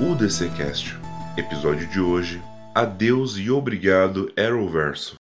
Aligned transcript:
UDCcast. 0.00 0.96
Episódio 1.36 1.84
de 1.88 2.00
hoje: 2.00 2.40
Adeus 2.72 3.36
e 3.36 3.50
obrigado 3.50 4.32
Arrowverso. 4.38 5.16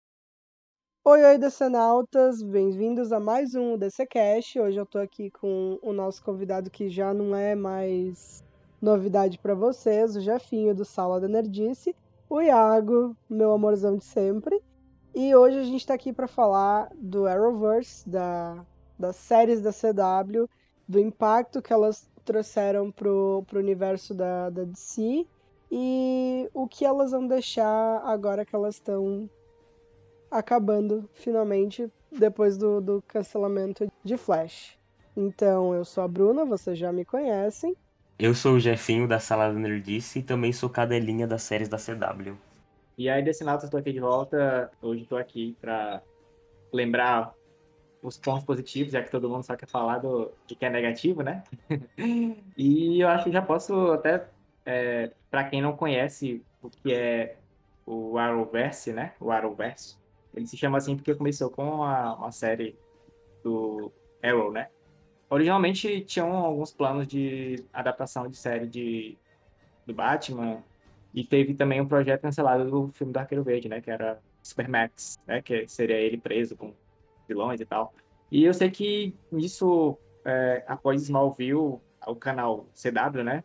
Oi, 1.05 1.23
oi, 1.23 1.38
decenautas, 1.38 2.42
bem-vindos 2.42 3.12
a 3.12 3.20
mais 3.20 3.54
um 3.54 3.78
DCcast. 3.78 4.59
Hoje 4.59 4.78
eu 4.78 4.86
tô 4.87 4.97
aqui 4.97 5.29
com 5.29 5.78
o 5.79 5.94
nosso 5.94 6.23
convidado 6.23 6.72
que 6.72 6.90
já 6.90 7.13
não 7.13 7.36
é 7.36 7.54
mais 7.54 8.44
novidade 8.81 9.37
para 9.37 9.54
vocês, 9.54 10.15
o 10.15 10.22
Jefinho 10.22 10.74
do 10.74 10.83
Sala 10.83 11.21
da 11.21 11.28
Nerdice, 11.28 11.96
o 12.28 12.42
Iago, 12.42 13.15
meu 13.29 13.51
amorzão 13.51 13.96
de 13.96 14.05
sempre. 14.05 14.60
E 15.13 15.35
hoje 15.35 15.60
a 15.60 15.63
gente 15.65 15.85
tá 15.85 15.94
aqui 15.94 16.12
para 16.12 16.27
falar 16.27 16.90
do 16.95 17.27
Arrowverse, 17.27 18.09
da, 18.09 18.66
das 18.98 19.17
séries 19.17 19.62
da 19.62 19.71
CW, 19.71 20.49
do 20.88 20.99
impacto 20.99 21.62
que 21.62 21.71
elas 21.71 22.10
trouxeram 22.23 22.91
pro, 22.91 23.44
pro 23.48 23.59
universo 23.59 24.13
da, 24.13 24.50
da 24.50 24.63
DC 24.63 25.26
e 25.72 26.49
o 26.54 26.68
que 26.68 26.86
elas 26.86 27.12
vão 27.12 27.27
deixar 27.27 28.02
agora 28.05 28.46
que 28.46 28.55
elas 28.55 28.76
estão 28.76 29.30
acabando 30.30 31.09
finalmente 31.13 31.91
depois 32.12 32.58
do, 32.58 32.80
do 32.80 33.04
cancelamento 33.08 33.88
de 34.04 34.18
Flash. 34.18 34.77
Então, 35.16 35.73
eu 35.73 35.86
sou 35.86 36.04
a 36.04 36.08
Bruna, 36.08 36.46
vocês 36.46 36.77
já 36.77 36.91
me 36.91 37.05
conhecem. 37.05 37.76
Eu 38.18 38.34
sou 38.34 38.54
o 38.54 38.60
Jefinho 38.60 39.08
da 39.08 39.20
Sala 39.20 39.52
da 39.52 39.60
Nerdice 39.60 40.20
e 40.20 40.24
também 40.24 40.52
sou 40.52 40.70
cadelinha 40.70 41.27
das 41.27 41.44
séries 41.44 41.68
da 41.68 41.77
CW. 41.77 42.35
E 42.98 43.10
aí, 43.10 43.24
Decinatos, 43.24 43.66
estou 43.66 43.80
aqui 43.80 43.91
de 43.91 43.99
volta. 43.99 44.71
Hoje 44.82 45.04
estou 45.04 45.18
aqui 45.18 45.58
para 45.60 46.02
lembrar 46.71 47.34
os 48.03 48.17
pontos 48.17 48.43
positivos, 48.43 48.91
já 48.91 49.02
que 49.02 49.09
todo 49.09 49.30
mundo 49.30 49.43
só 49.43 49.55
quer 49.55 49.66
falar 49.66 49.99
do 49.99 50.30
que 50.45 50.63
é 50.63 50.70
negativo, 50.70 51.23
né? 51.23 51.41
e 52.57 52.99
eu 52.99 53.07
acho 53.07 53.23
que 53.23 53.32
já 53.32 53.41
posso 53.41 53.93
até, 53.93 54.27
é, 54.65 55.12
para 55.32 55.45
quem 55.45 55.62
não 55.62 55.76
conhece 55.76 56.43
o 56.62 56.70
que 56.70 56.93
é 56.93 57.37
o 57.85 58.18
Arrowverse, 58.18 58.91
né? 58.91 59.13
O 59.21 59.32
Arrowverse. 59.32 59.98
Ele 60.35 60.45
se 60.45 60.57
chama 60.57 60.77
assim 60.77 60.98
porque 60.98 61.15
começou 61.15 61.49
com 61.49 61.63
uma, 61.63 62.15
uma 62.15 62.32
série 62.32 62.77
do 63.41 63.91
Arrow, 64.21 64.51
né? 64.51 64.67
Originalmente 65.29 66.01
tinham 66.01 66.35
alguns 66.35 66.73
planos 66.73 67.07
de 67.07 67.63
adaptação 67.71 68.27
de 68.27 68.35
série 68.35 68.67
de, 68.67 69.17
do 69.85 69.93
Batman 69.93 70.61
e 71.13 71.23
teve 71.23 71.53
também 71.53 71.79
um 71.79 71.88
projeto 71.88 72.21
cancelado 72.21 72.69
do 72.69 72.88
filme 72.89 73.13
do 73.13 73.17
Arqueiro 73.17 73.43
Verde, 73.43 73.69
né? 73.69 73.79
Que 73.79 73.91
era 73.91 74.19
Supermax, 74.41 75.17
né? 75.25 75.41
Que 75.41 75.67
seria 75.69 75.97
ele 75.97 76.17
preso 76.17 76.57
com 76.57 76.73
vilões 77.27 77.59
e 77.59 77.66
tal. 77.66 77.93
E 78.31 78.43
eu 78.43 78.53
sei 78.53 78.69
que 78.69 79.16
isso, 79.31 79.97
é, 80.25 80.63
após 80.67 81.02
Smallville, 81.03 81.79
o 82.05 82.16
canal 82.16 82.66
CW, 82.73 83.23
né? 83.23 83.43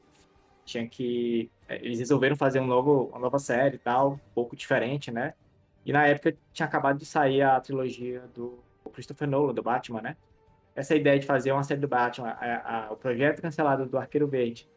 Tinha 0.65 0.87
que. 0.89 1.51
É, 1.69 1.77
eles 1.77 1.99
resolveram 1.99 2.37
fazer 2.37 2.61
um 2.61 2.67
novo, 2.67 3.05
uma 3.11 3.19
nova 3.19 3.39
série 3.39 3.77
e 3.77 3.79
tal, 3.79 4.12
um 4.12 4.34
pouco 4.34 4.56
diferente, 4.56 5.11
né? 5.11 5.34
E 5.84 5.93
na 5.93 6.06
época 6.06 6.37
tinha 6.53 6.67
acabado 6.67 6.99
de 6.99 7.06
sair 7.06 7.43
a 7.43 7.61
trilogia 7.61 8.25
do 8.34 8.59
Christopher 8.93 9.29
Nolan, 9.29 9.55
do 9.55 9.62
Batman, 9.62 10.03
né? 10.03 10.17
Essa 10.75 10.95
ideia 10.95 11.19
de 11.19 11.27
fazer 11.27 11.53
uma 11.53 11.62
série 11.62 11.81
do 11.81 11.89
Batman, 11.89 12.31
a, 12.31 12.87
a, 12.87 12.93
o 12.93 12.97
projeto 12.97 13.43
cancelado 13.43 13.87
do 13.87 13.99
Arqueiro 13.99 14.29
Verde 14.29 14.69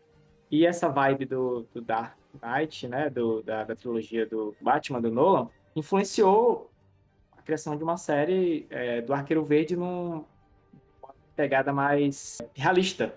e 0.50 0.66
essa 0.66 0.90
vibe 0.90 1.26
do, 1.26 1.68
do 1.74 1.82
Dark 1.82 2.18
Knight, 2.42 2.88
né? 2.88 3.10
Do, 3.10 3.42
da, 3.44 3.64
da 3.64 3.76
trilogia 3.76 4.26
do 4.26 4.56
Batman, 4.62 5.02
do 5.02 5.12
Nolan, 5.12 5.50
influenciou 5.76 6.71
criação 7.52 7.76
de 7.76 7.84
uma 7.84 7.98
série 7.98 8.66
é, 8.70 9.02
do 9.02 9.14
Arqueiro 9.14 9.44
Verde 9.44 9.76
numa 9.76 10.24
pegada 11.36 11.74
mais 11.74 12.38
realista. 12.54 13.14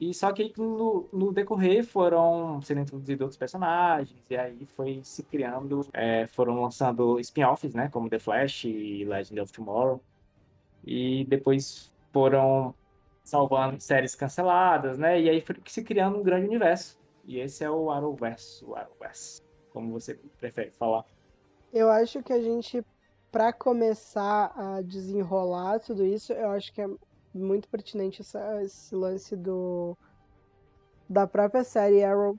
E 0.00 0.14
só 0.14 0.32
que 0.32 0.52
no, 0.56 1.06
no, 1.12 1.30
decorrer 1.30 1.84
foram 1.84 2.60
sendo 2.62 2.80
introduzidos 2.80 3.20
outros 3.20 3.38
personagens, 3.38 4.18
e 4.30 4.36
aí 4.36 4.64
foi 4.66 5.00
se 5.02 5.22
criando, 5.22 5.86
é, 5.92 6.26
foram 6.26 6.60
lançando 6.62 7.20
spin-offs, 7.20 7.74
né, 7.74 7.88
como 7.90 8.08
The 8.08 8.18
Flash 8.18 8.64
e 8.64 9.04
Legend 9.04 9.40
of 9.40 9.52
Tomorrow, 9.52 10.00
e 10.84 11.26
depois 11.26 11.92
foram 12.12 12.74
salvando 13.22 13.80
séries 13.80 14.14
canceladas, 14.14 14.96
né, 14.98 15.20
e 15.20 15.28
aí 15.28 15.40
foi 15.40 15.56
se 15.66 15.82
criando 15.82 16.18
um 16.18 16.22
grande 16.22 16.46
universo. 16.46 16.98
E 17.24 17.40
esse 17.40 17.64
é 17.64 17.70
o 17.70 17.90
Arrowverse, 17.90 18.64
o 18.64 18.74
Arrowverse, 18.74 19.42
como 19.70 19.92
você 19.92 20.14
prefere 20.38 20.70
falar. 20.70 21.04
Eu 21.72 21.90
acho 21.90 22.22
que 22.22 22.32
a 22.32 22.40
gente 22.40 22.84
para 23.36 23.52
começar 23.52 24.50
a 24.56 24.80
desenrolar 24.80 25.78
tudo 25.80 26.02
isso, 26.06 26.32
eu 26.32 26.48
acho 26.52 26.72
que 26.72 26.80
é 26.80 26.88
muito 27.34 27.68
pertinente 27.68 28.22
essa, 28.22 28.62
esse 28.62 28.94
lance 28.94 29.36
do 29.36 29.94
da 31.06 31.26
própria 31.26 31.62
série 31.62 32.02
Arrow 32.02 32.38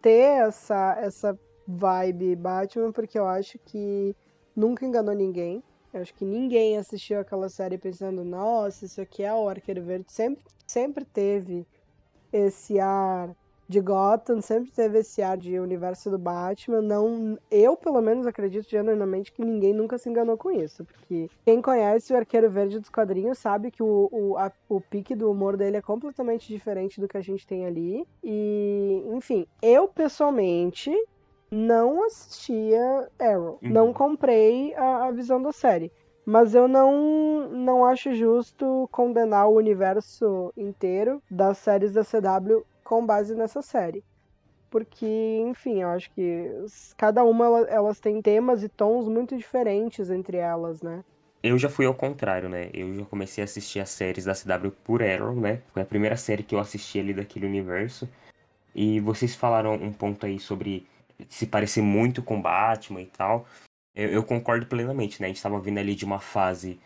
ter 0.00 0.46
essa 0.46 0.96
essa 1.00 1.36
vibe 1.66 2.36
Batman, 2.36 2.92
porque 2.92 3.18
eu 3.18 3.26
acho 3.26 3.58
que 3.58 4.14
nunca 4.54 4.86
enganou 4.86 5.12
ninguém. 5.12 5.60
Eu 5.92 6.02
acho 6.02 6.14
que 6.14 6.24
ninguém 6.24 6.78
assistiu 6.78 7.18
aquela 7.18 7.48
série 7.48 7.76
pensando, 7.76 8.22
nossa, 8.22 8.84
isso 8.84 9.00
aqui 9.00 9.24
é 9.24 9.34
o 9.34 9.48
Arqueiro 9.48 9.82
Verde. 9.82 10.12
Sempre, 10.12 10.44
sempre 10.64 11.04
teve 11.04 11.66
esse 12.32 12.78
ar 12.78 13.34
de 13.68 13.80
Gotham 13.80 14.40
sempre 14.40 14.70
teve 14.70 15.00
esse 15.00 15.20
ar 15.20 15.36
de 15.36 15.60
universo 15.60 16.10
do 16.10 16.18
Batman. 16.18 16.80
Não, 16.80 17.38
eu 17.50 17.76
pelo 17.76 18.00
menos 18.00 18.26
acredito 18.26 18.68
genuinamente 18.68 19.30
que 19.30 19.44
ninguém 19.44 19.74
nunca 19.74 19.98
se 19.98 20.08
enganou 20.08 20.38
com 20.38 20.50
isso, 20.50 20.84
porque 20.84 21.28
quem 21.44 21.60
conhece 21.60 22.12
o 22.12 22.16
Arqueiro 22.16 22.50
Verde 22.50 22.78
dos 22.78 22.88
quadrinhos 22.88 23.38
sabe 23.38 23.70
que 23.70 23.82
o, 23.82 24.08
o, 24.10 24.38
a, 24.38 24.50
o 24.68 24.80
pique 24.80 25.14
do 25.14 25.30
humor 25.30 25.56
dele 25.56 25.76
é 25.76 25.82
completamente 25.82 26.48
diferente 26.48 27.00
do 27.00 27.06
que 27.06 27.18
a 27.18 27.22
gente 27.22 27.46
tem 27.46 27.66
ali. 27.66 28.06
E, 28.24 29.04
enfim, 29.12 29.46
eu 29.60 29.86
pessoalmente 29.86 30.90
não 31.50 32.04
assistia 32.04 33.08
Arrow, 33.18 33.58
uhum. 33.62 33.70
não 33.70 33.92
comprei 33.92 34.74
a, 34.74 35.06
a 35.06 35.10
visão 35.10 35.42
da 35.42 35.52
série. 35.52 35.92
Mas 36.24 36.54
eu 36.54 36.68
não, 36.68 37.48
não 37.48 37.86
acho 37.86 38.14
justo 38.14 38.86
condenar 38.92 39.48
o 39.48 39.56
universo 39.56 40.52
inteiro 40.54 41.22
das 41.30 41.56
séries 41.56 41.92
da 41.94 42.04
CW 42.04 42.66
com 42.88 43.04
base 43.04 43.34
nessa 43.34 43.60
série. 43.60 44.02
Porque, 44.70 45.06
enfim, 45.46 45.82
eu 45.82 45.88
acho 45.88 46.10
que 46.12 46.50
cada 46.96 47.22
uma 47.22 47.66
elas 47.68 48.00
têm 48.00 48.22
temas 48.22 48.62
e 48.62 48.68
tons 48.68 49.06
muito 49.06 49.36
diferentes 49.36 50.08
entre 50.10 50.38
elas, 50.38 50.80
né? 50.80 51.04
Eu 51.42 51.58
já 51.58 51.68
fui 51.68 51.84
ao 51.84 51.94
contrário, 51.94 52.48
né? 52.48 52.70
Eu 52.72 52.94
já 52.94 53.04
comecei 53.04 53.42
a 53.42 53.44
assistir 53.44 53.80
as 53.80 53.90
séries 53.90 54.24
da 54.24 54.34
CW 54.34 54.70
por 54.82 55.02
Arrow, 55.02 55.34
né? 55.34 55.60
Foi 55.72 55.82
a 55.82 55.86
primeira 55.86 56.16
série 56.16 56.42
que 56.42 56.54
eu 56.54 56.58
assisti 56.58 56.98
ali 56.98 57.12
daquele 57.12 57.46
universo. 57.46 58.08
E 58.74 59.00
vocês 59.00 59.34
falaram 59.34 59.74
um 59.74 59.92
ponto 59.92 60.24
aí 60.24 60.38
sobre 60.38 60.86
se 61.28 61.46
parecer 61.46 61.82
muito 61.82 62.22
com 62.22 62.40
Batman 62.40 63.02
e 63.02 63.06
tal. 63.06 63.46
Eu, 63.94 64.08
eu 64.08 64.24
concordo 64.24 64.66
plenamente, 64.66 65.20
né? 65.20 65.26
A 65.26 65.28
gente 65.28 65.42
tava 65.42 65.60
vindo 65.60 65.78
ali 65.78 65.94
de 65.94 66.04
uma 66.04 66.18
fase 66.18 66.80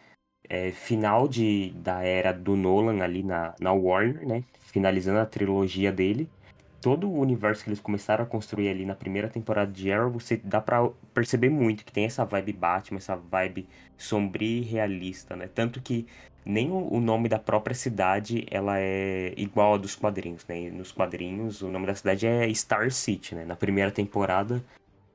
é, 0.49 0.71
final 0.71 1.29
de, 1.29 1.73
da 1.77 2.03
era 2.03 2.33
do 2.33 2.57
Nolan 2.57 3.03
ali 3.03 3.23
na, 3.23 3.55
na 3.61 3.73
Warner, 3.73 4.27
né? 4.27 4.45
Finalizando 4.61 5.19
a 5.19 5.27
trilogia 5.27 5.93
dele. 5.93 6.29
Todo 6.81 7.09
o 7.09 7.21
universo 7.21 7.63
que 7.63 7.71
eles 7.71 7.81
começaram 7.81 8.25
a 8.25 8.27
construir 8.27 8.69
ali 8.69 8.85
na 8.85 8.95
primeira 8.95 9.29
temporada 9.29 9.71
de 9.71 9.93
Arrow, 9.93 10.11
você 10.11 10.37
dá 10.37 10.61
pra 10.61 10.89
perceber 11.15 11.49
muito 11.49 11.85
que 11.85 11.93
tem 11.93 12.05
essa 12.05 12.25
vibe 12.25 12.53
Batman, 12.53 12.99
essa 12.99 13.15
vibe 13.15 13.69
sombria 13.97 14.59
e 14.59 14.63
realista, 14.63 15.37
né? 15.37 15.49
Tanto 15.55 15.81
que 15.81 16.07
nem 16.45 16.73
o, 16.73 17.01
nome 17.01 17.29
da 17.29 17.39
própria 17.39 17.75
cidade 17.75 18.45
ela 18.51 18.81
é 18.81 19.33
igual 19.37 19.75
a 19.75 19.79
dos 19.79 19.95
quadrinhos, 19.95 20.45
né? 20.49 20.71
Nos 20.71 20.91
quadrinhos, 20.91 21.63
o 21.63 21.69
nome 21.69 21.87
da 21.87 21.95
cidade 21.95 22.27
é 22.27 22.53
Star 22.53 22.91
City, 22.91 23.37
né? 23.37 23.45
Na 23.45 23.55
primeira 23.55 23.93
temporada, 23.93 24.63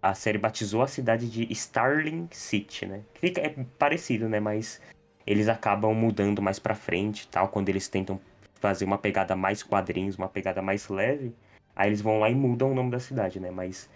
a 0.01 0.13
série 0.13 0.37
batizou 0.37 0.81
a 0.81 0.87
cidade 0.87 1.29
de 1.29 1.51
Starling 1.51 2.29
City, 2.31 2.85
né? 2.85 3.01
É 3.21 3.49
parecido, 3.77 4.29
né? 4.29 4.39
Mas 4.39 4.79
eles 5.27 5.49
acabam 5.49 5.93
mudando 5.93 6.41
mais 6.41 6.57
pra 6.57 6.73
frente 6.73 7.27
tal, 7.27 7.49
quando 7.49 7.67
eles 7.67 7.89
tentam 7.89 8.19
fazer 8.55 8.85
uma 8.85 8.97
pegada 8.97 9.35
mais 9.35 9.61
quadrinhos, 9.61 10.17
uma 10.17 10.29
pegada 10.29 10.61
mais 10.61 10.87
leve, 10.87 11.35
aí 11.75 11.89
eles 11.89 12.01
vão 12.01 12.19
lá 12.19 12.29
e 12.29 12.33
mudam 12.33 12.71
o 12.71 12.73
nome 12.73 12.89
da 12.89 12.99
cidade, 12.99 13.39
né? 13.39 13.51
Mas 13.51 13.89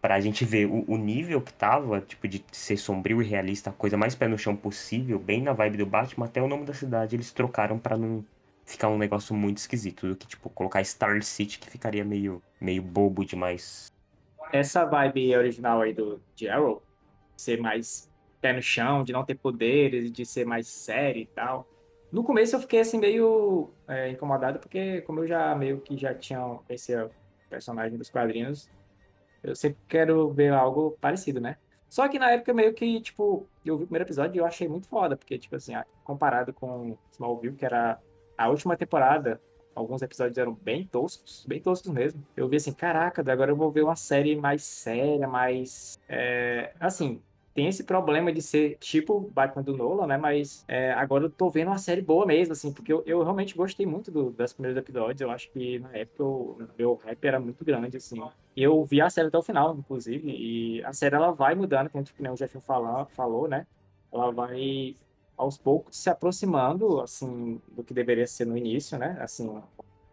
pra 0.00 0.20
gente 0.20 0.44
ver 0.44 0.66
o, 0.66 0.84
o 0.86 0.96
nível 0.96 1.40
que 1.40 1.52
tava, 1.52 2.00
tipo, 2.00 2.28
de 2.28 2.42
ser 2.52 2.76
sombrio 2.76 3.20
e 3.20 3.26
realista, 3.26 3.70
a 3.70 3.72
coisa 3.72 3.96
mais 3.96 4.14
pé 4.14 4.28
no 4.28 4.38
chão 4.38 4.54
possível, 4.54 5.18
bem 5.18 5.42
na 5.42 5.52
vibe 5.52 5.78
do 5.78 5.86
Batman, 5.86 6.26
até 6.26 6.40
o 6.40 6.48
nome 6.48 6.64
da 6.64 6.72
cidade 6.72 7.16
eles 7.16 7.32
trocaram 7.32 7.78
para 7.78 7.98
não 7.98 8.24
ficar 8.64 8.88
um 8.88 8.98
negócio 8.98 9.34
muito 9.34 9.58
esquisito, 9.58 10.06
do 10.06 10.14
que, 10.14 10.26
tipo, 10.26 10.48
colocar 10.50 10.84
Star 10.84 11.20
City, 11.22 11.58
que 11.58 11.68
ficaria 11.68 12.04
meio, 12.04 12.40
meio 12.60 12.82
bobo 12.82 13.24
demais. 13.24 13.90
Essa 14.52 14.84
vibe 14.84 15.36
original 15.36 15.80
aí 15.80 15.92
do, 15.92 16.20
de 16.36 16.48
Arrow, 16.48 16.82
ser 17.36 17.60
mais 17.60 18.08
pé 18.40 18.52
no 18.52 18.62
chão, 18.62 19.02
de 19.02 19.12
não 19.12 19.24
ter 19.24 19.34
poderes, 19.34 20.10
de 20.10 20.24
ser 20.24 20.44
mais 20.44 20.66
sério 20.66 21.22
e 21.22 21.26
tal. 21.26 21.68
No 22.10 22.24
começo 22.24 22.56
eu 22.56 22.60
fiquei 22.60 22.80
assim 22.80 22.98
meio 22.98 23.70
é, 23.86 24.10
incomodado, 24.10 24.58
porque 24.58 25.02
como 25.02 25.20
eu 25.20 25.26
já 25.26 25.54
meio 25.54 25.80
que 25.80 25.96
já 25.96 26.14
tinha 26.14 26.58
esse 26.68 26.92
personagem 27.50 27.98
dos 27.98 28.10
quadrinhos, 28.10 28.70
eu 29.42 29.54
sempre 29.54 29.78
quero 29.88 30.30
ver 30.30 30.52
algo 30.52 30.96
parecido, 31.00 31.40
né? 31.40 31.56
Só 31.88 32.06
que 32.08 32.18
na 32.18 32.30
época 32.32 32.52
meio 32.52 32.74
que, 32.74 33.00
tipo, 33.00 33.46
eu 33.64 33.76
vi 33.76 33.84
o 33.84 33.86
primeiro 33.86 34.04
episódio 34.04 34.36
e 34.36 34.38
eu 34.38 34.46
achei 34.46 34.68
muito 34.68 34.86
foda, 34.88 35.16
porque, 35.16 35.38
tipo 35.38 35.56
assim, 35.56 35.72
comparado 36.04 36.52
com 36.52 36.96
Smallville, 37.12 37.56
que 37.56 37.64
era 37.64 37.98
a 38.36 38.48
última 38.48 38.76
temporada, 38.76 39.40
alguns 39.74 40.02
episódios 40.02 40.36
eram 40.36 40.52
bem 40.52 40.86
toscos, 40.86 41.46
bem 41.46 41.60
toscos 41.60 41.90
mesmo. 41.90 42.22
Eu 42.36 42.48
vi 42.48 42.56
assim, 42.56 42.72
caraca, 42.72 43.22
agora 43.32 43.52
eu 43.52 43.56
vou 43.56 43.70
ver 43.70 43.82
uma 43.84 43.96
série 43.96 44.36
mais 44.36 44.62
séria, 44.62 45.26
mais. 45.26 45.98
É, 46.08 46.74
assim, 46.78 47.22
tem 47.58 47.66
esse 47.66 47.82
problema 47.82 48.32
de 48.32 48.40
ser 48.40 48.76
tipo 48.78 49.18
Batman 49.34 49.64
do 49.64 49.76
Nolan, 49.76 50.06
né? 50.06 50.16
Mas 50.16 50.64
é, 50.68 50.92
agora 50.92 51.24
eu 51.24 51.30
tô 51.30 51.50
vendo 51.50 51.66
uma 51.66 51.78
série 51.78 52.00
boa 52.00 52.24
mesmo, 52.24 52.52
assim, 52.52 52.72
porque 52.72 52.92
eu, 52.92 53.02
eu 53.04 53.20
realmente 53.20 53.56
gostei 53.56 53.84
muito 53.84 54.12
do, 54.12 54.30
das 54.30 54.52
primeiros 54.52 54.78
episódios. 54.78 55.20
Eu 55.20 55.28
acho 55.28 55.50
que 55.50 55.80
na 55.80 55.92
época 55.92 56.22
o 56.22 56.56
meu 56.78 56.94
hype 56.94 57.24
era 57.24 57.40
muito 57.40 57.64
grande, 57.64 57.96
assim. 57.96 58.22
Eu 58.56 58.84
vi 58.84 59.00
a 59.00 59.10
série 59.10 59.26
até 59.26 59.36
o 59.36 59.42
final, 59.42 59.76
inclusive, 59.76 60.30
e 60.30 60.84
a 60.84 60.92
série 60.92 61.16
ela 61.16 61.32
vai 61.32 61.56
mudando, 61.56 61.90
como 61.90 62.04
o 62.04 62.34
Jeff 62.36 62.60
falou, 62.60 63.06
falou, 63.06 63.48
né? 63.48 63.66
Ela 64.12 64.30
vai 64.30 64.94
aos 65.36 65.58
poucos 65.58 65.96
se 65.96 66.08
aproximando, 66.08 67.00
assim, 67.00 67.60
do 67.72 67.82
que 67.82 67.92
deveria 67.92 68.28
ser 68.28 68.44
no 68.44 68.56
início, 68.56 68.96
né? 68.96 69.18
Assim, 69.20 69.48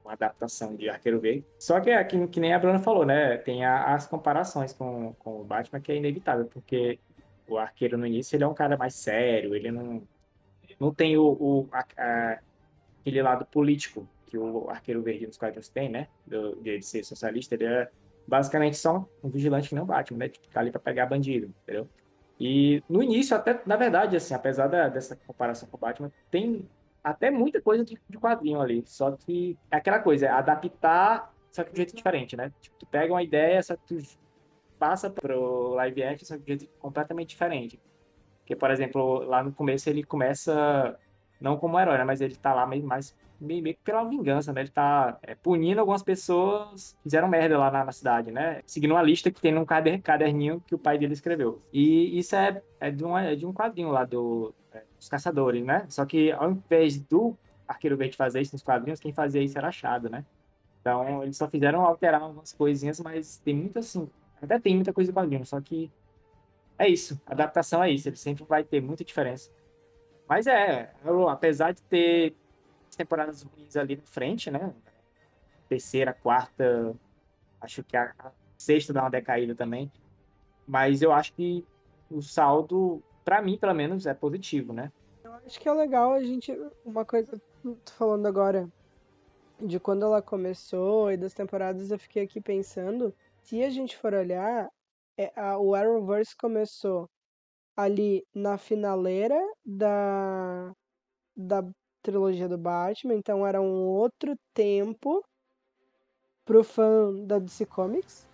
uma 0.03 0.13
adaptação 0.13 0.75
de 0.75 0.89
Arqueiro 0.89 1.19
Verde. 1.19 1.45
Só 1.59 1.79
que, 1.79 2.03
que, 2.05 2.27
que 2.27 2.39
nem 2.39 2.55
a 2.55 2.59
Bruna 2.59 2.79
falou, 2.79 3.05
né? 3.05 3.37
Tem 3.37 3.63
a, 3.63 3.93
as 3.93 4.07
comparações 4.07 4.73
com, 4.73 5.13
com 5.19 5.41
o 5.41 5.43
Batman, 5.43 5.79
que 5.79 5.91
é 5.91 5.95
inevitável, 5.95 6.45
porque 6.45 6.97
o 7.47 7.57
arqueiro 7.57 7.97
no 7.97 8.05
início, 8.05 8.35
ele 8.35 8.43
é 8.43 8.47
um 8.47 8.53
cara 8.53 8.77
mais 8.77 8.95
sério, 8.95 9.55
ele 9.55 9.71
não, 9.71 10.01
não 10.79 10.93
tem 10.93 11.17
o, 11.17 11.25
o 11.25 11.69
a, 11.71 11.85
a, 11.97 12.39
aquele 13.01 13.21
lado 13.21 13.45
político 13.45 14.07
que 14.25 14.37
o 14.37 14.69
arqueiro 14.69 15.01
verde 15.01 15.27
nos 15.27 15.37
quadrinhos 15.37 15.69
tem, 15.69 15.89
né? 15.89 16.07
Do, 16.25 16.55
de 16.55 16.81
ser 16.81 17.03
socialista, 17.03 17.55
ele 17.55 17.65
é 17.65 17.89
basicamente 18.27 18.77
só 18.77 19.07
um 19.23 19.29
vigilante 19.29 19.69
que 19.69 19.75
não 19.75 19.85
bate, 19.85 20.13
né? 20.13 20.29
Tipo, 20.29 20.47
tá 20.47 20.59
ali 20.59 20.71
pra 20.71 20.79
pegar 20.79 21.05
bandido, 21.05 21.53
entendeu? 21.63 21.87
E 22.39 22.83
no 22.89 23.01
início, 23.01 23.35
até, 23.35 23.61
na 23.65 23.75
verdade, 23.75 24.15
assim, 24.15 24.33
apesar 24.33 24.67
da, 24.67 24.89
dessa 24.89 25.15
comparação 25.15 25.69
com 25.69 25.77
o 25.77 25.79
Batman, 25.79 26.11
tem 26.29 26.67
até 27.03 27.29
muita 27.29 27.61
coisa 27.61 27.85
de, 27.85 27.97
de 28.09 28.17
quadrinho 28.17 28.59
ali. 28.59 28.83
Só 28.85 29.11
que 29.11 29.57
é 29.71 29.77
aquela 29.77 29.99
coisa, 29.99 30.25
é 30.25 30.29
adaptar, 30.29 31.33
só 31.51 31.63
que 31.63 31.69
de 31.69 31.75
um 31.75 31.77
jeito 31.77 31.95
diferente, 31.95 32.35
né? 32.35 32.51
Tipo, 32.59 32.75
tu 32.79 32.85
pega 32.85 33.13
uma 33.13 33.23
ideia, 33.23 33.61
só 33.63 33.75
que 33.77 33.83
tu 33.85 34.17
passa 34.79 35.09
pro 35.09 35.73
live 35.75 36.03
action, 36.03 36.25
só 36.25 36.37
que 36.37 36.43
de 36.43 36.53
um 36.53 36.59
jeito 36.59 36.73
completamente 36.79 37.29
diferente. 37.29 37.79
Porque, 38.39 38.55
por 38.55 38.69
exemplo, 38.69 39.23
lá 39.23 39.43
no 39.43 39.51
começo 39.51 39.89
ele 39.89 40.03
começa 40.03 40.97
não 41.39 41.57
como 41.57 41.79
herói, 41.79 41.97
né? 41.97 42.03
Mas 42.03 42.21
ele 42.21 42.35
tá 42.35 42.53
lá 42.53 42.65
meio, 42.65 42.85
mais, 42.85 43.15
meio, 43.39 43.61
meio 43.63 43.77
pela 43.83 44.03
vingança, 44.03 44.53
né? 44.53 44.61
Ele 44.61 44.69
tá 44.69 45.17
é, 45.23 45.35
punindo 45.35 45.79
algumas 45.79 46.03
pessoas 46.03 46.93
que 46.93 47.03
fizeram 47.03 47.27
merda 47.27 47.57
lá 47.57 47.71
na, 47.71 47.85
na, 47.85 47.91
cidade, 47.91 48.31
né? 48.31 48.61
Seguindo 48.65 48.91
uma 48.91 49.01
lista 49.01 49.31
que 49.31 49.41
tem 49.41 49.51
num 49.51 49.65
caderninho 49.65 50.61
que 50.65 50.75
o 50.75 50.79
pai 50.79 50.97
dele 50.97 51.13
escreveu. 51.13 51.61
E 51.73 52.17
isso 52.17 52.35
é, 52.35 52.61
é, 52.79 52.91
de, 52.91 53.03
uma, 53.03 53.23
é 53.23 53.35
de 53.35 53.45
um 53.45 53.53
quadrinho 53.53 53.89
lá 53.89 54.05
do, 54.05 54.53
é, 54.73 54.83
dos 54.97 55.09
caçadores, 55.09 55.65
né? 55.65 55.85
Só 55.89 56.05
que 56.05 56.31
ao 56.31 56.51
invés 56.51 56.99
do 56.99 57.35
Arqueiro 57.67 57.97
Verde 57.97 58.15
fazer 58.15 58.41
isso 58.41 58.53
nos 58.53 58.63
quadrinhos, 58.63 58.99
quem 58.99 59.11
fazia 59.11 59.41
isso 59.41 59.57
era 59.57 59.69
achado, 59.69 60.09
né? 60.09 60.23
Então, 60.81 61.23
eles 61.23 61.35
só 61.35 61.49
fizeram 61.49 61.81
alterar 61.81 62.21
algumas 62.21 62.53
coisinhas, 62.53 62.99
mas 62.99 63.39
tem 63.39 63.55
muito 63.55 63.79
assim, 63.79 64.07
até 64.41 64.59
tem 64.59 64.75
muita 64.75 64.93
coisa 64.93 65.11
do 65.11 65.15
quadrinho, 65.15 65.45
só 65.45 65.59
que 65.61 65.91
é 66.77 66.87
isso. 66.87 67.19
A 67.25 67.31
adaptação 67.31 67.83
é 67.83 67.89
isso. 67.89 68.09
Ele 68.09 68.15
sempre 68.15 68.43
vai 68.43 68.63
ter 68.63 68.81
muita 68.81 69.03
diferença. 69.03 69.49
Mas 70.27 70.47
é, 70.47 70.93
apesar 71.29 71.71
de 71.71 71.81
ter 71.83 72.35
temporadas 72.95 73.43
ruins 73.43 73.75
ali 73.75 73.95
na 73.95 74.03
frente, 74.03 74.49
né? 74.49 74.73
Terceira, 75.67 76.13
quarta, 76.13 76.95
acho 77.61 77.83
que 77.83 77.97
a, 77.97 78.13
a 78.19 78.31
sexta 78.57 78.93
dá 78.93 79.01
uma 79.01 79.09
decaída 79.09 79.55
também. 79.55 79.91
Mas 80.67 81.01
eu 81.01 81.11
acho 81.11 81.33
que 81.33 81.65
o 82.09 82.21
saldo, 82.21 83.01
para 83.23 83.41
mim, 83.41 83.57
pelo 83.57 83.73
menos, 83.73 84.05
é 84.05 84.13
positivo, 84.13 84.73
né? 84.73 84.91
Eu 85.23 85.33
acho 85.33 85.59
que 85.59 85.67
é 85.67 85.73
legal 85.73 86.13
a 86.13 86.23
gente. 86.23 86.51
Uma 86.83 87.05
coisa, 87.05 87.39
tô 87.63 87.91
falando 87.93 88.25
agora 88.25 88.67
de 89.61 89.79
quando 89.79 90.03
ela 90.03 90.21
começou 90.21 91.11
e 91.11 91.17
das 91.17 91.33
temporadas, 91.33 91.91
eu 91.91 91.99
fiquei 91.99 92.23
aqui 92.23 92.41
pensando 92.41 93.13
se 93.45 93.63
a 93.63 93.69
gente 93.69 93.95
for 93.95 94.13
olhar, 94.13 94.67
é, 95.17 95.31
a, 95.35 95.57
o 95.59 95.75
Arrowverse 95.75 96.35
começou 96.35 97.07
ali 97.77 98.25
na 98.33 98.57
finaleira 98.57 99.39
da, 99.63 100.71
da 101.35 101.63
trilogia 102.01 102.49
do 102.49 102.57
Batman, 102.57 103.13
então 103.13 103.45
era 103.45 103.61
um 103.61 103.85
outro 103.85 104.35
tempo 104.53 105.23
pro 106.43 106.63
fã 106.63 107.13
da 107.25 107.37
DC 107.37 107.67
Comics. 107.67 108.27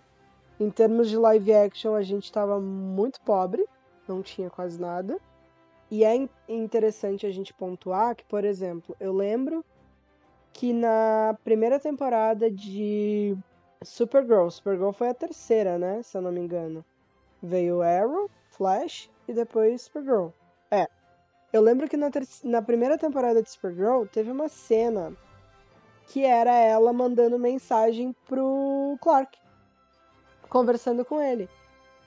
Em 0.58 0.70
termos 0.70 1.10
de 1.10 1.16
live 1.16 1.52
action, 1.52 1.94
a 1.94 2.02
gente 2.02 2.24
estava 2.24 2.58
muito 2.58 3.20
pobre, 3.20 3.66
não 4.08 4.22
tinha 4.22 4.48
quase 4.48 4.80
nada. 4.80 5.20
E 5.90 6.04
é 6.04 6.26
interessante 6.48 7.26
a 7.26 7.30
gente 7.30 7.52
pontuar 7.52 8.16
que, 8.16 8.24
por 8.24 8.44
exemplo, 8.44 8.96
eu 8.98 9.12
lembro 9.12 9.62
que 10.54 10.72
na 10.72 11.36
primeira 11.44 11.78
temporada 11.78 12.50
de 12.50 13.36
Supergirl. 13.84 14.48
Supergirl 14.48 14.92
foi 14.92 15.08
a 15.08 15.14
terceira, 15.14 15.78
né? 15.78 16.02
Se 16.02 16.16
eu 16.16 16.22
não 16.22 16.32
me 16.32 16.40
engano. 16.40 16.84
Veio 17.42 17.82
Arrow, 17.82 18.30
Flash 18.50 19.10
e 19.26 19.32
depois 19.32 19.82
Supergirl. 19.82 20.28
É. 20.70 20.86
Eu 21.52 21.60
lembro 21.60 21.88
que 21.88 21.96
na, 21.96 22.10
na 22.44 22.62
primeira 22.62 22.96
temporada 22.96 23.42
de 23.42 23.50
Supergirl 23.50 24.04
teve 24.06 24.30
uma 24.30 24.48
cena 24.48 25.12
que 26.06 26.24
era 26.24 26.54
ela 26.54 26.92
mandando 26.92 27.38
mensagem 27.38 28.14
pro 28.26 28.96
Clark. 29.00 29.38
Conversando 30.48 31.04
com 31.04 31.20
ele. 31.20 31.48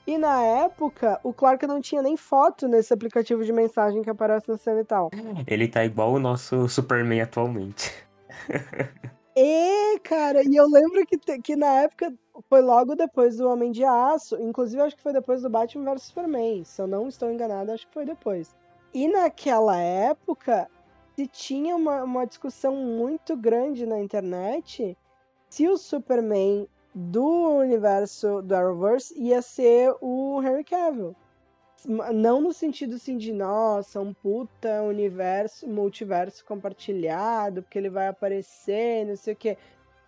E 0.06 0.16
na 0.16 0.40
época, 0.40 1.18
o 1.24 1.32
Clark 1.32 1.66
não 1.66 1.80
tinha 1.80 2.00
nem 2.00 2.16
foto 2.16 2.68
nesse 2.68 2.94
aplicativo 2.94 3.44
de 3.44 3.52
mensagem 3.52 4.02
que 4.02 4.10
aparece 4.10 4.48
na 4.48 4.56
cena 4.56 4.80
e 4.80 4.84
tal. 4.84 5.10
Ele 5.46 5.66
tá 5.66 5.84
igual 5.84 6.12
o 6.12 6.20
nosso 6.20 6.68
Superman 6.68 7.22
atualmente. 7.22 7.92
E, 9.38 9.98
cara, 10.00 10.42
e 10.42 10.56
eu 10.56 10.66
lembro 10.66 11.04
que, 11.06 11.18
que 11.42 11.56
na 11.56 11.82
época 11.82 12.12
foi 12.48 12.62
logo 12.62 12.96
depois 12.96 13.36
do 13.36 13.48
Homem 13.48 13.70
de 13.70 13.84
Aço, 13.84 14.40
inclusive 14.40 14.80
acho 14.82 14.96
que 14.96 15.02
foi 15.02 15.12
depois 15.12 15.42
do 15.42 15.50
Batman 15.50 15.92
vs 15.92 16.04
Superman, 16.04 16.64
se 16.64 16.80
eu 16.80 16.86
não 16.86 17.06
estou 17.06 17.30
enganado, 17.30 17.70
acho 17.70 17.86
que 17.86 17.92
foi 17.92 18.06
depois. 18.06 18.56
E 18.94 19.06
naquela 19.08 19.76
época, 19.78 20.70
se 21.14 21.26
tinha 21.26 21.76
uma, 21.76 22.02
uma 22.02 22.26
discussão 22.26 22.74
muito 22.76 23.36
grande 23.36 23.84
na 23.86 24.00
internet 24.00 24.96
se 25.50 25.68
o 25.68 25.76
Superman 25.76 26.66
do 26.94 27.58
universo 27.58 28.40
do 28.42 28.54
Arrowverse 28.54 29.14
ia 29.18 29.42
ser 29.42 29.94
o 30.00 30.40
Henry 30.42 30.64
Cavill. 30.64 31.14
Não 31.86 32.40
no 32.40 32.52
sentido 32.52 32.96
assim 32.96 33.16
de, 33.16 33.32
nossa, 33.32 34.00
um 34.00 34.12
puta 34.12 34.82
universo, 34.82 35.68
multiverso 35.68 36.44
compartilhado, 36.44 37.62
porque 37.62 37.78
ele 37.78 37.88
vai 37.88 38.08
aparecer, 38.08 39.06
não 39.06 39.16
sei 39.16 39.34
o 39.34 39.36
quê. 39.36 39.56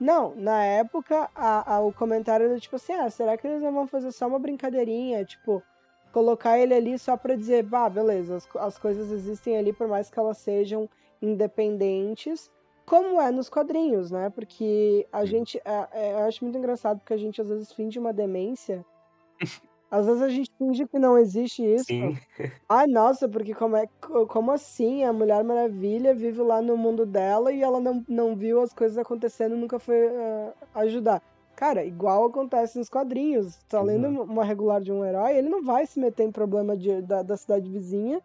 Não, 0.01 0.35
na 0.35 0.65
época, 0.65 1.31
a, 1.35 1.75
a, 1.77 1.81
o 1.81 1.93
comentário 1.93 2.47
era 2.47 2.59
tipo 2.59 2.77
assim: 2.77 2.93
ah, 2.93 3.09
será 3.11 3.37
que 3.37 3.47
eles 3.47 3.63
não 3.63 3.73
vão 3.73 3.87
fazer 3.87 4.11
só 4.13 4.27
uma 4.27 4.39
brincadeirinha? 4.39 5.25
Tipo, 5.25 5.63
colocar 6.13 6.59
ele 6.59 6.75
ali 6.75 6.99
só 6.99 7.17
pra 7.17 7.37
dizer, 7.37 7.63
bah, 7.65 7.89
beleza, 7.89 8.37
as, 8.37 8.49
as 8.57 8.79
coisas 8.79 9.11
existem 9.13 9.57
ali 9.57 9.73
por 9.73 9.87
mais 9.89 10.11
que 10.11 10.19
elas 10.19 10.39
sejam 10.39 10.89
independentes, 11.23 12.51
como 12.87 13.21
é 13.21 13.31
nos 13.31 13.49
quadrinhos, 13.49 14.11
né? 14.11 14.31
Porque 14.31 15.07
a 15.13 15.25
gente. 15.25 15.61
É, 15.65 15.89
é, 15.93 16.13
eu 16.15 16.19
acho 16.21 16.45
muito 16.45 16.59
engraçado 16.59 16.99
porque 16.99 17.15
a 17.15 17.19
gente 17.19 17.41
às 17.41 17.49
vezes 17.49 17.73
finge 17.73 17.99
uma 17.99 18.13
demência 18.13 18.85
Às 19.91 20.05
vezes 20.05 20.23
a 20.23 20.29
gente 20.29 20.51
finge 20.59 20.87
que 20.87 20.99
não 20.99 21.17
existe 21.17 21.63
isso. 21.65 21.87
Sim. 21.87 22.17
Ai, 22.69 22.87
nossa, 22.87 23.27
porque 23.27 23.55
como, 23.55 23.77
é, 23.77 23.87
como 24.29 24.53
assim? 24.53 25.03
A 25.03 25.13
Mulher 25.13 25.43
Maravilha 25.43 26.15
vive 26.15 26.43
lá 26.43 26.61
no 26.61 26.77
mundo 26.77 27.07
dela 27.07 27.51
e 27.53 27.63
ela 27.63 27.81
não, 27.81 28.05
não 28.07 28.37
viu 28.37 28.61
as 28.61 28.75
coisas 28.75 28.99
acontecendo 28.99 29.55
e 29.55 29.59
nunca 29.59 29.79
foi 29.79 30.09
uh, 30.09 30.53
ajudar. 30.75 31.23
Cara, 31.57 31.85
igual 31.85 32.27
acontece 32.27 32.79
nos 32.79 32.89
quadrinhos. 32.89 33.59
Tá 33.69 33.81
lendo 33.81 34.23
uma 34.23 34.45
regular 34.45 34.81
de 34.81 34.93
um 34.93 35.05
herói, 35.05 35.37
ele 35.37 35.49
não 35.49 35.65
vai 35.65 35.87
se 35.87 35.99
meter 35.99 36.25
em 36.25 36.31
problema 36.31 36.77
de, 36.77 37.01
da, 37.03 37.23
da 37.23 37.37
cidade 37.37 37.69
vizinha, 37.69 38.21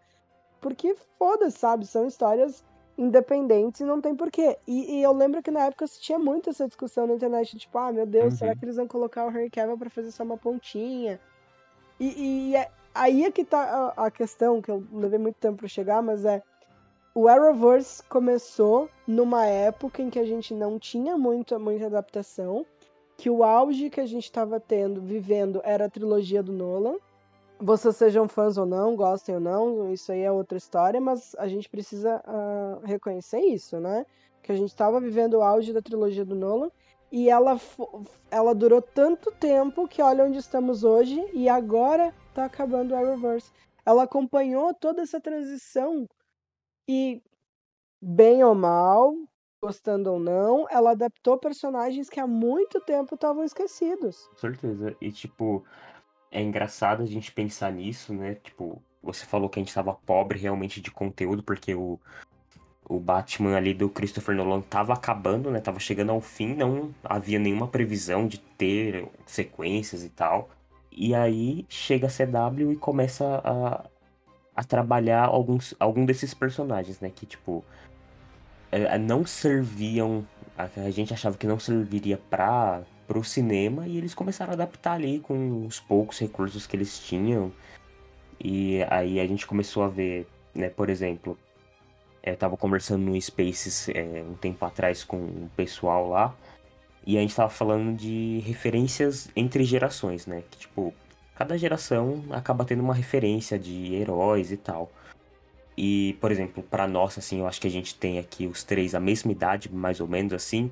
porque 0.60 0.94
foda-se, 1.18 1.58
sabe? 1.58 1.86
São 1.86 2.06
histórias 2.06 2.62
independentes 2.96 3.80
e 3.80 3.84
não 3.84 4.00
tem 4.00 4.14
porquê. 4.14 4.56
E, 4.68 4.98
e, 4.98 5.02
eu 5.02 5.12
lembro 5.12 5.42
que 5.42 5.50
na 5.50 5.64
época 5.64 5.86
se 5.86 6.00
tinha 6.00 6.18
muito 6.18 6.50
essa 6.50 6.66
discussão 6.66 7.06
na 7.06 7.14
internet, 7.14 7.56
tipo, 7.56 7.76
ah, 7.76 7.90
meu 7.90 8.06
Deus, 8.06 8.34
uhum. 8.34 8.38
será 8.38 8.54
que 8.54 8.64
eles 8.64 8.76
vão 8.76 8.86
colocar 8.86 9.26
o 9.26 9.30
Harry 9.30 9.50
Cavill 9.50 9.78
pra 9.78 9.90
fazer 9.90 10.12
só 10.12 10.22
uma 10.22 10.36
pontinha? 10.36 11.18
E, 11.98 12.50
e 12.50 12.56
é, 12.56 12.70
aí 12.94 13.24
é 13.24 13.30
que 13.30 13.44
tá 13.44 13.92
a, 13.96 14.06
a, 14.06 14.10
questão, 14.10 14.60
que 14.60 14.70
eu 14.70 14.84
levei 14.92 15.18
muito 15.18 15.36
tempo 15.36 15.58
para 15.58 15.68
chegar, 15.68 16.02
mas 16.02 16.24
é. 16.24 16.42
O 17.14 17.28
Arrowverse 17.28 18.02
começou 18.04 18.90
numa 19.06 19.46
época 19.46 20.02
em 20.02 20.10
que 20.10 20.18
a 20.18 20.24
gente 20.24 20.52
não 20.52 20.80
tinha 20.80 21.16
muito, 21.16 21.58
muita 21.60 21.86
adaptação, 21.86 22.66
que 23.16 23.30
o 23.30 23.44
auge 23.44 23.88
que 23.88 24.00
a 24.00 24.06
gente 24.06 24.24
estava 24.24 24.58
tendo, 24.58 25.00
vivendo, 25.00 25.60
era 25.62 25.84
a 25.84 25.90
trilogia 25.90 26.42
do 26.42 26.52
Nolan. 26.52 26.96
Vocês 27.60 27.94
sejam 27.96 28.26
fãs 28.26 28.58
ou 28.58 28.66
não, 28.66 28.96
gostem 28.96 29.36
ou 29.36 29.40
não, 29.40 29.92
isso 29.92 30.10
aí 30.10 30.22
é 30.22 30.32
outra 30.32 30.58
história, 30.58 31.00
mas 31.00 31.36
a 31.38 31.46
gente 31.46 31.68
precisa 31.68 32.20
uh, 32.26 32.84
reconhecer 32.84 33.38
isso, 33.38 33.78
né? 33.78 34.04
Que 34.42 34.50
a 34.50 34.56
gente 34.56 34.70
estava 34.70 34.98
vivendo 35.00 35.34
o 35.34 35.42
auge 35.42 35.72
da 35.72 35.80
trilogia 35.80 36.24
do 36.24 36.34
Nolan 36.34 36.70
e 37.14 37.30
ela, 37.30 37.60
ela 38.28 38.52
durou 38.52 38.82
tanto 38.82 39.30
tempo 39.30 39.86
que 39.86 40.02
olha 40.02 40.24
onde 40.24 40.38
estamos 40.38 40.82
hoje 40.82 41.24
e 41.32 41.48
agora 41.48 42.12
tá 42.34 42.44
acabando 42.44 42.90
o 42.90 42.96
Arrowverse. 42.96 43.52
Ela 43.86 44.02
acompanhou 44.02 44.74
toda 44.74 45.00
essa 45.00 45.20
transição 45.20 46.08
e, 46.88 47.22
bem 48.02 48.42
ou 48.42 48.52
mal, 48.52 49.14
gostando 49.62 50.10
ou 50.10 50.18
não, 50.18 50.66
ela 50.68 50.90
adaptou 50.90 51.38
personagens 51.38 52.10
que 52.10 52.18
há 52.18 52.26
muito 52.26 52.80
tempo 52.80 53.14
estavam 53.14 53.44
esquecidos. 53.44 54.26
Com 54.30 54.36
certeza. 54.36 54.96
E, 55.00 55.12
tipo, 55.12 55.64
é 56.32 56.42
engraçado 56.42 57.04
a 57.04 57.06
gente 57.06 57.30
pensar 57.30 57.72
nisso, 57.72 58.12
né? 58.12 58.34
Tipo, 58.42 58.82
você 59.00 59.24
falou 59.24 59.48
que 59.48 59.60
a 59.60 59.62
gente 59.62 59.72
tava 59.72 59.94
pobre 59.94 60.36
realmente 60.36 60.80
de 60.80 60.90
conteúdo, 60.90 61.44
porque 61.44 61.76
o, 61.76 62.00
o 62.88 62.98
Batman 63.00 63.56
ali 63.56 63.72
do 63.72 63.88
Christopher 63.88 64.34
Nolan 64.34 64.60
tava 64.60 64.92
acabando, 64.92 65.50
né? 65.50 65.60
Tava 65.60 65.78
chegando 65.78 66.12
ao 66.12 66.20
fim, 66.20 66.54
não 66.54 66.94
havia 67.02 67.38
nenhuma 67.38 67.66
previsão 67.66 68.26
de 68.26 68.38
ter 68.38 69.06
sequências 69.26 70.04
e 70.04 70.08
tal. 70.08 70.50
E 70.92 71.14
aí 71.14 71.66
chega 71.68 72.06
a 72.06 72.10
CW 72.10 72.72
e 72.72 72.76
começa 72.76 73.40
a, 73.44 73.84
a 74.54 74.64
trabalhar 74.64 75.24
alguns, 75.24 75.74
algum 75.80 76.04
desses 76.04 76.34
personagens, 76.34 77.00
né? 77.00 77.10
Que, 77.14 77.26
tipo, 77.26 77.64
é, 78.70 78.98
não 78.98 79.24
serviam. 79.24 80.26
A, 80.56 80.90
gente 80.90 81.12
achava 81.12 81.36
que 81.36 81.46
não 81.46 81.58
serviria 81.58 82.16
para 82.30 82.84
o 83.08 83.24
cinema 83.24 83.88
e 83.88 83.96
eles 83.96 84.14
começaram 84.14 84.52
a 84.52 84.54
adaptar 84.54 84.92
ali 84.92 85.18
com 85.18 85.66
os 85.66 85.80
poucos 85.80 86.18
recursos 86.18 86.66
que 86.66 86.76
eles 86.76 86.98
tinham. 86.98 87.52
E 88.38 88.84
aí 88.90 89.18
a 89.18 89.26
gente 89.26 89.46
começou 89.46 89.82
a 89.82 89.88
ver, 89.88 90.28
né, 90.54 90.68
por 90.68 90.90
exemplo, 90.90 91.38
eu 92.24 92.36
tava 92.36 92.56
conversando 92.56 93.02
no 93.02 93.20
Spaces 93.20 93.88
é, 93.90 94.24
um 94.28 94.34
tempo 94.34 94.64
atrás 94.64 95.04
com 95.04 95.16
o 95.16 95.50
pessoal 95.56 96.08
lá, 96.08 96.34
e 97.06 97.18
a 97.18 97.20
gente 97.20 97.36
tava 97.36 97.50
falando 97.50 97.94
de 97.96 98.42
referências 98.46 99.28
entre 99.36 99.64
gerações, 99.64 100.26
né? 100.26 100.42
Que, 100.50 100.58
tipo, 100.58 100.94
cada 101.34 101.56
geração 101.58 102.24
acaba 102.30 102.64
tendo 102.64 102.82
uma 102.82 102.94
referência 102.94 103.58
de 103.58 103.94
heróis 103.94 104.50
e 104.50 104.56
tal. 104.56 104.90
E, 105.76 106.16
por 106.20 106.30
exemplo, 106.32 106.62
para 106.62 106.86
nós, 106.86 107.18
assim, 107.18 107.40
eu 107.40 107.46
acho 107.46 107.60
que 107.60 107.66
a 107.66 107.70
gente 107.70 107.94
tem 107.96 108.18
aqui 108.18 108.46
os 108.46 108.62
três 108.64 108.94
a 108.94 109.00
mesma 109.00 109.32
idade, 109.32 109.70
mais 109.72 110.00
ou 110.00 110.08
menos 110.08 110.32
assim. 110.32 110.70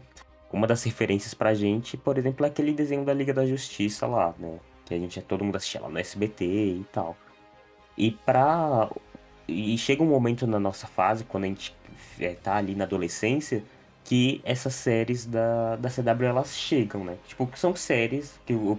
Uma 0.50 0.66
das 0.66 0.82
referências 0.85 1.35
pra 1.35 1.54
gente, 1.54 1.97
por 1.97 2.16
exemplo, 2.16 2.47
é 2.47 2.49
aquele 2.49 2.73
desenho 2.73 3.04
da 3.04 3.12
Liga 3.12 3.35
da 3.35 3.44
Justiça 3.44 4.06
lá, 4.06 4.35
né? 4.38 4.59
Que 4.87 4.94
a 4.94 4.99
gente 4.99 5.21
todo 5.23 5.44
mundo 5.44 5.56
assistia 5.56 5.80
lá 5.80 5.88
no 5.88 5.99
SBT 5.99 6.44
e 6.44 6.87
tal. 6.92 7.16
E 7.97 8.11
pra. 8.11 8.88
E 9.49 9.77
chega 9.77 10.03
um 10.03 10.07
momento 10.07 10.47
na 10.47 10.59
nossa 10.59 10.87
fase, 10.87 11.25
quando 11.25 11.45
a 11.45 11.47
gente 11.49 11.75
é, 12.21 12.35
tá 12.35 12.57
ali 12.57 12.75
na 12.75 12.85
adolescência, 12.85 13.63
que 14.05 14.41
essas 14.45 14.75
séries 14.75 15.27
da, 15.27 15.77
da 15.77 15.89
CW 15.89 16.25
elas 16.25 16.57
chegam, 16.57 17.05
né? 17.05 17.17
Tipo, 17.27 17.47
que 17.47 17.59
são 17.59 17.75
séries 17.75 18.39
que 18.45 18.53
eu, 18.53 18.79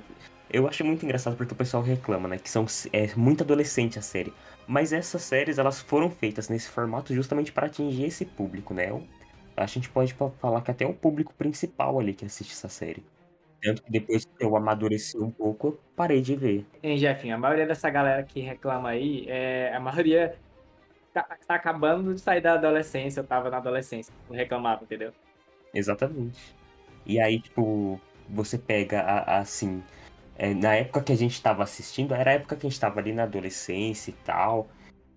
eu 0.49 0.67
acho 0.67 0.83
muito 0.83 1.03
engraçado 1.05 1.35
porque 1.35 1.53
o 1.53 1.55
pessoal 1.55 1.83
reclama, 1.83 2.27
né? 2.27 2.37
Que 2.37 2.49
são 2.49 2.65
é 2.91 3.07
muito 3.15 3.43
adolescente 3.43 3.97
a 3.99 4.01
série. 4.01 4.33
Mas 4.67 4.93
essas 4.93 5.21
séries, 5.21 5.57
elas 5.57 5.81
foram 5.81 6.09
feitas 6.09 6.49
nesse 6.49 6.69
formato 6.69 7.13
justamente 7.13 7.51
para 7.51 7.67
atingir 7.67 8.05
esse 8.05 8.25
público, 8.25 8.73
né? 8.73 8.91
A 9.55 9.65
gente 9.65 9.89
pode 9.89 10.15
falar 10.39 10.61
que 10.61 10.71
até 10.71 10.85
é 10.85 10.87
o 10.87 10.93
público 10.93 11.33
principal 11.33 11.99
ali 11.99 12.13
que 12.13 12.25
assiste 12.25 12.51
essa 12.51 12.69
série. 12.69 13.03
Tanto 13.61 13.81
que 13.83 13.91
depois 13.91 14.25
que 14.25 14.43
eu 14.43 14.55
amadureci 14.57 15.17
um 15.17 15.31
pouco, 15.31 15.67
eu 15.67 15.79
parei 15.95 16.21
de 16.21 16.35
ver. 16.35 16.65
Hein, 16.81 16.97
Jefinho, 16.97 17.35
a 17.35 17.37
maioria 17.37 17.65
dessa 17.65 17.89
galera 17.89 18.21
que 18.23 18.41
reclama 18.41 18.89
aí, 18.89 19.25
é, 19.29 19.73
a 19.73 19.79
maioria 19.79 20.35
tá, 21.13 21.37
tá 21.47 21.55
acabando 21.55 22.13
de 22.13 22.19
sair 22.19 22.41
da 22.41 22.53
adolescência, 22.53 23.19
eu 23.19 23.23
tava 23.23 23.49
na 23.49 23.57
adolescência, 23.57 24.13
não 24.29 24.35
reclamava, 24.35 24.83
entendeu? 24.83 25.13
Exatamente. 25.73 26.55
E 27.05 27.19
aí, 27.19 27.39
tipo, 27.39 27.99
você 28.29 28.57
pega, 28.57 29.01
a, 29.01 29.19
a, 29.19 29.37
assim, 29.39 29.83
é, 30.37 30.53
na 30.53 30.75
época 30.75 31.01
que 31.01 31.11
a 31.11 31.17
gente 31.17 31.33
estava 31.33 31.63
assistindo, 31.63 32.13
era 32.13 32.31
a 32.31 32.33
época 32.33 32.55
que 32.55 32.65
a 32.65 32.69
gente 32.69 32.77
estava 32.77 32.99
ali 32.99 33.13
na 33.13 33.23
adolescência 33.23 34.11
e 34.11 34.15
tal. 34.25 34.69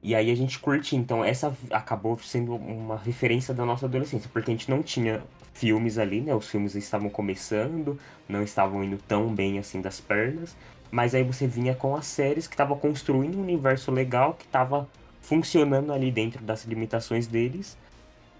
E 0.02 0.14
aí 0.14 0.30
a 0.30 0.34
gente 0.34 0.58
curte, 0.58 0.94
então 0.94 1.24
essa 1.24 1.52
acabou 1.70 2.18
sendo 2.18 2.54
uma 2.54 2.96
referência 2.96 3.52
da 3.52 3.64
nossa 3.64 3.86
adolescência, 3.86 4.30
porque 4.32 4.50
a 4.50 4.54
gente 4.54 4.70
não 4.70 4.82
tinha 4.82 5.22
filmes 5.54 5.98
ali, 5.98 6.20
né? 6.20 6.34
Os 6.34 6.48
filmes 6.48 6.74
estavam 6.74 7.08
começando, 7.08 7.98
não 8.28 8.42
estavam 8.42 8.84
indo 8.84 8.98
tão 8.98 9.34
bem 9.34 9.58
assim 9.58 9.80
das 9.80 10.00
pernas. 10.00 10.56
Mas 10.90 11.14
aí 11.14 11.24
você 11.24 11.46
vinha 11.46 11.74
com 11.74 11.96
as 11.96 12.06
séries 12.06 12.46
que 12.46 12.54
estavam 12.54 12.78
construindo 12.78 13.38
um 13.38 13.42
universo 13.42 13.90
legal, 13.90 14.34
que 14.34 14.44
estava 14.44 14.88
funcionando 15.26 15.92
ali 15.92 16.12
dentro 16.12 16.42
das 16.44 16.64
limitações 16.64 17.26
deles 17.26 17.76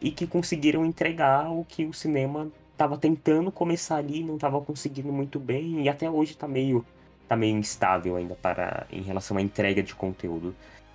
e 0.01 0.11
que 0.11 0.27
conseguiram 0.27 0.85
entregar 0.85 1.51
o 1.51 1.65
que 1.65 1.85
o 1.85 1.93
cinema 1.93 2.49
tava 2.77 2.97
tentando 2.97 3.51
começar 3.51 3.97
ali, 3.97 4.23
não 4.23 4.39
tava 4.39 4.61
conseguindo 4.61 5.13
muito 5.13 5.41
bem 5.41 5.83
e 5.83 5.89
até 5.89 6.09
hoje 6.09 6.37
tá 6.37 6.47
meio 6.47 6.85
tá 7.29 7.35
meio 7.35 7.57
instável 7.59 8.15
ainda 8.15 8.37
para 8.37 8.87
em 8.89 9.03
relação 9.03 9.37
à 9.37 9.43
entrega 9.43 9.83
de 9.83 9.97
conteúdo. 9.97 10.55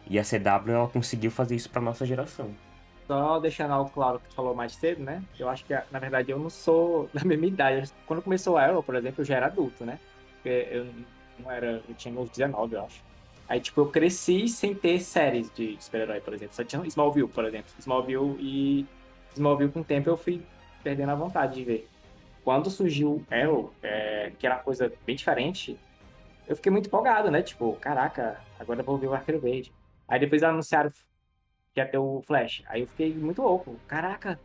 E 0.09 0.17
a 0.17 0.23
CW 0.23 0.71
ela 0.71 0.87
conseguiu 0.87 1.29
fazer 1.29 1.55
isso 1.55 1.69
para 1.69 1.81
nossa 1.81 2.05
geração. 2.05 2.49
Só 3.05 3.37
deixando 3.39 3.73
algo 3.73 3.89
claro 3.89 4.19
que 4.19 4.29
tu 4.29 4.35
falou 4.35 4.55
mais 4.55 4.73
cedo, 4.73 5.03
né? 5.03 5.21
Eu 5.37 5.49
acho 5.49 5.65
que 5.65 5.73
na 5.91 5.99
verdade 5.99 6.31
eu 6.31 6.39
não 6.39 6.49
sou 6.49 7.09
da 7.13 7.25
mesma 7.25 7.47
idade. 7.47 7.91
Quando 8.07 8.21
começou 8.21 8.55
a 8.55 8.63
Arrow, 8.63 8.81
por 8.81 8.95
exemplo, 8.95 9.21
eu 9.21 9.25
já 9.25 9.35
era 9.35 9.47
adulto, 9.47 9.83
né? 9.83 9.99
Eu 10.45 10.87
não 11.37 11.51
era, 11.51 11.83
eu 11.87 11.95
tinha 11.95 12.17
uns 12.17 12.29
19, 12.29 12.75
eu 12.75 12.85
acho. 12.85 13.10
Aí, 13.51 13.59
tipo, 13.59 13.81
eu 13.81 13.87
cresci 13.87 14.47
sem 14.47 14.73
ter 14.73 15.01
séries 15.01 15.51
de 15.53 15.75
super-herói, 15.77 16.21
por 16.21 16.33
exemplo. 16.33 16.55
Só 16.55 16.63
tinha 16.63 16.81
Smallville, 16.87 17.27
por 17.27 17.43
exemplo. 17.43 17.69
Smallville 17.79 18.37
e 18.39 18.85
Smallville 19.33 19.69
com 19.69 19.81
o 19.81 19.83
tempo 19.83 20.09
eu 20.09 20.15
fui 20.15 20.41
perdendo 20.81 21.09
a 21.09 21.15
vontade 21.15 21.55
de 21.55 21.65
ver. 21.65 21.89
Quando 22.45 22.69
surgiu 22.69 23.21
Arrow, 23.29 23.73
é, 23.83 24.31
que 24.39 24.45
era 24.45 24.55
uma 24.55 24.63
coisa 24.63 24.89
bem 25.05 25.17
diferente, 25.17 25.77
eu 26.47 26.55
fiquei 26.55 26.71
muito 26.71 26.87
empolgado, 26.87 27.29
né? 27.29 27.41
Tipo, 27.41 27.73
caraca, 27.73 28.39
agora 28.57 28.79
eu 28.79 28.85
vou 28.85 28.97
ver 28.97 29.07
o 29.07 29.13
Arqueiro 29.13 29.41
Verde. 29.41 29.73
Aí 30.07 30.17
depois 30.17 30.41
anunciaram 30.43 30.89
que 30.89 31.81
ia 31.81 31.85
ter 31.85 31.97
o 31.97 32.21
Flash. 32.21 32.63
Aí 32.67 32.79
eu 32.79 32.87
fiquei 32.87 33.13
muito 33.13 33.41
louco. 33.41 33.75
Caraca, 33.85 34.39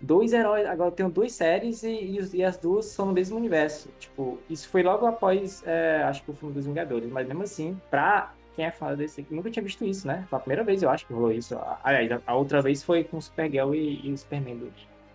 dois 0.00 0.32
heróis. 0.32 0.66
Agora 0.66 0.88
eu 0.88 0.94
tenho 0.94 1.10
duas 1.10 1.32
séries 1.32 1.82
e, 1.82 1.90
e, 1.90 2.36
e, 2.36 2.42
as 2.42 2.56
duas 2.56 2.86
são 2.86 3.04
no 3.04 3.12
mesmo 3.12 3.36
universo. 3.36 3.90
Tipo, 3.98 4.38
isso 4.48 4.66
foi 4.70 4.82
logo 4.82 5.04
após, 5.04 5.62
é, 5.66 6.02
acho 6.04 6.22
que 6.22 6.30
o 6.30 6.34
filme 6.34 6.54
dos 6.54 6.64
Vingadores. 6.64 7.10
Mas 7.10 7.28
mesmo 7.28 7.42
assim, 7.42 7.78
pra 7.90 8.32
quem 8.56 8.64
é 8.64 8.70
fã 8.70 8.94
desse 8.94 9.24
nunca 9.30 9.50
tinha 9.50 9.62
visto 9.62 9.84
isso, 9.84 10.06
né? 10.06 10.24
Foi 10.28 10.38
a 10.38 10.40
primeira 10.40 10.64
vez, 10.64 10.82
eu 10.82 10.88
acho, 10.88 11.06
que 11.06 11.12
rolou 11.12 11.30
isso. 11.30 11.56
Aliás, 11.84 12.10
a, 12.10 12.20
a 12.26 12.34
outra 12.34 12.62
vez 12.62 12.82
foi 12.82 13.04
com 13.04 13.18
o 13.18 13.22
Supergirl 13.22 13.74
e, 13.74 14.00
e 14.02 14.10
o 14.10 14.16
Superman 14.16 14.56
do, 14.56 14.72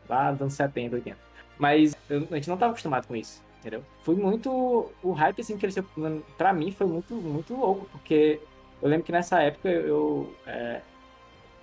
lá 0.08 0.32
dos 0.32 0.42
anos 0.42 0.54
70, 0.54 0.96
80. 0.98 1.18
Mas 1.58 1.96
eu, 2.08 2.28
a 2.32 2.36
gente 2.36 2.48
não 2.48 2.54
estava 2.54 2.72
acostumado 2.72 3.08
com 3.08 3.16
isso, 3.16 3.44
entendeu? 3.60 3.84
Foi 4.04 4.16
muito. 4.16 4.92
O 5.02 5.12
hype, 5.12 5.42
assim, 5.42 5.58
cresceu. 5.58 5.84
Pra 6.38 6.54
mim, 6.54 6.72
foi 6.72 6.86
muito, 6.86 7.16
muito 7.16 7.56
louco, 7.56 7.88
porque 7.92 8.40
eu 8.82 8.88
lembro 8.88 9.06
que 9.06 9.12
nessa 9.12 9.42
época 9.42 9.70
eu. 9.70 10.34
É, 10.46 10.82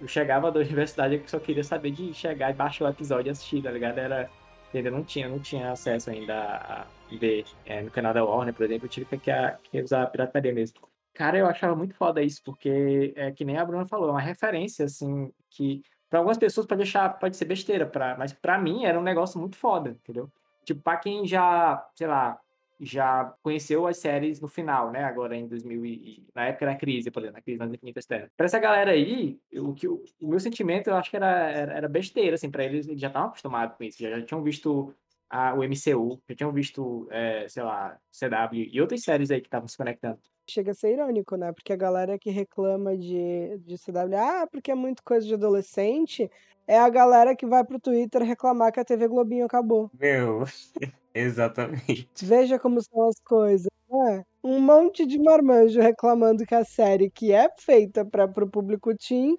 eu 0.01 0.07
chegava 0.07 0.51
da 0.53 0.61
universidade 0.61 1.17
e 1.17 1.31
só 1.31 1.39
queria 1.39 1.65
saber 1.65 1.91
de 1.91 2.13
chegar 2.15 2.51
e 2.51 2.55
baixar 2.55 2.87
o 2.87 2.89
episódio 2.89 3.29
e 3.29 3.31
assistir, 3.31 3.63
tá 3.63 3.71
ligado? 3.71 3.99
Era. 3.99 4.29
Entendeu? 4.69 4.93
Não 4.93 5.03
tinha, 5.03 5.29
não 5.29 5.39
tinha 5.39 5.73
acesso 5.73 6.11
ainda 6.11 6.35
a 6.35 6.87
ver 7.17 7.47
é, 7.65 7.81
no 7.81 7.91
canal 7.91 8.13
da 8.13 8.23
Warner, 8.23 8.53
por 8.53 8.67
exemplo, 8.67 8.85
eu 8.85 8.91
tive 8.91 9.07
que, 9.07 9.33
que 9.71 9.83
usar 9.83 10.03
a 10.03 10.07
pirataria 10.07 10.53
mesmo. 10.53 10.88
Cara, 11.19 11.37
eu 11.37 11.49
achava 11.49 11.75
muito 11.75 11.97
foda 11.97 12.23
isso, 12.23 12.41
porque 12.45 13.13
é 13.17 13.33
que 13.33 13.45
nem 13.45 13.57
a 13.57 13.65
Bruna 13.65 13.85
falou, 13.85 14.09
é 14.09 14.13
uma 14.13 14.21
referência, 14.21 14.85
assim, 14.85 15.33
que 15.51 15.83
para 16.09 16.21
algumas 16.21 16.39
pessoas 16.39 16.65
pode 16.65 16.83
achar, 16.83 17.09
pode 17.19 17.37
ser 17.37 17.45
besteira, 17.45 17.85
pra, 17.85 18.17
mas 18.17 18.33
para 18.33 18.57
mim 18.57 18.85
era 18.85 18.97
um 18.97 19.03
negócio 19.03 19.41
muito 19.41 19.57
foda, 19.57 19.91
entendeu? 19.91 20.31
Tipo, 20.65 20.81
para 20.81 20.97
quem 20.97 21.27
já, 21.27 21.85
sei 21.97 22.07
lá, 22.07 22.41
já 22.79 23.35
conheceu 23.43 23.85
as 23.89 23.99
séries 23.99 24.41
no 24.41 24.47
final, 24.47 24.93
né? 24.93 25.03
Agora 25.03 25.35
em 25.35 25.49
2000 25.49 25.85
e, 25.87 26.25
na 26.33 26.47
época 26.47 26.67
da 26.67 26.77
crise, 26.77 27.11
por 27.11 27.19
exemplo, 27.21 27.39
na 27.39 27.43
crise 27.43 27.59
nas 27.59 27.73
infinitas 27.73 28.07
terras. 28.07 28.31
Para 28.37 28.47
essa 28.47 28.61
galera 28.61 28.93
aí, 28.93 29.41
o 29.55 29.75
que 29.75 29.89
o, 29.89 30.05
o, 30.21 30.29
meu 30.29 30.39
sentimento 30.39 30.89
eu 30.89 30.95
acho 30.95 31.11
que 31.11 31.17
era, 31.17 31.51
era, 31.51 31.73
era 31.73 31.89
besteira, 31.89 32.37
assim, 32.37 32.49
para 32.49 32.63
eles, 32.63 32.87
eles 32.87 33.01
já 33.01 33.09
estavam 33.09 33.31
acostumados 33.31 33.77
com 33.77 33.83
isso, 33.83 34.01
já, 34.01 34.11
já 34.11 34.25
tinham 34.25 34.43
visto 34.45 34.95
a, 35.29 35.53
o 35.55 35.65
MCU, 35.65 36.23
já 36.29 36.37
tinham 36.37 36.53
visto, 36.53 37.09
é, 37.11 37.49
sei 37.49 37.65
lá, 37.65 37.99
CW 38.13 38.69
e 38.73 38.81
outras 38.81 39.03
séries 39.03 39.33
aí 39.33 39.41
que 39.41 39.49
estavam 39.49 39.67
se 39.67 39.77
conectando 39.77 40.21
chega 40.53 40.73
a 40.73 40.75
ser 40.75 40.93
irônico, 40.93 41.37
né? 41.37 41.53
Porque 41.53 41.73
a 41.73 41.77
galera 41.77 42.19
que 42.19 42.31
reclama 42.31 42.97
de, 42.97 43.59
de 43.59 43.77
CW, 43.77 44.17
ah, 44.17 44.47
porque 44.51 44.71
é 44.71 44.75
muito 44.75 45.03
coisa 45.03 45.27
de 45.27 45.35
adolescente, 45.35 46.31
é 46.67 46.79
a 46.79 46.89
galera 46.89 47.35
que 47.35 47.47
vai 47.47 47.65
pro 47.65 47.81
Twitter 47.81 48.23
reclamar 48.23 48.73
que 48.73 48.81
a 48.81 48.85
TV 48.85 49.09
Globinho 49.09 49.47
acabou. 49.47 49.91
Meu, 49.99 50.45
exatamente. 51.15 52.25
Veja 52.25 52.59
como 52.59 52.83
são 52.83 53.09
as 53.09 53.19
coisas. 53.21 53.69
Né? 53.89 54.25
Um 54.45 54.61
monte 54.61 55.07
de 55.07 55.19
marmanjo 55.19 55.81
reclamando 55.81 56.45
que 56.45 56.55
a 56.55 56.65
série 56.65 57.11
que 57.11 57.33
é 57.33 57.49
feita 57.59 58.05
para 58.05 58.29
pro 58.29 58.49
público 58.49 58.95
teen 58.95 59.39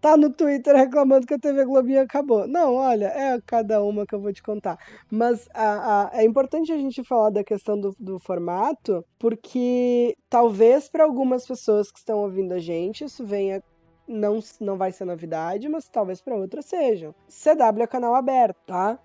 tá 0.00 0.16
no 0.16 0.30
Twitter 0.30 0.74
reclamando 0.74 1.26
que 1.26 1.34
a 1.34 1.38
TV 1.38 1.64
Globinho 1.64 2.02
acabou. 2.02 2.46
Não, 2.46 2.74
olha, 2.74 3.06
é 3.06 3.40
cada 3.46 3.82
uma 3.82 4.06
que 4.06 4.14
eu 4.14 4.20
vou 4.20 4.32
te 4.32 4.42
contar. 4.42 4.78
Mas 5.10 5.48
a, 5.54 6.10
a, 6.10 6.20
é 6.20 6.24
importante 6.24 6.72
a 6.72 6.78
gente 6.78 7.02
falar 7.04 7.30
da 7.30 7.44
questão 7.44 7.78
do, 7.78 7.94
do 7.98 8.18
formato, 8.18 9.04
porque 9.18 10.16
talvez 10.28 10.88
para 10.88 11.04
algumas 11.04 11.46
pessoas 11.46 11.90
que 11.90 11.98
estão 11.98 12.18
ouvindo 12.18 12.52
a 12.52 12.58
gente 12.58 13.04
isso 13.04 13.24
venha 13.24 13.62
não, 14.06 14.40
não 14.60 14.76
vai 14.76 14.90
ser 14.90 15.04
novidade, 15.04 15.68
mas 15.68 15.88
talvez 15.88 16.20
para 16.20 16.34
outras 16.34 16.64
sejam. 16.64 17.14
CW 17.28 17.82
é 17.82 17.86
canal 17.86 18.14
aberto, 18.14 18.56
tá? 18.66 18.98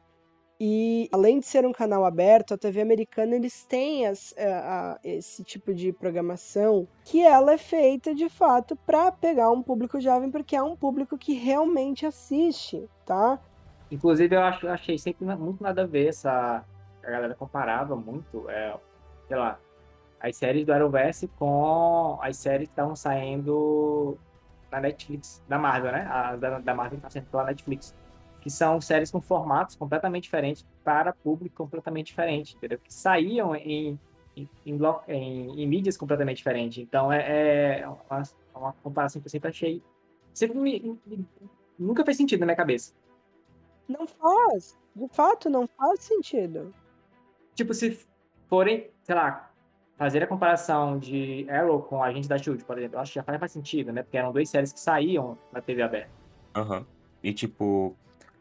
E 0.66 1.10
além 1.12 1.42
de 1.42 1.46
ser 1.46 1.66
um 1.66 1.74
canal 1.74 2.06
aberto, 2.06 2.54
a 2.54 2.58
TV 2.58 2.80
americana 2.80 3.36
eles 3.36 3.66
têm 3.66 4.08
as, 4.08 4.34
a, 4.38 4.94
a, 4.94 5.00
esse 5.04 5.44
tipo 5.44 5.74
de 5.74 5.92
programação 5.92 6.88
que 7.04 7.22
ela 7.22 7.56
é 7.56 7.58
feita 7.58 8.16
de 8.16 8.30
fato 8.30 8.74
para 8.74 9.12
pegar 9.12 9.52
um 9.52 9.62
público 9.62 10.00
jovem, 10.00 10.32
porque 10.32 10.56
é 10.56 10.64
um 10.64 10.74
público 10.74 11.18
que 11.18 11.34
realmente 11.34 12.06
assiste, 12.06 12.90
tá? 13.06 13.38
Inclusive, 13.92 14.38
eu 14.38 14.42
acho, 14.42 14.66
achei 14.70 14.98
sempre 14.98 15.26
muito 15.36 15.62
nada 15.62 15.84
a 15.84 15.86
ver 15.86 16.08
essa. 16.08 16.64
A 17.06 17.12
galera 17.12 17.36
comparava 17.36 17.94
muito, 17.98 18.50
é, 18.50 18.74
sei 19.28 19.36
lá, 19.36 19.60
as 20.18 20.38
séries 20.38 20.66
do 20.66 20.72
Arrowverse 20.72 21.28
com 21.38 22.18
as 22.22 22.38
séries 22.38 22.70
que 22.70 22.72
estavam 22.72 22.96
saindo 22.96 24.18
na 24.72 24.80
Netflix, 24.80 25.44
da 25.46 25.60
Marvel, 25.60 25.92
né? 25.92 26.08
A, 26.10 26.38
da, 26.38 26.60
da 26.60 26.74
Marvel 26.74 27.00
está 27.00 27.10
saindo 27.10 27.28
pela 27.30 27.44
Netflix. 27.44 27.94
Que 28.44 28.50
são 28.50 28.82
séries 28.82 29.10
com 29.10 29.22
formatos 29.22 29.76
completamente 29.76 30.24
diferentes 30.24 30.66
para 30.84 31.14
público 31.14 31.56
completamente 31.56 32.08
diferente, 32.08 32.58
entendeu? 32.58 32.78
Que 32.78 32.94
saíam 32.94 33.56
em, 33.56 33.98
em, 34.36 34.50
em, 34.66 34.80
em, 35.08 35.64
em 35.64 35.68
mídias 35.68 35.96
completamente 35.96 36.38
diferentes. 36.38 36.84
Então, 36.84 37.10
é, 37.10 37.80
é 37.80 37.88
uma, 37.88 38.24
uma, 38.54 38.74
comparação 38.84 39.22
que 39.22 39.28
eu 39.28 39.32
sempre 39.32 39.50
achei. 39.50 39.82
Sempre 40.34 40.58
me, 40.58 41.00
me, 41.06 41.26
nunca 41.80 42.04
fez 42.04 42.18
sentido 42.18 42.42
na 42.42 42.48
minha 42.48 42.56
cabeça. 42.58 42.94
Não 43.88 44.06
faz. 44.06 44.78
De 44.94 45.08
fato, 45.08 45.50
não 45.50 45.66
faz 45.66 46.02
sentido. 46.02 46.74
Tipo, 47.56 47.74
se 47.74 47.98
forem, 48.50 48.90
sei 49.04 49.16
lá, 49.16 49.54
fazer 49.96 50.22
a 50.22 50.28
comparação 50.28 51.00
de 51.00 51.50
Arrow 51.50 51.82
com 51.82 52.04
Agente 52.04 52.28
da 52.28 52.38
Shield, 52.38 52.66
por 52.66 52.78
exemplo, 52.78 52.98
eu 52.98 53.00
acho 53.00 53.14
que 53.14 53.20
já 53.20 53.24
faz 53.24 53.40
mais 53.40 53.52
sentido, 53.54 53.94
né? 53.94 54.04
Porque 54.04 54.18
eram 54.18 54.34
duas 54.34 54.50
séries 54.50 54.74
que 54.74 54.80
saíam 54.82 55.38
na 55.52 55.62
TV 55.62 55.82
aberta. 55.82 56.12
Aham. 56.56 56.80
Uhum. 56.80 56.86
E 57.24 57.34
tipo, 57.34 57.96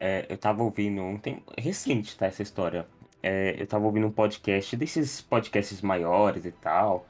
é, 0.05 0.27
eu 0.29 0.37
tava 0.37 0.65
ouvindo 0.65 1.01
um 1.01 1.17
tempo 1.17 1.53
recente, 1.57 2.17
tá, 2.19 2.27
essa 2.27 2.43
história. 2.43 2.85
É, 3.23 3.55
eu 3.57 3.69
tava 3.69 3.85
ouvindo 3.85 4.09
um 4.09 4.11
podcast 4.11 4.77
desses 4.77 5.21
podcasts 5.21 5.81
maiores 5.81 6.45
e 6.45 6.51
tal. 6.51 7.07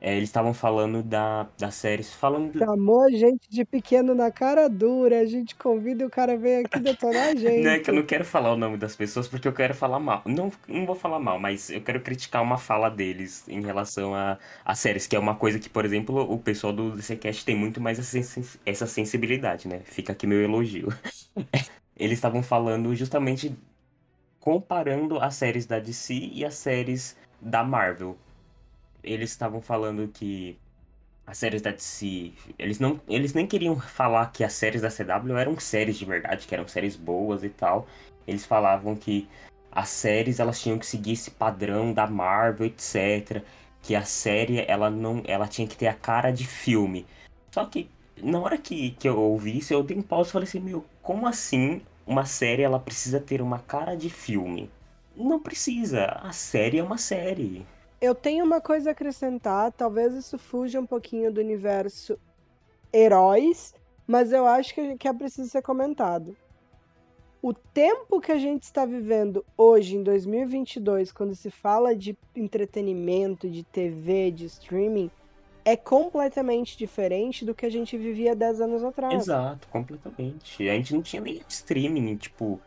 É, 0.00 0.16
eles 0.16 0.28
estavam 0.28 0.54
falando 0.54 1.02
da, 1.02 1.48
das 1.58 1.74
séries, 1.74 2.12
falando. 2.12 2.56
Chamou 2.56 3.02
a 3.02 3.10
gente 3.10 3.50
de 3.50 3.64
pequeno 3.64 4.14
na 4.14 4.30
cara 4.30 4.68
dura, 4.68 5.18
a 5.18 5.24
gente 5.24 5.56
convida 5.56 6.04
e 6.04 6.06
o 6.06 6.10
cara 6.10 6.36
vem 6.36 6.58
aqui 6.58 6.78
detonar 6.78 7.30
a 7.30 7.34
gente. 7.34 7.64
não, 7.64 7.70
é 7.72 7.80
que 7.80 7.90
eu 7.90 7.94
não 7.94 8.04
quero 8.04 8.24
falar 8.24 8.52
o 8.52 8.56
nome 8.56 8.76
das 8.76 8.94
pessoas 8.94 9.26
porque 9.26 9.48
eu 9.48 9.52
quero 9.52 9.74
falar 9.74 9.98
mal. 9.98 10.22
Não, 10.24 10.52
não 10.68 10.86
vou 10.86 10.94
falar 10.94 11.18
mal, 11.18 11.40
mas 11.40 11.70
eu 11.70 11.80
quero 11.80 12.00
criticar 12.00 12.40
uma 12.40 12.56
fala 12.56 12.88
deles 12.88 13.48
em 13.48 13.62
relação 13.62 14.14
a, 14.14 14.38
a 14.64 14.76
séries, 14.76 15.08
que 15.08 15.16
é 15.16 15.18
uma 15.18 15.34
coisa 15.34 15.58
que, 15.58 15.68
por 15.68 15.84
exemplo, 15.84 16.20
o 16.32 16.38
pessoal 16.38 16.72
do 16.72 16.92
DCCast 16.92 17.44
tem 17.44 17.56
muito 17.56 17.80
mais 17.80 17.98
essa 18.64 18.86
sensibilidade, 18.86 19.66
né? 19.66 19.80
Fica 19.84 20.12
aqui 20.12 20.24
meu 20.24 20.40
elogio. 20.40 20.86
eles 21.96 22.18
estavam 22.18 22.42
falando 22.42 22.94
justamente 22.94 23.54
comparando 24.40 25.18
as 25.20 25.34
séries 25.34 25.66
da 25.66 25.78
DC 25.78 26.14
e 26.14 26.44
as 26.44 26.54
séries 26.54 27.16
da 27.40 27.62
Marvel 27.62 28.16
eles 29.02 29.30
estavam 29.30 29.60
falando 29.60 30.08
que 30.08 30.58
as 31.26 31.38
séries 31.38 31.62
da 31.62 31.70
DC, 31.70 32.32
eles 32.58 32.78
não, 32.78 33.00
eles 33.08 33.32
nem 33.34 33.46
queriam 33.46 33.78
falar 33.78 34.32
que 34.32 34.44
as 34.44 34.52
séries 34.52 34.82
da 34.82 34.90
CW 34.90 35.36
eram 35.36 35.58
séries 35.58 35.96
de 35.96 36.04
verdade, 36.04 36.46
que 36.46 36.54
eram 36.54 36.66
séries 36.68 36.96
boas 36.96 37.44
e 37.44 37.48
tal. 37.48 37.86
Eles 38.26 38.44
falavam 38.44 38.94
que 38.96 39.28
as 39.70 39.88
séries 39.88 40.40
elas 40.40 40.60
tinham 40.60 40.78
que 40.78 40.86
seguir 40.86 41.12
esse 41.12 41.30
padrão 41.30 41.92
da 41.92 42.06
Marvel, 42.06 42.66
etc. 42.66 43.42
Que 43.80 43.94
a 43.94 44.04
série 44.04 44.64
ela 44.68 44.90
não, 44.90 45.22
ela 45.26 45.48
tinha 45.48 45.66
que 45.66 45.76
ter 45.76 45.88
a 45.88 45.94
cara 45.94 46.30
de 46.30 46.46
filme. 46.46 47.06
Só 47.50 47.64
que 47.64 47.88
na 48.22 48.40
hora 48.40 48.56
que, 48.56 48.92
que 48.92 49.08
eu 49.08 49.20
ouvi 49.20 49.58
isso, 49.58 49.74
eu 49.74 49.82
dei 49.82 49.96
um 49.96 50.02
pause 50.02 50.30
e 50.30 50.32
falei 50.32 50.48
assim, 50.48 50.60
meu, 50.60 50.84
como 51.02 51.26
assim 51.26 51.82
uma 52.06 52.24
série 52.24 52.62
ela 52.62 52.78
precisa 52.78 53.20
ter 53.20 53.42
uma 53.42 53.58
cara 53.58 53.96
de 53.96 54.08
filme? 54.08 54.70
Não 55.16 55.40
precisa. 55.40 56.06
A 56.22 56.32
série 56.32 56.78
é 56.78 56.82
uma 56.82 56.98
série. 56.98 57.66
Eu 58.00 58.14
tenho 58.14 58.44
uma 58.44 58.60
coisa 58.60 58.90
a 58.90 58.92
acrescentar, 58.92 59.72
talvez 59.72 60.14
isso 60.14 60.38
fuja 60.38 60.80
um 60.80 60.86
pouquinho 60.86 61.32
do 61.32 61.40
universo 61.40 62.18
heróis, 62.92 63.74
mas 64.06 64.32
eu 64.32 64.46
acho 64.46 64.74
que, 64.74 64.96
que 64.96 65.08
é 65.08 65.12
preciso 65.12 65.48
ser 65.48 65.62
comentado. 65.62 66.36
O 67.40 67.52
tempo 67.52 68.20
que 68.20 68.30
a 68.30 68.38
gente 68.38 68.62
está 68.62 68.86
vivendo 68.86 69.44
hoje, 69.56 69.96
em 69.96 70.02
2022, 70.02 71.10
quando 71.10 71.34
se 71.34 71.50
fala 71.50 71.94
de 71.94 72.16
entretenimento, 72.36 73.50
de 73.50 73.64
TV, 73.64 74.30
de 74.30 74.46
streaming, 74.46 75.10
é 75.64 75.76
completamente 75.76 76.76
diferente 76.76 77.44
do 77.44 77.54
que 77.54 77.66
a 77.66 77.70
gente 77.70 77.96
vivia 77.96 78.34
10 78.34 78.60
anos 78.60 78.84
atrás. 78.84 79.14
Exato, 79.14 79.68
completamente. 79.68 80.68
A 80.68 80.74
gente 80.74 80.94
não 80.94 81.02
tinha 81.02 81.22
nem 81.22 81.40
streaming, 81.48 82.16
tipo, 82.16 82.60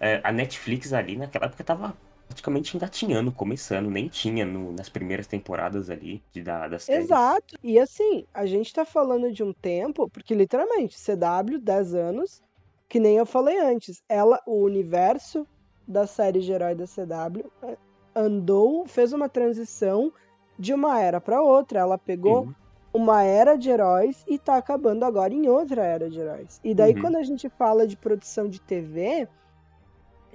é, 0.00 0.20
a 0.22 0.32
Netflix 0.32 0.92
ali 0.92 1.16
naquela 1.16 1.46
época 1.46 1.62
tava 1.64 1.96
praticamente 2.26 2.76
engatinhando, 2.76 3.30
começando, 3.30 3.90
nem 3.90 4.08
tinha 4.08 4.44
no, 4.44 4.72
nas 4.72 4.88
primeiras 4.88 5.26
temporadas 5.26 5.90
ali 5.90 6.22
de, 6.32 6.42
da, 6.42 6.66
das 6.66 6.84
séries. 6.84 7.04
Exato. 7.04 7.56
E 7.62 7.78
assim, 7.78 8.26
a 8.32 8.46
gente 8.46 8.72
tá 8.72 8.84
falando 8.84 9.30
de 9.30 9.42
um 9.42 9.52
tempo, 9.52 10.08
porque 10.08 10.34
literalmente, 10.34 10.96
CW, 10.96 11.58
10 11.60 11.94
anos, 11.94 12.42
que 12.88 12.98
nem 12.98 13.16
eu 13.16 13.26
falei 13.26 13.58
antes, 13.58 14.02
ela, 14.08 14.40
o 14.46 14.62
universo 14.62 15.46
da 15.86 16.06
série 16.06 16.40
de 16.40 16.50
herói 16.50 16.74
da 16.74 16.86
CW 16.86 17.50
é, 17.62 17.76
andou, 18.14 18.86
fez 18.86 19.12
uma 19.12 19.28
transição 19.28 20.12
de 20.58 20.74
uma 20.74 21.00
era 21.00 21.20
para 21.20 21.42
outra. 21.42 21.80
Ela 21.80 21.98
pegou 21.98 22.44
uhum. 22.44 22.54
uma 22.92 23.22
era 23.22 23.56
de 23.56 23.70
heróis 23.70 24.24
e 24.26 24.38
tá 24.38 24.56
acabando 24.56 25.04
agora 25.04 25.32
em 25.32 25.48
outra 25.48 25.84
era 25.84 26.10
de 26.10 26.18
heróis. 26.20 26.60
E 26.62 26.74
daí, 26.74 26.94
uhum. 26.94 27.00
quando 27.00 27.16
a 27.16 27.22
gente 27.22 27.48
fala 27.48 27.86
de 27.86 27.96
produção 27.96 28.48
de 28.48 28.60
TV, 28.60 29.28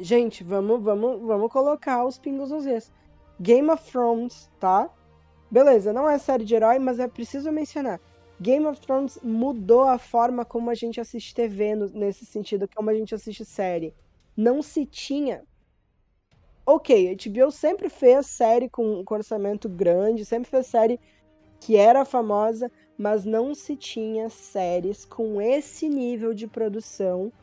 Gente, 0.02 0.46
vamos, 0.46 0.82
vamos, 0.82 1.22
vamos 1.22 1.52
colocar 1.52 2.06
os 2.06 2.18
pingos 2.18 2.52
nos 2.52 2.66
is. 2.66 2.90
Game 3.38 3.70
of 3.70 3.84
Thrones, 3.92 4.50
tá? 4.58 4.90
Beleza, 5.52 5.92
não 5.92 6.10
é 6.10 6.18
série 6.18 6.46
de 6.46 6.56
herói, 6.56 6.80
mas 6.80 7.00
é 7.00 7.08
preciso 7.08 7.52
mencionar. 7.52 8.00
Game 8.40 8.66
of 8.66 8.80
Thrones 8.80 9.20
mudou 9.22 9.84
a 9.84 9.98
forma 9.98 10.46
como 10.46 10.70
a 10.70 10.74
gente 10.74 11.02
assiste 11.02 11.36
TV 11.36 11.76
no, 11.76 11.88
nesse 11.88 12.26
sentido, 12.26 12.66
como 12.74 12.90
a 12.90 12.94
gente 12.94 13.14
assiste 13.14 13.44
série. 13.44 13.94
Não 14.38 14.62
se 14.62 14.86
tinha. 14.86 15.44
Ok, 16.72 17.10
a 17.10 17.16
HBO 17.16 17.50
sempre 17.50 17.90
fez 17.90 18.28
série 18.28 18.70
com, 18.70 19.04
com 19.04 19.16
orçamento 19.16 19.68
grande, 19.68 20.24
sempre 20.24 20.48
fez 20.48 20.68
série 20.68 21.00
que 21.60 21.76
era 21.76 22.06
famosa, 22.06 22.72
mas 22.96 23.26
não 23.26 23.56
se 23.56 23.76
tinha 23.76 24.30
séries 24.30 25.04
com 25.04 25.42
esse 25.42 25.90
nível 25.90 26.32
de 26.32 26.46
produção 26.48 27.34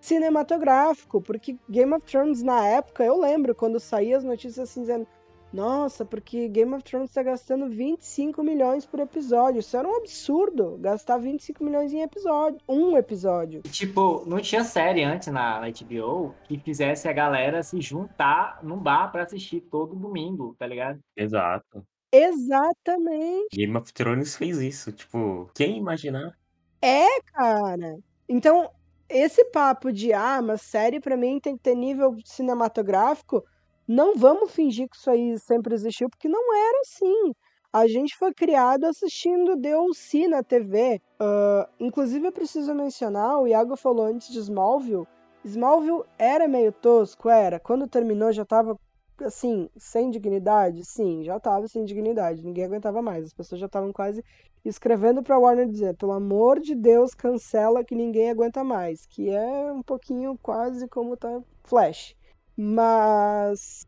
cinematográfico, 0.00 1.20
porque 1.20 1.58
Game 1.68 1.92
of 1.92 2.06
Thrones 2.06 2.42
na 2.42 2.66
época, 2.66 3.04
eu 3.04 3.20
lembro 3.20 3.54
quando 3.54 3.78
saía 3.78 4.16
as 4.16 4.24
notícias 4.24 4.70
assim 4.70 4.80
dizendo, 4.80 5.06
nossa, 5.52 6.04
porque 6.04 6.48
Game 6.48 6.74
of 6.74 6.82
Thrones 6.82 7.10
está 7.10 7.22
gastando 7.22 7.68
25 7.68 8.42
milhões 8.42 8.86
por 8.86 9.00
episódio. 9.00 9.60
Isso 9.60 9.76
era 9.76 9.86
um 9.86 9.96
absurdo, 9.96 10.78
gastar 10.78 11.18
25 11.18 11.62
milhões 11.62 11.92
em 11.92 12.02
episódio, 12.02 12.58
um 12.68 12.96
episódio. 12.96 13.62
Tipo, 13.62 14.24
não 14.26 14.40
tinha 14.40 14.64
série 14.64 15.02
antes 15.02 15.28
na, 15.28 15.60
na 15.60 15.68
HBO 15.68 16.34
que 16.44 16.58
fizesse 16.58 17.08
a 17.08 17.12
galera 17.12 17.62
se 17.62 17.80
juntar 17.80 18.60
num 18.62 18.78
bar 18.78 19.12
para 19.12 19.24
assistir 19.24 19.60
todo 19.60 19.94
domingo, 19.94 20.54
tá 20.58 20.66
ligado? 20.66 20.98
Exato. 21.16 21.84
Exatamente. 22.12 23.48
Game 23.54 23.76
of 23.76 23.92
Thrones 23.92 24.36
fez 24.36 24.58
isso, 24.58 24.92
tipo, 24.92 25.50
quem 25.54 25.78
imaginar? 25.78 26.36
É, 26.80 27.06
cara. 27.32 27.98
Então, 28.28 28.70
esse 29.08 29.44
papo 29.46 29.92
de, 29.92 30.12
ah, 30.12 30.40
mas 30.42 30.62
série 30.62 31.00
pra 31.00 31.16
mim 31.16 31.38
tem 31.40 31.56
que 31.56 31.62
ter 31.62 31.74
nível 31.74 32.16
cinematográfico, 32.24 33.44
não 33.92 34.16
vamos 34.16 34.50
fingir 34.52 34.88
que 34.88 34.96
isso 34.96 35.10
aí 35.10 35.38
sempre 35.38 35.74
existiu, 35.74 36.08
porque 36.08 36.26
não 36.26 36.54
era 36.54 36.80
assim. 36.80 37.34
A 37.70 37.86
gente 37.86 38.16
foi 38.16 38.32
criado 38.32 38.84
assistindo 38.84 39.54
DLC 39.54 40.26
na 40.28 40.42
TV. 40.42 41.00
Uh, 41.20 41.68
inclusive, 41.78 42.26
eu 42.26 42.32
preciso 42.32 42.74
mencionar, 42.74 43.38
o 43.38 43.46
Iago 43.46 43.76
falou 43.76 44.06
antes 44.06 44.28
de 44.28 44.38
Smallville. 44.38 45.06
Smallville 45.44 46.04
era 46.18 46.48
meio 46.48 46.72
tosco, 46.72 47.28
era. 47.28 47.60
Quando 47.60 47.86
terminou 47.86 48.32
já 48.32 48.46
tava, 48.46 48.78
assim, 49.20 49.68
sem 49.76 50.10
dignidade? 50.10 50.84
Sim, 50.86 51.22
já 51.22 51.38
tava 51.38 51.68
sem 51.68 51.84
dignidade. 51.84 52.42
Ninguém 52.42 52.64
aguentava 52.64 53.02
mais. 53.02 53.26
As 53.26 53.34
pessoas 53.34 53.60
já 53.60 53.66
estavam 53.66 53.92
quase 53.92 54.24
escrevendo 54.64 55.22
para 55.22 55.38
Warner 55.38 55.68
dizer, 55.68 55.96
pelo 55.96 56.12
amor 56.12 56.60
de 56.60 56.74
Deus, 56.74 57.14
cancela 57.14 57.84
que 57.84 57.94
ninguém 57.94 58.30
aguenta 58.30 58.64
mais, 58.64 59.04
que 59.04 59.28
é 59.28 59.72
um 59.72 59.82
pouquinho 59.82 60.38
quase 60.40 60.88
como 60.88 61.16
tá 61.16 61.42
Flash. 61.64 62.16
Mas 62.56 63.86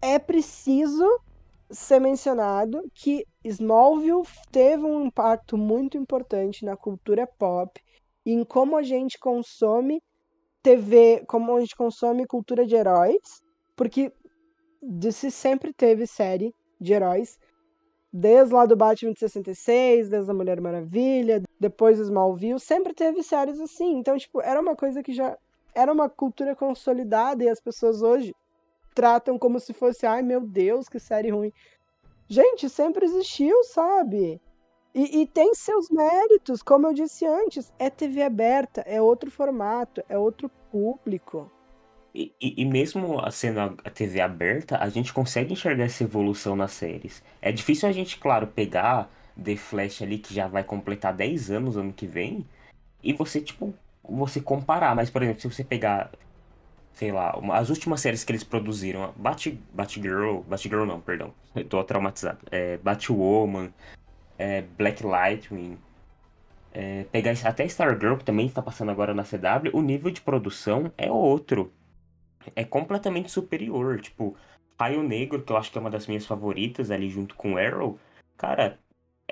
é 0.00 0.18
preciso 0.18 1.06
ser 1.70 2.00
mencionado 2.00 2.82
que 2.94 3.24
Smallville 3.44 4.26
teve 4.50 4.84
um 4.84 5.06
impacto 5.06 5.56
muito 5.56 5.96
importante 5.96 6.64
na 6.64 6.76
cultura 6.76 7.26
pop 7.26 7.80
e 8.26 8.32
em 8.32 8.44
como 8.44 8.76
a 8.76 8.82
gente 8.82 9.18
consome 9.18 10.02
TV, 10.62 11.24
como 11.26 11.56
a 11.56 11.60
gente 11.60 11.76
consome 11.76 12.26
cultura 12.26 12.66
de 12.66 12.74
heróis, 12.74 13.40
porque 13.76 14.12
DC 14.82 15.30
sempre 15.30 15.72
teve 15.72 16.06
série 16.06 16.54
de 16.80 16.92
heróis, 16.92 17.38
Desde 18.12 18.52
lá 18.52 18.66
do 18.66 18.74
Batman 18.74 19.12
de 19.12 19.20
66, 19.20 20.08
desde 20.08 20.30
a 20.30 20.34
Mulher 20.34 20.60
Maravilha, 20.60 21.42
depois 21.60 21.98
Smallville, 22.00 22.58
sempre 22.58 22.92
teve 22.92 23.22
séries 23.22 23.60
assim. 23.60 23.98
Então, 23.98 24.18
tipo, 24.18 24.40
era 24.40 24.60
uma 24.60 24.74
coisa 24.74 25.00
que 25.00 25.12
já 25.12 25.38
era 25.74 25.92
uma 25.92 26.08
cultura 26.08 26.54
consolidada 26.54 27.44
e 27.44 27.48
as 27.48 27.60
pessoas 27.60 28.02
hoje 28.02 28.34
tratam 28.94 29.38
como 29.38 29.58
se 29.60 29.72
fosse, 29.72 30.06
ai 30.06 30.22
meu 30.22 30.40
Deus, 30.40 30.88
que 30.88 30.98
série 30.98 31.30
ruim. 31.30 31.52
Gente, 32.28 32.68
sempre 32.68 33.04
existiu, 33.04 33.64
sabe? 33.64 34.40
E, 34.94 35.22
e, 35.22 35.26
tem 35.26 35.54
seus 35.54 35.88
méritos, 35.88 36.62
como 36.62 36.86
eu 36.88 36.92
disse 36.92 37.24
antes, 37.24 37.72
é 37.78 37.88
TV 37.88 38.22
aberta, 38.22 38.80
é 38.82 39.00
outro 39.00 39.30
formato, 39.30 40.02
é 40.08 40.18
outro 40.18 40.50
público. 40.70 41.50
E, 42.12 42.32
e, 42.40 42.62
e 42.62 42.64
mesmo 42.64 43.18
sendo 43.30 43.60
a 43.60 43.90
TV 43.90 44.20
aberta, 44.20 44.78
a 44.78 44.88
gente 44.88 45.12
consegue 45.12 45.52
enxergar 45.52 45.84
essa 45.84 46.02
evolução 46.02 46.56
nas 46.56 46.72
séries. 46.72 47.22
É 47.40 47.52
difícil 47.52 47.88
a 47.88 47.92
gente, 47.92 48.18
claro, 48.18 48.48
pegar 48.48 49.08
The 49.42 49.56
Flash 49.56 50.02
ali, 50.02 50.18
que 50.18 50.34
já 50.34 50.48
vai 50.48 50.64
completar 50.64 51.14
10 51.14 51.52
anos 51.52 51.76
ano 51.76 51.92
que 51.92 52.06
vem, 52.06 52.44
e 53.02 53.12
você, 53.12 53.40
tipo, 53.40 53.72
você 54.16 54.40
comparar. 54.40 54.94
Mas, 54.94 55.10
por 55.10 55.22
exemplo, 55.22 55.40
se 55.40 55.50
você 55.50 55.64
pegar, 55.64 56.10
sei 56.92 57.12
lá, 57.12 57.36
uma, 57.36 57.56
as 57.56 57.70
últimas 57.70 58.00
séries 58.00 58.24
que 58.24 58.32
eles 58.32 58.44
produziram, 58.44 59.12
Bat, 59.16 59.58
Batgirl, 59.72 60.40
Batgirl 60.48 60.84
não, 60.84 61.00
perdão, 61.00 61.32
eu 61.54 61.64
tô 61.64 61.82
traumatizado, 61.84 62.38
é, 62.50 62.76
Batwoman, 62.78 63.72
é, 64.38 64.62
Black 64.62 65.04
Lightning, 65.04 65.78
é, 66.72 67.04
pegar 67.04 67.32
até 67.44 67.64
Stargirl, 67.66 68.16
que 68.16 68.24
também 68.24 68.46
está 68.46 68.62
passando 68.62 68.90
agora 68.90 69.12
na 69.12 69.24
CW, 69.24 69.70
o 69.72 69.82
nível 69.82 70.10
de 70.10 70.20
produção 70.20 70.92
é 70.96 71.10
outro. 71.10 71.72
É 72.54 72.64
completamente 72.64 73.30
superior. 73.30 74.00
Tipo, 74.00 74.36
Raio 74.78 75.02
Negro, 75.02 75.42
que 75.42 75.52
eu 75.52 75.56
acho 75.56 75.70
que 75.70 75.78
é 75.78 75.80
uma 75.80 75.90
das 75.90 76.06
minhas 76.06 76.24
favoritas 76.26 76.90
ali 76.90 77.10
junto 77.10 77.34
com 77.34 77.58
Arrow, 77.58 77.98
cara, 78.36 78.78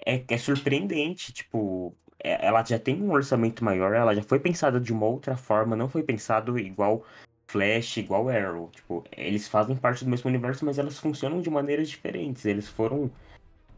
é, 0.05 0.23
é 0.29 0.39
surpreendente. 0.39 1.33
Tipo, 1.33 1.95
ela 2.21 2.65
já 2.65 2.79
tem 2.79 3.03
um 3.03 3.13
orçamento 3.13 3.65
maior, 3.65 3.95
ela 3.95 4.15
já 4.15 4.23
foi 4.23 4.41
pensada 4.41 4.81
de 4.81 4.93
uma 4.93 5.07
outra 5.07 5.37
forma, 5.37 5.77
não 5.77 5.89
foi 5.89 6.03
pensado 6.03 6.59
igual 6.59 7.05
Flash, 7.47 7.97
igual 7.97 8.29
Arrow. 8.29 8.69
Tipo, 8.71 9.05
eles 9.17 9.49
fazem 9.49 9.75
parte 9.75 10.05
do 10.05 10.11
mesmo 10.11 10.29
universo, 10.29 10.65
mas 10.65 10.79
elas 10.79 10.99
funcionam 10.99 11.41
de 11.41 11.49
maneiras 11.49 11.89
diferentes. 11.89 12.45
Eles 12.45 12.69
foram 12.69 13.11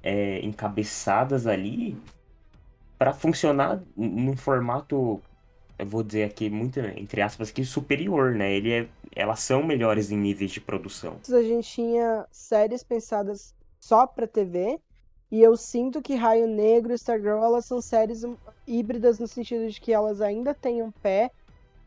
é, 0.03 0.40
encabeçadas 0.40 1.46
ali 1.46 1.96
para 2.98 3.12
funcionar 3.12 3.83
num 3.96 4.37
formato, 4.37 5.22
eu 5.79 5.87
vou 5.87 6.03
dizer 6.03 6.24
aqui 6.24 6.50
muito 6.50 6.81
entre 6.81 7.22
aspas 7.22 7.50
que 7.50 7.64
superior, 7.64 8.35
né? 8.35 8.53
Ele 8.53 8.72
é, 8.72 8.88
elas 9.14 9.40
são 9.40 9.62
melhores 9.62 10.11
em 10.11 10.16
níveis 10.16 10.50
de 10.50 10.61
produção. 10.61 11.16
A 11.33 11.42
gente 11.42 11.68
tinha 11.68 12.26
séries 12.31 12.83
pensadas 12.83 13.55
só 13.79 14.07
para 14.07 14.26
TV, 14.26 14.79
e 15.30 15.40
eu 15.40 15.56
sinto 15.56 16.02
que 16.02 16.14
Raio 16.14 16.48
Negro 16.48 16.92
e 16.92 16.96
Stargirl, 16.96 17.44
elas 17.44 17.64
são 17.64 17.80
séries 17.80 18.22
híbridas 18.66 19.18
no 19.18 19.28
sentido 19.28 19.68
de 19.68 19.80
que 19.80 19.92
elas 19.92 20.20
ainda 20.20 20.52
têm 20.52 20.82
um 20.82 20.90
pé 20.90 21.30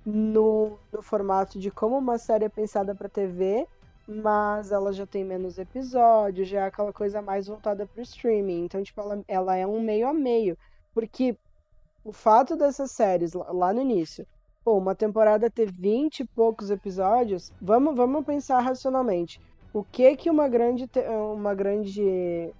no, 0.05 0.77
no 0.91 1.01
formato 1.01 1.59
de 1.59 1.69
como 1.69 1.97
uma 1.97 2.17
série 2.17 2.45
é 2.45 2.49
pensada 2.49 2.95
para 2.95 3.09
TV, 3.09 3.67
mas 4.07 4.71
ela 4.71 4.93
já 4.93 5.05
tem 5.05 5.23
menos 5.23 5.57
episódios, 5.57 6.47
já 6.47 6.61
é 6.61 6.67
aquela 6.67 6.93
coisa 6.93 7.21
mais 7.21 7.47
voltada 7.47 7.85
para 7.85 8.01
streaming. 8.01 8.65
Então, 8.65 8.83
tipo, 8.83 8.99
ela, 9.01 9.23
ela 9.27 9.55
é 9.55 9.67
um 9.67 9.81
meio 9.81 10.07
a 10.07 10.13
meio. 10.13 10.57
Porque 10.93 11.37
o 12.03 12.11
fato 12.11 12.55
dessas 12.55 12.91
séries, 12.91 13.33
lá 13.33 13.73
no 13.73 13.81
início, 13.81 14.25
pô, 14.63 14.77
uma 14.77 14.95
temporada 14.95 15.49
ter 15.49 15.71
20 15.71 16.19
e 16.21 16.25
poucos 16.25 16.69
episódios, 16.69 17.51
vamos, 17.61 17.95
vamos 17.95 18.25
pensar 18.25 18.59
racionalmente. 18.59 19.39
O 19.73 19.83
que 19.83 20.15
que 20.15 20.29
uma 20.29 20.47
grande, 20.47 20.89
uma 21.33 21.55
grande 21.55 22.53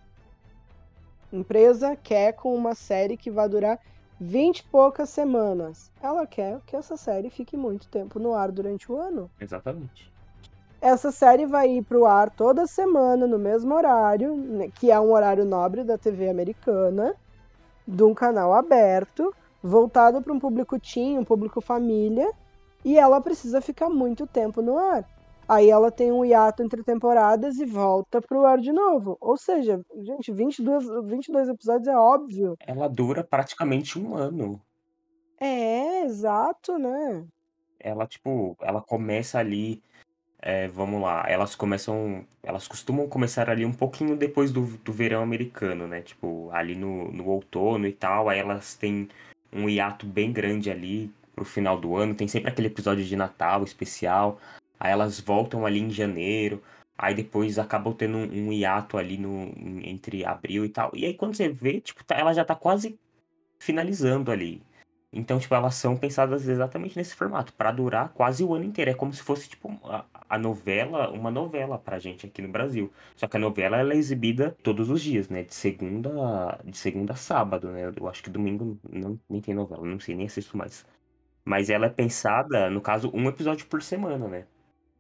empresa 1.34 1.96
quer 1.96 2.34
com 2.34 2.56
uma 2.56 2.76
série 2.76 3.18
que 3.18 3.32
vai 3.32 3.50
durar 3.50 3.80
20 4.20 4.60
e 4.60 4.64
poucas 4.66 5.10
semanas? 5.10 5.92
Ela 6.02 6.28
quer 6.28 6.60
que 6.66 6.76
essa 6.76 6.96
série 6.96 7.30
fique 7.30 7.58
muito 7.58 7.88
tempo 7.90 8.20
no 8.20 8.34
ar 8.34 8.52
durante 8.52 8.92
o 8.92 8.96
ano. 8.96 9.30
Exatamente. 9.40 10.12
Essa 10.80 11.12
série 11.12 11.46
vai 11.46 11.70
ir 11.70 11.84
pro 11.84 12.06
ar 12.06 12.30
toda 12.30 12.68
semana, 12.68 13.26
no 13.26 13.40
mesmo 13.40 13.74
horário, 13.74 14.36
né, 14.36 14.70
que 14.70 14.92
é 14.92 15.00
um 15.00 15.12
horário 15.14 15.46
nobre 15.46 15.84
da 15.84 15.98
TV 15.98 16.30
americana, 16.30 17.16
de 17.88 18.04
um 18.04 18.14
canal 18.14 18.54
aberto, 18.54 19.34
voltado 19.62 20.22
para 20.22 20.34
um 20.34 20.40
público 20.40 20.78
teen, 20.80 21.18
um 21.18 21.24
público 21.24 21.62
família, 21.62 22.30
e 22.84 22.98
ela 22.98 23.22
precisa 23.22 23.62
ficar 23.62 23.90
muito 23.90 24.28
tempo 24.28 24.62
no 24.62 24.78
ar. 24.78 25.06
Aí 25.48 25.70
ela 25.70 25.92
tem 25.92 26.12
um 26.12 26.24
hiato 26.24 26.64
entre 26.64 26.84
temporadas 26.84 27.58
e 27.58 27.66
volta 27.66 28.22
pro 28.22 28.46
ar 28.46 28.60
de 28.60 28.72
novo. 28.72 29.18
Ou 29.20 29.38
seja, 29.38 29.82
gente, 30.02 30.32
22, 30.32 30.86
22 31.06 31.50
episódios 31.50 31.88
é 31.88 31.98
óbvio. 31.98 32.56
Ela 32.66 32.88
dura 32.88 33.24
praticamente 33.24 34.00
um 34.00 34.16
ano. 34.16 34.62
É, 35.40 36.04
exato, 36.04 36.78
né? 36.78 37.26
Ela, 37.80 38.08
tipo, 38.08 38.56
ela 38.62 38.82
começa 38.82 39.40
ali 39.40 39.82
é, 40.46 40.68
vamos 40.68 41.02
lá, 41.02 41.24
elas 41.26 41.56
começam. 41.56 42.28
Elas 42.44 42.68
costumam 42.68 43.08
começar 43.08 43.50
ali 43.50 43.66
um 43.66 43.72
pouquinho 43.72 44.18
depois 44.18 44.52
do, 44.52 44.66
do 44.80 44.92
verão 44.92 45.24
americano, 45.24 45.88
né? 45.88 46.02
Tipo, 46.02 46.50
ali 46.52 46.76
no, 46.76 47.10
no 47.14 47.30
outono 47.30 47.88
e 47.88 47.94
tal. 47.94 48.28
Aí 48.28 48.40
elas 48.40 48.76
têm 48.76 49.08
um 49.54 49.70
hiato 49.70 50.06
bem 50.06 50.34
grande 50.34 50.70
ali 50.70 51.10
pro 51.34 51.46
final 51.46 51.80
do 51.80 51.96
ano. 51.96 52.14
Tem 52.14 52.28
sempre 52.28 52.50
aquele 52.50 52.68
episódio 52.68 53.06
de 53.06 53.16
Natal 53.16 53.64
especial. 53.64 54.38
Aí 54.84 54.92
elas 54.92 55.18
voltam 55.22 55.66
ali 55.66 55.80
em 55.80 55.90
janeiro. 55.90 56.62
Aí 56.98 57.16
depois 57.16 57.58
acabam 57.58 57.94
tendo 57.94 58.18
um, 58.18 58.48
um 58.50 58.54
hiato 58.54 58.98
ali 58.98 59.18
no, 59.18 59.46
entre 59.82 60.26
abril 60.26 60.66
e 60.66 60.70
tal. 60.70 60.92
E 60.94 61.06
aí 61.06 61.14
quando 61.14 61.36
você 61.36 61.48
vê, 61.48 61.80
tipo, 61.80 62.04
tá, 62.04 62.16
ela 62.16 62.34
já 62.34 62.44
tá 62.44 62.54
quase 62.54 63.00
finalizando 63.60 64.30
ali. 64.30 64.62
Então, 65.14 65.40
tipo, 65.40 65.54
elas 65.56 65.76
são 65.76 65.96
pensadas 65.96 66.48
exatamente 66.48 66.98
nesse 66.98 67.16
formato, 67.16 67.54
para 67.54 67.72
durar 67.72 68.10
quase 68.10 68.44
o 68.44 68.54
ano 68.54 68.66
inteiro. 68.66 68.92
É 68.92 68.94
como 68.96 69.14
se 69.14 69.22
fosse, 69.24 69.48
tipo, 69.48 69.70
a, 69.86 70.06
a, 70.30 70.38
novela, 70.40 71.12
uma 71.12 71.32
novela 71.32 71.78
pra 71.78 72.00
gente 72.00 72.26
aqui 72.26 72.42
no 72.42 72.50
Brasil. 72.50 72.92
Só 73.16 73.28
que 73.28 73.38
a 73.38 73.40
novela 73.40 73.78
ela 73.78 73.94
é 73.94 73.98
exibida 73.98 74.58
todos 74.64 74.90
os 74.90 75.02
dias, 75.02 75.30
né? 75.30 75.44
De 75.44 75.54
segunda, 75.54 76.60
de 76.66 76.78
segunda 76.78 77.14
a 77.14 77.16
sábado, 77.16 77.70
né? 77.72 77.92
Eu 77.96 78.10
acho 78.10 78.24
que 78.24 78.30
domingo 78.30 78.78
não, 78.92 79.20
nem 79.30 79.40
tem 79.42 79.54
novela, 79.54 79.86
não 79.86 80.00
sei, 80.00 80.16
nem 80.16 80.26
assisto 80.26 80.58
mais. 80.58 80.86
Mas 81.46 81.70
ela 81.70 81.88
é 81.88 81.90
pensada, 81.90 82.70
no 82.70 82.82
caso, 82.82 83.12
um 83.14 83.30
episódio 83.30 83.68
por 83.68 83.82
semana, 83.84 84.28
né? 84.28 84.46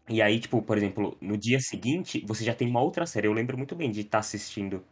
E 0.10 0.22
aí, 0.22 0.40
tipo, 0.40 0.62
por 0.62 0.78
exemplo, 0.78 1.18
no 1.22 1.38
dia 1.38 1.60
seguinte, 1.60 2.24
você 2.28 2.44
já 2.44 2.54
tem 2.54 2.68
uma 2.68 2.82
outra 2.82 3.06
série. 3.06 3.28
Eu 3.28 3.34
lembro 3.34 3.58
muito 3.58 3.76
bem 3.76 3.92
de 3.92 4.02
estar 4.02 4.12
tá 4.12 4.20
assistindo 4.20 4.84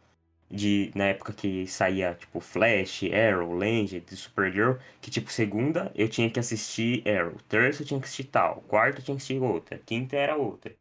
de 0.50 0.92
na 0.94 1.06
época 1.06 1.32
que 1.32 1.66
saía, 1.66 2.14
tipo, 2.14 2.40
Flash, 2.40 3.02
Arrow, 3.12 3.54
Legend, 3.56 4.04
Supergirl, 4.16 4.74
que, 5.00 5.10
tipo, 5.10 5.30
segunda 5.32 5.92
eu 5.94 6.08
tinha 6.08 6.30
que 6.30 6.40
assistir 6.40 7.02
Arrow, 7.08 7.36
terça 7.48 7.82
eu 7.82 7.86
tinha 7.86 8.00
que 8.00 8.06
assistir 8.06 8.24
tal, 8.24 8.62
quarta 8.68 9.00
eu 9.00 9.04
tinha 9.04 9.16
que 9.16 9.22
assistir 9.22 9.40
outra, 9.42 9.78
quinta 9.86 10.16
era 10.16 10.36
outra. 10.36 10.74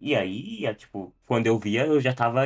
E 0.00 0.14
aí, 0.14 0.74
tipo, 0.76 1.12
quando 1.26 1.46
eu 1.46 1.58
via, 1.58 1.86
eu 1.86 2.00
já 2.00 2.14
tava 2.14 2.42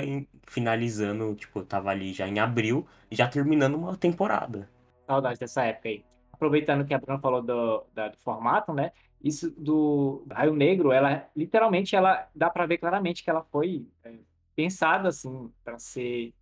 finalizando, 0.46 1.34
tipo, 1.34 1.62
tava 1.64 1.90
ali 1.90 2.12
já 2.12 2.26
em 2.28 2.38
abril, 2.38 2.86
já 3.10 3.28
terminando 3.28 3.74
uma 3.76 3.96
temporada. 3.96 4.68
Saudade 5.06 5.38
dessa 5.38 5.64
época 5.64 5.88
aí. 5.88 6.04
Aproveitando 6.42 6.84
que 6.84 6.92
a 6.92 6.98
Bruna 6.98 7.20
falou 7.20 7.40
do, 7.40 7.84
da, 7.94 8.08
do 8.08 8.18
formato, 8.18 8.72
né? 8.72 8.90
Isso 9.22 9.48
do 9.52 10.26
Raio 10.28 10.52
Negro, 10.52 10.90
ela 10.90 11.28
literalmente 11.36 11.94
ela 11.94 12.28
dá 12.34 12.50
para 12.50 12.66
ver 12.66 12.78
claramente 12.78 13.22
que 13.22 13.30
ela 13.30 13.44
foi 13.44 13.86
é, 14.02 14.12
pensada 14.56 15.08
assim 15.08 15.52
para 15.62 15.78
ser 15.78 16.34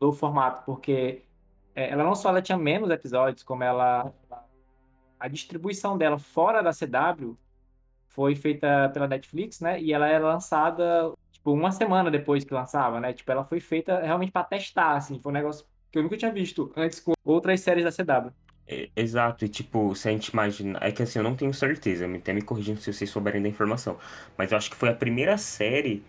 do 0.00 0.14
formato, 0.14 0.64
porque 0.64 1.24
é, 1.74 1.90
ela 1.90 2.02
não 2.02 2.14
só 2.14 2.30
ela 2.30 2.40
tinha 2.40 2.56
menos 2.56 2.88
episódios, 2.88 3.42
como 3.42 3.62
ela 3.62 4.10
a 5.20 5.28
distribuição 5.28 5.98
dela 5.98 6.18
fora 6.18 6.62
da 6.62 6.70
CW 6.70 7.36
foi 8.08 8.34
feita 8.34 8.88
pela 8.94 9.06
Netflix, 9.06 9.60
né? 9.60 9.78
E 9.78 9.92
ela 9.92 10.08
era 10.08 10.26
lançada 10.26 11.12
tipo 11.30 11.52
uma 11.52 11.70
semana 11.70 12.10
depois 12.10 12.44
que 12.44 12.54
lançava, 12.54 12.98
né? 12.98 13.12
Tipo, 13.12 13.30
ela 13.30 13.44
foi 13.44 13.60
feita 13.60 14.00
realmente 14.00 14.32
para 14.32 14.44
testar, 14.44 14.96
assim, 14.96 15.20
foi 15.20 15.30
um 15.30 15.34
negócio 15.34 15.66
que 15.92 15.98
eu 15.98 16.02
nunca 16.02 16.16
tinha 16.16 16.32
visto 16.32 16.72
antes 16.74 16.98
com 16.98 17.12
outras 17.22 17.60
séries 17.60 17.84
da 17.84 17.92
CW. 17.92 18.32
É, 18.66 18.88
exato, 18.96 19.44
e 19.44 19.48
tipo, 19.48 19.94
se 19.94 20.08
a 20.08 20.12
gente 20.12 20.28
imagina. 20.28 20.78
É 20.80 20.90
que 20.90 21.02
assim, 21.02 21.18
eu 21.18 21.22
não 21.22 21.36
tenho 21.36 21.52
certeza, 21.52 22.06
até 22.06 22.32
me 22.32 22.42
corrigindo 22.42 22.80
se 22.80 22.92
vocês 22.92 23.10
souberem 23.10 23.42
da 23.42 23.48
informação. 23.48 23.98
Mas 24.36 24.52
eu 24.52 24.58
acho 24.58 24.70
que 24.70 24.76
foi 24.76 24.88
a 24.88 24.94
primeira 24.94 25.36
série 25.36 26.02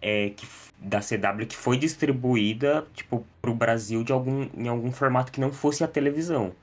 é, 0.00 0.30
que, 0.30 0.46
da 0.78 1.00
CW 1.00 1.46
que 1.46 1.56
foi 1.56 1.76
distribuída, 1.76 2.86
tipo, 2.94 3.26
pro 3.40 3.54
Brasil 3.54 4.04
de 4.04 4.12
algum, 4.12 4.48
em 4.54 4.68
algum 4.68 4.92
formato 4.92 5.32
que 5.32 5.40
não 5.40 5.52
fosse 5.52 5.82
a 5.82 5.88
televisão. 5.88 6.54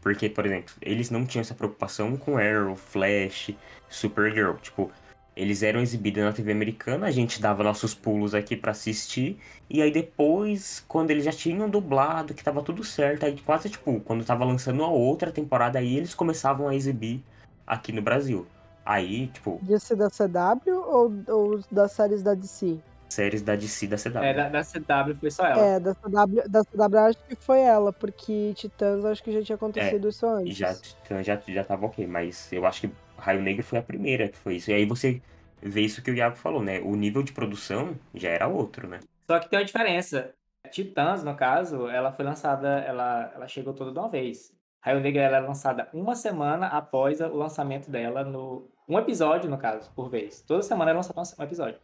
Porque, 0.00 0.28
por 0.28 0.46
exemplo, 0.46 0.74
eles 0.80 1.10
não 1.10 1.26
tinham 1.26 1.42
essa 1.42 1.54
preocupação 1.54 2.16
com 2.16 2.38
Arrow, 2.38 2.74
Flash, 2.74 3.54
Supergirl. 3.88 4.54
Tipo, 4.56 4.90
eles 5.36 5.62
eram 5.62 5.80
exibidos 5.80 6.22
na 6.22 6.32
TV 6.32 6.52
americana, 6.52 7.06
a 7.06 7.10
gente 7.10 7.40
dava 7.40 7.62
nossos 7.62 7.94
pulos 7.94 8.34
aqui 8.34 8.56
para 8.56 8.72
assistir. 8.72 9.38
E 9.68 9.80
aí 9.80 9.90
depois, 9.90 10.84
quando 10.88 11.10
eles 11.10 11.24
já 11.24 11.32
tinham 11.32 11.68
dublado, 11.68 12.34
que 12.34 12.42
tava 12.42 12.62
tudo 12.62 12.82
certo, 12.84 13.24
aí 13.24 13.38
quase, 13.40 13.70
tipo, 13.70 14.00
quando 14.00 14.24
tava 14.24 14.44
lançando 14.44 14.82
a 14.82 14.88
outra 14.88 15.30
temporada, 15.30 15.78
aí 15.78 15.96
eles 15.96 16.14
começavam 16.14 16.68
a 16.68 16.74
exibir 16.74 17.22
aqui 17.66 17.92
no 17.92 18.02
Brasil. 18.02 18.46
Aí, 18.84 19.28
tipo. 19.28 19.60
DC 19.62 19.94
da 19.94 20.08
CW 20.10 20.74
ou, 20.74 21.12
ou 21.28 21.60
das 21.70 21.92
séries 21.92 22.22
da 22.22 22.34
DC? 22.34 22.78
Séries 23.08 23.42
da 23.42 23.56
DC 23.56 23.86
da 23.86 23.96
CW. 23.96 24.18
É, 24.18 24.34
da, 24.34 24.48
da 24.48 24.62
CW 24.62 25.14
foi 25.16 25.30
só 25.30 25.46
ela. 25.46 25.60
É, 25.60 25.80
da 25.80 25.94
CW, 25.94 26.48
da 26.48 26.64
CW 26.64 26.98
acho 26.98 27.18
que 27.28 27.36
foi 27.36 27.60
ela, 27.60 27.92
porque 27.92 28.52
Titãs 28.54 29.04
acho 29.04 29.22
que 29.22 29.32
já 29.32 29.42
tinha 29.42 29.56
acontecido 29.56 30.06
é, 30.06 30.10
isso 30.10 30.26
antes. 30.26 30.56
Já, 30.56 30.74
Titãs 30.74 31.26
já, 31.26 31.40
já 31.48 31.64
tava 31.64 31.86
ok, 31.86 32.06
mas 32.06 32.52
eu 32.52 32.64
acho 32.64 32.82
que 32.82 32.90
Raio 33.20 33.42
Negro 33.42 33.62
foi 33.62 33.78
a 33.78 33.82
primeira 33.82 34.28
que 34.28 34.36
foi 34.36 34.56
isso. 34.56 34.70
E 34.70 34.74
aí 34.74 34.84
você 34.84 35.22
vê 35.62 35.82
isso 35.82 36.02
que 36.02 36.10
o 36.10 36.14
Iago 36.14 36.36
falou, 36.36 36.62
né? 36.62 36.80
O 36.80 36.96
nível 36.96 37.22
de 37.22 37.32
produção 37.32 37.96
já 38.14 38.30
era 38.30 38.48
outro, 38.48 38.88
né? 38.88 39.00
Só 39.22 39.38
que 39.38 39.48
tem 39.48 39.58
uma 39.58 39.64
diferença. 39.64 40.34
Titãs, 40.70 41.22
no 41.24 41.34
caso, 41.34 41.88
ela 41.88 42.12
foi 42.12 42.24
lançada, 42.24 42.68
ela, 42.80 43.32
ela 43.34 43.48
chegou 43.48 43.72
toda 43.72 43.92
de 43.92 43.98
uma 43.98 44.08
vez. 44.08 44.52
Raio 44.80 45.00
Negra 45.00 45.22
ela 45.22 45.36
é 45.36 45.40
lançada 45.40 45.88
uma 45.92 46.14
semana 46.14 46.66
após 46.66 47.20
o 47.20 47.34
lançamento 47.34 47.90
dela 47.90 48.24
no. 48.24 48.68
Um 48.88 48.98
episódio, 48.98 49.48
no 49.48 49.58
caso, 49.58 49.90
por 49.94 50.08
vez. 50.08 50.40
Toda 50.42 50.62
semana 50.62 50.90
é 50.90 50.94
lançado 50.94 51.20
um 51.38 51.42
episódio. 51.44 51.78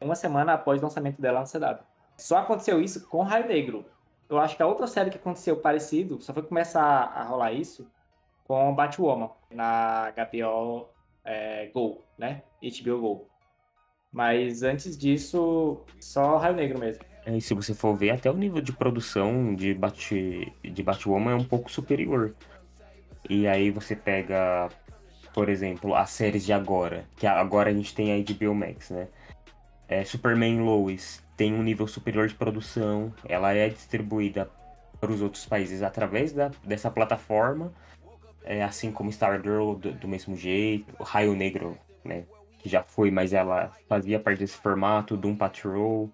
Uma 0.00 0.14
semana 0.14 0.52
após 0.52 0.80
o 0.80 0.84
lançamento 0.84 1.20
dela 1.20 1.40
no 1.40 1.46
CW. 1.46 1.82
Só 2.16 2.38
aconteceu 2.38 2.80
isso 2.80 3.08
com 3.08 3.22
Raio 3.22 3.48
Negro. 3.48 3.84
Eu 4.28 4.38
acho 4.38 4.56
que 4.56 4.62
a 4.62 4.66
outra 4.66 4.86
série 4.86 5.10
que 5.10 5.16
aconteceu 5.16 5.56
parecido, 5.56 6.20
só 6.20 6.32
foi 6.32 6.42
começar 6.42 6.82
a 6.82 7.22
rolar 7.24 7.52
isso 7.52 7.90
com 8.44 8.74
Batwoman, 8.74 9.30
na 9.50 10.12
HBO 10.12 10.88
é, 11.24 11.70
Go, 11.72 12.04
né? 12.18 12.42
HBO 12.62 13.00
Go. 13.00 13.28
Mas 14.12 14.62
antes 14.62 14.96
disso, 14.96 15.84
só 15.98 16.36
Raio 16.36 16.54
Negro 16.54 16.78
mesmo. 16.78 17.04
É, 17.26 17.36
e 17.36 17.40
se 17.40 17.54
você 17.54 17.74
for 17.74 17.96
ver, 17.96 18.10
até 18.10 18.30
o 18.30 18.34
nível 18.34 18.60
de 18.60 18.72
produção 18.72 19.54
de, 19.54 19.74
Bat, 19.74 20.52
de 20.62 20.82
Batwoman 20.82 21.32
é 21.32 21.34
um 21.34 21.44
pouco 21.44 21.70
superior. 21.70 22.34
E 23.28 23.46
aí 23.48 23.70
você 23.70 23.96
pega, 23.96 24.68
por 25.32 25.48
exemplo, 25.48 25.94
as 25.94 26.10
séries 26.10 26.44
de 26.44 26.52
agora, 26.52 27.06
que 27.16 27.26
agora 27.26 27.70
a 27.70 27.72
gente 27.72 27.94
tem 27.94 28.12
a 28.12 28.22
HBO 28.22 28.54
Max, 28.54 28.90
né? 28.90 29.08
É, 29.88 30.04
Superman 30.04 30.60
Lois 30.60 31.24
tem 31.36 31.52
um 31.52 31.62
nível 31.62 31.86
superior 31.86 32.28
de 32.28 32.34
produção, 32.34 33.12
ela 33.24 33.52
é 33.52 33.68
distribuída 33.68 34.50
para 35.00 35.10
os 35.10 35.20
outros 35.20 35.44
países 35.44 35.82
através 35.82 36.32
da, 36.32 36.50
dessa 36.62 36.90
plataforma, 36.90 37.72
é, 38.44 38.62
assim 38.62 38.92
como 38.92 39.10
Stargirl 39.10 39.74
do, 39.74 39.92
do 39.92 40.08
mesmo 40.08 40.36
jeito, 40.36 40.94
Raio 41.02 41.34
Negro, 41.34 41.78
né? 42.04 42.24
Que 42.58 42.68
já 42.68 42.82
foi, 42.82 43.10
mas 43.10 43.32
ela 43.32 43.72
fazia 43.88 44.20
parte 44.20 44.38
desse 44.38 44.56
formato, 44.56 45.16
Doom 45.16 45.36
Patrol. 45.36 46.10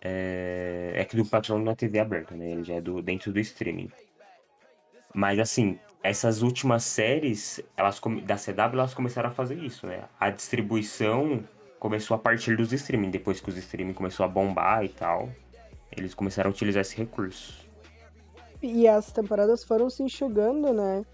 É, 0.00 0.92
é 0.96 1.04
que 1.04 1.16
Doom 1.16 1.26
Patrol 1.26 1.58
não 1.58 1.72
é 1.72 1.74
TV 1.74 1.98
aberta, 1.98 2.34
né? 2.34 2.50
Ele 2.50 2.64
já 2.64 2.74
é 2.74 2.80
do, 2.80 3.00
dentro 3.02 3.32
do 3.32 3.38
streaming. 3.38 3.90
Mas 5.14 5.38
assim, 5.38 5.78
essas 6.02 6.42
últimas 6.42 6.82
séries 6.84 7.60
elas, 7.76 8.00
da 8.24 8.36
CW 8.36 8.74
elas 8.78 8.94
começaram 8.94 9.28
a 9.28 9.32
fazer 9.32 9.58
isso, 9.58 9.86
né? 9.86 10.04
A 10.18 10.30
distribuição 10.30 11.44
começou 11.78 12.14
a 12.14 12.18
partir 12.18 12.56
dos 12.56 12.72
streaming, 12.72 13.10
depois 13.10 13.40
que 13.40 13.48
os 13.48 13.56
streaming 13.56 13.92
começou 13.92 14.24
a 14.24 14.28
bombar 14.28 14.84
e 14.84 14.88
tal, 14.88 15.28
eles 15.96 16.14
começaram 16.14 16.48
a 16.48 16.52
utilizar 16.52 16.80
esse 16.80 16.96
recurso. 16.96 17.62
E 18.62 18.86
as 18.86 19.10
temporadas 19.10 19.64
foram 19.64 19.90
se 19.90 20.02
enxugando, 20.02 20.72
né? 20.72 21.04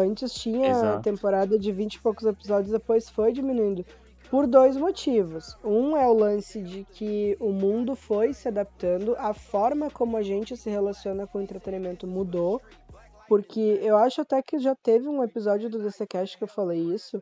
Antes 0.00 0.32
tinha 0.32 0.70
Exato. 0.70 1.02
temporada 1.02 1.58
de 1.58 1.72
20 1.72 1.94
e 1.94 2.00
poucos 2.00 2.24
episódios, 2.24 2.72
depois 2.72 3.08
foi 3.08 3.32
diminuindo. 3.32 3.84
Por 4.30 4.46
dois 4.46 4.76
motivos. 4.76 5.56
Um 5.64 5.96
é 5.96 6.06
o 6.06 6.12
lance 6.12 6.62
de 6.62 6.84
que 6.84 7.36
o 7.40 7.50
mundo 7.50 7.96
foi 7.96 8.34
se 8.34 8.46
adaptando, 8.46 9.16
a 9.18 9.32
forma 9.32 9.90
como 9.90 10.16
a 10.16 10.22
gente 10.22 10.56
se 10.56 10.68
relaciona 10.68 11.26
com 11.26 11.38
o 11.38 11.42
entretenimento 11.42 12.06
mudou. 12.06 12.60
Porque 13.26 13.78
eu 13.82 13.96
acho 13.96 14.20
até 14.22 14.42
que 14.42 14.58
já 14.58 14.74
teve 14.74 15.08
um 15.08 15.22
episódio 15.22 15.68
do 15.68 15.78
DCCast 15.82 16.36
que 16.36 16.44
eu 16.44 16.48
falei 16.48 16.80
isso. 16.80 17.20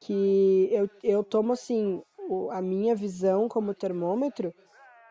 Que 0.00 0.68
eu, 0.72 0.90
eu 1.02 1.24
tomo 1.24 1.52
assim, 1.52 2.02
a 2.50 2.60
minha 2.60 2.94
visão 2.94 3.48
como 3.48 3.74
termômetro, 3.74 4.52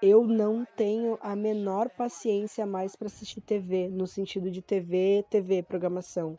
eu 0.01 0.25
não 0.25 0.65
tenho 0.75 1.17
a 1.21 1.35
menor 1.35 1.89
paciência 1.89 2.65
mais 2.65 2.95
para 2.95 3.07
assistir 3.07 3.41
TV, 3.41 3.87
no 3.89 4.05
sentido 4.05 4.51
de 4.51 4.61
TV, 4.61 5.25
TV, 5.29 5.63
programação. 5.63 6.37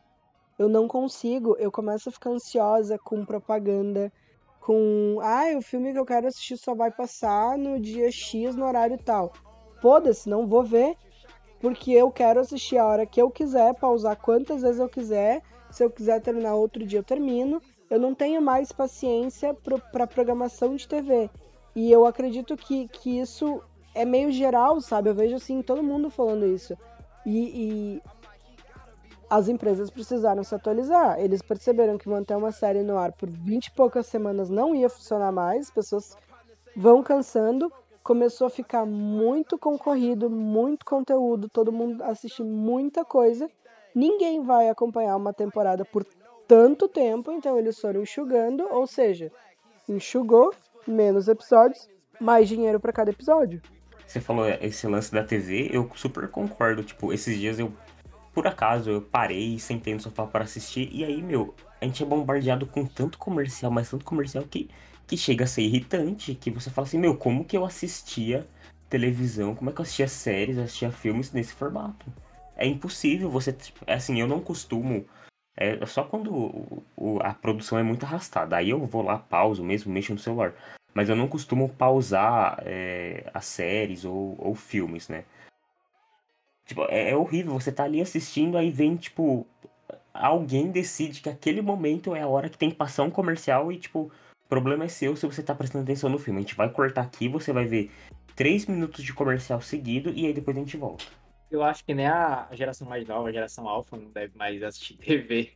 Eu 0.57 0.67
não 0.67 0.87
consigo, 0.87 1.55
eu 1.59 1.71
começo 1.71 2.09
a 2.09 2.11
ficar 2.11 2.31
ansiosa 2.31 2.97
com 2.97 3.25
propaganda, 3.25 4.11
com, 4.59 5.19
ah, 5.21 5.55
o 5.57 5.61
filme 5.61 5.93
que 5.93 5.99
eu 5.99 6.05
quero 6.05 6.27
assistir 6.27 6.57
só 6.57 6.73
vai 6.73 6.91
passar 6.91 7.57
no 7.57 7.79
dia 7.79 8.11
X, 8.11 8.55
no 8.55 8.65
horário 8.65 8.97
tal. 8.97 9.31
Foda-se, 9.81 10.27
não 10.27 10.47
vou 10.47 10.63
ver, 10.63 10.95
porque 11.59 11.91
eu 11.91 12.11
quero 12.11 12.39
assistir 12.39 12.77
a 12.77 12.85
hora 12.85 13.05
que 13.05 13.21
eu 13.21 13.29
quiser, 13.29 13.75
pausar 13.75 14.17
quantas 14.17 14.61
vezes 14.61 14.79
eu 14.79 14.89
quiser. 14.89 15.41
Se 15.69 15.83
eu 15.83 15.89
quiser 15.89 16.21
terminar 16.21 16.55
outro 16.55 16.85
dia, 16.85 16.99
eu 16.99 17.03
termino 17.03 17.61
eu 17.89 17.99
não 17.99 18.13
tenho 18.13 18.41
mais 18.41 18.71
paciência 18.71 19.53
para 19.53 19.77
pro, 19.77 20.07
programação 20.07 20.75
de 20.75 20.87
TV. 20.87 21.29
E 21.75 21.91
eu 21.91 22.05
acredito 22.05 22.57
que, 22.57 22.87
que 22.87 23.19
isso 23.19 23.61
é 23.93 24.03
meio 24.03 24.31
geral, 24.31 24.81
sabe? 24.81 25.09
Eu 25.09 25.15
vejo 25.15 25.35
assim 25.35 25.61
todo 25.61 25.83
mundo 25.83 26.09
falando 26.09 26.45
isso. 26.45 26.77
E, 27.25 27.37
e 27.37 28.01
as 29.29 29.47
empresas 29.47 29.89
precisaram 29.89 30.43
se 30.43 30.55
atualizar. 30.55 31.19
Eles 31.19 31.41
perceberam 31.41 31.97
que 31.97 32.09
manter 32.09 32.35
uma 32.35 32.51
série 32.51 32.83
no 32.83 32.97
ar 32.97 33.11
por 33.11 33.29
20 33.29 33.67
e 33.67 33.71
poucas 33.71 34.07
semanas 34.07 34.49
não 34.49 34.75
ia 34.75 34.89
funcionar 34.89 35.31
mais, 35.31 35.67
as 35.67 35.71
pessoas 35.71 36.17
vão 36.75 37.03
cansando. 37.03 37.71
Começou 38.03 38.47
a 38.47 38.49
ficar 38.49 38.85
muito 38.85 39.57
concorrido, 39.57 40.29
muito 40.29 40.85
conteúdo, 40.85 41.49
todo 41.49 41.73
mundo 41.73 42.01
assiste 42.03 42.41
muita 42.41 43.03
coisa. 43.03 43.49
Ninguém 43.93 44.43
vai 44.43 44.69
acompanhar 44.69 45.17
uma 45.17 45.33
temporada 45.33 45.83
por 45.83 46.05
tanto 46.47 46.87
tempo, 46.87 47.31
então 47.31 47.59
eles 47.59 47.77
foram 47.77 48.01
enxugando, 48.01 48.65
ou 48.71 48.87
seja, 48.87 49.29
enxugou 49.89 50.53
menos 50.87 51.27
episódios, 51.27 51.89
mais 52.19 52.47
dinheiro 52.47 52.79
para 52.79 52.93
cada 52.93 53.11
episódio. 53.11 53.61
Você 54.05 54.21
falou 54.21 54.47
esse 54.47 54.87
lance 54.87 55.11
da 55.11 55.21
TV, 55.21 55.69
eu 55.69 55.89
super 55.93 56.29
concordo. 56.29 56.81
Tipo, 56.81 57.11
esses 57.11 57.37
dias 57.37 57.59
eu, 57.59 57.73
por 58.37 58.45
acaso, 58.45 58.91
eu 58.91 59.01
parei 59.01 59.57
sentei 59.57 59.95
no 59.95 59.99
sofá 59.99 60.27
para 60.27 60.43
assistir, 60.43 60.87
e 60.93 61.03
aí, 61.03 61.23
meu, 61.23 61.55
a 61.81 61.85
gente 61.85 62.03
é 62.03 62.05
bombardeado 62.05 62.67
com 62.67 62.85
tanto 62.85 63.17
comercial, 63.17 63.71
mas 63.71 63.89
tanto 63.89 64.05
comercial 64.05 64.43
que, 64.43 64.69
que 65.07 65.17
chega 65.17 65.45
a 65.45 65.47
ser 65.47 65.63
irritante, 65.63 66.35
que 66.35 66.51
você 66.51 66.69
fala 66.69 66.85
assim, 66.85 66.99
meu, 66.99 67.17
como 67.17 67.43
que 67.43 67.57
eu 67.57 67.65
assistia 67.65 68.45
televisão, 68.87 69.55
como 69.55 69.71
é 69.71 69.73
que 69.73 69.81
eu 69.81 69.81
assistia 69.81 70.07
séries, 70.07 70.59
assistia 70.59 70.91
filmes 70.91 71.31
nesse 71.31 71.51
formato? 71.51 72.05
É 72.55 72.67
impossível 72.67 73.27
você, 73.27 73.51
tipo, 73.51 73.83
assim, 73.87 74.21
eu 74.21 74.27
não 74.27 74.39
costumo 74.39 75.03
é 75.59 75.83
só 75.87 76.03
quando 76.03 76.31
o, 76.95 77.19
a 77.23 77.33
produção 77.33 77.79
é 77.79 77.83
muito 77.83 78.05
arrastada. 78.05 78.55
Aí 78.55 78.69
eu 78.69 78.85
vou 78.85 79.01
lá, 79.01 79.17
pauso 79.17 79.63
mesmo, 79.63 79.91
mexo 79.91 80.13
no 80.13 80.19
celular. 80.19 80.53
Mas 80.93 81.09
eu 81.09 81.15
não 81.15 81.27
costumo 81.27 81.69
pausar 81.69 82.61
é, 82.63 83.27
as 83.33 83.45
séries 83.45 84.05
ou, 84.05 84.35
ou 84.37 84.53
filmes, 84.53 85.09
né? 85.09 85.23
Tipo, 86.67 86.83
é, 86.89 87.11
é, 87.11 87.15
horrível. 87.15 87.53
Você 87.53 87.71
tá 87.71 87.85
ali 87.85 88.01
assistindo, 88.01 88.57
aí 88.57 88.69
vem, 88.69 88.97
tipo, 88.97 89.47
alguém 90.13 90.69
decide 90.69 91.21
que 91.21 91.29
aquele 91.29 91.61
momento 91.61 92.13
é 92.13 92.21
a 92.21 92.27
hora 92.27 92.49
que 92.49 92.57
tem 92.57 92.69
que 92.69 92.75
passar 92.75 93.03
um 93.03 93.09
comercial 93.09 93.71
e, 93.71 93.77
tipo, 93.77 94.11
o 94.45 94.49
problema 94.49 94.83
é 94.83 94.87
seu 94.89 95.15
se 95.15 95.25
você 95.25 95.41
tá 95.41 95.55
prestando 95.55 95.83
atenção 95.83 96.09
no 96.09 96.19
filme. 96.19 96.39
A 96.39 96.41
gente 96.41 96.55
vai 96.55 96.69
cortar 96.69 97.01
aqui, 97.01 97.29
você 97.29 97.53
vai 97.53 97.65
ver 97.65 97.89
três 98.35 98.65
minutos 98.65 99.03
de 99.03 99.13
comercial 99.13 99.61
seguido 99.61 100.11
e 100.11 100.25
aí 100.25 100.33
depois 100.33 100.55
a 100.57 100.59
gente 100.59 100.77
volta. 100.77 101.05
Eu 101.49 101.63
acho 101.63 101.83
que 101.85 101.93
nem 101.93 102.05
a 102.05 102.49
geração 102.51 102.87
mais 102.87 103.07
nova, 103.07 103.29
a 103.29 103.31
geração 103.31 103.67
alfa, 103.67 103.95
não 103.95 104.11
deve 104.11 104.37
mais 104.37 104.61
assistir 104.61 104.97
TV. 104.99 105.53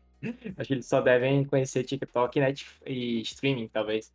Acho 0.58 0.67
que 0.67 0.74
eles 0.76 0.86
só 0.86 1.02
devem 1.02 1.43
conhecer 1.43 1.84
TikTok 1.84 2.39
e 2.86 3.21
streaming, 3.21 3.67
talvez. 3.67 4.13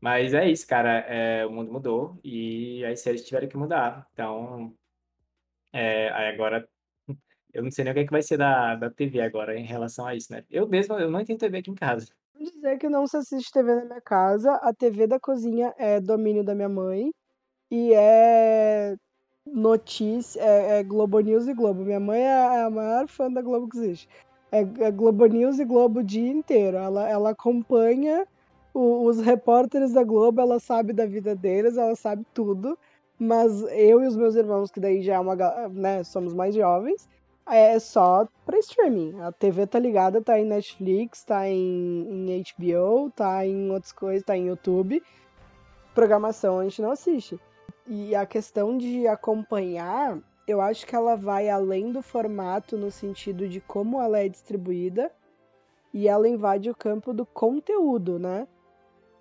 Mas 0.00 0.34
é 0.34 0.48
isso, 0.48 0.66
cara. 0.66 0.98
É, 1.08 1.46
o 1.46 1.50
mundo 1.50 1.72
mudou 1.72 2.18
e 2.22 2.84
as 2.84 3.00
séries 3.00 3.24
tiveram 3.24 3.48
que 3.48 3.56
mudar. 3.56 4.06
Então, 4.12 4.74
é, 5.72 6.08
agora 6.30 6.68
eu 7.52 7.62
não 7.62 7.70
sei 7.70 7.84
nem 7.84 7.92
o 7.92 7.94
que, 7.94 8.00
é 8.00 8.04
que 8.04 8.12
vai 8.12 8.22
ser 8.22 8.36
da, 8.36 8.74
da 8.74 8.90
TV 8.90 9.20
agora 9.20 9.58
em 9.58 9.64
relação 9.64 10.06
a 10.06 10.14
isso, 10.14 10.32
né? 10.32 10.44
Eu 10.50 10.68
mesmo 10.68 10.94
eu 10.96 11.10
não 11.10 11.24
tenho 11.24 11.38
TV 11.38 11.58
aqui 11.58 11.70
em 11.70 11.74
casa. 11.74 12.06
Dizer 12.38 12.78
que 12.78 12.88
não 12.88 13.06
se 13.06 13.16
assiste 13.16 13.52
TV 13.52 13.74
na 13.74 13.84
minha 13.84 14.00
casa. 14.00 14.52
A 14.62 14.72
TV 14.72 15.06
da 15.06 15.18
cozinha 15.18 15.74
é 15.76 16.00
domínio 16.00 16.44
da 16.44 16.54
minha 16.54 16.68
mãe. 16.68 17.10
E 17.70 17.92
é 17.94 18.96
notícia, 19.44 20.40
é, 20.40 20.78
é, 20.78 20.82
Globo 20.84 21.20
News 21.20 21.48
e 21.48 21.54
Globo. 21.54 21.84
Minha 21.84 22.00
mãe 22.00 22.20
é 22.20 22.62
a 22.62 22.70
maior 22.70 23.08
fã 23.08 23.30
da 23.30 23.42
Globo 23.42 23.68
que 23.68 23.78
existe. 23.78 24.08
É, 24.52 24.60
é 24.60 24.90
Globo 24.90 25.26
News 25.26 25.58
e 25.58 25.64
Globo 25.64 26.00
o 26.00 26.04
dia 26.04 26.30
inteiro. 26.30 26.76
Ela, 26.76 27.08
ela 27.08 27.30
acompanha 27.30 28.26
o, 28.72 29.04
os 29.04 29.20
repórteres 29.20 29.92
da 29.92 30.04
Globo, 30.04 30.40
ela 30.40 30.60
sabe 30.60 30.92
da 30.92 31.06
vida 31.06 31.34
deles, 31.34 31.76
ela 31.76 31.96
sabe 31.96 32.24
tudo. 32.32 32.78
Mas 33.18 33.62
eu 33.72 34.02
e 34.02 34.06
os 34.06 34.16
meus 34.16 34.36
irmãos, 34.36 34.70
que 34.70 34.78
daí 34.78 35.02
já 35.02 35.14
é 35.14 35.18
uma, 35.18 35.34
né, 35.68 36.04
somos 36.04 36.32
mais 36.32 36.54
jovens, 36.54 37.08
é 37.46 37.78
só 37.78 38.28
pra 38.44 38.58
streaming. 38.58 39.20
A 39.20 39.32
TV 39.32 39.66
tá 39.66 39.78
ligada, 39.78 40.22
tá 40.22 40.38
em 40.38 40.44
Netflix, 40.44 41.24
tá 41.24 41.48
em, 41.48 42.06
em 42.08 42.42
HBO, 42.42 43.10
tá 43.10 43.44
em 43.44 43.70
outras 43.70 43.92
coisas, 43.92 44.24
tá 44.24 44.36
em 44.36 44.48
YouTube. 44.48 45.02
Programação 45.94 46.60
a 46.60 46.64
gente 46.64 46.82
não 46.82 46.92
assiste. 46.92 47.40
E 47.86 48.14
a 48.14 48.26
questão 48.26 48.76
de 48.76 49.08
acompanhar, 49.08 50.18
eu 50.46 50.60
acho 50.60 50.86
que 50.86 50.94
ela 50.94 51.16
vai 51.16 51.48
além 51.48 51.90
do 51.90 52.02
formato 52.02 52.76
no 52.76 52.90
sentido 52.90 53.48
de 53.48 53.60
como 53.60 54.00
ela 54.00 54.18
é 54.18 54.28
distribuída 54.28 55.10
e 55.92 56.06
ela 56.06 56.28
invade 56.28 56.70
o 56.70 56.76
campo 56.76 57.12
do 57.14 57.24
conteúdo, 57.24 58.18
né? 58.18 58.46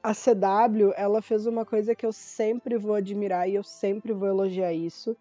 A 0.07 0.13
CW, 0.13 0.93
ela 0.95 1.21
fez 1.21 1.45
uma 1.45 1.65
coisa 1.65 1.93
que 1.93 2.05
eu 2.05 2.13
sempre 2.13 2.77
vou 2.77 2.95
admirar 2.95 3.49
e 3.49 3.55
eu 3.55 3.63
sempre 3.63 4.13
vou 4.13 4.25
elogiar 4.25 4.71
isso, 4.71 5.17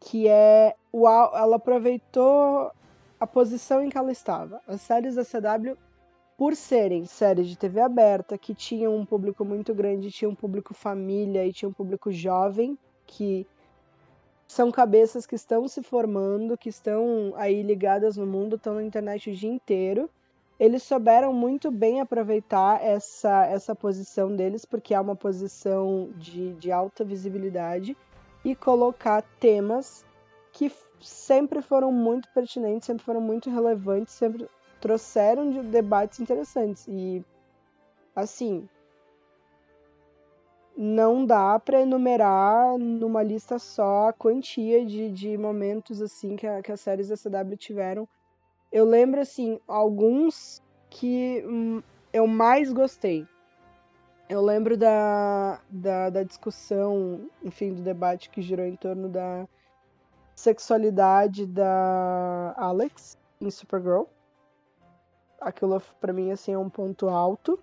que 0.00 0.26
é 0.26 0.74
o 0.90 1.06
ela 1.06 1.56
aproveitou 1.56 2.72
a 3.20 3.26
posição 3.26 3.82
em 3.82 3.90
que 3.90 3.98
ela 3.98 4.10
estava. 4.10 4.62
As 4.66 4.80
séries 4.80 5.16
da 5.16 5.26
CW 5.26 5.76
por 6.38 6.56
serem 6.56 7.04
séries 7.04 7.48
de 7.48 7.58
TV 7.58 7.82
aberta, 7.82 8.38
que 8.38 8.54
tinham 8.54 8.96
um 8.96 9.04
público 9.04 9.44
muito 9.44 9.74
grande, 9.74 10.10
tinha 10.10 10.30
um 10.30 10.34
público 10.34 10.72
família 10.72 11.46
e 11.46 11.52
tinha 11.52 11.68
um 11.68 11.74
público 11.74 12.10
jovem, 12.10 12.78
que 13.06 13.46
são 14.46 14.70
cabeças 14.70 15.26
que 15.26 15.34
estão 15.34 15.68
se 15.68 15.82
formando, 15.82 16.56
que 16.56 16.70
estão 16.70 17.34
aí 17.36 17.62
ligadas 17.62 18.16
no 18.16 18.26
mundo, 18.26 18.56
estão 18.56 18.76
na 18.76 18.82
internet 18.82 19.28
o 19.28 19.34
dia 19.34 19.50
inteiro. 19.50 20.08
Eles 20.58 20.82
souberam 20.82 21.32
muito 21.32 21.70
bem 21.70 22.00
aproveitar 22.00 22.82
essa, 22.82 23.46
essa 23.46 23.74
posição 23.74 24.34
deles, 24.34 24.64
porque 24.64 24.92
é 24.92 25.00
uma 25.00 25.14
posição 25.14 26.10
de, 26.16 26.54
de 26.54 26.72
alta 26.72 27.04
visibilidade, 27.04 27.96
e 28.44 28.54
colocar 28.54 29.22
temas 29.40 30.04
que 30.52 30.72
sempre 31.00 31.62
foram 31.62 31.92
muito 31.92 32.28
pertinentes, 32.32 32.86
sempre 32.86 33.04
foram 33.04 33.20
muito 33.20 33.50
relevantes, 33.50 34.14
sempre 34.14 34.48
trouxeram 34.80 35.50
de 35.50 35.62
debates 35.62 36.20
interessantes. 36.20 36.86
E, 36.88 37.24
assim, 38.14 38.68
não 40.76 41.26
dá 41.26 41.58
para 41.58 41.80
enumerar 41.82 42.78
numa 42.78 43.22
lista 43.22 43.58
só 43.58 44.08
a 44.08 44.12
quantia 44.12 44.84
de, 44.86 45.10
de 45.10 45.36
momentos 45.36 46.00
assim 46.00 46.36
que, 46.36 46.46
a, 46.46 46.62
que 46.62 46.70
as 46.70 46.80
séries 46.80 47.08
da 47.08 47.16
CW 47.16 47.56
tiveram. 47.56 48.08
Eu 48.70 48.84
lembro 48.84 49.20
assim 49.20 49.58
alguns 49.66 50.62
que 50.90 51.44
hum, 51.46 51.82
eu 52.12 52.26
mais 52.26 52.72
gostei. 52.72 53.26
Eu 54.28 54.42
lembro 54.42 54.76
da, 54.76 55.60
da, 55.70 56.10
da, 56.10 56.22
discussão, 56.22 57.28
enfim, 57.42 57.72
do 57.72 57.80
debate 57.80 58.28
que 58.28 58.42
girou 58.42 58.66
em 58.66 58.76
torno 58.76 59.08
da 59.08 59.48
sexualidade 60.34 61.46
da 61.46 62.54
Alex 62.56 63.16
em 63.40 63.50
Supergirl. 63.50 64.04
Aquilo 65.40 65.80
para 66.00 66.12
mim 66.12 66.30
assim 66.30 66.52
é 66.52 66.58
um 66.58 66.68
ponto 66.68 67.08
alto 67.08 67.58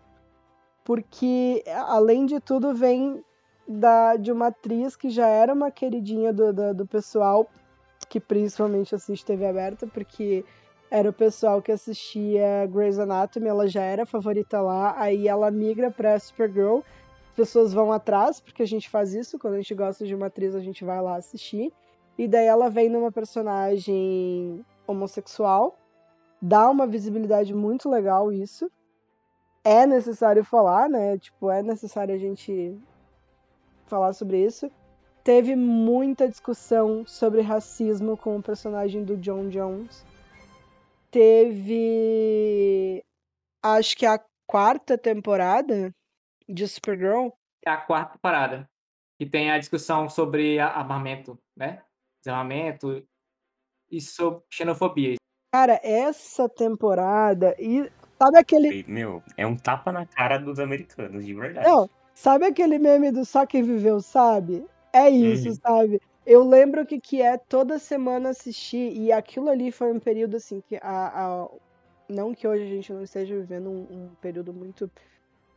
porque 0.86 1.64
além 1.88 2.28
de 2.28 2.40
tudo 2.40 2.74
vem 2.74 3.26
da, 3.68 4.16
de 4.16 4.32
uma 4.32 4.48
atriz 4.48 4.96
que 4.96 5.10
já 5.10 5.28
era 5.28 5.52
uma 5.52 5.72
queridinha 5.72 6.32
do, 6.32 6.54
do, 6.54 6.74
do 6.76 6.86
pessoal 6.86 7.50
que 8.08 8.20
principalmente 8.20 8.94
assiste 8.94 9.26
TV 9.26 9.48
aberta, 9.48 9.88
porque 9.88 10.46
era 10.90 11.10
o 11.10 11.14
pessoal 11.14 11.62
que 11.62 11.72
assistia 11.72 12.68
Grey's 12.68 13.00
Anatomy, 13.00 13.48
ela 13.48 13.68
já 13.68 13.82
era 13.82 14.06
favorita 14.06 14.62
lá, 14.62 14.96
aí 14.98 15.28
ela 15.28 15.52
migra 15.52 15.92
pra 15.92 16.20
Supergirl, 16.20 16.80
as 17.30 17.36
pessoas 17.36 17.74
vão 17.74 17.92
atrás, 17.92 18.40
porque 18.40 18.64
a 18.64 18.68
gente 18.68 18.90
faz 18.90 19.14
isso, 19.14 19.38
quando 19.38 19.56
a 19.56 19.58
gente 19.58 19.74
gosta 19.76 20.06
de 20.06 20.16
uma 20.16 20.28
atriz 20.28 20.56
a 20.56 20.62
gente 20.62 20.86
vai 20.86 21.02
lá 21.02 21.16
assistir, 21.16 21.74
e 22.18 22.28
daí 22.28 22.46
ela 22.46 22.70
vem 22.70 22.90
numa 22.90 23.12
personagem 23.12 24.64
homossexual, 24.88 25.78
dá 26.42 26.70
uma 26.70 26.88
visibilidade 26.88 27.54
muito 27.54 27.90
legal 27.90 28.32
isso, 28.32 28.70
é 29.66 29.88
necessário 29.88 30.44
falar, 30.44 30.88
né? 30.88 31.18
Tipo, 31.18 31.50
é 31.50 31.64
necessário 31.64 32.14
a 32.14 32.18
gente 32.20 32.80
falar 33.88 34.14
sobre 34.14 34.46
isso. 34.46 34.70
Teve 35.24 35.56
muita 35.56 36.30
discussão 36.30 37.04
sobre 37.08 37.42
racismo 37.42 38.16
com 38.16 38.38
o 38.38 38.44
personagem 38.44 39.04
do 39.04 39.18
John 39.18 39.50
Jones. 39.50 40.06
Teve. 41.16 43.02
Acho 43.64 43.96
que 43.96 44.06
a 44.06 44.20
quarta 44.46 44.98
temporada 44.98 45.96
de 46.46 46.68
Supergirl. 46.68 47.30
É 47.66 47.70
a 47.70 47.78
quarta 47.78 48.20
parada. 48.22 48.70
Que 49.18 49.26
tem 49.26 49.50
a 49.50 49.58
discussão 49.58 50.10
sobre 50.10 50.60
armamento, 50.60 51.40
né? 51.56 51.82
Desarmamento 52.22 53.02
e 53.90 54.02
sobre 54.02 54.44
xenofobia. 54.52 55.16
Cara, 55.54 55.80
essa 55.82 56.50
temporada. 56.50 57.56
E 57.58 57.90
Sabe 58.22 58.38
aquele. 58.38 58.84
Meu, 58.86 59.24
é 59.38 59.48
um 59.48 59.56
tapa 59.56 59.94
na 59.94 60.06
cara 60.06 60.38
dos 60.38 60.60
americanos, 60.60 61.26
de 61.26 61.34
verdade. 61.34 61.66
Não, 61.66 61.90
sabe 62.14 62.46
aquele 62.46 62.78
meme 62.78 63.10
do 63.10 63.24
só 63.24 63.46
quem 63.46 63.64
viveu 63.64 64.02
sabe? 64.02 64.66
É 64.92 65.10
isso, 65.10 65.48
uhum. 65.48 65.56
sabe? 65.56 66.02
Eu 66.26 66.44
lembro 66.44 66.86
que, 66.86 67.00
que 67.00 67.22
é 67.22 67.38
toda 67.38 67.78
semana 67.78 68.30
assistir, 68.30 68.92
e 68.98 69.12
aquilo 69.12 69.50
ali 69.50 69.72
foi 69.72 69.94
um 69.94 70.00
período 70.00 70.38
assim 70.38 70.62
que 70.68 70.76
a, 70.78 71.44
a 71.44 71.50
não 72.10 72.34
que 72.34 72.48
hoje 72.48 72.64
a 72.64 72.68
gente 72.68 72.92
não 72.92 73.04
esteja 73.04 73.36
vivendo 73.36 73.70
um, 73.70 73.88
um 73.92 74.10
período 74.22 74.54
muito 74.54 74.90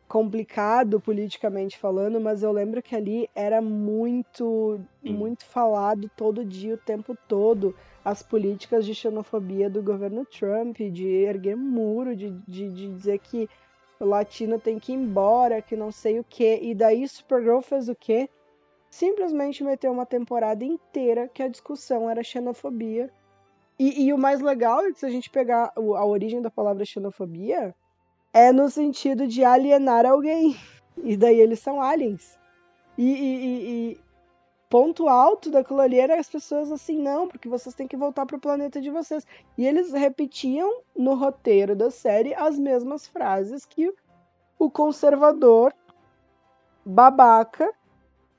complicado 0.06 1.00
politicamente 1.00 1.78
falando, 1.78 2.20
mas 2.20 2.42
eu 2.42 2.50
lembro 2.50 2.82
que 2.82 2.96
ali 2.96 3.28
era 3.34 3.60
muito, 3.60 4.80
Sim. 5.02 5.12
muito 5.12 5.44
falado 5.44 6.10
todo 6.16 6.44
dia, 6.44 6.74
o 6.74 6.78
tempo 6.78 7.16
todo, 7.28 7.74
as 8.02 8.22
políticas 8.22 8.86
de 8.86 8.94
xenofobia 8.94 9.68
do 9.68 9.82
governo 9.82 10.24
Trump, 10.24 10.78
de 10.78 11.06
erguer 11.06 11.56
muro, 11.56 12.16
de, 12.16 12.30
de, 12.48 12.70
de 12.70 12.88
dizer 12.88 13.18
que 13.18 13.48
o 14.00 14.06
latino 14.06 14.58
tem 14.58 14.78
que 14.78 14.92
ir 14.92 14.96
embora, 14.96 15.60
que 15.60 15.76
não 15.76 15.92
sei 15.92 16.18
o 16.18 16.24
que. 16.24 16.58
E 16.62 16.74
daí 16.74 17.06
Supergirl 17.06 17.60
fez 17.60 17.88
o 17.88 17.94
quê? 17.94 18.30
Simplesmente 18.90 19.62
meteu 19.62 19.92
uma 19.92 20.06
temporada 20.06 20.64
inteira 20.64 21.28
que 21.28 21.42
a 21.42 21.48
discussão 21.48 22.08
era 22.08 22.22
xenofobia. 22.22 23.10
E, 23.78 24.06
e 24.06 24.12
o 24.12 24.18
mais 24.18 24.40
legal 24.40 24.80
é 24.80 24.92
que 24.92 24.98
se 24.98 25.06
a 25.06 25.10
gente 25.10 25.30
pegar 25.30 25.72
a 25.76 26.04
origem 26.04 26.42
da 26.42 26.50
palavra 26.50 26.84
xenofobia, 26.84 27.74
é 28.32 28.50
no 28.50 28.68
sentido 28.70 29.26
de 29.26 29.44
alienar 29.44 30.06
alguém. 30.06 30.56
E 30.96 31.16
daí 31.16 31.38
eles 31.38 31.60
são 31.60 31.80
aliens. 31.80 32.38
E, 32.96 33.04
e, 33.04 33.92
e, 33.92 34.00
ponto 34.68 35.08
alto 35.08 35.50
daquilo 35.50 35.80
ali 35.80 36.00
as 36.00 36.28
pessoas 36.28 36.70
assim, 36.72 37.00
não, 37.00 37.28
porque 37.28 37.48
vocês 37.48 37.74
têm 37.74 37.86
que 37.86 37.96
voltar 37.96 38.26
pro 38.26 38.40
planeta 38.40 38.80
de 38.80 38.90
vocês. 38.90 39.26
E 39.56 39.66
eles 39.66 39.92
repetiam 39.92 40.82
no 40.96 41.14
roteiro 41.14 41.76
da 41.76 41.90
série 41.90 42.34
as 42.34 42.58
mesmas 42.58 43.06
frases 43.06 43.64
que 43.64 43.92
o 44.58 44.70
conservador 44.70 45.72
babaca 46.84 47.72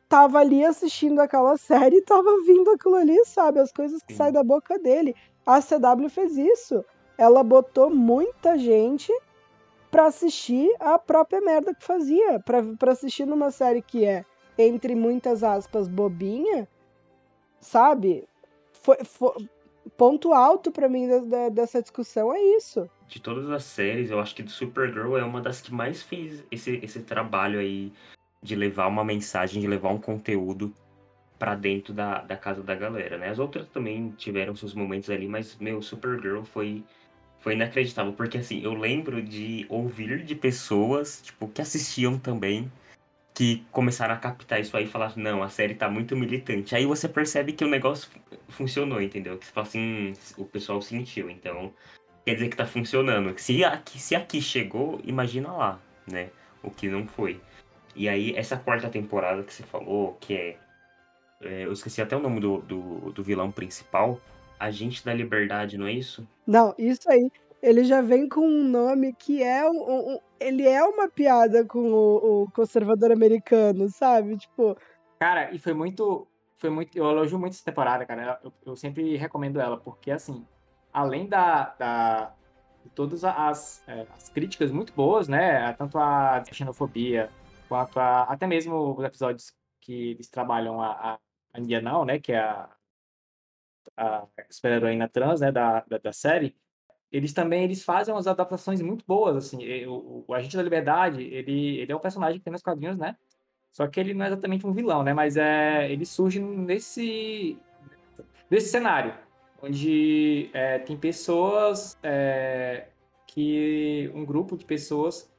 tava 0.09 0.39
ali 0.39 0.65
assistindo 0.65 1.19
aquela 1.19 1.55
série 1.55 1.97
e 1.97 2.01
tava 2.01 2.41
vindo 2.45 2.71
aquilo 2.71 2.95
ali, 2.95 3.23
sabe? 3.25 3.59
As 3.59 3.71
coisas 3.71 4.01
que 4.01 4.13
saem 4.13 4.33
da 4.33 4.43
boca 4.43 4.79
dele. 4.79 5.15
A 5.45 5.61
CW 5.61 6.09
fez 6.09 6.35
isso. 6.35 6.83
Ela 7.17 7.43
botou 7.43 7.89
muita 7.89 8.57
gente 8.57 9.13
para 9.91 10.07
assistir 10.07 10.69
a 10.79 10.97
própria 10.97 11.41
merda 11.41 11.73
que 11.73 11.83
fazia, 11.83 12.39
para 12.39 12.91
assistir 12.91 13.25
numa 13.25 13.51
série 13.51 13.81
que 13.81 14.05
é 14.05 14.25
entre 14.57 14.93
muitas 14.95 15.43
aspas 15.43 15.87
bobinha, 15.87 16.67
sabe? 17.59 18.27
Foi, 18.73 18.97
foi 19.03 19.49
ponto 19.97 20.33
alto 20.33 20.71
para 20.71 20.89
mim 20.89 21.07
da, 21.07 21.19
da, 21.19 21.49
dessa 21.49 21.81
discussão 21.81 22.33
é 22.33 22.41
isso. 22.57 22.89
De 23.07 23.19
todas 23.21 23.49
as 23.49 23.63
séries, 23.63 24.11
eu 24.11 24.19
acho 24.19 24.35
que 24.35 24.43
do 24.43 24.51
Supergirl 24.51 25.17
é 25.17 25.23
uma 25.23 25.41
das 25.41 25.61
que 25.61 25.73
mais 25.73 26.03
fez 26.03 26.43
esse, 26.51 26.79
esse 26.83 27.01
trabalho 27.01 27.59
aí 27.59 27.91
de 28.41 28.55
levar 28.55 28.87
uma 28.87 29.03
mensagem, 29.03 29.61
de 29.61 29.67
levar 29.67 29.89
um 29.89 29.99
conteúdo 29.99 30.73
para 31.37 31.55
dentro 31.55 31.93
da, 31.93 32.19
da 32.21 32.35
casa 32.35 32.61
da 32.61 32.75
galera, 32.75 33.17
né? 33.17 33.29
As 33.29 33.39
outras 33.39 33.67
também 33.69 34.11
tiveram 34.17 34.55
seus 34.55 34.73
momentos 34.73 35.09
ali, 35.09 35.27
mas 35.27 35.57
meu 35.57 35.81
Supergirl 35.81 36.43
foi 36.43 36.83
foi 37.39 37.53
inacreditável, 37.53 38.13
porque 38.13 38.37
assim, 38.37 38.61
eu 38.61 38.73
lembro 38.73 39.21
de 39.21 39.65
ouvir 39.69 40.23
de 40.25 40.35
pessoas, 40.35 41.21
tipo, 41.21 41.47
que 41.47 41.61
assistiam 41.61 42.19
também, 42.19 42.69
que 43.33 43.63
começaram 43.71 44.13
a 44.13 44.17
captar 44.17 44.59
isso 44.59 44.75
aí 44.75 44.83
e 44.83 44.87
falar, 44.87 45.15
não, 45.15 45.41
a 45.41 45.47
série 45.47 45.73
tá 45.73 45.89
muito 45.89 46.15
militante. 46.17 46.75
Aí 46.75 46.85
você 46.85 47.07
percebe 47.07 47.53
que 47.53 47.63
o 47.63 47.69
negócio 47.69 48.09
funcionou, 48.49 49.01
entendeu? 49.01 49.37
Que 49.37 49.45
fala 49.45 49.65
assim, 49.65 50.13
o 50.37 50.43
pessoal 50.43 50.81
sentiu, 50.81 51.29
então 51.29 51.73
quer 52.25 52.33
dizer 52.33 52.49
que 52.49 52.57
tá 52.57 52.65
funcionando. 52.65 53.33
Se 53.39 53.63
aqui, 53.63 53.99
se 53.99 54.15
aqui 54.15 54.41
chegou, 54.41 54.99
imagina 55.05 55.51
lá, 55.53 55.79
né? 56.05 56.29
O 56.61 56.69
que 56.69 56.89
não 56.89 57.07
foi. 57.07 57.39
E 57.99 58.07
aí, 58.07 58.33
essa 58.33 58.55
quarta 58.55 58.89
temporada 58.89 59.43
que 59.43 59.53
você 59.53 59.61
falou, 59.61 60.15
que 60.21 60.33
é. 60.33 60.57
é 61.41 61.65
eu 61.65 61.73
esqueci 61.73 62.01
até 62.01 62.15
o 62.15 62.21
nome 62.21 62.39
do, 62.39 62.59
do, 62.59 63.11
do 63.11 63.21
vilão 63.21 63.51
principal, 63.51 64.17
Agente 64.57 65.03
da 65.03 65.13
Liberdade, 65.13 65.77
não 65.77 65.85
é 65.85 65.91
isso? 65.91 66.25
Não, 66.47 66.73
isso 66.77 67.11
aí. 67.11 67.29
Ele 67.61 67.83
já 67.83 68.01
vem 68.01 68.29
com 68.29 68.39
um 68.39 68.63
nome 68.63 69.11
que 69.11 69.43
é 69.43 69.69
um, 69.69 70.13
um 70.13 70.19
ele 70.39 70.65
é 70.65 70.81
uma 70.81 71.09
piada 71.09 71.65
com 71.65 71.91
o, 71.91 72.43
o, 72.43 72.51
conservador 72.51 73.11
americano, 73.11 73.89
sabe? 73.89 74.37
Tipo. 74.37 74.77
Cara, 75.19 75.53
e 75.53 75.59
foi 75.59 75.73
muito. 75.73 76.25
Foi 76.55 76.69
muito. 76.69 76.97
Eu 76.97 77.03
elogio 77.03 77.37
muito 77.37 77.51
essa 77.51 77.65
temporada, 77.65 78.05
cara. 78.05 78.39
Eu, 78.41 78.53
eu 78.65 78.75
sempre 78.77 79.17
recomendo 79.17 79.59
ela, 79.59 79.75
porque 79.75 80.09
assim, 80.09 80.47
além 80.93 81.27
da. 81.27 81.75
da 81.77 82.33
de 82.81 82.89
todas 82.91 83.25
as, 83.25 83.83
é, 83.89 84.05
as 84.15 84.29
críticas 84.29 84.71
muito 84.71 84.93
boas, 84.93 85.27
né? 85.27 85.73
Tanto 85.73 85.97
a 85.97 86.41
xenofobia, 86.49 87.29
quanto 87.69 87.99
a, 87.99 88.23
até 88.23 88.45
mesmo 88.47 88.97
os 88.97 89.03
episódios 89.05 89.53
que 89.79 90.11
eles 90.11 90.29
trabalham 90.29 90.81
a, 90.81 91.19
a, 91.53 91.59
Indianal, 91.59 92.05
né? 92.05 92.19
Que 92.19 92.33
é 92.33 92.39
a 92.39 92.69
a 93.97 94.27
super-heroína 94.49 95.09
trans, 95.09 95.41
né, 95.41 95.51
da, 95.51 95.83
da, 95.87 95.97
da, 95.97 96.13
série, 96.13 96.55
eles 97.11 97.33
também 97.33 97.63
eles 97.63 97.83
fazem 97.83 98.13
umas 98.13 98.27
adaptações 98.27 98.81
muito 98.81 99.03
boas, 99.05 99.35
assim, 99.35 99.85
o, 99.85 100.23
o 100.27 100.33
Agente 100.33 100.55
da 100.55 100.63
Liberdade, 100.63 101.23
ele, 101.23 101.79
ele 101.79 101.91
é 101.91 101.95
um 101.95 101.99
personagem 101.99 102.37
que 102.37 102.43
tem 102.43 102.53
nos 102.53 102.61
quadrinhos, 102.61 102.97
né, 102.97 103.17
só 103.71 103.87
que 103.87 103.99
ele 103.99 104.13
não 104.13 104.25
é 104.25 104.29
exatamente 104.29 104.65
um 104.65 104.73
vilão, 104.73 105.03
né, 105.03 105.13
mas 105.13 105.35
é, 105.35 105.91
ele 105.91 106.05
surge 106.05 106.39
nesse, 106.39 107.57
nesse 108.49 108.69
cenário, 108.69 109.13
onde 109.61 110.49
é, 110.53 110.79
tem 110.79 110.95
pessoas 110.95 111.97
é, 112.01 112.87
que, 113.27 114.09
um 114.13 114.25
grupo 114.25 114.55
de 114.55 114.63
pessoas 114.63 115.29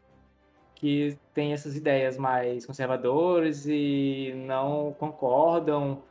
que 0.80 1.18
tem 1.34 1.52
essas 1.52 1.76
ideias 1.76 2.16
mais 2.16 2.64
conservadoras 2.64 3.66
e 3.66 4.32
não 4.46 4.94
concordam 4.98 6.02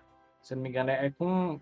se 0.41 0.53
eu 0.53 0.55
não 0.55 0.63
me 0.63 0.69
engano, 0.69 0.89
é 0.89 1.09
com. 1.11 1.59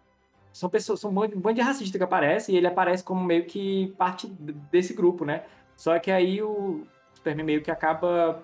São 0.53 0.69
pessoas, 0.69 0.99
são 0.99 1.11
um 1.11 1.13
bando 1.13 1.53
de 1.53 1.61
racistas 1.61 1.95
que 1.95 2.03
aparece 2.03 2.51
e 2.51 2.57
ele 2.57 2.67
aparece 2.67 3.03
como 3.03 3.23
meio 3.23 3.45
que 3.45 3.93
parte 3.97 4.27
desse 4.71 4.93
grupo, 4.93 5.23
né? 5.23 5.43
Só 5.75 5.99
que 5.99 6.09
aí 6.09 6.41
o 6.41 6.87
Superman 7.13 7.45
meio 7.45 7.61
que 7.61 7.69
acaba 7.69 8.41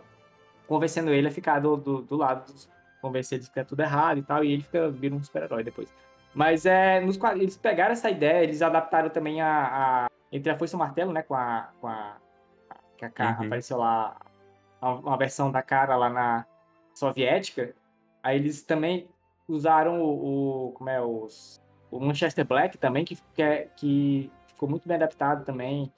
convencendo 0.67 1.11
ele 1.11 1.27
a 1.27 1.31
ficar 1.31 1.59
do, 1.59 1.75
do, 1.75 2.01
do 2.01 2.15
lado, 2.15 2.51
dos, 2.51 2.69
convencer 3.01 3.39
ele 3.39 3.47
que 3.47 3.59
é 3.59 3.63
tudo 3.63 3.79
errado 3.81 4.19
e 4.19 4.23
tal, 4.23 4.43
e 4.43 4.51
ele 4.51 4.61
fica 4.61 4.89
vira 4.91 5.15
um 5.15 5.23
super-herói 5.23 5.63
depois. 5.63 5.91
Mas 6.35 6.65
é, 6.65 6.99
nos, 6.99 7.17
eles 7.35 7.57
pegaram 7.57 7.93
essa 7.93 8.09
ideia, 8.11 8.43
eles 8.43 8.61
adaptaram 8.61 9.09
também 9.09 9.41
a, 9.41 10.05
a 10.05 10.09
entre 10.31 10.51
a 10.51 10.55
Foice 10.55 10.75
e 10.75 10.77
o 10.77 10.79
Martelo, 10.79 11.11
né, 11.11 11.23
com 11.23 11.35
a, 11.35 11.69
com 11.79 11.87
a 11.87 12.17
que 12.97 13.05
a 13.05 13.09
uhum. 13.39 13.45
apareceu 13.45 13.77
lá 13.77 14.15
uma 14.91 15.17
versão 15.17 15.51
da 15.51 15.61
cara 15.61 15.95
lá 15.95 16.09
na 16.09 16.45
soviética. 16.93 17.75
Aí 18.21 18.37
eles 18.37 18.61
também 18.63 19.07
usaram 19.47 20.01
o, 20.01 20.67
o 20.67 20.71
como 20.73 20.89
é 20.89 21.01
os 21.01 21.61
o 21.91 21.99
Manchester 21.99 22.45
Black 22.45 22.77
também 22.77 23.05
que 23.05 23.17
que, 23.35 23.41
é, 23.41 23.67
que 23.75 24.31
ficou 24.47 24.67
muito 24.69 24.87
bem 24.87 24.95
adaptado 24.95 25.45
também. 25.45 25.91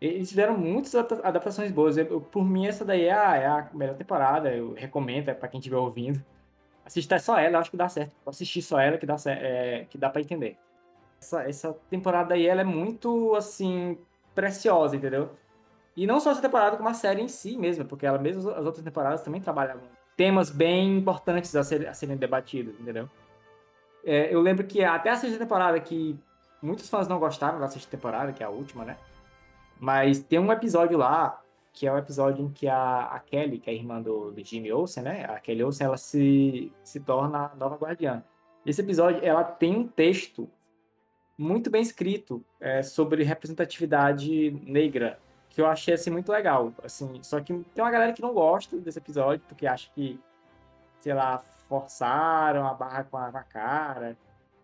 Eles 0.00 0.30
fizeram 0.30 0.58
muitas 0.58 0.94
adaptações 0.96 1.70
boas. 1.70 1.96
Eu, 1.96 2.20
por 2.20 2.44
mim, 2.44 2.66
essa 2.66 2.84
daí 2.84 3.04
é 3.04 3.12
a, 3.12 3.36
é 3.36 3.46
a 3.46 3.70
melhor 3.72 3.94
temporada. 3.94 4.52
Eu 4.52 4.72
recomendo 4.72 5.28
é 5.28 5.34
para 5.34 5.48
quem 5.48 5.58
estiver 5.58 5.76
ouvindo. 5.76 6.24
Assistir 6.84 7.20
só 7.20 7.38
ela, 7.38 7.60
acho 7.60 7.70
que 7.70 7.76
dá 7.76 7.88
certo. 7.88 8.12
Assistir 8.26 8.62
só 8.62 8.80
ela 8.80 8.98
que 8.98 9.06
dá, 9.06 9.14
é, 9.26 9.86
que 9.88 9.96
dá 9.96 10.10
para 10.10 10.20
entender. 10.20 10.58
Essa, 11.20 11.48
essa 11.48 11.72
temporada 11.88 12.34
aí, 12.34 12.46
ela 12.46 12.62
é 12.62 12.64
muito, 12.64 13.36
assim, 13.36 13.96
preciosa, 14.34 14.96
entendeu? 14.96 15.30
E 15.96 16.06
não 16.06 16.20
só 16.20 16.30
essa 16.30 16.40
temporada, 16.40 16.76
como 16.76 16.88
a 16.88 16.94
série 16.94 17.20
em 17.20 17.28
si 17.28 17.56
mesmo, 17.56 17.84
porque 17.84 18.06
ela 18.06 18.18
mesmo 18.18 18.50
as 18.50 18.64
outras 18.64 18.84
temporadas 18.84 19.22
também 19.22 19.40
trabalhavam 19.40 19.82
temas 20.16 20.50
bem 20.50 20.98
importantes 20.98 21.54
a, 21.56 21.62
ser, 21.64 21.88
a 21.88 21.94
serem 21.94 22.16
debatidos, 22.16 22.78
entendeu? 22.78 23.08
É, 24.04 24.34
eu 24.34 24.40
lembro 24.40 24.66
que 24.66 24.82
até 24.82 25.10
a 25.10 25.16
sexta 25.16 25.38
temporada, 25.38 25.78
que 25.80 26.18
muitos 26.60 26.88
fãs 26.88 27.08
não 27.08 27.18
gostaram 27.18 27.58
da 27.58 27.68
sexta 27.68 27.90
temporada, 27.90 28.32
que 28.32 28.42
é 28.42 28.46
a 28.46 28.50
última, 28.50 28.84
né? 28.84 28.96
Mas 29.78 30.20
tem 30.20 30.38
um 30.38 30.52
episódio 30.52 30.96
lá, 30.96 31.40
que 31.72 31.86
é 31.86 31.92
o 31.92 31.94
um 31.94 31.98
episódio 31.98 32.44
em 32.44 32.50
que 32.50 32.68
a, 32.68 33.04
a, 33.06 33.18
Kelly, 33.20 33.58
que 33.58 33.70
é 33.70 33.72
a 33.72 33.76
irmã 33.76 34.00
do, 34.00 34.30
do 34.30 34.44
Jimmy 34.44 34.72
Olsen, 34.72 35.02
né? 35.02 35.24
A 35.24 35.40
Kelly 35.40 35.64
Olsen, 35.64 35.86
ela 35.86 35.96
se, 35.96 36.72
se 36.84 37.00
torna 37.00 37.50
a 37.52 37.56
nova 37.56 37.76
guardiã. 37.76 38.22
Esse 38.64 38.80
episódio, 38.80 39.24
ela 39.24 39.42
tem 39.42 39.76
um 39.76 39.88
texto 39.88 40.48
muito 41.36 41.70
bem 41.70 41.82
escrito 41.82 42.44
é, 42.60 42.82
sobre 42.82 43.24
representatividade 43.24 44.50
negra 44.64 45.18
que 45.52 45.60
eu 45.60 45.66
achei 45.66 45.94
assim 45.94 46.10
muito 46.10 46.32
legal, 46.32 46.72
assim, 46.82 47.22
só 47.22 47.40
que 47.40 47.52
tem 47.74 47.84
uma 47.84 47.90
galera 47.90 48.12
que 48.12 48.22
não 48.22 48.32
gosta 48.32 48.76
desse 48.78 48.98
episódio 48.98 49.44
porque 49.46 49.66
acha 49.66 49.90
que 49.94 50.18
sei 51.00 51.12
lá, 51.14 51.38
forçaram 51.68 52.66
a 52.66 52.74
barra 52.74 53.04
com 53.04 53.16
a, 53.16 53.30
com 53.30 53.38
a 53.38 53.42
cara, 53.42 54.16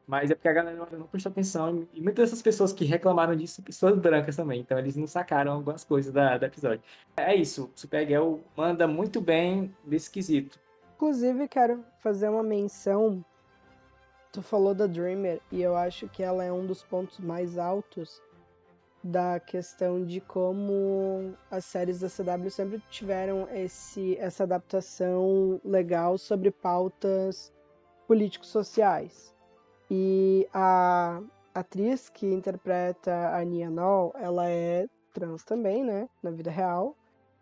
mas 0.07 0.31
é 0.31 0.35
porque 0.35 0.49
a 0.49 0.53
galera 0.53 0.87
não 0.93 1.07
prestou 1.07 1.31
atenção 1.31 1.87
e 1.93 2.01
muitas 2.01 2.31
dessas 2.31 2.41
pessoas 2.41 2.73
que 2.73 2.85
reclamaram 2.85 3.37
disso 3.37 3.57
são 3.57 3.65
pessoas 3.65 3.99
brancas 3.99 4.37
também, 4.37 4.61
então 4.61 4.79
eles 4.79 4.97
não 4.97 5.07
sacaram 5.07 5.53
algumas 5.53 5.85
coisas 5.85 6.13
da, 6.13 6.37
episódio. 6.37 6.83
É 7.17 7.35
isso, 7.35 7.71
Supergirl 7.75 8.37
manda 8.57 8.87
muito 8.87 9.21
bem 9.21 9.75
nesse 9.85 10.11
quesito. 10.11 10.59
Inclusive, 10.95 11.47
quero 11.49 11.85
fazer 11.99 12.29
uma 12.29 12.43
menção. 12.43 13.25
Tu 14.33 14.43
falou 14.43 14.75
da 14.75 14.87
Dreamer 14.87 15.41
e 15.51 15.63
eu 15.63 15.77
acho 15.77 16.09
que 16.09 16.23
ela 16.23 16.45
é 16.45 16.53
um 16.53 16.67
dos 16.67 16.83
pontos 16.83 17.19
mais 17.21 17.57
altos 17.59 18.23
da 19.09 19.41
questão 19.41 20.05
de 20.05 20.21
como 20.21 21.35
as 21.51 21.65
séries 21.65 22.01
da 22.01 22.09
CW 22.09 22.51
sempre 22.51 22.79
tiveram 22.91 23.49
esse, 23.51 24.17
essa 24.19 24.43
adaptação 24.43 25.59
legal 25.65 26.19
sobre 26.19 26.51
pautas 26.51 27.51
políticos 28.07 28.49
sociais. 28.49 29.35
E 29.91 30.47
a 30.53 31.23
atriz 31.55 32.11
que 32.11 32.27
interpreta 32.27 33.35
a 33.35 33.43
Nia 33.45 33.71
Noll, 33.71 34.13
ela 34.17 34.47
é 34.49 34.87
trans 35.15 35.43
também, 35.43 35.83
né, 35.83 36.07
na 36.23 36.31
vida 36.31 36.51
real. 36.51 36.95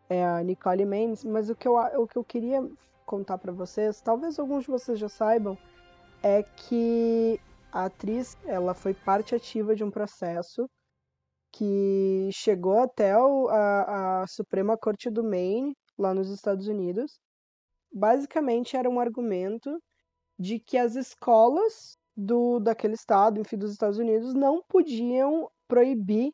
É 0.09 0.25
a 0.25 0.41
Nicole 0.45 0.87
Mendes, 0.87 1.25
mas 1.25 1.51
o 1.51 1.57
que 1.57 1.67
eu, 1.67 1.75
o 1.75 2.07
que 2.07 2.17
eu 2.17 2.23
queria 2.23 2.65
contar 3.05 3.39
para 3.39 3.51
vocês, 3.53 4.01
talvez 4.01 4.39
alguns 4.39 4.65
de 4.65 4.71
vocês 4.71 5.01
já 5.01 5.09
saibam, 5.09 5.59
é 6.23 6.45
que 6.45 7.41
a 7.73 7.87
atriz, 7.87 8.39
ela 8.47 8.73
foi 8.73 8.95
parte 8.95 9.35
ativa 9.35 9.75
de 9.75 9.83
um 9.83 9.91
processo 9.91 10.71
que 11.57 12.29
chegou 12.33 12.81
até 12.81 13.17
o, 13.17 13.49
a, 13.49 14.23
a 14.23 14.27
Suprema 14.27 14.77
Corte 14.77 15.09
do 15.09 15.25
Maine, 15.25 15.75
lá 15.99 16.13
nos 16.13 16.31
Estados 16.31 16.69
Unidos. 16.69 17.19
Basicamente 17.91 18.77
era 18.77 18.91
um 18.91 19.01
argumento 19.01 19.81
de 20.39 20.61
que 20.61 20.77
as 20.77 20.97
escolas 20.97 21.97
do 22.15 22.61
daquele 22.61 22.95
estado, 22.95 23.41
enfim, 23.41 23.57
dos 23.57 23.73
Estados 23.73 23.99
Unidos, 23.99 24.35
não 24.35 24.63
podiam 24.69 25.49
proibir 25.67 26.31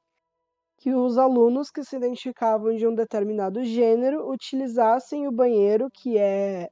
que 0.79 0.93
os 0.93 1.16
alunos 1.16 1.70
que 1.70 1.85
se 1.85 1.97
identificavam 1.97 2.75
de 2.75 2.85
um 2.85 2.95
determinado 2.95 3.62
gênero 3.62 4.29
utilizassem 4.29 5.29
o 5.29 5.33
banheiro 5.33 5.89
que 5.93 6.18
é 6.18 6.68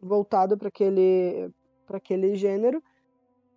voltado 0.00 0.56
para 0.56 0.68
aquele 0.68 1.50
para 1.86 1.98
aquele 1.98 2.34
gênero, 2.34 2.82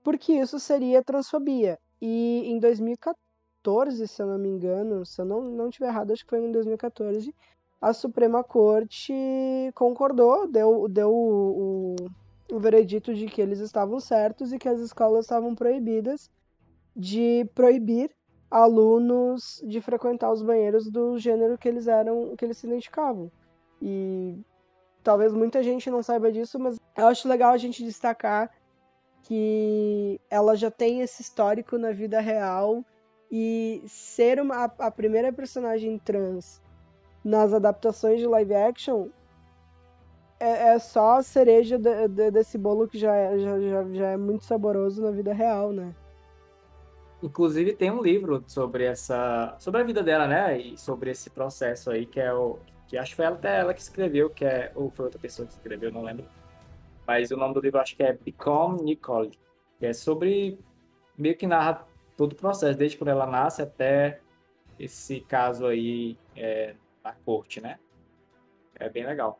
porque 0.04 0.34
isso 0.34 0.60
seria 0.60 1.02
transfobia. 1.04 1.80
E 2.02 2.44
em 2.46 2.60
2014 2.60 3.23
2014, 3.64 4.08
se 4.08 4.22
eu 4.22 4.28
não 4.28 4.38
me 4.38 4.50
engano, 4.50 5.06
se 5.06 5.20
eu 5.22 5.26
não, 5.26 5.42
não 5.42 5.70
tiver 5.70 5.88
errado, 5.88 6.12
acho 6.12 6.24
que 6.24 6.30
foi 6.30 6.46
em 6.46 6.52
2014, 6.52 7.34
a 7.82 7.94
Suprema 7.94 8.44
Corte 8.44 9.14
concordou, 9.74 10.48
deu, 10.48 10.88
deu 10.88 11.10
o, 11.10 11.96
o, 12.52 12.56
o 12.56 12.60
veredito 12.60 13.14
de 13.14 13.26
que 13.26 13.42
eles 13.42 13.60
estavam 13.60 14.00
certos 14.00 14.52
e 14.52 14.60
que 14.60 14.70
as 14.70 14.80
escolas 14.80 15.26
estavam 15.26 15.56
proibidas 15.56 16.30
de 16.96 17.50
proibir 17.56 18.12
alunos 18.52 19.62
de 19.66 19.82
frequentar 19.82 20.32
os 20.32 20.44
banheiros 20.44 20.90
do 20.90 21.18
gênero 21.18 21.58
que 21.58 21.68
eles 21.68 21.88
eram, 21.88 22.36
que 22.36 22.46
eles 22.46 22.58
se 22.58 22.68
identificavam. 22.68 23.32
E 23.82 24.38
talvez 25.04 25.34
muita 25.34 25.64
gente 25.64 25.90
não 25.90 26.04
saiba 26.04 26.32
disso, 26.32 26.60
mas 26.60 26.80
eu 26.96 27.08
acho 27.08 27.28
legal 27.28 27.52
a 27.52 27.58
gente 27.58 27.84
destacar 27.84 28.52
que 29.24 30.20
ela 30.30 30.56
já 30.56 30.70
tem 30.70 31.02
esse 31.02 31.22
histórico 31.22 31.78
na 31.78 31.92
vida 31.92 32.20
real 32.20 32.84
e 33.36 33.82
ser 33.88 34.40
uma, 34.40 34.66
a, 34.66 34.88
a 34.88 34.92
primeira 34.92 35.34
personagem 35.34 35.98
trans 35.98 36.62
nas 37.26 37.52
adaptações 37.52 38.20
de 38.20 38.28
live 38.28 38.54
action 38.54 39.08
é, 40.40 40.76
é 40.76 40.80
só 40.80 41.18
a 41.18 41.24
cereja 41.24 41.80
de, 41.80 42.08
de, 42.10 42.30
desse 42.30 42.60
bolo 42.60 42.88
que 42.88 43.00
já 43.00 43.16
é, 43.16 43.40
já, 43.40 43.60
já, 43.60 43.84
já 43.92 44.08
é 44.10 44.18
muito 44.18 44.46
saboroso 44.46 45.02
na 45.02 45.10
vida 45.10 45.34
real, 45.34 45.72
né? 45.72 45.96
Inclusive 47.24 47.74
tem 47.74 47.90
um 47.90 48.04
livro 48.04 48.44
sobre 48.46 48.84
essa. 48.84 49.56
sobre 49.58 49.82
a 49.82 49.84
vida 49.84 50.04
dela, 50.04 50.28
né? 50.28 50.60
E 50.60 50.78
sobre 50.78 51.10
esse 51.10 51.32
processo 51.32 51.90
aí, 51.90 52.06
que 52.06 52.20
é 52.20 52.32
o. 52.32 52.60
Que 52.86 52.98
acho 52.98 53.12
que 53.12 53.16
foi 53.16 53.26
até 53.26 53.62
ela 53.62 53.74
que 53.74 53.82
escreveu, 53.82 54.30
que 54.30 54.46
é. 54.46 54.72
Ou 54.76 54.92
foi 54.92 55.06
outra 55.06 55.20
pessoa 55.20 55.48
que 55.48 55.54
escreveu, 55.54 55.92
não 55.92 56.04
lembro. 56.04 56.26
Mas 57.08 57.32
o 57.32 57.38
nome 57.38 57.54
do 57.54 57.62
livro 57.62 57.80
acho 57.80 57.96
que 57.96 58.04
é 58.04 58.14
Become 58.14 58.84
Nicole. 58.84 59.32
Que 59.80 59.88
é 59.88 59.94
sobre. 59.94 60.60
meio 61.18 61.38
que 61.38 61.48
narra 61.48 61.88
todo 62.16 62.34
o 62.34 62.36
processo, 62.36 62.78
desde 62.78 62.98
quando 62.98 63.10
ela 63.10 63.26
nasce 63.26 63.62
até 63.62 64.20
esse 64.80 65.22
caso 65.22 65.66
aí 65.66 66.18
é, 66.36 66.76
na 67.04 67.14
corte, 67.26 67.62
né? 67.62 67.80
É 68.76 68.90
bem 68.90 69.06
legal. 69.06 69.40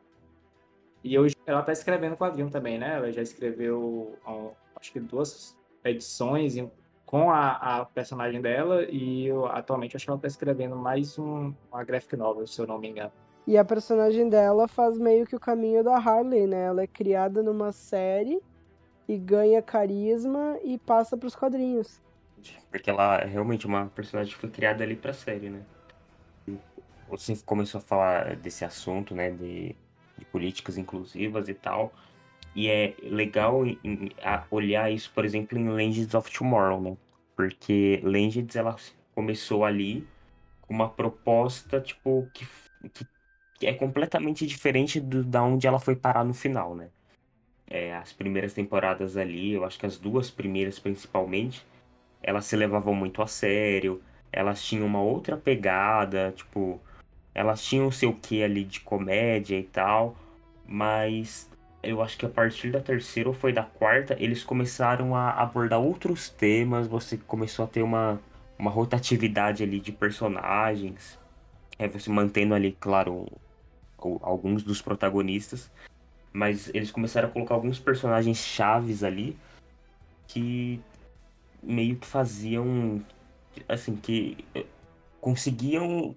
E 1.02 1.18
hoje 1.18 1.36
ela 1.46 1.60
está 1.60 1.72
escrevendo 1.72 2.16
quadrinho 2.16 2.50
também, 2.50 2.78
né? 2.78 2.96
Ela 2.96 3.12
já 3.12 3.20
escreveu, 3.20 4.16
acho 4.76 4.92
que 4.92 5.00
duas 5.00 5.56
edições 5.84 6.56
com 7.04 7.30
a, 7.30 7.80
a 7.80 7.84
personagem 7.84 8.40
dela 8.40 8.84
e 8.84 9.26
eu, 9.26 9.46
atualmente 9.46 9.96
acho 9.96 10.06
que 10.06 10.10
ela 10.10 10.18
está 10.18 10.28
escrevendo 10.28 10.76
mais 10.76 11.18
um, 11.18 11.52
uma 11.70 11.84
graphic 11.84 12.16
novel, 12.16 12.46
se 12.46 12.60
eu 12.60 12.66
não 12.66 12.78
me 12.78 12.88
engano. 12.88 13.12
E 13.46 13.58
a 13.58 13.64
personagem 13.64 14.28
dela 14.30 14.66
faz 14.66 14.98
meio 14.98 15.26
que 15.26 15.36
o 15.36 15.40
caminho 15.40 15.84
da 15.84 15.96
Harley, 15.96 16.46
né? 16.46 16.64
Ela 16.64 16.82
é 16.82 16.86
criada 16.86 17.42
numa 17.42 17.72
série 17.72 18.40
e 19.06 19.18
ganha 19.18 19.60
carisma 19.60 20.58
e 20.64 20.78
passa 20.78 21.16
para 21.16 21.26
os 21.26 21.36
quadrinhos. 21.36 22.00
Porque 22.70 22.90
ela 22.90 23.18
é 23.18 23.26
realmente 23.26 23.66
uma 23.66 23.86
personagem 23.86 24.32
que 24.32 24.38
foi 24.38 24.50
criada 24.50 24.82
ali 24.84 24.96
pra 24.96 25.12
série, 25.12 25.50
né? 25.50 25.62
Você 27.08 27.36
começou 27.44 27.78
a 27.78 27.82
falar 27.82 28.36
desse 28.36 28.64
assunto, 28.64 29.14
né? 29.14 29.30
De, 29.30 29.74
de 30.18 30.24
políticas 30.26 30.76
inclusivas 30.76 31.48
e 31.48 31.54
tal. 31.54 31.92
E 32.54 32.68
é 32.68 32.94
legal 33.02 33.66
em, 33.66 34.10
olhar 34.50 34.90
isso, 34.90 35.10
por 35.12 35.24
exemplo, 35.24 35.58
em 35.58 35.68
Legends 35.68 36.14
of 36.14 36.30
Tomorrow, 36.30 36.80
né? 36.80 36.96
Porque 37.36 38.00
Legends, 38.04 38.54
ela 38.54 38.76
começou 39.14 39.64
ali 39.64 40.06
com 40.62 40.72
uma 40.72 40.88
proposta, 40.88 41.80
tipo, 41.80 42.28
que, 42.32 42.46
que 43.54 43.66
é 43.66 43.72
completamente 43.72 44.46
diferente 44.46 45.00
do, 45.00 45.24
da 45.24 45.42
onde 45.42 45.66
ela 45.66 45.80
foi 45.80 45.96
parar 45.96 46.24
no 46.24 46.32
final, 46.32 46.74
né? 46.74 46.90
É, 47.66 47.94
as 47.94 48.12
primeiras 48.12 48.52
temporadas 48.52 49.16
ali, 49.16 49.52
eu 49.52 49.64
acho 49.64 49.78
que 49.78 49.86
as 49.86 49.98
duas 49.98 50.30
primeiras 50.30 50.78
principalmente, 50.78 51.64
elas 52.24 52.46
se 52.46 52.56
levavam 52.56 52.94
muito 52.94 53.22
a 53.22 53.26
sério, 53.26 54.02
elas 54.32 54.62
tinham 54.62 54.86
uma 54.86 55.00
outra 55.00 55.36
pegada, 55.36 56.32
tipo, 56.34 56.80
elas 57.34 57.62
tinham 57.62 57.86
o 57.86 57.92
seu 57.92 58.12
quê 58.14 58.42
ali 58.42 58.64
de 58.64 58.80
comédia 58.80 59.58
e 59.58 59.62
tal, 59.62 60.16
mas 60.66 61.50
eu 61.82 62.02
acho 62.02 62.16
que 62.16 62.24
a 62.26 62.28
partir 62.28 62.70
da 62.70 62.80
terceira 62.80 63.28
ou 63.28 63.34
foi 63.34 63.52
da 63.52 63.62
quarta, 63.62 64.16
eles 64.18 64.42
começaram 64.42 65.14
a 65.14 65.30
abordar 65.30 65.80
outros 65.80 66.30
temas, 66.30 66.88
você 66.88 67.18
começou 67.18 67.66
a 67.66 67.68
ter 67.68 67.82
uma, 67.82 68.18
uma 68.58 68.70
rotatividade 68.70 69.62
ali 69.62 69.78
de 69.78 69.92
personagens, 69.92 71.18
é, 71.78 71.86
você 71.86 72.10
mantendo 72.10 72.54
ali, 72.54 72.72
claro, 72.80 73.26
alguns 74.22 74.62
dos 74.62 74.80
protagonistas, 74.80 75.70
mas 76.32 76.70
eles 76.74 76.90
começaram 76.90 77.28
a 77.28 77.30
colocar 77.30 77.54
alguns 77.54 77.78
personagens 77.78 78.38
chaves 78.38 79.04
ali 79.04 79.36
que 80.26 80.80
meio 81.64 81.96
que 81.96 82.06
faziam, 82.06 83.04
assim, 83.68 83.96
que 83.96 84.44
eh, 84.54 84.66
conseguiam 85.20 86.16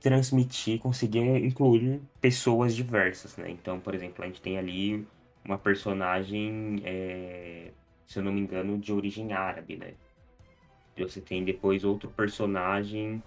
transmitir, 0.00 0.78
conseguiam 0.78 1.36
incluir 1.36 2.00
pessoas 2.20 2.74
diversas, 2.74 3.36
né? 3.36 3.50
Então, 3.50 3.80
por 3.80 3.94
exemplo, 3.94 4.24
a 4.24 4.26
gente 4.26 4.40
tem 4.40 4.58
ali 4.58 5.06
uma 5.44 5.58
personagem, 5.58 6.80
é, 6.84 7.72
se 8.06 8.18
eu 8.18 8.22
não 8.22 8.32
me 8.32 8.40
engano, 8.40 8.78
de 8.78 8.92
origem 8.92 9.32
árabe, 9.32 9.76
né? 9.76 9.94
E 10.96 11.02
você 11.02 11.20
tem 11.20 11.44
depois 11.44 11.84
outro 11.84 12.10
personagem 12.10 13.22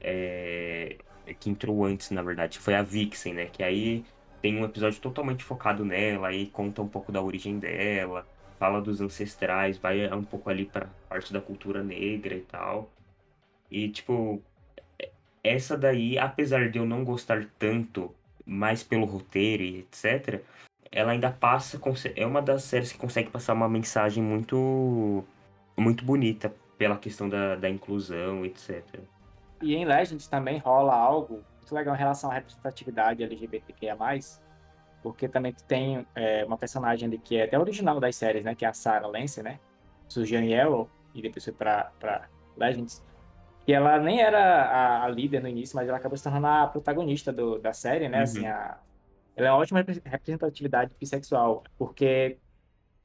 é, 0.00 0.96
que 1.38 1.50
entrou 1.50 1.84
antes, 1.84 2.10
na 2.10 2.22
verdade, 2.22 2.58
foi 2.58 2.74
a 2.74 2.82
Vixen, 2.82 3.34
né? 3.34 3.46
Que 3.46 3.62
aí 3.62 4.04
tem 4.40 4.56
um 4.56 4.64
episódio 4.64 5.00
totalmente 5.00 5.42
focado 5.42 5.84
nela, 5.84 6.28
aí 6.28 6.46
conta 6.46 6.82
um 6.82 6.88
pouco 6.88 7.10
da 7.10 7.20
origem 7.20 7.58
dela, 7.58 8.26
fala 8.58 8.80
dos 8.80 9.00
ancestrais, 9.00 9.78
vai 9.78 10.12
um 10.12 10.24
pouco 10.24 10.50
ali 10.50 10.64
pra 10.64 10.88
parte 11.08 11.32
da 11.32 11.40
cultura 11.40 11.82
negra 11.82 12.34
e 12.34 12.40
tal. 12.40 12.90
E, 13.70 13.88
tipo, 13.88 14.42
essa 15.42 15.76
daí, 15.76 16.18
apesar 16.18 16.70
de 16.70 16.78
eu 16.78 16.86
não 16.86 17.04
gostar 17.04 17.46
tanto, 17.58 18.14
mais 18.44 18.82
pelo 18.82 19.06
roteiro 19.06 19.62
e 19.62 19.78
etc., 19.80 20.42
ela 20.90 21.12
ainda 21.12 21.30
passa. 21.30 21.80
É 22.14 22.26
uma 22.26 22.40
das 22.40 22.62
séries 22.62 22.92
que 22.92 22.98
consegue 22.98 23.30
passar 23.30 23.54
uma 23.54 23.68
mensagem 23.68 24.22
muito, 24.22 25.24
muito 25.76 26.04
bonita 26.04 26.54
pela 26.78 26.96
questão 26.96 27.28
da, 27.28 27.56
da 27.56 27.68
inclusão, 27.68 28.44
etc. 28.44 28.82
E 29.62 29.74
em 29.74 29.84
Legends 29.84 30.26
também 30.26 30.58
rola 30.58 30.94
algo 30.94 31.42
muito 31.56 31.74
legal 31.74 31.94
em 31.94 31.98
relação 31.98 32.30
à 32.30 32.34
representatividade 32.34 33.22
LGBTQIA+, 33.24 33.96
porque 35.06 35.28
também 35.28 35.52
tu 35.52 35.62
tem 35.62 36.04
é, 36.16 36.44
uma 36.44 36.58
personagem 36.58 37.06
ali 37.06 37.16
que 37.16 37.36
é 37.36 37.44
até 37.44 37.56
original 37.56 38.00
das 38.00 38.16
séries, 38.16 38.42
né, 38.42 38.56
que 38.56 38.64
é 38.64 38.68
a 38.68 38.72
Sarah 38.72 39.06
Lance, 39.06 39.40
né, 39.40 39.60
surgiu 40.08 40.40
em 40.40 40.58
Arrow 40.58 40.90
e 41.14 41.22
depois 41.22 41.44
foi 41.44 41.52
pra, 41.52 41.92
pra 42.00 42.28
Legends, 42.56 43.04
e 43.68 43.72
ela 43.72 44.00
nem 44.00 44.20
era 44.20 44.64
a, 44.64 45.04
a 45.04 45.08
líder 45.08 45.40
no 45.40 45.48
início, 45.48 45.76
mas 45.76 45.88
ela 45.88 45.96
acabou 45.96 46.18
se 46.18 46.24
tornando 46.24 46.48
a 46.48 46.66
protagonista 46.66 47.32
do, 47.32 47.56
da 47.56 47.72
série, 47.72 48.08
né, 48.08 48.16
Uhum. 48.16 48.22
assim, 48.24 48.46
a, 48.46 48.80
ela 49.36 49.46
é 49.46 49.50
uma 49.52 49.58
ótima 49.58 49.78
repre- 49.78 50.02
representatividade 50.04 50.92
bissexual, 50.98 51.62
porque 51.78 52.38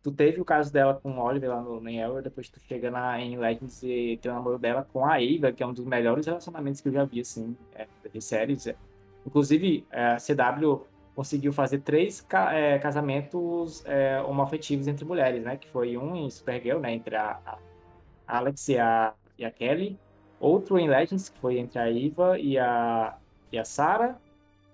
tu 0.01 0.11
teve 0.11 0.41
o 0.41 0.45
caso 0.45 0.73
dela 0.73 0.95
com 0.95 1.11
o 1.11 1.23
Oliver 1.23 1.51
lá 1.51 1.61
no, 1.61 1.87
em 1.87 2.01
Arrow, 2.01 2.19
depois 2.19 2.49
tu 2.49 2.59
chega 2.61 2.89
na, 2.89 3.21
em 3.21 3.37
Legends 3.37 3.83
e 3.83 4.17
tem 4.19 4.31
o 4.31 4.33
namoro 4.33 4.57
dela 4.57 4.87
com 4.91 5.05
a 5.05 5.17
Ava, 5.17 5.51
que 5.51 5.61
é 5.61 5.67
um 5.67 5.73
dos 5.73 5.85
melhores 5.85 6.25
relacionamentos 6.25 6.81
que 6.81 6.87
eu 6.87 6.93
já 6.93 7.05
vi, 7.05 7.19
assim, 7.19 7.55
é, 7.75 7.85
de 8.11 8.21
séries. 8.21 8.65
É. 8.65 8.75
Inclusive, 9.23 9.85
é, 9.91 10.13
a 10.13 10.17
CW 10.17 10.89
conseguiu 11.22 11.53
fazer 11.53 11.82
três 11.82 12.19
ca- 12.19 12.51
é, 12.51 12.80
casamentos 12.80 13.86
é, 13.86 14.19
homoafetivos 14.22 14.88
entre 14.88 15.05
mulheres, 15.05 15.43
né? 15.43 15.55
Que 15.55 15.69
foi 15.69 15.95
um 15.95 16.15
em 16.15 16.28
Supergirl, 16.32 16.80
né? 16.80 16.93
Entre 16.93 17.15
a, 17.15 17.39
a 17.45 18.38
Alex 18.38 18.67
e 18.69 18.80
a, 18.80 19.13
e 19.38 19.45
a 19.45 19.51
Kelly. 19.51 19.99
Outro 20.39 20.80
em 20.80 20.89
Legends, 20.89 21.30
que 21.30 21.38
foi 21.38 21.59
entre 21.59 21.78
a 21.78 21.88
Eva 21.91 22.39
e 22.39 22.57
a, 22.57 23.15
e 23.51 23.59
a 23.59 23.63
Sarah. 23.63 24.17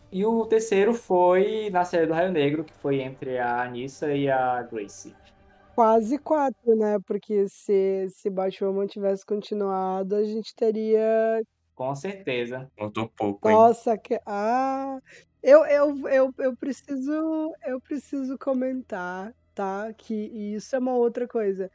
E 0.10 0.26
o 0.26 0.46
terceiro 0.46 0.94
foi 0.94 1.70
na 1.70 1.84
série 1.84 2.08
do 2.08 2.14
Raio 2.14 2.32
Negro, 2.32 2.64
que 2.64 2.74
foi 2.76 3.02
entre 3.02 3.38
a 3.38 3.64
Anissa 3.64 4.14
e 4.14 4.30
a 4.30 4.64
Grace. 4.64 5.14
Quase 5.76 6.18
quatro, 6.18 6.78
né? 6.78 6.98
Porque 7.06 7.50
se, 7.50 8.08
se 8.10 8.30
Batwoman 8.30 8.88
tivesse 8.88 9.26
continuado, 9.26 10.16
a 10.16 10.24
gente 10.24 10.56
teria. 10.56 11.44
Com 11.76 11.94
certeza. 11.94 12.72
Faltou 12.78 13.10
pouco, 13.10 13.50
hein? 13.50 13.56
Nossa, 13.56 13.98
que. 13.98 14.18
Ah! 14.26 14.98
Eu, 15.42 15.66
eu, 15.66 16.08
eu, 16.10 16.34
eu 16.38 16.56
preciso. 16.56 17.54
Eu 17.66 17.80
preciso 17.80 18.38
comentar, 18.38 19.34
tá? 19.54 19.94
Que 19.94 20.14
isso 20.14 20.76
é 20.76 20.80
uma 20.80 20.96
outra 20.96 21.28
coisa. 21.28 21.72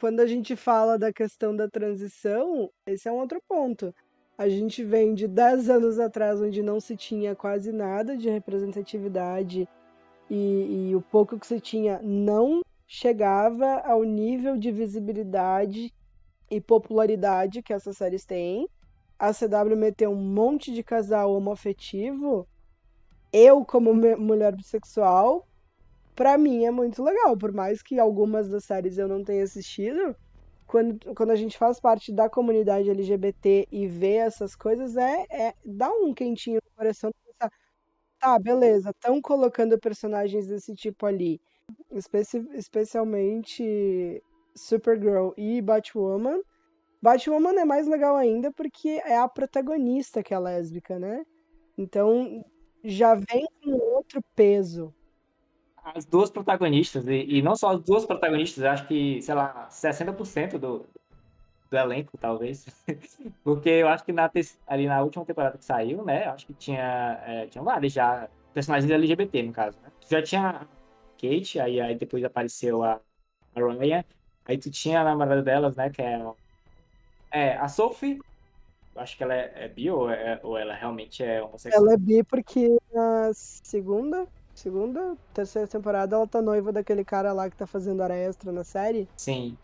Quando 0.00 0.20
a 0.20 0.26
gente 0.26 0.54
fala 0.54 0.98
da 0.98 1.12
questão 1.12 1.54
da 1.54 1.68
transição, 1.68 2.70
esse 2.86 3.08
é 3.08 3.12
um 3.12 3.16
outro 3.18 3.42
ponto. 3.48 3.94
A 4.36 4.48
gente 4.48 4.84
vem 4.84 5.14
de 5.14 5.26
10 5.26 5.68
anos 5.68 5.98
atrás, 5.98 6.40
onde 6.40 6.62
não 6.62 6.78
se 6.78 6.96
tinha 6.96 7.34
quase 7.34 7.72
nada 7.72 8.16
de 8.16 8.30
representatividade 8.30 9.68
e, 10.30 10.90
e 10.90 10.94
o 10.94 11.00
pouco 11.00 11.38
que 11.38 11.46
se 11.46 11.60
tinha 11.60 12.00
não 12.02 12.62
chegava 12.86 13.80
ao 13.80 14.04
nível 14.04 14.56
de 14.56 14.70
visibilidade 14.70 15.92
e 16.50 16.60
popularidade 16.60 17.62
que 17.62 17.72
essas 17.72 17.96
séries 17.96 18.24
têm. 18.24 18.68
A 19.18 19.32
CW 19.32 19.76
meteu 19.76 20.10
um 20.10 20.14
monte 20.14 20.72
de 20.72 20.82
casal 20.82 21.34
homoafetivo. 21.34 22.46
Eu, 23.32 23.64
como 23.64 23.94
mulher 23.94 24.54
bissexual, 24.56 25.46
pra 26.16 26.38
mim 26.38 26.64
é 26.64 26.70
muito 26.70 27.02
legal. 27.02 27.36
Por 27.36 27.52
mais 27.52 27.82
que 27.82 27.98
algumas 27.98 28.48
das 28.48 28.64
séries 28.64 28.98
eu 28.98 29.08
não 29.08 29.24
tenha 29.24 29.44
assistido, 29.44 30.16
quando, 30.66 31.14
quando 31.14 31.30
a 31.32 31.36
gente 31.36 31.58
faz 31.58 31.80
parte 31.80 32.12
da 32.12 32.28
comunidade 32.30 32.90
LGBT 32.90 33.68
e 33.72 33.86
vê 33.88 34.14
essas 34.16 34.54
coisas, 34.56 34.96
é, 34.96 35.26
é 35.30 35.54
dá 35.64 35.90
um 35.90 36.14
quentinho 36.14 36.60
no 36.64 36.70
coração. 36.76 37.10
Tá, 38.18 38.38
beleza, 38.38 38.90
estão 38.90 39.20
colocando 39.22 39.78
personagens 39.78 40.46
desse 40.46 40.74
tipo 40.74 41.06
ali. 41.06 41.40
Especi- 41.92 42.48
especialmente 42.54 44.22
Supergirl 44.56 45.30
e 45.36 45.62
Batwoman. 45.62 46.40
Batwoman 47.02 47.60
é 47.60 47.64
mais 47.64 47.86
legal 47.86 48.16
ainda 48.16 48.52
porque 48.52 48.88
é 49.04 49.16
a 49.18 49.28
protagonista 49.28 50.22
que 50.22 50.34
é 50.34 50.38
lésbica, 50.38 50.98
né? 50.98 51.24
Então 51.78 52.44
já 52.84 53.14
vem 53.14 53.46
com 53.62 53.70
outro 53.70 54.22
peso. 54.34 54.94
As 55.76 56.04
duas 56.04 56.30
protagonistas, 56.30 57.06
e, 57.06 57.38
e 57.38 57.42
não 57.42 57.56
só 57.56 57.70
as 57.70 57.80
duas 57.80 58.04
protagonistas, 58.04 58.64
acho 58.64 58.86
que, 58.86 59.22
sei 59.22 59.34
lá, 59.34 59.68
60% 59.70 60.58
do, 60.58 60.86
do 61.70 61.76
elenco, 61.76 62.16
talvez. 62.18 62.66
Porque 63.44 63.68
eu 63.68 63.88
acho 63.88 64.04
que 64.04 64.12
na, 64.12 64.30
ali 64.66 64.86
na 64.86 65.02
última 65.02 65.24
temporada 65.24 65.56
que 65.56 65.64
saiu, 65.64 66.04
né? 66.04 66.24
Acho 66.26 66.46
que 66.46 66.54
tinha, 66.54 67.22
é, 67.26 67.46
tinha 67.46 67.62
vários 67.62 67.92
já, 67.92 68.28
personagens 68.52 68.90
LGBT, 68.90 69.42
no 69.42 69.52
caso. 69.52 69.78
Né? 69.82 69.90
Já 70.08 70.22
tinha 70.22 70.48
a 70.48 70.66
Kate, 71.20 71.60
aí, 71.60 71.80
aí 71.80 71.94
depois 71.94 72.24
apareceu 72.24 72.82
a, 72.82 73.00
a 73.54 73.60
Ryan. 73.60 74.04
Aí 74.44 74.58
tu 74.58 74.70
tinha 74.70 75.00
a 75.00 75.04
namorada 75.04 75.42
delas, 75.42 75.76
né? 75.76 75.90
Que 75.90 76.02
é, 76.02 76.22
é 77.30 77.56
a 77.56 77.68
Sophie. 77.68 78.18
Acho 78.98 79.16
que 79.16 79.22
ela 79.22 79.34
é, 79.34 79.52
é 79.64 79.68
bi 79.68 79.90
ou, 79.90 80.10
é- 80.10 80.40
ou 80.42 80.56
ela 80.56 80.74
realmente 80.74 81.22
é 81.22 81.42
homossexual. 81.42 81.82
Ela 81.84 81.94
é 81.94 81.96
bi 81.96 82.24
porque 82.24 82.68
na 82.92 83.30
segunda, 83.34 84.26
segunda, 84.54 85.16
terceira 85.32 85.68
temporada 85.68 86.16
ela 86.16 86.26
tá 86.26 86.42
noiva 86.42 86.72
daquele 86.72 87.04
cara 87.04 87.32
lá 87.32 87.48
que 87.48 87.56
tá 87.56 87.66
fazendo 87.66 88.02
hora 88.02 88.16
extra 88.16 88.52
na 88.52 88.64
série. 88.64 89.08
Sim. 89.16 89.56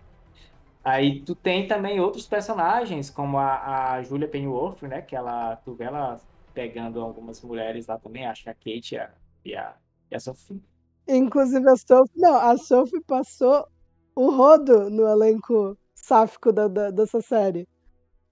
Aí 0.85 1.22
tu 1.24 1.35
tem 1.35 1.66
também 1.66 1.99
outros 2.01 2.26
personagens, 2.26 3.09
como 3.11 3.39
a, 3.39 3.95
a 3.95 4.03
Julia 4.03 4.28
Pennyworth, 4.28 4.82
né? 4.82 5.01
Que 5.03 5.16
ela, 5.16 5.57
tu 5.57 5.74
vê 5.74 5.85
ela 5.85 6.20
pegando 6.53 7.01
algumas 7.01 7.43
mulheres 7.43 7.87
lá 7.87 7.99
também, 7.99 8.26
acho 8.26 8.45
que 8.45 8.51
a 8.51 8.55
Kate 8.55 8.95
e 8.95 8.99
a, 8.99 9.11
e 9.45 9.57
a, 9.57 9.74
e 10.11 10.14
a 10.16 10.20
Sophie. 10.20 10.62
Inclusive 11.09 11.68
a 11.68 11.76
Sophie, 11.76 12.20
não, 12.20 12.35
a 12.37 12.57
Sophie 12.57 13.03
passou 13.07 13.66
o 14.14 14.30
rodo 14.30 14.91
no 14.91 15.07
elenco 15.09 15.76
sáfico 15.95 16.53
da, 16.53 16.68
da- 16.68 16.91
dessa 16.91 17.20
série. 17.20 17.66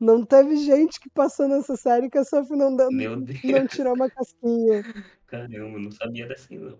Não 0.02 0.24
teve 0.24 0.56
gente 0.56 0.98
que 0.98 1.08
passou 1.08 1.46
nessa 1.46 1.76
série 1.76 2.10
que 2.10 2.18
a 2.18 2.24
Sophie 2.24 2.56
não, 2.56 2.74
deu- 2.76 2.90
Meu 2.90 3.20
Deus. 3.20 3.40
não 3.44 3.66
tirou 3.68 3.94
uma 3.94 4.10
casquinha. 4.10 4.82
Caramba, 5.28 5.78
não 5.78 5.92
sabia 5.92 6.26
dessa 6.26 6.52
não. 6.52 6.76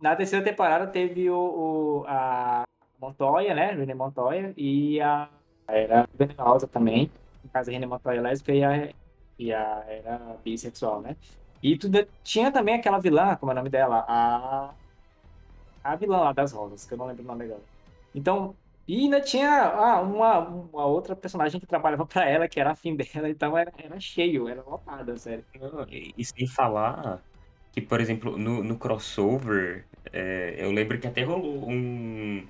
Na 0.00 0.16
terceira 0.16 0.42
temporada 0.42 0.86
teve 0.86 1.28
o, 1.28 1.36
o- 1.36 2.04
a 2.08 2.62
Montoya, 2.98 3.54
né? 3.54 3.72
René 3.72 3.92
Montoya, 3.94 4.54
e 4.56 4.98
a 5.02 5.28
era 5.68 6.08
venenosa 6.18 6.66
também. 6.66 7.10
No 7.44 7.50
caso, 7.50 7.68
a 7.68 7.72
René 7.74 7.84
Montoya 7.84 8.18
é 8.18 8.22
lésbica 8.22 8.52
e 8.54 8.64
a, 8.64 8.88
e 9.38 9.52
a 9.52 9.84
era 9.86 10.18
bissexual, 10.42 11.02
né? 11.02 11.14
E 11.62 11.76
tu 11.76 11.90
de- 11.90 12.08
tinha 12.24 12.50
também 12.50 12.74
aquela 12.76 12.98
vilã, 12.98 13.36
como 13.36 13.52
é 13.52 13.54
o 13.54 13.56
nome 13.56 13.68
dela? 13.68 14.04
A, 14.08 14.70
a 15.84 15.94
vilã 15.96 16.20
lá 16.20 16.32
das 16.32 16.52
rosas, 16.52 16.86
que 16.86 16.94
eu 16.94 16.98
não 16.98 17.06
lembro 17.06 17.22
o 17.22 17.26
nome 17.26 17.46
dela. 17.46 17.60
Então, 18.14 18.56
e 18.86 19.00
ainda 19.00 19.20
tinha 19.20 19.48
ah, 19.48 20.00
uma, 20.00 20.38
uma 20.40 20.86
outra 20.86 21.14
personagem 21.14 21.60
que 21.60 21.66
trabalhava 21.66 22.04
pra 22.06 22.28
ela, 22.28 22.48
que 22.48 22.60
era 22.60 22.72
afim 22.72 22.96
dela, 22.96 23.28
então 23.28 23.56
era, 23.56 23.72
era 23.78 23.98
cheio, 24.00 24.48
era 24.48 24.62
lotada, 24.62 25.16
sério. 25.16 25.44
Não, 25.60 25.86
e, 25.88 26.14
e 26.16 26.24
sem 26.24 26.46
falar 26.46 27.22
que, 27.72 27.80
por 27.80 28.00
exemplo, 28.00 28.36
no, 28.36 28.62
no 28.62 28.76
crossover, 28.76 29.84
é, 30.12 30.56
eu 30.58 30.70
lembro 30.70 30.98
que 30.98 31.06
até 31.06 31.22
rolou 31.22 31.68
um, 31.68 32.46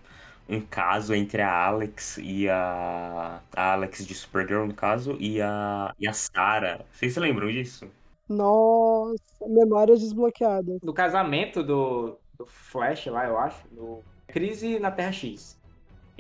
um 0.49 0.61
caso 0.61 1.14
entre 1.14 1.41
a 1.43 1.66
Alex 1.66 2.18
e 2.18 2.49
a, 2.49 3.41
a 3.55 3.72
Alex 3.72 4.05
de 4.05 4.14
Supergirl, 4.14 4.66
no 4.66 4.74
caso, 4.74 5.16
e 5.20 5.41
a, 5.41 5.95
e 5.99 6.09
a 6.09 6.12
Sarah. 6.12 6.85
Vocês 6.93 7.14
se 7.14 7.20
lembram 7.20 7.49
disso? 7.49 7.89
Nossa, 8.28 9.14
memórias 9.47 10.01
desbloqueadas. 10.01 10.80
No 10.83 10.93
casamento 10.93 11.62
do, 11.62 12.18
do 12.37 12.47
Flash 12.47 13.07
lá, 13.07 13.26
eu 13.26 13.39
acho. 13.39 13.62
Do 13.70 14.01
Crise 14.26 14.78
na 14.80 14.91
Terra 14.91 15.12
X. 15.12 15.61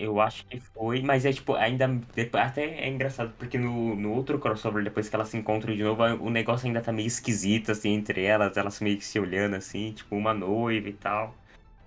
Eu 0.02 0.20
acho 0.20 0.44
que 0.46 0.58
foi, 0.58 1.00
mas 1.00 1.24
é 1.24 1.32
tipo, 1.32 1.54
ainda. 1.54 1.86
Até 2.32 2.64
é 2.64 2.88
engraçado, 2.88 3.32
porque 3.38 3.56
no, 3.56 3.94
no 3.94 4.12
outro 4.12 4.36
crossover, 4.40 4.82
depois 4.82 5.08
que 5.08 5.14
elas 5.14 5.28
se 5.28 5.36
encontram 5.36 5.76
de 5.76 5.82
novo, 5.84 6.02
o 6.20 6.28
negócio 6.28 6.66
ainda 6.66 6.82
tá 6.82 6.90
meio 6.92 7.06
esquisito, 7.06 7.70
assim, 7.70 7.90
entre 7.90 8.24
elas, 8.24 8.56
elas 8.56 8.80
meio 8.80 8.98
que 8.98 9.04
se 9.04 9.20
olhando, 9.20 9.54
assim, 9.54 9.92
tipo, 9.92 10.16
uma 10.16 10.34
noiva 10.34 10.88
e 10.88 10.92
tal. 10.92 11.32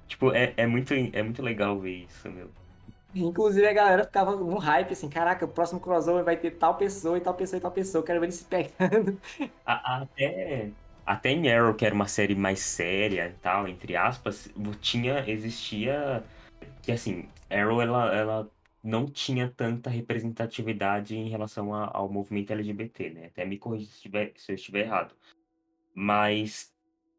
Tipo, 0.08 0.32
é, 0.34 0.54
é 0.58 0.66
muito, 0.68 0.94
é 0.94 1.24
muito 1.24 1.42
legal 1.42 1.78
ver 1.80 2.06
isso, 2.06 2.30
meu. 2.32 2.50
Inclusive 3.14 3.68
a 3.68 3.74
galera 3.74 4.06
ficava 4.06 4.36
no 4.36 4.58
hype, 4.58 4.94
assim, 4.94 5.10
caraca, 5.10 5.46
o 5.46 5.50
próximo 5.50 5.80
crossover 5.82 6.24
vai 6.24 6.38
ter 6.38 6.52
tal 6.52 6.78
pessoa 6.78 7.18
e 7.18 7.22
tal 7.22 7.34
pessoa 7.34 7.58
e 7.58 7.62
tal 7.62 7.72
pessoa, 7.72 8.04
quero 8.04 8.20
ver 8.22 8.28
eles 8.28 8.36
se 8.36 8.46
pegando. 8.46 9.20
Até, 9.66 10.72
até 11.06 11.32
em 11.32 11.52
Arrow, 11.52 11.74
que 11.76 11.86
era 11.86 11.96
uma 11.96 12.08
série 12.08 12.36
mais 12.36 12.60
séria 12.60 13.28
e 13.30 13.34
tal, 13.42 13.68
entre 13.68 13.96
aspas, 13.96 14.50
tinha, 14.82 15.24
existia 15.30 16.24
que 16.86 16.92
assim, 16.92 17.28
Arrow 17.50 17.82
ela, 17.82 18.16
ela 18.16 18.52
não 18.84 19.08
tinha 19.08 19.50
tanta 19.50 19.90
representatividade 19.90 21.16
em 21.18 21.28
relação 21.30 21.74
a- 21.74 21.90
ao 21.92 22.08
movimento 22.08 22.52
LGBT, 22.54 23.10
né? 23.10 23.26
Até 23.28 23.44
me 23.44 23.58
corrija 23.58 23.88
se, 23.88 23.94
estiver- 23.96 24.34
se 24.36 24.52
eu 24.52 24.56
estiver 24.56 24.82
errado. 24.82 25.16
Mas 25.94 26.72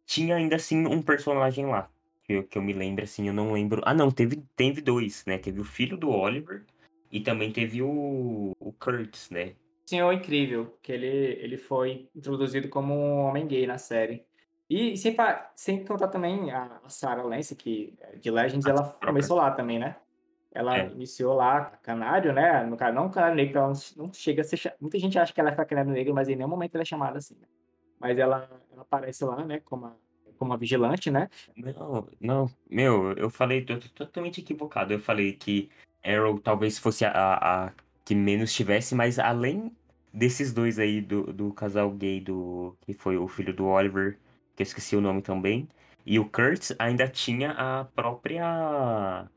tinha 0.07 0.37
ainda 0.37 0.57
assim 0.57 0.87
um 0.87 1.03
personagem 1.03 1.67
lá. 1.67 1.91
Que 2.25 2.33
eu, 2.35 2.45
que 2.45 2.59
eu 2.59 2.63
me 2.63 2.73
lembro, 2.73 3.05
assim, 3.05 3.29
eu 3.29 3.35
não 3.35 3.53
lembro. 3.53 3.83
Ah, 3.85 3.95
não, 3.95 4.11
teve, 4.11 4.43
teve 4.57 4.81
dois, 4.81 5.25
né? 5.27 5.39
Teve 5.39 5.61
o 5.61 5.65
filho 5.65 5.97
do 5.97 6.11
Oliver 6.11 6.65
e 7.11 7.21
também 7.21 7.53
teve 7.53 7.83
o, 7.83 8.53
o 8.59 8.73
Kurtz, 8.73 9.31
né? 9.31 9.55
Senhor 9.89 10.13
Incrível, 10.13 10.77
que 10.83 10.91
ele, 10.91 11.07
ele 11.07 11.57
foi 11.57 12.09
introduzido 12.15 12.69
como 12.69 12.93
um 12.93 13.19
homem 13.21 13.47
gay 13.47 13.67
na 13.67 13.79
série. 13.79 14.25
E 14.69 14.97
sem, 14.97 15.17
sem 15.55 15.85
contar 15.85 16.09
também 16.09 16.51
a, 16.51 16.81
Sarah 16.89 17.23
Lance, 17.23 17.55
que 17.55 17.95
é 18.01 18.17
de 18.17 18.31
Legends, 18.31 18.67
A 18.67 18.71
ela 18.71 18.83
própria. 18.83 19.09
começou 19.09 19.37
lá 19.37 19.51
também, 19.53 19.79
né? 19.79 19.97
Ela 20.53 20.79
É. 20.79 20.87
iniciou 20.91 21.35
lá 21.35 21.65
Canário, 21.83 22.33
né? 22.33 22.65
No 22.65 22.77
caso, 22.77 22.95
não 22.95 23.11
Canário 23.11 23.37
Negro, 23.37 23.59
ela 23.59 23.69
não, 23.69 24.05
não 24.07 24.13
chega 24.13 24.41
a 24.41 24.45
ser. 24.45 24.75
Muita 24.81 24.99
gente 24.99 25.19
acha 25.19 25.33
que 25.33 25.41
ela 25.41 25.51
é 25.51 25.65
Canário 25.65 25.93
Negro, 25.93 26.15
mas 26.15 26.29
em 26.29 26.35
nenhum 26.37 26.49
momento 26.49 26.75
ela 26.75 26.83
é 26.83 26.85
chamada 26.87 27.19
assim. 27.19 27.35
né? 27.41 27.47
Mas 28.01 28.19
ela, 28.19 28.49
ela 28.73 28.83
aparece 28.83 29.25
lá, 29.25 29.45
né? 29.45 29.61
Como 29.61 29.87
a, 29.87 29.93
como 30.39 30.53
a 30.53 30.57
vigilante, 30.57 31.11
né? 31.11 31.29
Não, 31.57 32.09
não, 32.21 32.51
meu, 32.69 33.13
eu 33.13 33.31
falei, 33.31 33.65
eu 33.69 33.79
tô 33.81 33.89
totalmente 33.91 34.41
equivocado. 34.41 34.93
Eu 34.93 34.99
falei 35.01 35.33
que 35.33 35.71
Arrow 36.05 36.39
talvez 36.41 36.79
fosse 36.79 37.05
a, 37.05 37.11
a, 37.13 37.67
a 37.67 37.73
que 38.05 38.15
menos 38.15 38.53
tivesse, 38.53 38.95
mas 38.95 39.19
além 39.19 39.75
desses 40.13 40.53
dois 40.53 40.79
aí, 40.79 41.01
do, 41.01 41.33
do 41.33 41.53
casal 41.53 41.91
gay, 41.91 42.21
do 42.21 42.77
que 42.83 42.93
foi 42.95 43.17
o 43.17 43.29
filho 43.29 43.55
do 43.55 43.67
Oliver, 43.67 44.19
que 44.57 44.63
eu 44.63 44.65
esqueci 44.65 44.97
o 44.97 45.01
nome 45.01 45.23
também, 45.23 45.69
e 46.05 46.19
o 46.19 46.29
Kurtz 46.29 46.75
ainda 46.79 47.07
tinha 47.07 47.53
a 47.53 47.85
própria. 47.85 49.29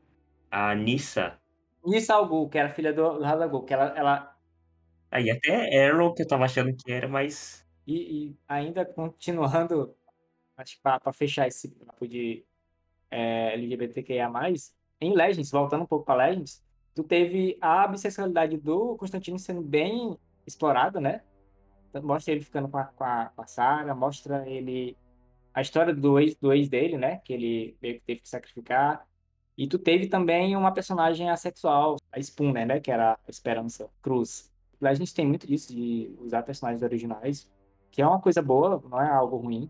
A 0.50 0.74
Nissa. 0.74 1.38
Nissa 1.84 2.14
Algu, 2.14 2.48
que 2.48 2.58
era 2.58 2.68
filha 2.68 2.92
do, 2.92 3.20
Ghul, 3.48 3.64
que 3.64 3.72
ela, 3.72 3.96
ela 3.96 4.36
Aí 5.10 5.28
até 5.30 5.88
Arrow, 5.88 6.14
que 6.14 6.22
eu 6.22 6.28
tava 6.28 6.44
achando 6.44 6.72
que 6.72 6.92
era, 6.92 7.08
mas. 7.08 7.66
E, 7.86 8.28
e 8.28 8.36
ainda 8.46 8.84
continuando, 8.84 9.94
acho 10.56 10.76
que 10.76 10.82
para 10.82 11.12
fechar 11.12 11.48
esse 11.48 11.68
papo 11.68 12.06
de 12.06 12.44
é, 13.10 13.54
LGBTQIA+, 13.54 14.30
em 15.00 15.14
Legends, 15.14 15.50
voltando 15.50 15.82
um 15.82 15.86
pouco 15.86 16.04
para 16.04 16.26
Legends, 16.26 16.62
tu 16.94 17.02
teve 17.02 17.58
a 17.60 17.88
bissexualidade 17.88 18.56
do 18.58 18.96
Constantino 18.96 19.38
sendo 19.38 19.62
bem 19.62 20.16
explorada, 20.46 21.00
né? 21.00 21.22
Então, 21.88 22.02
Mostra 22.02 22.32
ele 22.32 22.44
ficando 22.44 22.68
com 22.68 22.78
a, 22.78 22.84
com 22.84 23.02
a, 23.02 23.32
com 23.34 23.42
a 23.42 23.46
Sarah, 23.46 23.94
mostra 23.96 24.48
ele 24.48 24.96
a 25.54 25.60
história 25.60 25.94
do 25.94 26.18
ex, 26.18 26.36
do 26.36 26.52
ex 26.52 26.68
dele, 26.68 26.96
né? 26.96 27.18
Que 27.18 27.32
ele 27.32 27.76
meio 27.82 27.94
que 27.96 28.02
teve 28.06 28.20
que 28.20 28.28
sacrificar. 28.28 29.06
E 29.56 29.66
tu 29.68 29.78
teve 29.78 30.08
também 30.08 30.56
uma 30.56 30.72
personagem 30.72 31.30
assexual, 31.30 31.96
a 32.12 32.20
Spooner, 32.20 32.66
né? 32.66 32.80
Que 32.80 32.90
era 32.90 33.14
a 33.14 33.18
Esperança 33.30 33.88
Cruz. 34.02 34.50
Legends 34.80 35.12
tem 35.12 35.26
muito 35.26 35.46
disso, 35.46 35.74
de 35.74 36.14
usar 36.20 36.42
personagens 36.42 36.82
originais 36.82 37.50
que 37.90 38.00
é 38.00 38.06
uma 38.06 38.20
coisa 38.20 38.40
boa, 38.40 38.80
não 38.88 39.00
é 39.02 39.10
algo 39.10 39.36
ruim. 39.36 39.68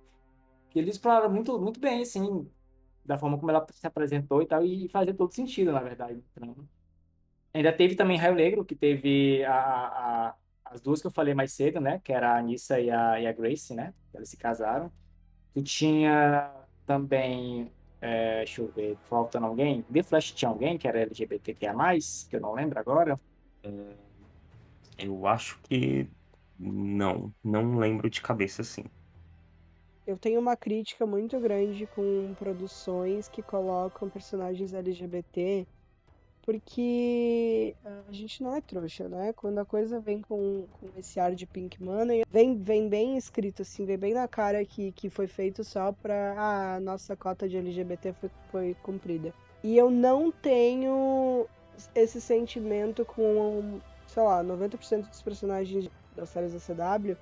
Que 0.70 0.78
eles 0.78 0.94
exploraram 0.96 1.30
muito, 1.30 1.58
muito 1.60 1.80
bem, 1.80 2.02
assim, 2.02 2.50
da 3.04 3.18
forma 3.18 3.38
como 3.38 3.50
ela 3.50 3.66
se 3.72 3.86
apresentou 3.86 4.42
e 4.42 4.46
tal, 4.46 4.64
e 4.64 4.88
fazia 4.90 5.14
todo 5.14 5.32
sentido, 5.34 5.72
na 5.72 5.80
verdade. 5.82 6.22
Então, 6.36 6.56
ainda 7.52 7.72
teve 7.72 7.94
também 7.96 8.16
Raio 8.18 8.34
Negro, 8.34 8.64
que 8.64 8.74
teve 8.74 9.44
a, 9.44 9.52
a- 9.54 10.28
a- 10.30 10.36
as 10.64 10.80
duas 10.80 11.00
que 11.00 11.06
eu 11.06 11.10
falei 11.10 11.34
mais 11.34 11.52
cedo, 11.52 11.80
né? 11.80 12.00
Que 12.00 12.12
era 12.12 12.32
a 12.34 12.38
Anissa 12.38 12.80
e 12.80 12.90
a, 12.90 13.20
e 13.20 13.26
a 13.26 13.32
Grace, 13.32 13.74
né? 13.74 13.94
Elas 14.14 14.28
se 14.28 14.36
casaram. 14.36 14.92
Tu 15.54 15.62
tinha 15.62 16.52
também, 16.86 17.70
é, 18.00 18.38
deixa 18.38 18.62
eu 18.62 18.68
ver, 18.68 18.96
faltando 19.02 19.46
alguém. 19.46 19.82
The 19.82 20.02
Flash 20.02 20.32
tinha 20.32 20.48
alguém 20.48 20.78
que 20.78 20.86
era 20.86 21.00
LGBTQIA+, 21.00 21.74
que 22.28 22.36
eu 22.36 22.40
não 22.40 22.52
lembro 22.52 22.78
agora. 22.78 23.18
Eu 24.98 25.26
acho 25.26 25.58
que. 25.62 26.08
Não, 26.58 27.32
não 27.42 27.78
lembro 27.78 28.10
de 28.10 28.20
cabeça 28.20 28.60
assim. 28.62 28.84
Eu 30.06 30.18
tenho 30.18 30.40
uma 30.40 30.56
crítica 30.56 31.06
muito 31.06 31.38
grande 31.40 31.86
com 31.86 32.34
produções 32.34 33.28
que 33.28 33.42
colocam 33.42 34.10
personagens 34.10 34.74
LGBT, 34.74 35.66
porque 36.50 37.76
ah, 37.84 38.02
a 38.08 38.12
gente 38.12 38.42
não 38.42 38.56
é 38.56 38.60
trouxa, 38.60 39.08
né? 39.08 39.32
Quando 39.32 39.60
a 39.60 39.64
coisa 39.64 40.00
vem 40.00 40.20
com, 40.20 40.66
com 40.80 40.88
esse 40.98 41.20
ar 41.20 41.32
de 41.32 41.46
Pink 41.46 41.80
Money, 41.80 42.24
vem, 42.28 42.60
vem 42.60 42.88
bem 42.88 43.16
escrito, 43.16 43.62
assim, 43.62 43.84
vem 43.84 43.96
bem 43.96 44.14
na 44.14 44.26
cara 44.26 44.64
que, 44.64 44.90
que 44.90 45.08
foi 45.08 45.28
feito 45.28 45.62
só 45.62 45.92
pra. 45.92 46.34
Ah, 46.36 46.74
a 46.74 46.80
nossa 46.80 47.14
cota 47.14 47.48
de 47.48 47.56
LGBT 47.56 48.12
foi, 48.14 48.30
foi 48.50 48.76
cumprida. 48.82 49.32
E 49.62 49.76
eu 49.76 49.92
não 49.92 50.32
tenho 50.32 51.46
esse 51.94 52.20
sentimento 52.20 53.04
com, 53.04 53.78
sei 54.08 54.22
lá, 54.24 54.42
90% 54.42 55.08
dos 55.08 55.22
personagens 55.22 55.88
das 56.16 56.30
séries 56.30 56.52
da 56.52 56.58
CW, 56.58 57.16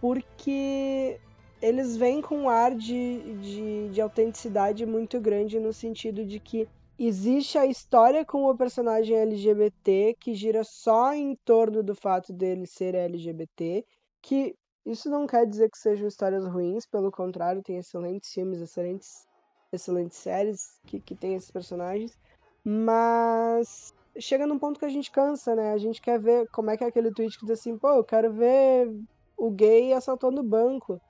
porque 0.00 1.20
eles 1.62 1.96
vêm 1.96 2.20
com 2.20 2.36
um 2.36 2.48
ar 2.48 2.74
de, 2.74 3.36
de, 3.40 3.88
de 3.90 4.00
autenticidade 4.00 4.84
muito 4.84 5.20
grande 5.20 5.60
no 5.60 5.72
sentido 5.72 6.24
de 6.24 6.40
que 6.40 6.66
existe 6.98 7.58
a 7.58 7.66
história 7.66 8.24
com 8.24 8.44
o 8.44 8.56
personagem 8.56 9.16
LGBT 9.16 10.16
que 10.18 10.34
gira 10.34 10.62
só 10.64 11.12
em 11.12 11.34
torno 11.44 11.82
do 11.82 11.94
fato 11.94 12.32
dele 12.32 12.66
ser 12.66 12.94
LGBT, 12.94 13.84
que 14.22 14.56
isso 14.86 15.08
não 15.08 15.26
quer 15.26 15.46
dizer 15.46 15.70
que 15.70 15.78
sejam 15.78 16.06
histórias 16.06 16.46
ruins, 16.46 16.86
pelo 16.86 17.10
contrário, 17.10 17.62
tem 17.62 17.78
excelentes 17.78 18.32
filmes, 18.32 18.60
excelentes, 18.60 19.26
excelentes 19.72 20.18
séries 20.18 20.78
que, 20.86 21.00
que 21.00 21.14
tem 21.14 21.34
esses 21.34 21.50
personagens, 21.50 22.18
mas 22.62 23.94
chega 24.18 24.46
num 24.46 24.58
ponto 24.58 24.78
que 24.78 24.86
a 24.86 24.90
gente 24.90 25.10
cansa, 25.10 25.54
né? 25.54 25.72
A 25.72 25.78
gente 25.78 26.00
quer 26.00 26.18
ver 26.20 26.48
como 26.50 26.70
é 26.70 26.76
que 26.76 26.84
é 26.84 26.86
aquele 26.86 27.12
tweet 27.12 27.38
que 27.38 27.46
diz 27.46 27.58
assim, 27.58 27.76
pô, 27.76 27.90
eu 27.90 28.04
quero 28.04 28.32
ver 28.32 28.90
o 29.36 29.50
gay 29.50 29.92
assaltando 29.92 30.40
o 30.40 30.44
banco. 30.44 31.00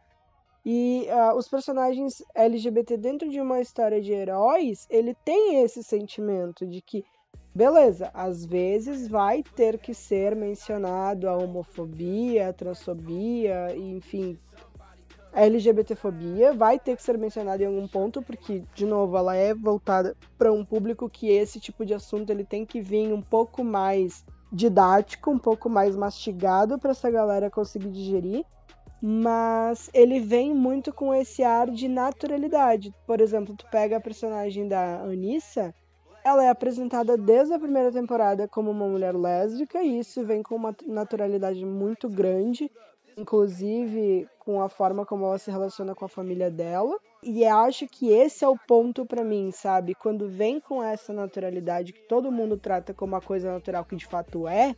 E 0.65 1.07
ah, 1.11 1.35
os 1.35 1.47
personagens 1.47 2.23
LGBT 2.35 2.97
dentro 2.97 3.29
de 3.29 3.39
uma 3.39 3.61
história 3.61 4.01
de 4.01 4.13
heróis, 4.13 4.87
ele 4.89 5.15
tem 5.25 5.63
esse 5.63 5.83
sentimento 5.83 6.67
de 6.67 6.81
que, 6.81 7.05
beleza, 7.55 8.11
às 8.15 8.47
vezes 8.47 9.07
vai 9.07 9.43
ter 9.43 9.79
que 9.79 9.93
ser 9.93 10.35
mencionado 10.35 11.29
a 11.29 11.37
homofobia, 11.37 12.49
a 12.49 12.53
transfobia, 12.53 13.77
enfim, 13.77 14.39
a 15.35 15.45
LGBTfobia 15.45 16.55
vai 16.55 16.79
ter 16.79 16.97
que 16.97 17.03
ser 17.03 17.19
mencionada 17.19 17.63
em 17.63 17.67
algum 17.67 17.87
ponto, 17.87 18.23
porque, 18.23 18.63
de 18.75 18.87
novo, 18.87 19.19
ela 19.19 19.35
é 19.35 19.53
voltada 19.53 20.17
para 20.39 20.51
um 20.51 20.65
público 20.65 21.11
que 21.11 21.29
esse 21.29 21.61
tipo 21.61 21.85
de 21.85 21.93
assunto 21.93 22.31
ele 22.31 22.45
tem 22.45 22.65
que 22.65 22.81
vir 22.81 23.13
um 23.13 23.21
pouco 23.21 23.63
mais 23.63 24.25
didático, 24.51 25.31
um 25.31 25.39
pouco 25.39 25.69
mais 25.69 25.95
mastigado 25.95 26.79
para 26.79 26.93
essa 26.93 27.11
galera 27.11 27.51
conseguir 27.51 27.91
digerir 27.91 28.47
mas 29.07 29.91
ele 29.93 30.19
vem 30.19 30.55
muito 30.55 30.91
com 30.91 31.15
esse 31.15 31.43
ar 31.43 31.71
de 31.71 31.89
naturalidade. 31.89 32.91
Por 33.07 33.21
exemplo, 33.21 33.55
tu 33.55 33.67
pega 33.71 33.99
a 33.99 34.01
personagem 34.01 34.67
da 34.67 35.03
Anissa, 35.03 35.75
ela 36.25 36.43
é 36.43 36.49
apresentada 36.49 37.15
desde 37.15 37.53
a 37.53 37.59
primeira 37.59 37.93
temporada 37.93 38.49
como 38.49 38.71
uma 38.71 38.89
mulher 38.89 39.15
lésbica, 39.15 39.83
e 39.83 39.99
isso 39.99 40.25
vem 40.25 40.43
com 40.43 40.57
uma 40.57 40.75
naturalidade 40.87 41.67
muito 41.67 42.09
grande, 42.09 42.71
inclusive 43.15 44.27
com 44.39 44.63
a 44.63 44.71
forma 44.71 45.05
como 45.05 45.27
ela 45.27 45.37
se 45.37 45.51
relaciona 45.51 45.95
com 45.95 46.07
a 46.07 46.09
família 46.09 46.51
dela. 46.51 46.99
E 47.23 47.45
acho 47.45 47.87
que 47.87 48.11
esse 48.11 48.43
é 48.43 48.49
o 48.49 48.57
ponto 48.57 49.05
pra 49.05 49.23
mim, 49.23 49.51
sabe? 49.51 49.95
Quando 49.95 50.31
vem 50.31 50.59
com 50.59 50.83
essa 50.83 51.13
naturalidade 51.13 51.93
que 51.93 52.09
todo 52.09 52.33
mundo 52.33 52.57
trata 52.57 52.95
como 52.95 53.13
uma 53.13 53.21
coisa 53.21 53.53
natural 53.53 53.85
que 53.85 53.97
de 53.97 54.07
fato 54.07 54.49
é, 54.49 54.75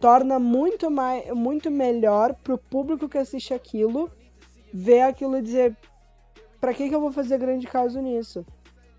torna 0.00 0.38
muito 0.38 0.90
mais 0.90 1.30
muito 1.32 1.70
melhor 1.70 2.34
pro 2.42 2.58
público 2.58 3.08
que 3.08 3.18
assiste 3.18 3.52
aquilo 3.52 4.10
ver 4.72 5.02
aquilo 5.02 5.38
e 5.38 5.42
dizer 5.42 5.76
pra 6.60 6.74
que 6.74 6.88
que 6.88 6.94
eu 6.94 7.00
vou 7.00 7.12
fazer 7.12 7.38
grande 7.38 7.66
caso 7.66 8.00
nisso? 8.00 8.44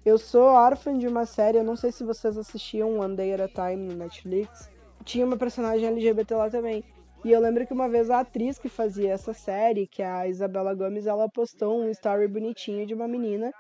Eu 0.05 0.17
sou 0.17 0.43
órfã 0.43 0.97
de 0.97 1.07
uma 1.07 1.25
série, 1.25 1.57
eu 1.57 1.63
não 1.63 1.75
sei 1.75 1.91
se 1.91 2.03
vocês 2.03 2.37
assistiam 2.37 2.99
One 2.99 3.15
Day 3.15 3.33
at 3.33 3.41
a 3.41 3.47
Time 3.47 3.87
no 3.87 3.95
Netflix. 3.95 4.69
Tinha 5.03 5.25
uma 5.25 5.37
personagem 5.37 5.87
LGBT 5.87 6.35
lá 6.35 6.49
também. 6.49 6.83
E 7.23 7.31
eu 7.31 7.41
lembro 7.41 7.67
que 7.67 7.73
uma 7.73 7.89
vez 7.89 8.09
a 8.09 8.21
atriz 8.21 8.57
que 8.57 8.69
fazia 8.69 9.11
essa 9.11 9.33
série, 9.33 9.87
que 9.87 10.01
é 10.01 10.09
a 10.09 10.27
Isabela 10.27 10.73
Gomes, 10.73 11.05
ela 11.05 11.27
postou 11.27 11.81
um 11.81 11.89
story 11.89 12.27
bonitinho 12.29 12.87
de 12.87 12.93
uma 12.93 13.09
menina 13.09 13.53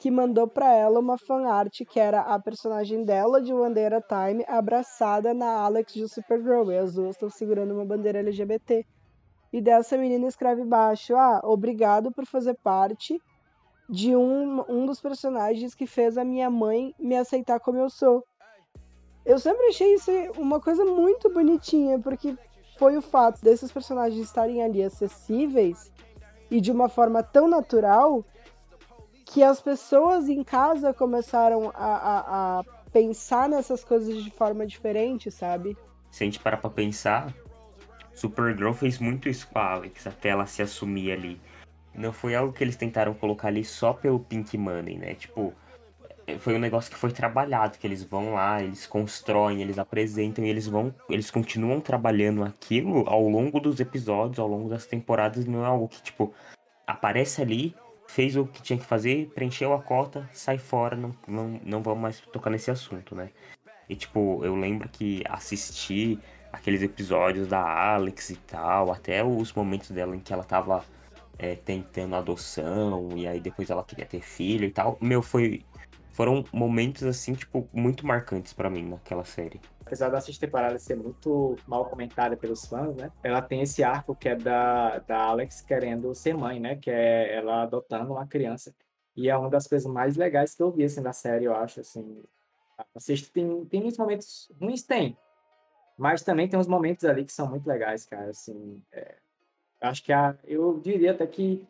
que 0.00 0.10
mandou 0.10 0.48
para 0.48 0.72
ela 0.72 0.98
uma 0.98 1.18
fanart 1.18 1.82
que 1.84 2.00
era 2.00 2.22
a 2.22 2.38
personagem 2.38 3.04
dela 3.04 3.38
de 3.38 3.52
One 3.52 3.74
Day 3.74 3.84
at 3.84 3.92
a 3.92 4.00
Time 4.00 4.42
abraçada 4.48 5.34
na 5.34 5.60
Alex 5.60 5.92
de 5.92 6.08
Supergirl. 6.08 6.72
E 6.72 6.78
as 6.78 6.94
duas 6.94 7.10
estão 7.10 7.28
segurando 7.28 7.74
uma 7.74 7.84
bandeira 7.84 8.20
LGBT. 8.20 8.86
E 9.52 9.60
dessa 9.60 9.98
menina 9.98 10.26
escreve 10.26 10.62
embaixo: 10.62 11.14
Ah, 11.14 11.42
obrigado 11.44 12.10
por 12.10 12.24
fazer 12.24 12.54
parte 12.64 13.20
de 13.90 14.16
um, 14.16 14.64
um 14.70 14.86
dos 14.86 15.02
personagens 15.02 15.74
que 15.74 15.86
fez 15.86 16.16
a 16.16 16.24
minha 16.24 16.48
mãe 16.48 16.94
me 16.98 17.14
aceitar 17.14 17.60
como 17.60 17.76
eu 17.76 17.90
sou. 17.90 18.24
Eu 19.26 19.38
sempre 19.38 19.66
achei 19.66 19.92
isso 19.92 20.10
uma 20.38 20.58
coisa 20.60 20.82
muito 20.82 21.28
bonitinha, 21.28 21.98
porque 21.98 22.34
foi 22.78 22.96
o 22.96 23.02
fato 23.02 23.42
desses 23.42 23.70
personagens 23.70 24.24
estarem 24.24 24.62
ali 24.62 24.82
acessíveis 24.82 25.92
e 26.50 26.58
de 26.58 26.72
uma 26.72 26.88
forma 26.88 27.22
tão 27.22 27.46
natural 27.46 28.24
que 29.32 29.42
as 29.44 29.60
pessoas 29.60 30.28
em 30.28 30.42
casa 30.42 30.92
começaram 30.92 31.70
a, 31.74 31.94
a, 31.94 32.58
a 32.58 32.64
pensar 32.92 33.48
nessas 33.48 33.84
coisas 33.84 34.24
de 34.24 34.30
forma 34.30 34.66
diferente, 34.66 35.30
sabe? 35.30 35.76
Se 36.10 36.24
a 36.24 36.26
gente 36.26 36.40
parar 36.40 36.56
pra 36.56 36.68
pensar, 36.68 37.32
Supergirl 38.12 38.72
fez 38.72 38.98
muito 38.98 39.28
isso 39.28 39.46
com 39.48 39.58
a 39.58 39.72
Alex, 39.72 40.06
até 40.06 40.30
ela 40.30 40.46
se 40.46 40.62
assumir 40.62 41.12
ali. 41.12 41.40
Não 41.94 42.12
foi 42.12 42.34
algo 42.34 42.52
que 42.52 42.64
eles 42.64 42.76
tentaram 42.76 43.14
colocar 43.14 43.48
ali 43.48 43.64
só 43.64 43.92
pelo 43.92 44.18
Pink 44.18 44.58
Money, 44.58 44.98
né? 44.98 45.14
Tipo, 45.14 45.54
foi 46.38 46.56
um 46.56 46.58
negócio 46.58 46.90
que 46.90 46.98
foi 46.98 47.12
trabalhado, 47.12 47.78
que 47.78 47.86
eles 47.86 48.02
vão 48.02 48.34
lá, 48.34 48.60
eles 48.60 48.84
constroem, 48.84 49.62
eles 49.62 49.78
apresentam 49.78 50.44
e 50.44 50.48
eles 50.48 50.66
vão, 50.66 50.92
eles 51.08 51.30
continuam 51.30 51.80
trabalhando 51.80 52.42
aquilo 52.42 53.08
ao 53.08 53.28
longo 53.28 53.60
dos 53.60 53.78
episódios, 53.78 54.40
ao 54.40 54.48
longo 54.48 54.68
das 54.68 54.86
temporadas, 54.86 55.44
não 55.44 55.64
é 55.64 55.68
algo 55.68 55.86
que 55.88 56.02
tipo 56.02 56.34
aparece 56.84 57.40
ali 57.40 57.76
fez 58.10 58.36
o 58.36 58.44
que 58.44 58.60
tinha 58.60 58.78
que 58.78 58.84
fazer, 58.84 59.30
preencheu 59.34 59.72
a 59.72 59.80
cota, 59.80 60.28
sai 60.32 60.58
fora, 60.58 60.96
não, 60.96 61.14
não, 61.28 61.60
não 61.64 61.82
vamos 61.82 62.00
mais 62.02 62.20
tocar 62.20 62.50
nesse 62.50 62.70
assunto, 62.70 63.14
né? 63.14 63.30
E 63.88 63.94
tipo, 63.94 64.44
eu 64.44 64.56
lembro 64.56 64.88
que 64.88 65.22
assisti 65.28 66.18
aqueles 66.52 66.82
episódios 66.82 67.46
da 67.46 67.60
Alex 67.60 68.30
e 68.30 68.36
tal, 68.36 68.90
até 68.90 69.22
os 69.24 69.52
momentos 69.52 69.90
dela 69.92 70.16
em 70.16 70.20
que 70.20 70.32
ela 70.32 70.42
tava 70.42 70.84
é, 71.38 71.54
tentando 71.54 72.16
adoção, 72.16 73.10
e 73.16 73.28
aí 73.28 73.40
depois 73.40 73.70
ela 73.70 73.84
queria 73.84 74.06
ter 74.06 74.20
filho 74.20 74.64
e 74.66 74.70
tal. 74.70 74.98
Meu, 75.00 75.22
foi. 75.22 75.64
Foram 76.12 76.44
momentos 76.52 77.04
assim, 77.04 77.34
tipo, 77.34 77.68
muito 77.72 78.06
marcantes 78.06 78.52
para 78.52 78.68
mim 78.68 78.88
naquela 78.88 79.24
série 79.24 79.60
apesar 79.90 80.08
da 80.08 80.20
sexta 80.20 80.46
temporada 80.46 80.78
ser 80.78 80.94
muito 80.94 81.56
mal 81.66 81.84
comentada 81.84 82.36
pelos 82.36 82.64
fãs, 82.64 82.94
né? 82.94 83.10
Ela 83.24 83.42
tem 83.42 83.60
esse 83.60 83.82
arco 83.82 84.14
que 84.14 84.28
é 84.28 84.36
da, 84.36 85.00
da 85.00 85.24
Alex 85.24 85.62
querendo 85.62 86.14
ser 86.14 86.32
mãe, 86.32 86.60
né? 86.60 86.76
Que 86.76 86.92
é 86.92 87.34
ela 87.34 87.62
adotando 87.64 88.12
uma 88.12 88.24
criança. 88.24 88.72
E 89.16 89.28
é 89.28 89.36
uma 89.36 89.50
das 89.50 89.66
coisas 89.66 89.90
mais 89.90 90.16
legais 90.16 90.54
que 90.54 90.62
eu 90.62 90.70
vi, 90.70 90.84
assim, 90.84 91.02
da 91.02 91.12
série, 91.12 91.46
eu 91.46 91.56
acho, 91.56 91.80
assim. 91.80 92.22
A 92.94 93.00
sexta 93.00 93.32
tem, 93.34 93.64
tem 93.64 93.80
muitos 93.80 93.98
momentos 93.98 94.48
ruins, 94.60 94.84
tem. 94.84 95.18
Mas 95.98 96.22
também 96.22 96.48
tem 96.48 96.58
uns 96.58 96.68
momentos 96.68 97.04
ali 97.04 97.24
que 97.24 97.32
são 97.32 97.50
muito 97.50 97.66
legais, 97.66 98.06
cara, 98.06 98.30
assim. 98.30 98.80
É, 98.92 99.16
acho 99.80 100.04
que 100.04 100.12
a, 100.12 100.38
eu 100.44 100.78
diria 100.78 101.10
até 101.10 101.26
que 101.26 101.66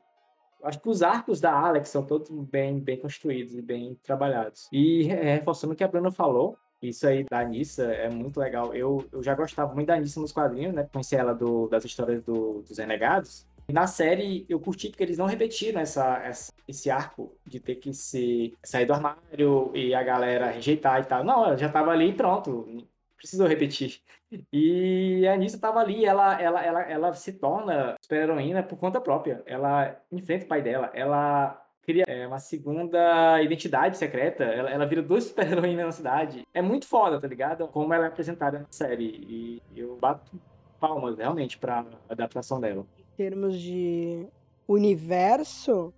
acho 0.64 0.80
que 0.80 0.88
os 0.88 1.02
arcos 1.02 1.40
da 1.40 1.52
Alex 1.52 1.88
são 1.88 2.04
todos 2.04 2.30
bem, 2.30 2.78
bem 2.78 2.98
construídos 2.98 3.54
e 3.54 3.62
bem 3.62 3.98
trabalhados. 4.02 4.68
E 4.72 5.04
reforçando 5.04 5.72
o 5.72 5.76
que 5.76 5.84
a 5.84 5.88
Bruna 5.88 6.11
falou, 6.11 6.56
isso 6.82 7.06
aí 7.06 7.24
da 7.24 7.40
Anissa 7.40 7.84
é 7.84 8.08
muito 8.08 8.40
legal. 8.40 8.74
Eu, 8.74 9.06
eu 9.12 9.22
já 9.22 9.34
gostava 9.34 9.74
muito 9.74 9.88
da 9.88 9.94
Anissa 9.94 10.20
nos 10.20 10.32
quadrinhos, 10.32 10.74
né? 10.74 10.88
Conheci 10.90 11.14
ela 11.14 11.34
do, 11.34 11.68
das 11.68 11.84
histórias 11.84 12.22
do, 12.22 12.62
dos 12.62 12.78
Renegados. 12.78 13.46
E 13.68 13.72
na 13.72 13.86
série 13.86 14.44
eu 14.48 14.58
curti 14.58 14.88
porque 14.88 15.04
eles 15.04 15.18
não 15.18 15.26
repetiram 15.26 15.80
essa, 15.80 16.18
essa, 16.24 16.52
esse 16.66 16.90
arco 16.90 17.32
de 17.46 17.61
ter 17.61 17.76
que 17.76 17.94
se 17.94 18.52
sair 18.64 18.84
do 18.84 18.92
armário 18.92 19.70
e 19.74 19.94
a 19.94 20.02
galera 20.02 20.50
rejeitar 20.50 21.00
e 21.00 21.04
tal. 21.04 21.22
Não, 21.22 21.46
ela 21.46 21.56
já 21.56 21.68
tava 21.68 21.92
ali 21.92 22.08
e 22.08 22.12
pronto. 22.12 22.66
Precisou 23.20 23.46
repetir. 23.46 24.00
E 24.50 25.26
a 25.28 25.34
Anissa 25.34 25.58
tava 25.58 25.78
ali, 25.78 26.06
ela, 26.06 26.40
ela, 26.40 26.64
ela, 26.64 26.80
ela 26.82 27.12
se 27.12 27.34
torna 27.34 27.94
super-heroína 28.00 28.62
por 28.62 28.78
conta 28.78 28.98
própria. 28.98 29.42
Ela 29.44 30.00
enfrenta 30.10 30.46
o 30.46 30.48
pai 30.48 30.62
dela, 30.62 30.90
ela 30.94 31.62
cria 31.82 32.04
é, 32.08 32.26
uma 32.26 32.38
segunda 32.38 33.42
identidade 33.42 33.98
secreta. 33.98 34.44
Ela, 34.44 34.70
ela 34.70 34.86
vira 34.86 35.02
duas 35.02 35.24
super-heroínas 35.24 35.84
na 35.84 35.92
cidade. 35.92 36.46
É 36.54 36.62
muito 36.62 36.86
foda, 36.86 37.20
tá 37.20 37.28
ligado? 37.28 37.68
Como 37.68 37.92
ela 37.92 38.06
é 38.06 38.08
apresentada 38.08 38.60
na 38.60 38.66
série. 38.70 39.04
E 39.04 39.62
eu 39.76 39.96
bato 39.96 40.40
palmas, 40.80 41.18
realmente, 41.18 41.58
pra 41.58 41.84
adaptação 42.08 42.58
dela. 42.58 42.86
Em 42.98 43.16
termos 43.18 43.60
de 43.60 44.26
universo, 44.66 45.92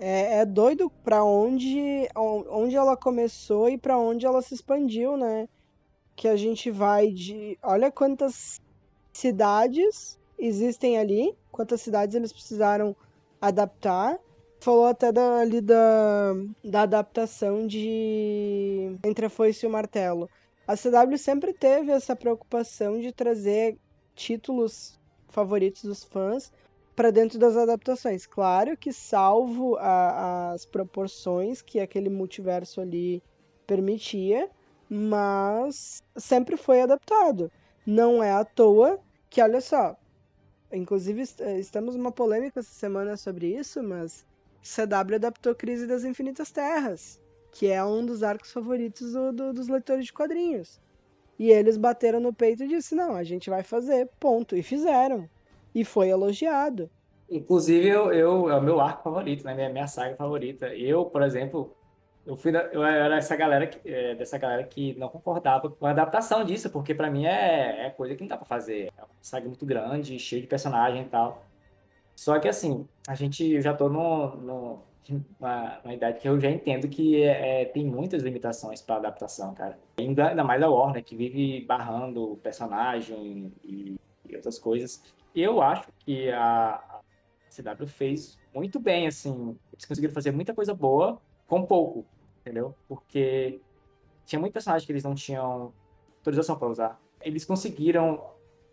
é, 0.00 0.40
é 0.40 0.44
doido 0.44 0.90
pra 1.04 1.22
onde, 1.22 2.08
onde 2.16 2.74
ela 2.74 2.96
começou 2.96 3.68
e 3.68 3.78
pra 3.78 3.96
onde 3.96 4.26
ela 4.26 4.42
se 4.42 4.54
expandiu, 4.54 5.16
né? 5.16 5.48
Que 6.20 6.28
a 6.28 6.36
gente 6.36 6.70
vai 6.70 7.10
de. 7.10 7.58
Olha 7.62 7.90
quantas 7.90 8.60
cidades 9.10 10.18
existem 10.38 10.98
ali, 10.98 11.34
quantas 11.50 11.80
cidades 11.80 12.14
eles 12.14 12.32
precisaram 12.32 12.94
adaptar 13.40 14.18
falou 14.60 14.86
até 14.86 15.10
da, 15.10 15.38
ali 15.38 15.60
da, 15.60 16.34
da 16.62 16.82
adaptação 16.82 17.66
de 17.66 18.96
Entre 19.02 19.26
a 19.26 19.30
Foice 19.30 19.64
e 19.64 19.68
o 19.68 19.72
Martelo. 19.72 20.28
A 20.66 20.76
CW 20.76 21.16
sempre 21.16 21.52
teve 21.52 21.90
essa 21.90 22.14
preocupação 22.14 23.00
de 23.00 23.10
trazer 23.12 23.78
títulos 24.14 25.00
favoritos 25.28 25.82
dos 25.82 26.04
fãs 26.04 26.52
para 26.94 27.10
dentro 27.10 27.38
das 27.38 27.56
adaptações. 27.56 28.26
Claro 28.26 28.76
que, 28.76 28.92
salvo 28.92 29.76
a, 29.76 30.52
as 30.52 30.66
proporções 30.66 31.62
que 31.62 31.80
aquele 31.80 32.10
multiverso 32.10 32.80
ali 32.80 33.22
permitia, 33.66 34.50
mas 34.90 36.02
sempre 36.16 36.56
foi 36.56 36.80
adaptado. 36.80 37.50
Não 37.86 38.20
é 38.20 38.32
à 38.32 38.44
toa 38.44 38.98
que, 39.30 39.40
olha 39.40 39.60
só, 39.60 39.96
inclusive 40.72 41.22
estamos 41.58 41.94
numa 41.94 42.10
polêmica 42.10 42.58
essa 42.58 42.74
semana 42.74 43.16
sobre 43.16 43.46
isso, 43.46 43.80
mas 43.82 44.26
CW 44.62 45.14
adaptou 45.14 45.54
Crise 45.54 45.86
das 45.86 46.04
Infinitas 46.04 46.50
Terras, 46.50 47.20
que 47.52 47.68
é 47.68 47.82
um 47.84 48.04
dos 48.04 48.24
arcos 48.24 48.52
favoritos 48.52 49.12
do, 49.12 49.32
do, 49.32 49.52
dos 49.52 49.68
leitores 49.68 50.06
de 50.06 50.12
quadrinhos. 50.12 50.80
E 51.38 51.50
eles 51.50 51.76
bateram 51.78 52.20
no 52.20 52.34
peito 52.34 52.64
e 52.64 52.68
disseram: 52.68 53.08
não, 53.08 53.16
a 53.16 53.24
gente 53.24 53.48
vai 53.48 53.62
fazer, 53.62 54.10
ponto. 54.18 54.54
E 54.54 54.62
fizeram. 54.62 55.26
E 55.74 55.84
foi 55.86 56.08
elogiado. 56.08 56.90
Inclusive, 57.30 57.88
eu, 57.88 58.12
eu 58.12 58.50
é 58.50 58.56
o 58.56 58.62
meu 58.62 58.78
arco 58.78 59.04
favorito, 59.04 59.44
né? 59.44 59.54
Minha, 59.54 59.70
minha 59.70 59.86
saga 59.86 60.16
favorita. 60.16 60.66
Eu, 60.74 61.06
por 61.06 61.22
exemplo, 61.22 61.74
eu 62.26 62.36
fui 62.36 62.52
da, 62.52 62.64
eu 62.66 62.84
era 62.84 63.16
essa 63.16 63.34
galera 63.34 63.66
que, 63.66 63.88
é, 63.88 64.14
dessa 64.14 64.38
galera 64.38 64.62
que 64.64 64.94
não 64.98 65.08
concordava 65.08 65.70
com 65.70 65.86
a 65.86 65.90
adaptação 65.90 66.44
disso, 66.44 66.70
porque 66.70 66.94
para 66.94 67.10
mim 67.10 67.26
é, 67.26 67.86
é 67.86 67.90
coisa 67.90 68.14
que 68.14 68.20
não 68.20 68.28
dá 68.28 68.36
para 68.36 68.46
fazer. 68.46 68.92
É 68.96 69.02
uma 69.02 69.08
saga 69.20 69.46
muito 69.46 69.64
grande, 69.64 70.18
cheia 70.18 70.40
de 70.40 70.46
personagem 70.46 71.02
e 71.02 71.06
tal. 71.06 71.44
Só 72.14 72.38
que 72.38 72.48
assim, 72.48 72.86
a 73.08 73.14
gente, 73.14 73.44
eu 73.50 73.62
já 73.62 73.72
tô 73.74 73.88
no, 73.88 74.36
no, 74.36 74.82
idade 75.94 76.20
que 76.20 76.28
eu 76.28 76.38
já 76.38 76.50
entendo 76.50 76.88
que 76.88 77.22
é, 77.22 77.62
é 77.62 77.64
tem 77.64 77.84
muitas 77.84 78.22
limitações 78.22 78.82
para 78.82 78.96
adaptação, 78.96 79.54
cara. 79.54 79.78
Ainda, 79.98 80.28
ainda 80.28 80.44
mais 80.44 80.62
a 80.62 80.68
Warner, 80.68 81.02
que 81.02 81.16
vive 81.16 81.64
barrando 81.64 82.38
personagem 82.42 83.52
e, 83.64 83.96
e 84.28 84.36
outras 84.36 84.58
coisas. 84.58 85.02
Eu 85.34 85.62
acho 85.62 85.88
que 86.00 86.30
a, 86.30 86.74
a 86.74 87.00
CW 87.48 87.86
fez 87.86 88.38
muito 88.54 88.78
bem, 88.78 89.06
assim. 89.06 89.56
Eles 89.72 89.86
conseguiram 89.86 90.12
fazer 90.12 90.32
muita 90.32 90.52
coisa 90.52 90.74
boa 90.74 91.20
com 91.50 91.66
pouco, 91.66 92.06
entendeu? 92.40 92.72
Porque 92.88 93.60
tinha 94.24 94.38
muito 94.38 94.52
personagem 94.52 94.86
que 94.86 94.92
eles 94.92 95.02
não 95.02 95.16
tinham 95.16 95.72
autorização 96.18 96.56
para 96.56 96.68
usar. 96.68 97.00
Eles 97.20 97.44
conseguiram 97.44 98.24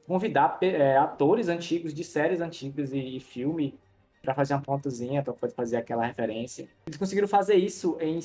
convidar 0.06 0.60
é, 0.62 0.96
atores 0.96 1.50
antigos 1.50 1.92
de 1.92 2.04
séries 2.04 2.40
antigas 2.40 2.94
e, 2.94 3.18
e 3.18 3.20
filme 3.20 3.78
para 4.22 4.36
fazer 4.36 4.54
uma 4.54 4.62
pontozinha, 4.62 5.24
para 5.24 5.34
fazer 5.50 5.78
aquela 5.78 6.06
referência. 6.06 6.70
Eles 6.86 6.98
conseguiram 6.98 7.28
fazer 7.28 7.56
isso 7.56 7.98
em 8.00 8.20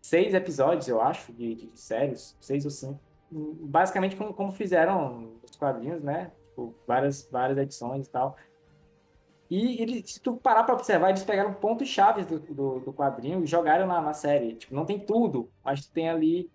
seis 0.00 0.32
episódios, 0.32 0.88
eu 0.88 1.02
acho, 1.02 1.30
de, 1.34 1.54
de, 1.54 1.66
de 1.66 1.78
séries, 1.78 2.34
seis 2.40 2.64
ou 2.64 2.70
cinco. 2.70 2.98
Basicamente 3.30 4.16
como, 4.16 4.32
como 4.32 4.50
fizeram 4.50 5.34
os 5.44 5.54
quadrinhos, 5.56 6.02
né? 6.02 6.32
Tipo, 6.48 6.74
várias, 6.86 7.28
várias 7.30 7.58
edições 7.58 8.06
e 8.06 8.10
tal. 8.10 8.34
E 9.50 9.80
ele, 9.80 10.06
se 10.06 10.20
tu 10.20 10.36
parar 10.36 10.62
para 10.64 10.74
observar, 10.74 11.08
eles 11.08 11.22
pegaram 11.22 11.54
pontos 11.54 11.88
chaves 11.88 12.26
do, 12.26 12.38
do, 12.38 12.80
do, 12.80 12.92
quadrinho 12.92 13.42
e 13.42 13.46
jogaram 13.46 13.86
na, 13.86 14.00
na 14.00 14.12
série. 14.12 14.54
Tipo, 14.54 14.74
não 14.74 14.84
tem 14.84 14.98
tudo, 14.98 15.50
mas 15.64 15.86
tu 15.86 15.92
tem 15.92 16.08
ali 16.10 16.50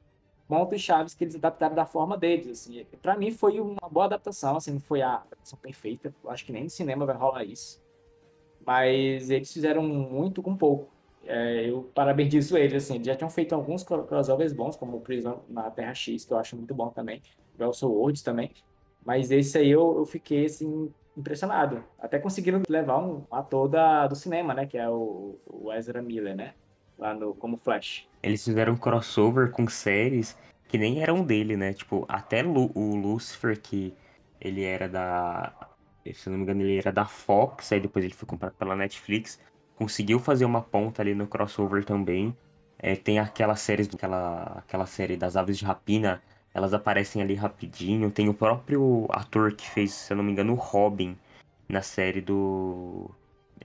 pontos 0.48 0.80
chaves 0.80 1.16
que 1.16 1.24
eles 1.24 1.36
adaptaram 1.36 1.74
da 1.74 1.86
forma 1.86 2.16
deles, 2.16 2.48
assim. 2.48 2.86
Para 3.02 3.18
mim 3.18 3.32
foi 3.32 3.60
uma 3.60 3.90
boa 3.90 4.06
adaptação, 4.06 4.58
assim, 4.58 4.74
não 4.74 4.80
foi 4.80 5.02
a 5.02 5.16
adaptação 5.16 5.58
perfeita, 5.58 6.14
acho 6.28 6.46
que 6.46 6.52
nem 6.52 6.66
no 6.66 6.70
cinema 6.70 7.06
vai 7.06 7.16
rolar 7.16 7.44
isso. 7.44 7.82
Mas 8.64 9.30
eles 9.32 9.52
fizeram 9.52 9.82
muito 9.82 10.44
com 10.44 10.56
pouco. 10.56 10.88
É, 11.26 11.70
eu 11.70 11.90
parabenizo 11.96 12.56
eles, 12.58 12.84
assim, 12.84 13.04
já 13.04 13.16
tinham 13.16 13.30
feito 13.30 13.56
alguns 13.56 13.84
crossovers 13.84 14.54
bons, 14.54 14.76
como 14.76 14.98
o 14.98 15.02
Prisão 15.02 15.42
na 15.50 15.72
Terra 15.72 15.96
X, 15.96 16.26
que 16.26 16.34
eu 16.34 16.38
acho 16.38 16.56
muito 16.56 16.76
bom 16.76 16.90
também, 16.90 17.22
o 17.58 17.74
Soul 17.74 17.96
Worlds 17.96 18.22
também, 18.22 18.52
mas 19.06 19.32
esse 19.32 19.58
aí 19.58 19.70
eu, 19.70 19.98
eu 19.98 20.06
fiquei, 20.06 20.46
assim, 20.46 20.94
impressionado. 21.16 21.84
Até 22.00 22.20
conseguiram 22.20 22.62
levar 22.68 22.98
um 23.00 23.26
ator 23.32 23.68
da, 23.68 24.08
do 24.08 24.16
cinema, 24.16 24.54
né, 24.54 24.66
que 24.66 24.78
é 24.78 24.90
o, 24.90 25.38
o 25.48 25.72
Ezra 25.74 26.02
Miller, 26.02 26.36
né, 26.36 26.54
lá 26.98 27.14
no 27.14 27.34
como 27.36 27.58
Flash. 27.58 28.08
Eles 28.22 28.44
fizeram 28.44 28.74
um 28.74 28.78
crossover 28.78 29.52
com 29.52 29.68
séries 29.68 30.38
que 30.74 30.78
nem 30.80 31.04
eram 31.04 31.24
dele, 31.24 31.56
né? 31.56 31.72
Tipo, 31.72 32.04
até 32.10 32.42
Lu 32.42 32.72
o 32.74 32.96
Lucifer, 32.96 33.62
que 33.62 33.94
ele 34.42 34.64
era 34.64 34.90
da. 34.90 35.54
Se 36.16 36.28
não 36.32 36.38
me 36.38 36.44
engano, 36.44 36.62
ele 36.64 36.80
era 36.80 36.92
da 36.92 37.06
Fox, 37.06 37.72
aí 37.72 37.80
depois 37.80 38.04
ele 38.04 38.14
foi 38.16 38.28
comprado 38.28 38.54
pela 38.54 38.76
Netflix. 38.76 39.40
Conseguiu 39.76 40.20
fazer 40.20 40.46
uma 40.46 40.64
ponta 40.64 41.04
ali 41.04 41.14
no 41.14 41.28
crossover 41.28 41.86
também. 41.86 42.36
É, 42.80 42.96
tem 42.96 43.20
aquelas 43.20 43.60
séries, 43.60 43.88
aquela, 43.94 44.64
aquela 44.66 44.88
série 44.88 45.16
das 45.16 45.38
aves 45.38 45.60
de 45.60 45.64
rapina, 45.64 46.24
elas 46.54 46.74
aparecem 46.74 47.22
ali 47.22 47.34
rapidinho. 47.34 48.12
Tem 48.12 48.30
o 48.30 48.34
próprio 48.34 49.08
ator 49.10 49.54
que 49.54 49.70
fez, 49.70 49.94
se 49.94 50.14
eu 50.14 50.18
não 50.18 50.24
me 50.24 50.32
engano, 50.32 50.54
o 50.54 50.58
Robin 50.58 51.18
na 51.68 51.82
série 51.82 52.22
do. 52.22 53.10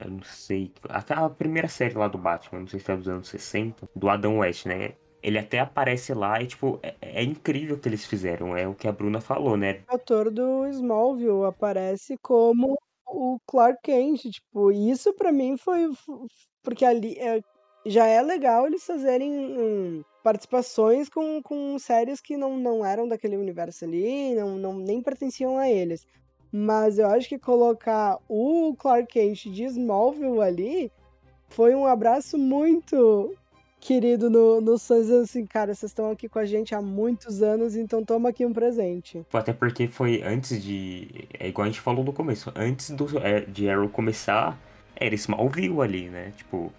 Eu 0.01 0.11
não 0.11 0.23
sei. 0.23 0.73
A 0.89 1.29
primeira 1.29 1.69
série 1.69 1.95
lá 1.95 2.09
do 2.09 2.19
Batman, 2.19 2.61
não 2.61 2.69
sei 2.69 2.81
se 2.81 2.91
é 2.91 2.97
dos 2.97 3.09
anos 3.09 3.29
60, 3.29 3.89
do 3.95 4.09
Adam 4.09 4.39
West, 4.39 4.67
né? 4.67 4.95
Ele 5.21 5.39
até 5.39 5.59
aparece 5.59 6.15
lá 6.15 6.41
e, 6.41 6.47
tipo, 6.47 6.79
é, 6.83 6.95
é, 7.01 7.23
incrível 7.25 7.77
o 7.77 7.79
que 7.79 7.89
eles 7.89 8.05
fizeram. 8.05 8.57
É 8.57 8.69
o 8.69 8.75
que 8.75 8.87
a 8.87 8.93
Bruna 8.93 9.21
falou, 9.21 9.57
né? 9.57 9.81
O 9.91 9.97
ator 9.97 10.31
do 10.31 10.67
Smallville 10.69 11.45
aparece 11.45 12.17
como 12.23 12.79
o 13.05 13.39
Clark 13.47 13.81
Kent, 13.83 14.31
tipo, 14.31 14.71
isso 14.71 15.13
para 15.15 15.33
mim 15.33 15.57
foi. 15.57 15.91
Porque 16.63 16.85
ali 16.85 17.19
é, 17.19 17.41
já 17.85 18.07
é 18.07 18.23
legal 18.23 18.67
eles 18.67 18.85
fazerem 18.85 19.33
um, 19.33 20.05
participações 20.29 21.09
com, 21.09 21.43
com 21.43 21.79
séries 21.79 22.21
que 22.21 22.37
não, 22.37 22.59
não 22.59 22.85
eram 22.85 23.09
daquele 23.09 23.35
universo 23.35 23.87
ali, 23.87 24.35
não, 24.35 24.59
não 24.59 24.75
nem 24.75 25.01
pertenciam 25.01 25.57
a 25.57 25.71
eles. 25.71 26.07
Mas 26.53 26.99
eu 26.99 27.07
acho 27.07 27.27
que 27.31 27.39
colocar 27.39 28.19
o 28.29 28.75
Clark 28.79 29.07
Kent 29.07 29.47
de 29.47 29.65
Smallville 29.65 30.43
ali 30.43 30.93
foi 31.49 31.75
um 31.75 31.87
abraço 31.87 32.37
muito 32.37 33.35
querido 33.81 34.29
no, 34.29 34.61
no 34.61 34.77
Suns, 34.77 35.09
assim, 35.09 35.47
cara, 35.47 35.75
vocês 35.75 35.91
estão 35.91 36.11
aqui 36.11 36.29
com 36.29 36.39
a 36.39 36.45
gente 36.45 36.75
há 36.75 36.83
muitos 36.83 37.43
anos, 37.43 37.75
então 37.75 38.05
toma 38.05 38.29
aqui 38.29 38.45
um 38.45 38.53
presente. 38.53 39.25
Até 39.33 39.55
porque 39.55 39.89
foi 39.89 40.21
antes 40.23 40.63
de. 40.63 41.27
É 41.39 41.49
igual 41.49 41.65
a 41.65 41.69
gente 41.69 41.81
falou 41.81 42.05
no 42.05 42.13
começo, 42.13 42.53
antes 42.55 42.91
do, 42.91 43.19
é, 43.19 43.41
de 43.41 43.71
Arrow 43.71 43.89
começar, 43.89 44.59
era 44.95 45.15
Smallville 45.15 45.81
ali, 45.81 46.11
né? 46.11 46.35
Tipo, 46.37 46.71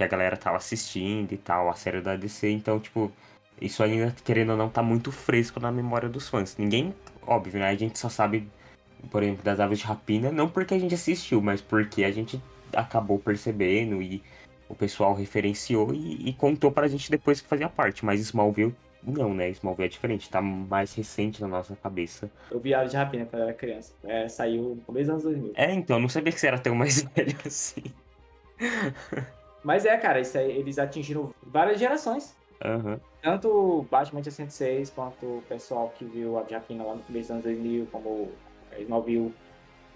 que 0.00 0.04
a 0.04 0.08
galera 0.08 0.34
tava 0.34 0.56
assistindo 0.56 1.32
e 1.32 1.36
tal, 1.36 1.68
a 1.68 1.74
série 1.74 2.00
da 2.00 2.16
DC, 2.16 2.48
então, 2.48 2.80
tipo, 2.80 3.12
isso 3.60 3.82
ainda, 3.82 4.14
querendo 4.24 4.52
ou 4.52 4.56
não, 4.56 4.70
tá 4.70 4.82
muito 4.82 5.12
fresco 5.12 5.60
na 5.60 5.70
memória 5.70 6.08
dos 6.08 6.26
fãs. 6.26 6.56
Ninguém, 6.56 6.94
óbvio, 7.26 7.60
né? 7.60 7.68
A 7.68 7.74
gente 7.74 7.98
só 7.98 8.08
sabe, 8.08 8.48
por 9.10 9.22
exemplo, 9.22 9.44
das 9.44 9.60
aves 9.60 9.78
de 9.78 9.84
rapina, 9.84 10.32
não 10.32 10.48
porque 10.48 10.72
a 10.72 10.78
gente 10.78 10.94
assistiu, 10.94 11.42
mas 11.42 11.60
porque 11.60 12.02
a 12.02 12.10
gente 12.10 12.42
acabou 12.74 13.18
percebendo 13.18 14.00
e 14.00 14.22
o 14.70 14.74
pessoal 14.74 15.12
referenciou 15.12 15.92
e, 15.92 16.30
e 16.30 16.32
contou 16.32 16.72
pra 16.72 16.88
gente 16.88 17.10
depois 17.10 17.42
que 17.42 17.46
fazia 17.46 17.68
parte. 17.68 18.02
Mas 18.02 18.20
Smallville, 18.20 18.74
não, 19.02 19.34
né? 19.34 19.50
Smallville 19.50 19.84
é 19.84 19.90
diferente, 19.90 20.30
tá 20.30 20.40
mais 20.40 20.94
recente 20.94 21.42
na 21.42 21.48
nossa 21.48 21.76
cabeça. 21.76 22.30
Eu 22.50 22.58
vi 22.58 22.72
Aves 22.72 22.92
de 22.92 22.96
Rapina 22.96 23.26
quando 23.26 23.42
eu 23.42 23.48
era 23.48 23.54
criança. 23.54 23.92
É, 24.02 24.26
saiu 24.28 24.76
no 24.76 24.80
começo 24.80 25.12
dos 25.12 25.26
anos 25.26 25.40
2000. 25.40 25.52
É, 25.56 25.74
então, 25.74 25.96
eu 25.96 26.00
não 26.00 26.08
sabia 26.08 26.32
que 26.32 26.40
você 26.40 26.46
era 26.46 26.58
tão 26.58 26.74
mais 26.74 27.02
velho 27.14 27.36
assim. 27.44 27.82
Mas 29.62 29.84
é, 29.84 29.96
cara, 29.96 30.20
isso 30.20 30.36
aí, 30.38 30.56
eles 30.56 30.78
atingiram 30.78 31.32
várias 31.42 31.78
gerações. 31.78 32.34
Uhum. 32.64 32.98
Tanto 33.22 33.48
o 33.48 33.82
Batman 33.90 34.22
106, 34.22 34.90
quanto 34.90 35.24
o 35.24 35.42
pessoal 35.48 35.92
que 35.96 36.04
viu 36.04 36.38
a 36.38 36.44
Japina 36.44 36.84
lá 36.84 36.94
no 36.94 37.02
começo 37.02 37.28
dos 37.28 37.30
anos 37.30 37.44
2000, 37.44 37.88
como 37.90 38.30
Smallville, 38.78 39.34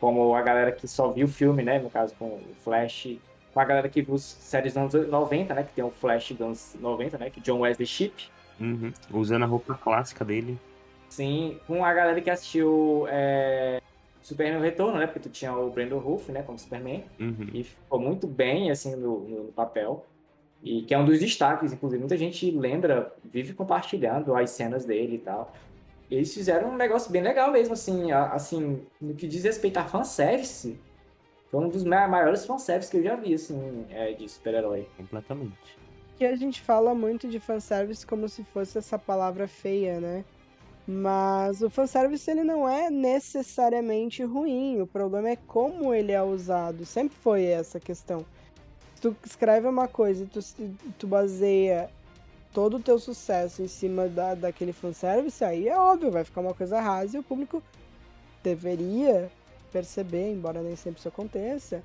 como 0.00 0.34
a 0.34 0.42
galera 0.42 0.72
que 0.72 0.86
só 0.86 1.08
viu 1.08 1.26
o 1.26 1.30
filme, 1.30 1.62
né? 1.62 1.78
No 1.78 1.90
caso, 1.90 2.14
com 2.18 2.26
o 2.26 2.42
Flash, 2.62 3.18
com 3.52 3.60
a 3.60 3.64
galera 3.64 3.88
que 3.88 4.02
viu 4.02 4.18
séries 4.18 4.74
dos 4.74 4.94
anos 4.94 5.08
90, 5.08 5.54
né? 5.54 5.62
Que 5.62 5.72
tem 5.72 5.84
o 5.84 5.90
Flash 5.90 6.32
dos 6.32 6.40
anos 6.40 6.76
90, 6.80 7.18
né? 7.18 7.30
Que 7.30 7.40
John 7.40 7.60
Wesley 7.60 7.86
Shipp. 7.86 8.28
Uhum. 8.60 8.92
Usando 9.12 9.42
a 9.44 9.46
roupa 9.46 9.74
clássica 9.74 10.24
dele. 10.24 10.58
Sim, 11.08 11.58
com 11.66 11.84
a 11.84 11.92
galera 11.92 12.20
que 12.20 12.30
assistiu 12.30 13.06
é, 13.08 13.80
Superman 14.24 14.60
Retorno, 14.60 14.98
né? 14.98 15.06
Porque 15.06 15.20
tu 15.20 15.28
tinha 15.28 15.56
o 15.56 15.70
Brandon 15.70 15.98
Ruff, 15.98 16.32
né? 16.32 16.42
Como 16.42 16.58
Superman. 16.58 17.04
Uhum. 17.20 17.48
E 17.52 17.62
ficou 17.62 18.00
muito 18.00 18.26
bem, 18.26 18.70
assim, 18.70 18.96
no, 18.96 19.20
no, 19.20 19.52
papel. 19.52 20.04
E 20.62 20.82
que 20.82 20.94
é 20.94 20.98
um 20.98 21.04
dos 21.04 21.20
destaques, 21.20 21.72
inclusive. 21.72 22.00
Muita 22.00 22.16
gente 22.16 22.50
lembra, 22.50 23.14
vive 23.22 23.52
compartilhando 23.52 24.34
as 24.34 24.50
cenas 24.50 24.84
dele 24.84 25.16
e 25.16 25.18
tal. 25.18 25.52
Eles 26.10 26.32
fizeram 26.34 26.70
um 26.70 26.76
negócio 26.76 27.12
bem 27.12 27.22
legal 27.22 27.52
mesmo, 27.52 27.74
assim, 27.74 28.10
assim, 28.12 28.82
no 29.00 29.14
que 29.14 29.28
diz 29.28 29.44
respeito 29.44 29.78
a 29.78 29.84
fanservice 29.84 30.78
foi 31.54 31.64
um 31.64 31.68
dos 31.68 31.84
maiores 31.84 32.44
fanservice 32.44 32.90
que 32.90 32.96
eu 32.96 33.02
já 33.04 33.14
vi, 33.14 33.32
assim, 33.32 33.86
é, 33.88 34.12
de 34.12 34.28
super-herói. 34.28 34.88
Completamente. 34.96 35.78
Que 36.16 36.24
a 36.24 36.34
gente 36.34 36.60
fala 36.60 36.92
muito 36.96 37.28
de 37.28 37.38
fanservice 37.38 38.04
como 38.04 38.28
se 38.28 38.42
fosse 38.42 38.76
essa 38.76 38.98
palavra 38.98 39.46
feia, 39.46 40.00
né? 40.00 40.24
Mas 40.86 41.62
o 41.62 41.70
fanservice 41.70 42.30
ele 42.30 42.44
não 42.44 42.68
é 42.68 42.90
necessariamente 42.90 44.22
ruim, 44.22 44.82
o 44.82 44.86
problema 44.86 45.30
é 45.30 45.36
como 45.36 45.94
ele 45.94 46.12
é 46.12 46.22
usado. 46.22 46.84
Sempre 46.84 47.16
foi 47.16 47.44
essa 47.44 47.80
questão. 47.80 48.24
Se 48.94 49.00
tu 49.00 49.16
escreve 49.24 49.66
uma 49.66 49.88
coisa 49.88 50.24
e 50.24 50.26
tu, 50.26 50.40
tu 50.98 51.06
baseia 51.06 51.88
todo 52.52 52.76
o 52.76 52.80
teu 52.80 52.98
sucesso 52.98 53.62
em 53.62 53.68
cima 53.68 54.08
da, 54.08 54.34
daquele 54.34 54.72
fanservice, 54.72 55.42
aí 55.42 55.68
é 55.68 55.76
óbvio, 55.76 56.10
vai 56.10 56.22
ficar 56.22 56.42
uma 56.42 56.54
coisa 56.54 56.80
rasa 56.80 57.16
e 57.16 57.20
o 57.20 57.22
público 57.22 57.62
deveria 58.42 59.30
perceber, 59.72 60.30
embora 60.30 60.62
nem 60.62 60.76
sempre 60.76 61.00
isso 61.00 61.08
aconteça. 61.08 61.82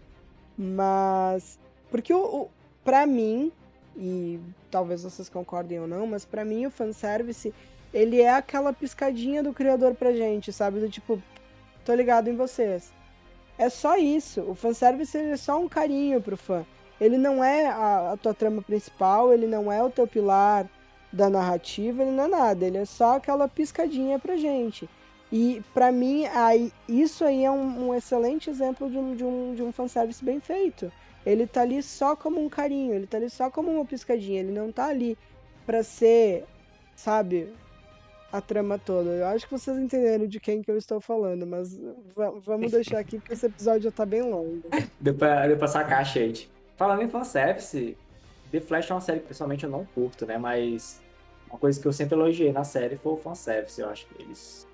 Mas. 0.57 1.57
Porque 1.89 2.13
o, 2.13 2.19
o 2.19 2.49
para 2.83 3.05
mim, 3.05 3.51
e 3.95 4.39
talvez 4.69 5.03
vocês 5.03 5.29
concordem 5.29 5.79
ou 5.79 5.87
não, 5.87 6.05
mas 6.05 6.25
para 6.25 6.43
mim 6.43 6.65
o 6.65 6.71
fanservice, 6.71 7.53
ele 7.93 8.21
é 8.21 8.29
aquela 8.29 8.71
piscadinha 8.71 9.41
do 9.41 9.53
criador 9.53 9.95
pra 9.95 10.13
gente, 10.13 10.53
sabe? 10.53 10.79
Do 10.79 10.89
tipo, 10.89 11.21
tô 11.83 11.93
ligado 11.93 12.29
em 12.29 12.35
vocês. 12.35 12.91
É 13.57 13.69
só 13.69 13.97
isso. 13.97 14.41
O 14.41 14.55
fanservice 14.55 15.17
é 15.17 15.37
só 15.37 15.59
um 15.59 15.67
carinho 15.67 16.21
pro 16.21 16.37
fã. 16.37 16.65
Ele 16.99 17.17
não 17.17 17.43
é 17.43 17.67
a, 17.67 18.13
a 18.13 18.17
tua 18.17 18.33
trama 18.33 18.61
principal, 18.61 19.33
ele 19.33 19.47
não 19.47 19.71
é 19.71 19.81
o 19.81 19.89
teu 19.89 20.07
pilar 20.07 20.69
da 21.11 21.29
narrativa, 21.29 22.03
ele 22.03 22.11
não 22.11 22.25
é 22.25 22.27
nada. 22.27 22.65
Ele 22.65 22.77
é 22.77 22.85
só 22.85 23.17
aquela 23.17 23.47
piscadinha 23.47 24.19
pra 24.19 24.37
gente. 24.37 24.89
E 25.31 25.61
para 25.73 25.91
mim, 25.91 26.25
aí, 26.27 26.71
isso 26.87 27.23
aí 27.23 27.45
é 27.45 27.51
um, 27.51 27.89
um, 27.89 27.95
excelente 27.95 28.49
exemplo 28.49 28.89
de 28.89 28.97
um, 28.97 29.15
de, 29.15 29.23
um, 29.23 29.55
de 29.55 29.63
um 29.63 29.71
fanservice 29.71 30.23
bem 30.23 30.39
feito. 30.39 30.91
Ele 31.25 31.45
tá 31.45 31.61
ali 31.61 31.83
só 31.83 32.15
como 32.15 32.43
um 32.43 32.49
carinho, 32.49 32.93
ele 32.93 33.05
tá 33.05 33.17
ali 33.17 33.29
só 33.29 33.49
como 33.49 33.71
uma 33.71 33.85
piscadinha, 33.85 34.39
ele 34.39 34.51
não 34.51 34.71
tá 34.71 34.87
ali 34.87 35.17
para 35.65 35.83
ser, 35.83 36.45
sabe, 36.95 37.53
a 38.31 38.41
trama 38.41 38.77
toda. 38.77 39.09
Eu 39.09 39.27
acho 39.27 39.45
que 39.45 39.51
vocês 39.51 39.77
entenderam 39.77 40.27
de 40.27 40.39
quem 40.39 40.61
que 40.61 40.69
eu 40.69 40.77
estou 40.77 40.99
falando, 41.01 41.45
mas 41.45 41.79
vamos 42.45 42.71
deixar 42.71 42.99
aqui 42.99 43.17
porque 43.19 43.33
esse 43.33 43.45
episódio 43.45 43.83
já 43.83 43.91
tá 43.91 44.05
bem 44.05 44.21
longo. 44.21 44.63
Deu 44.99 45.13
pra, 45.13 45.47
deu 45.47 45.57
pra 45.57 45.67
sacar, 45.67 46.05
Shade. 46.05 46.49
Falando 46.75 47.01
em 47.01 47.09
fanservice, 47.09 47.97
The 48.51 48.59
Flash 48.59 48.89
é 48.89 48.93
uma 48.93 49.01
série 49.01 49.19
que 49.19 49.27
pessoalmente 49.27 49.63
eu 49.63 49.69
não 49.69 49.85
curto, 49.85 50.25
né? 50.25 50.37
Mas 50.37 51.01
uma 51.49 51.57
coisa 51.57 51.79
que 51.79 51.87
eu 51.87 51.93
sempre 51.93 52.15
elogiei 52.15 52.51
na 52.51 52.63
série 52.63 52.95
foi 52.95 53.13
o 53.13 53.17
fanservice. 53.17 53.81
Eu 53.81 53.89
acho 53.89 54.05
que 54.07 54.21
eles 54.21 54.67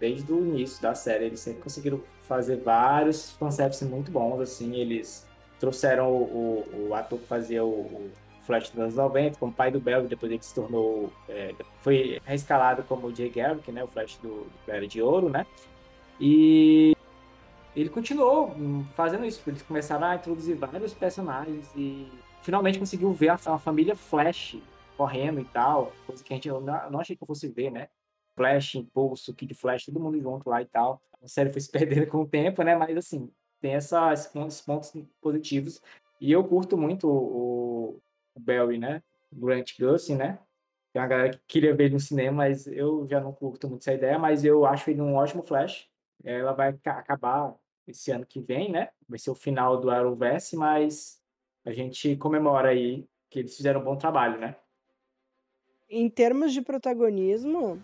desde 0.00 0.32
o 0.32 0.38
início 0.38 0.80
da 0.80 0.94
série, 0.94 1.26
eles 1.26 1.40
sempre 1.40 1.62
conseguiram 1.62 2.00
fazer 2.26 2.56
vários 2.56 3.32
fanservice 3.32 3.84
muito 3.84 4.10
bons, 4.10 4.40
assim, 4.40 4.76
eles 4.76 5.26
trouxeram 5.60 6.10
o, 6.10 6.64
o, 6.72 6.88
o 6.88 6.94
ator 6.94 7.18
que 7.18 7.26
fazia 7.26 7.62
o, 7.62 7.68
o, 7.68 8.10
Flash 8.40 8.70
dos 8.70 8.80
anos 8.80 8.94
90 8.94 9.38
como 9.38 9.52
pai 9.52 9.70
do 9.70 9.80
Bell, 9.80 10.06
depois 10.06 10.30
ele 10.30 10.42
se 10.42 10.54
tornou, 10.54 11.12
é, 11.28 11.54
foi 11.80 12.20
reescalado 12.24 12.82
como 12.84 13.06
o 13.06 13.14
Jay 13.14 13.30
Garrick, 13.30 13.70
né, 13.70 13.84
o 13.84 13.88
Flash 13.88 14.18
do, 14.18 14.46
do 14.66 14.72
Era 14.72 14.86
de 14.86 15.00
Ouro, 15.00 15.28
né, 15.28 15.46
e 16.18 16.96
ele 17.74 17.88
continuou 17.88 18.54
fazendo 18.94 19.24
isso, 19.24 19.42
eles 19.46 19.62
começaram 19.62 20.06
a 20.06 20.16
introduzir 20.16 20.56
vários 20.56 20.92
personagens 20.92 21.70
e 21.76 22.10
finalmente 22.42 22.78
conseguiu 22.78 23.12
ver 23.12 23.28
a, 23.28 23.34
a 23.34 23.58
família 23.58 23.94
Flash 23.94 24.56
correndo 24.96 25.40
e 25.40 25.44
tal, 25.44 25.92
coisa 26.06 26.22
que 26.22 26.32
a 26.32 26.36
gente 26.36 26.48
não, 26.48 26.60
não 26.60 27.00
achei 27.00 27.16
que 27.16 27.22
eu 27.22 27.26
fosse 27.26 27.48
ver, 27.48 27.70
né, 27.70 27.88
Flash, 28.40 28.76
Impulso, 28.76 29.34
Kid 29.34 29.54
Flash, 29.54 29.84
todo 29.84 30.00
mundo 30.00 30.18
junto 30.18 30.48
lá 30.48 30.62
e 30.62 30.64
tal. 30.64 31.02
A 31.22 31.28
série 31.28 31.50
foi 31.50 31.60
se 31.60 31.70
perdendo 31.70 32.06
com 32.06 32.22
o 32.22 32.26
tempo, 32.26 32.62
né? 32.62 32.74
Mas 32.74 32.96
assim, 32.96 33.30
tem 33.60 33.74
essa, 33.74 34.12
esses 34.14 34.28
pontos, 34.62 34.94
positivos. 35.20 35.82
E 36.18 36.32
eu 36.32 36.42
curto 36.42 36.76
muito 36.76 37.06
o 37.06 38.00
Barry, 38.40 38.78
né? 38.78 39.02
Grant 39.32 39.72
Gustin, 39.78 40.16
né? 40.16 40.38
Tem 40.92 41.00
uma 41.00 41.08
galera 41.08 41.30
que 41.30 41.40
queria 41.46 41.74
ver 41.74 41.90
no 41.90 42.00
cinema, 42.00 42.38
mas 42.38 42.66
eu 42.66 43.06
já 43.08 43.20
não 43.20 43.32
curto 43.32 43.68
muito 43.68 43.82
essa 43.82 43.94
ideia, 43.94 44.18
mas 44.18 44.44
eu 44.44 44.66
acho 44.66 44.90
ele 44.90 45.00
um 45.00 45.14
ótimo 45.14 45.42
Flash. 45.42 45.88
Ela 46.24 46.52
vai 46.52 46.76
acabar 46.84 47.54
esse 47.86 48.10
ano 48.10 48.26
que 48.26 48.40
vem, 48.40 48.70
né? 48.70 48.90
Vai 49.08 49.18
ser 49.18 49.30
o 49.30 49.34
final 49.34 49.80
do 49.80 49.90
Arrowverse, 49.90 50.56
mas 50.56 51.22
a 51.64 51.72
gente 51.72 52.16
comemora 52.16 52.70
aí 52.70 53.08
que 53.30 53.38
eles 53.38 53.56
fizeram 53.56 53.80
um 53.80 53.84
bom 53.84 53.96
trabalho, 53.96 54.38
né? 54.38 54.56
Em 55.88 56.08
termos 56.08 56.52
de 56.52 56.60
protagonismo, 56.60 57.82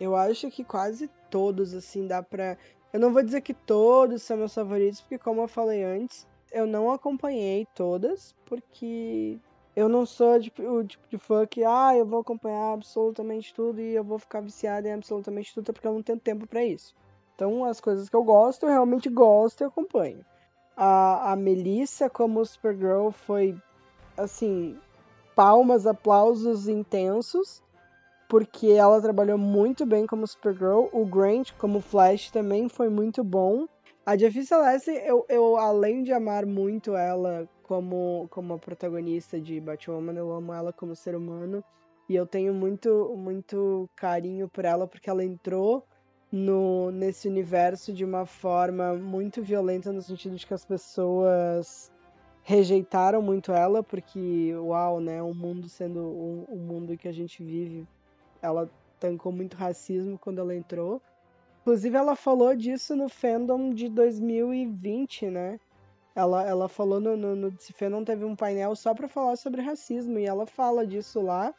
eu 0.00 0.16
acho 0.16 0.50
que 0.50 0.64
quase 0.64 1.08
todos, 1.30 1.74
assim, 1.74 2.06
dá 2.06 2.22
pra. 2.22 2.56
Eu 2.92 3.00
não 3.00 3.12
vou 3.12 3.22
dizer 3.22 3.40
que 3.40 3.54
todos 3.54 4.22
são 4.22 4.36
meus 4.36 4.54
favoritos, 4.54 5.00
porque, 5.00 5.18
como 5.18 5.42
eu 5.42 5.48
falei 5.48 5.82
antes, 5.82 6.26
eu 6.52 6.66
não 6.66 6.90
acompanhei 6.90 7.66
todas, 7.74 8.34
porque 8.44 9.38
eu 9.74 9.88
não 9.88 10.04
sou 10.04 10.38
tipo, 10.40 10.62
o 10.62 10.84
tipo 10.84 11.08
de 11.08 11.18
fã 11.18 11.46
que, 11.46 11.64
ah, 11.64 11.96
eu 11.96 12.04
vou 12.04 12.20
acompanhar 12.20 12.74
absolutamente 12.74 13.54
tudo 13.54 13.80
e 13.80 13.94
eu 13.94 14.04
vou 14.04 14.18
ficar 14.18 14.40
viciado 14.40 14.86
em 14.86 14.92
absolutamente 14.92 15.54
tudo 15.54 15.72
porque 15.72 15.86
eu 15.86 15.94
não 15.94 16.02
tenho 16.02 16.20
tempo 16.20 16.46
para 16.46 16.64
isso. 16.64 16.94
Então, 17.34 17.64
as 17.64 17.80
coisas 17.80 18.08
que 18.08 18.14
eu 18.14 18.22
gosto, 18.22 18.64
eu 18.66 18.70
realmente 18.70 19.08
gosto 19.08 19.62
e 19.62 19.64
acompanho. 19.64 20.24
A, 20.76 21.32
a 21.32 21.36
Melissa 21.36 22.08
como 22.08 22.44
Supergirl 22.44 23.10
foi, 23.10 23.56
assim, 24.16 24.78
palmas, 25.34 25.86
aplausos 25.86 26.68
intensos, 26.68 27.62
porque 28.28 28.68
ela 28.68 29.00
trabalhou 29.00 29.38
muito 29.38 29.84
bem 29.84 30.06
como 30.06 30.26
Supergirl. 30.26 30.86
O 30.92 31.04
Grant 31.04 31.52
como 31.58 31.80
Flash 31.80 32.30
também 32.30 32.68
foi 32.68 32.88
muito 32.88 33.24
bom. 33.24 33.66
A 34.04 34.16
Jeffy 34.16 34.44
Celeste, 34.44 34.90
eu, 34.90 35.24
eu 35.28 35.56
além 35.56 36.02
de 36.02 36.12
amar 36.12 36.44
muito 36.44 36.96
ela 36.96 37.48
como, 37.62 38.26
como 38.30 38.54
a 38.54 38.58
protagonista 38.58 39.40
de 39.40 39.60
Batwoman, 39.60 40.14
eu 40.14 40.32
amo 40.32 40.52
ela 40.52 40.72
como 40.72 40.96
ser 40.96 41.14
humano. 41.14 41.62
E 42.08 42.16
eu 42.16 42.26
tenho 42.26 42.52
muito, 42.52 43.14
muito 43.16 43.88
carinho 43.94 44.48
por 44.48 44.64
ela, 44.64 44.88
porque 44.88 45.08
ela 45.08 45.24
entrou 45.24 45.86
no, 46.32 46.90
nesse 46.90 47.28
universo 47.28 47.92
de 47.92 48.04
uma 48.04 48.26
forma 48.26 48.94
muito 48.94 49.40
violenta, 49.40 49.92
no 49.92 50.02
sentido 50.02 50.34
de 50.34 50.46
que 50.46 50.54
as 50.54 50.64
pessoas 50.64 51.92
rejeitaram 52.42 53.22
muito 53.22 53.52
ela, 53.52 53.84
porque, 53.84 54.52
uau, 54.56 54.98
né, 54.98 55.22
o 55.22 55.32
mundo 55.32 55.68
sendo 55.68 56.00
o, 56.00 56.44
o 56.48 56.56
mundo 56.56 56.98
que 56.98 57.06
a 57.06 57.12
gente 57.12 57.40
vive, 57.44 57.86
ela 58.42 58.68
tancou 58.98 59.30
muito 59.30 59.56
racismo 59.56 60.18
quando 60.18 60.40
ela 60.40 60.56
entrou. 60.56 61.00
Inclusive, 61.62 61.96
ela 61.96 62.14
falou 62.14 62.54
disso 62.54 62.94
no 62.94 63.08
fandom 63.08 63.72
de 63.72 63.88
2020, 63.88 65.26
né? 65.26 65.58
Ela, 66.14 66.46
ela 66.46 66.68
falou 66.68 67.00
no, 67.00 67.16
no, 67.16 67.34
no 67.34 67.54
Fandom, 67.74 68.04
teve 68.04 68.24
um 68.24 68.36
painel 68.36 68.76
só 68.76 68.94
para 68.94 69.08
falar 69.08 69.36
sobre 69.36 69.62
racismo, 69.62 70.18
e 70.18 70.26
ela 70.26 70.46
fala 70.46 70.86
disso 70.86 71.22
lá. 71.22 71.54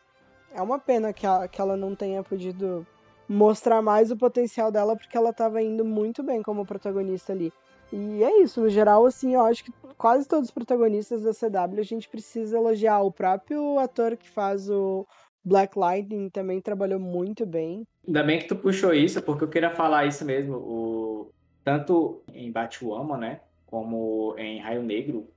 É 0.53 0.61
uma 0.61 0.77
pena 0.77 1.11
que, 1.11 1.25
a, 1.25 1.47
que 1.47 1.59
ela 1.59 1.75
não 1.75 1.95
tenha 1.95 2.23
podido 2.23 2.85
mostrar 3.27 3.81
mais 3.81 4.11
o 4.11 4.17
potencial 4.17 4.71
dela, 4.71 4.95
porque 4.95 5.17
ela 5.17 5.31
estava 5.31 5.61
indo 5.61 5.83
muito 5.83 6.21
bem 6.21 6.43
como 6.43 6.65
protagonista 6.65 7.33
ali. 7.33 7.51
E 7.91 8.23
é 8.23 8.41
isso, 8.41 8.61
no 8.61 8.69
geral, 8.69 9.05
assim, 9.05 9.33
eu 9.33 9.41
acho 9.41 9.63
que 9.63 9.73
quase 9.97 10.27
todos 10.27 10.49
os 10.49 10.53
protagonistas 10.53 11.23
da 11.23 11.33
CW 11.33 11.79
a 11.79 11.83
gente 11.83 12.07
precisa 12.09 12.57
elogiar. 12.57 13.01
O 13.01 13.11
próprio 13.11 13.79
ator 13.79 14.15
que 14.15 14.29
faz 14.29 14.69
o 14.69 15.05
Black 15.43 15.77
Lightning 15.77 16.29
também 16.29 16.61
trabalhou 16.61 16.99
muito 16.99 17.45
bem. 17.45 17.85
Ainda 18.07 18.23
bem 18.23 18.39
que 18.39 18.47
tu 18.47 18.55
puxou 18.55 18.93
isso, 18.93 19.21
porque 19.21 19.43
eu 19.43 19.49
queria 19.49 19.69
falar 19.69 20.05
isso 20.05 20.23
mesmo. 20.23 20.55
O... 20.55 21.31
Tanto 21.63 22.21
em 22.33 22.51
Batwoman, 22.51 23.17
né, 23.17 23.41
como 23.65 24.35
em 24.37 24.59
Raio 24.59 24.83
Negro, 24.83 25.27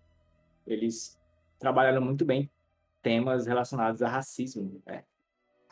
eles 0.67 1.19
trabalharam 1.59 2.01
muito 2.01 2.25
bem 2.25 2.51
temas 3.03 3.47
relacionados 3.47 4.03
a 4.03 4.09
racismo, 4.09 4.81
né? 4.85 5.05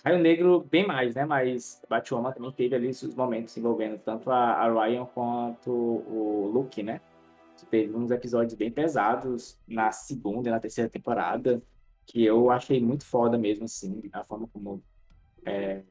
Raio 0.04 0.18
Negro 0.18 0.60
bem 0.70 0.86
mais, 0.86 1.14
né? 1.14 1.24
Mas 1.24 1.82
Batwoman 1.88 2.30
também 2.32 2.52
teve 2.52 2.76
ali 2.76 2.92
seus 2.92 3.14
momentos 3.14 3.56
envolvendo 3.56 3.98
tanto 3.98 4.30
a, 4.30 4.68
Ryan 4.68 5.06
quanto 5.06 5.70
o 5.70 6.50
Luke, 6.52 6.82
né? 6.82 7.00
Teve 7.70 7.96
uns 7.96 8.10
episódios 8.10 8.54
bem 8.54 8.70
pesados 8.70 9.58
na 9.66 9.90
segunda 9.90 10.48
e 10.48 10.52
na 10.52 10.60
terceira 10.60 10.90
temporada, 10.90 11.62
que 12.06 12.24
eu 12.24 12.50
achei 12.50 12.80
muito 12.80 13.04
foda 13.04 13.38
mesmo, 13.38 13.64
assim, 13.64 14.02
a 14.12 14.22
forma 14.24 14.48
como 14.52 14.82
é, 15.44 15.82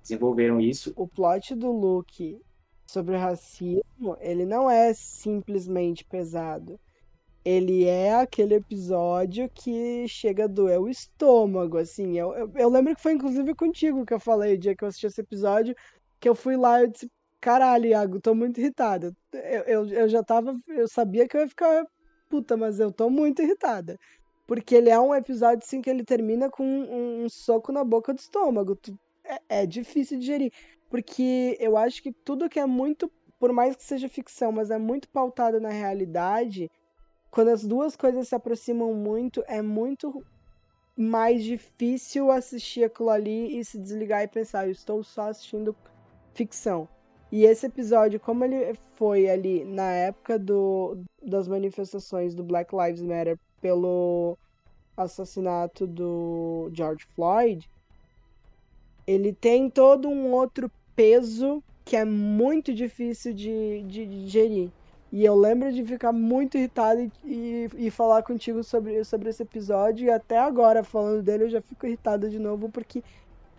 desenvolveram 0.00 0.60
isso. 0.60 0.92
O 0.96 1.08
plot 1.08 1.54
do 1.54 1.70
Luke 1.72 2.40
sobre 2.86 3.16
racismo, 3.16 4.16
ele 4.20 4.44
não 4.44 4.70
é 4.70 4.92
simplesmente 4.92 6.04
pesado 6.04 6.78
ele 7.44 7.84
é 7.84 8.14
aquele 8.14 8.54
episódio 8.54 9.50
que 9.50 10.08
chega 10.08 10.44
a 10.44 10.48
doer 10.48 10.80
o 10.80 10.88
estômago, 10.88 11.76
assim. 11.76 12.18
Eu, 12.18 12.32
eu, 12.34 12.50
eu, 12.56 12.68
lembro 12.70 12.96
que 12.96 13.02
foi 13.02 13.12
inclusive 13.12 13.54
contigo 13.54 14.06
que 14.06 14.14
eu 14.14 14.20
falei 14.20 14.54
o 14.54 14.58
dia 14.58 14.74
que 14.74 14.82
eu 14.82 14.88
assisti 14.88 15.06
esse 15.06 15.20
episódio, 15.20 15.76
que 16.18 16.28
eu 16.28 16.34
fui 16.34 16.56
lá 16.56 16.82
e 16.82 16.88
disse, 16.88 17.10
caralho, 17.40 17.86
Iago, 17.86 18.20
tô 18.20 18.34
muito 18.34 18.58
irritada. 18.60 19.14
Eu, 19.32 19.62
eu, 19.64 19.86
eu 19.88 20.08
já 20.08 20.22
tava, 20.22 20.58
eu 20.68 20.88
sabia 20.88 21.28
que 21.28 21.36
eu 21.36 21.42
ia 21.42 21.48
ficar 21.48 21.84
puta, 22.30 22.56
mas 22.56 22.80
eu 22.80 22.90
tô 22.90 23.10
muito 23.10 23.42
irritada. 23.42 23.98
Porque 24.46 24.74
ele 24.74 24.90
é 24.90 24.98
um 24.98 25.14
episódio, 25.14 25.64
assim, 25.64 25.80
que 25.80 25.88
ele 25.88 26.04
termina 26.04 26.50
com 26.50 26.64
um, 26.64 27.24
um 27.24 27.28
soco 27.28 27.72
na 27.72 27.82
boca 27.82 28.12
do 28.12 28.18
estômago. 28.18 28.78
É, 29.24 29.62
é 29.62 29.66
difícil 29.66 30.18
de 30.18 30.26
gerir. 30.26 30.52
Porque 30.90 31.56
eu 31.58 31.76
acho 31.76 32.02
que 32.02 32.12
tudo 32.12 32.48
que 32.48 32.60
é 32.60 32.66
muito, 32.66 33.10
por 33.38 33.52
mais 33.52 33.74
que 33.74 33.82
seja 33.82 34.08
ficção, 34.08 34.52
mas 34.52 34.70
é 34.70 34.78
muito 34.78 35.08
pautado 35.08 35.60
na 35.60 35.70
realidade 35.70 36.70
quando 37.34 37.48
as 37.48 37.64
duas 37.64 37.96
coisas 37.96 38.28
se 38.28 38.34
aproximam 38.36 38.94
muito, 38.94 39.42
é 39.48 39.60
muito 39.60 40.24
mais 40.96 41.42
difícil 41.42 42.30
assistir 42.30 42.84
aquilo 42.84 43.10
ali 43.10 43.58
e 43.58 43.64
se 43.64 43.76
desligar 43.76 44.22
e 44.22 44.28
pensar, 44.28 44.66
eu 44.66 44.70
estou 44.70 45.02
só 45.02 45.30
assistindo 45.30 45.74
ficção. 46.32 46.88
E 47.32 47.44
esse 47.44 47.66
episódio, 47.66 48.20
como 48.20 48.44
ele 48.44 48.78
foi 48.94 49.28
ali 49.28 49.64
na 49.64 49.90
época 49.90 50.38
do, 50.38 50.96
das 51.20 51.48
manifestações 51.48 52.36
do 52.36 52.44
Black 52.44 52.72
Lives 52.72 53.02
Matter 53.02 53.36
pelo 53.64 54.36
assassinato 54.94 55.86
do 55.86 56.70
George 56.74 57.06
Floyd, 57.14 57.66
ele 59.06 59.32
tem 59.32 59.70
todo 59.70 60.06
um 60.06 60.32
outro 60.32 60.70
peso 60.94 61.64
que 61.82 61.96
é 61.96 62.04
muito 62.04 62.74
difícil 62.74 63.32
de, 63.32 63.82
de 63.84 64.04
digerir. 64.04 64.70
E 65.10 65.24
eu 65.24 65.34
lembro 65.34 65.72
de 65.72 65.82
ficar 65.82 66.12
muito 66.12 66.58
irritado 66.58 67.00
e, 67.00 67.10
e, 67.24 67.86
e, 67.86 67.90
falar 67.90 68.22
contigo 68.22 68.62
sobre, 68.62 69.02
sobre 69.02 69.30
esse 69.30 69.42
episódio. 69.42 70.08
E 70.08 70.10
até 70.10 70.38
agora, 70.38 70.84
falando 70.84 71.22
dele, 71.22 71.44
eu 71.44 71.50
já 71.50 71.62
fico 71.62 71.86
irritado 71.86 72.28
de 72.28 72.38
novo, 72.38 72.68
porque 72.68 73.02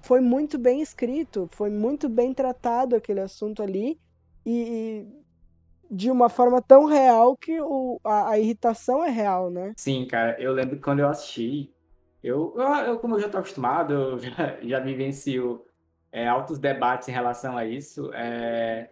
foi 0.03 0.21
muito 0.21 0.59
bem 0.59 0.83
escrito, 0.83 1.49
foi 1.51 1.71
muito 1.71 2.07
bem 2.07 2.31
tratado 2.31 2.95
aquele 2.95 3.21
assunto 3.21 3.63
ali. 3.63 3.99
E, 4.45 5.07
de 5.89 6.09
uma 6.09 6.29
forma 6.29 6.61
tão 6.61 6.85
real 6.85 7.35
que 7.37 7.59
o, 7.59 7.99
a, 8.03 8.31
a, 8.31 8.39
irritação 8.39 9.03
é 9.03 9.09
real, 9.09 9.49
né? 9.49 9.73
Sim, 9.77 10.05
cara. 10.07 10.39
Eu 10.39 10.53
lembro 10.53 10.75
que 10.75 10.81
quando 10.81 10.99
eu 10.99 11.07
assisti, 11.07 11.73
eu, 12.23 12.53
eu, 12.57 12.99
como 12.99 13.15
eu 13.15 13.19
já 13.19 13.29
tô 13.29 13.37
acostumado, 13.37 13.93
eu 13.93 14.19
já, 14.19 14.57
já 14.61 14.79
vivencio 14.79 15.65
é, 16.11 16.27
altos 16.27 16.59
debates 16.59 17.07
em 17.07 17.11
relação 17.11 17.57
a 17.57 17.65
isso. 17.65 18.11
É, 18.13 18.89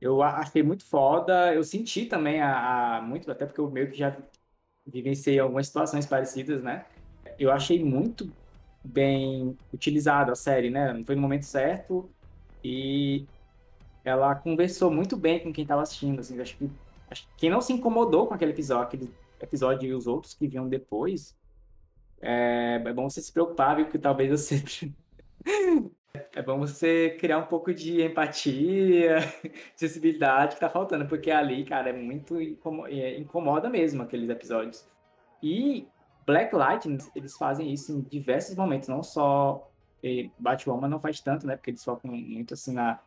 eu 0.00 0.22
achei 0.22 0.62
muito 0.62 0.84
foda. 0.84 1.54
Eu 1.54 1.62
senti 1.62 2.06
também 2.06 2.40
a, 2.40 2.98
a, 2.98 3.02
muito, 3.02 3.30
até 3.30 3.46
porque 3.46 3.60
eu 3.60 3.70
meio 3.70 3.90
que 3.90 3.98
já 3.98 4.16
vivenciei 4.86 5.38
algumas 5.38 5.66
situações 5.66 6.06
parecidas, 6.06 6.62
né? 6.62 6.84
Eu 7.38 7.50
achei 7.50 7.82
muito 7.84 8.30
bem 8.84 9.56
utilizado 9.72 10.32
a 10.32 10.34
série, 10.34 10.70
né? 10.70 11.02
Foi 11.04 11.14
no 11.14 11.20
momento 11.20 11.44
certo 11.44 12.10
e 12.64 13.26
ela 14.04 14.34
conversou 14.34 14.90
muito 14.90 15.16
bem 15.16 15.40
com 15.40 15.52
quem 15.52 15.62
estava 15.62 15.82
assistindo. 15.82 16.20
Assim, 16.20 16.40
acho 16.40 16.56
que, 16.56 16.70
acho 17.10 17.26
que 17.28 17.34
quem 17.36 17.50
não 17.50 17.60
se 17.60 17.72
incomodou 17.72 18.26
com 18.26 18.34
aquele 18.34 18.52
episódio, 18.52 18.84
aquele 18.84 19.14
episódio 19.40 19.88
e 19.88 19.94
os 19.94 20.06
outros 20.06 20.34
que 20.34 20.46
vinham 20.46 20.68
depois, 20.68 21.36
é, 22.20 22.82
é 22.84 22.92
bom 22.92 23.08
você 23.08 23.20
se 23.20 23.32
preocupar, 23.32 23.76
viu? 23.76 23.86
Que 23.86 23.98
talvez 23.98 24.30
você 24.30 24.62
É 26.34 26.42
bom 26.42 26.58
você 26.58 27.16
criar 27.20 27.38
um 27.38 27.46
pouco 27.46 27.72
de 27.72 28.02
empatia, 28.02 29.18
sensibilidade 29.76 30.54
que 30.54 30.60
tá 30.60 30.68
faltando, 30.68 31.06
porque 31.06 31.30
ali, 31.30 31.64
cara, 31.64 31.90
é 31.90 31.92
muito 31.92 32.36
é, 32.88 33.18
incomoda 33.18 33.68
mesmo 33.68 34.02
aqueles 34.02 34.28
episódios. 34.28 34.88
E 35.42 35.86
Black 36.26 36.54
Lightning, 36.54 36.98
eles 37.14 37.36
fazem 37.36 37.72
isso 37.72 37.92
em 37.92 38.00
diversos 38.02 38.56
momentos, 38.56 38.88
não 38.88 39.02
só 39.02 39.70
Batwoman 40.38 40.88
não 40.88 40.98
faz 40.98 41.20
tanto, 41.20 41.46
né, 41.46 41.56
porque 41.56 41.70
eles 41.70 41.84
focam 41.84 42.10
muito, 42.10 42.54
assim, 42.54 42.72
na 42.72 42.98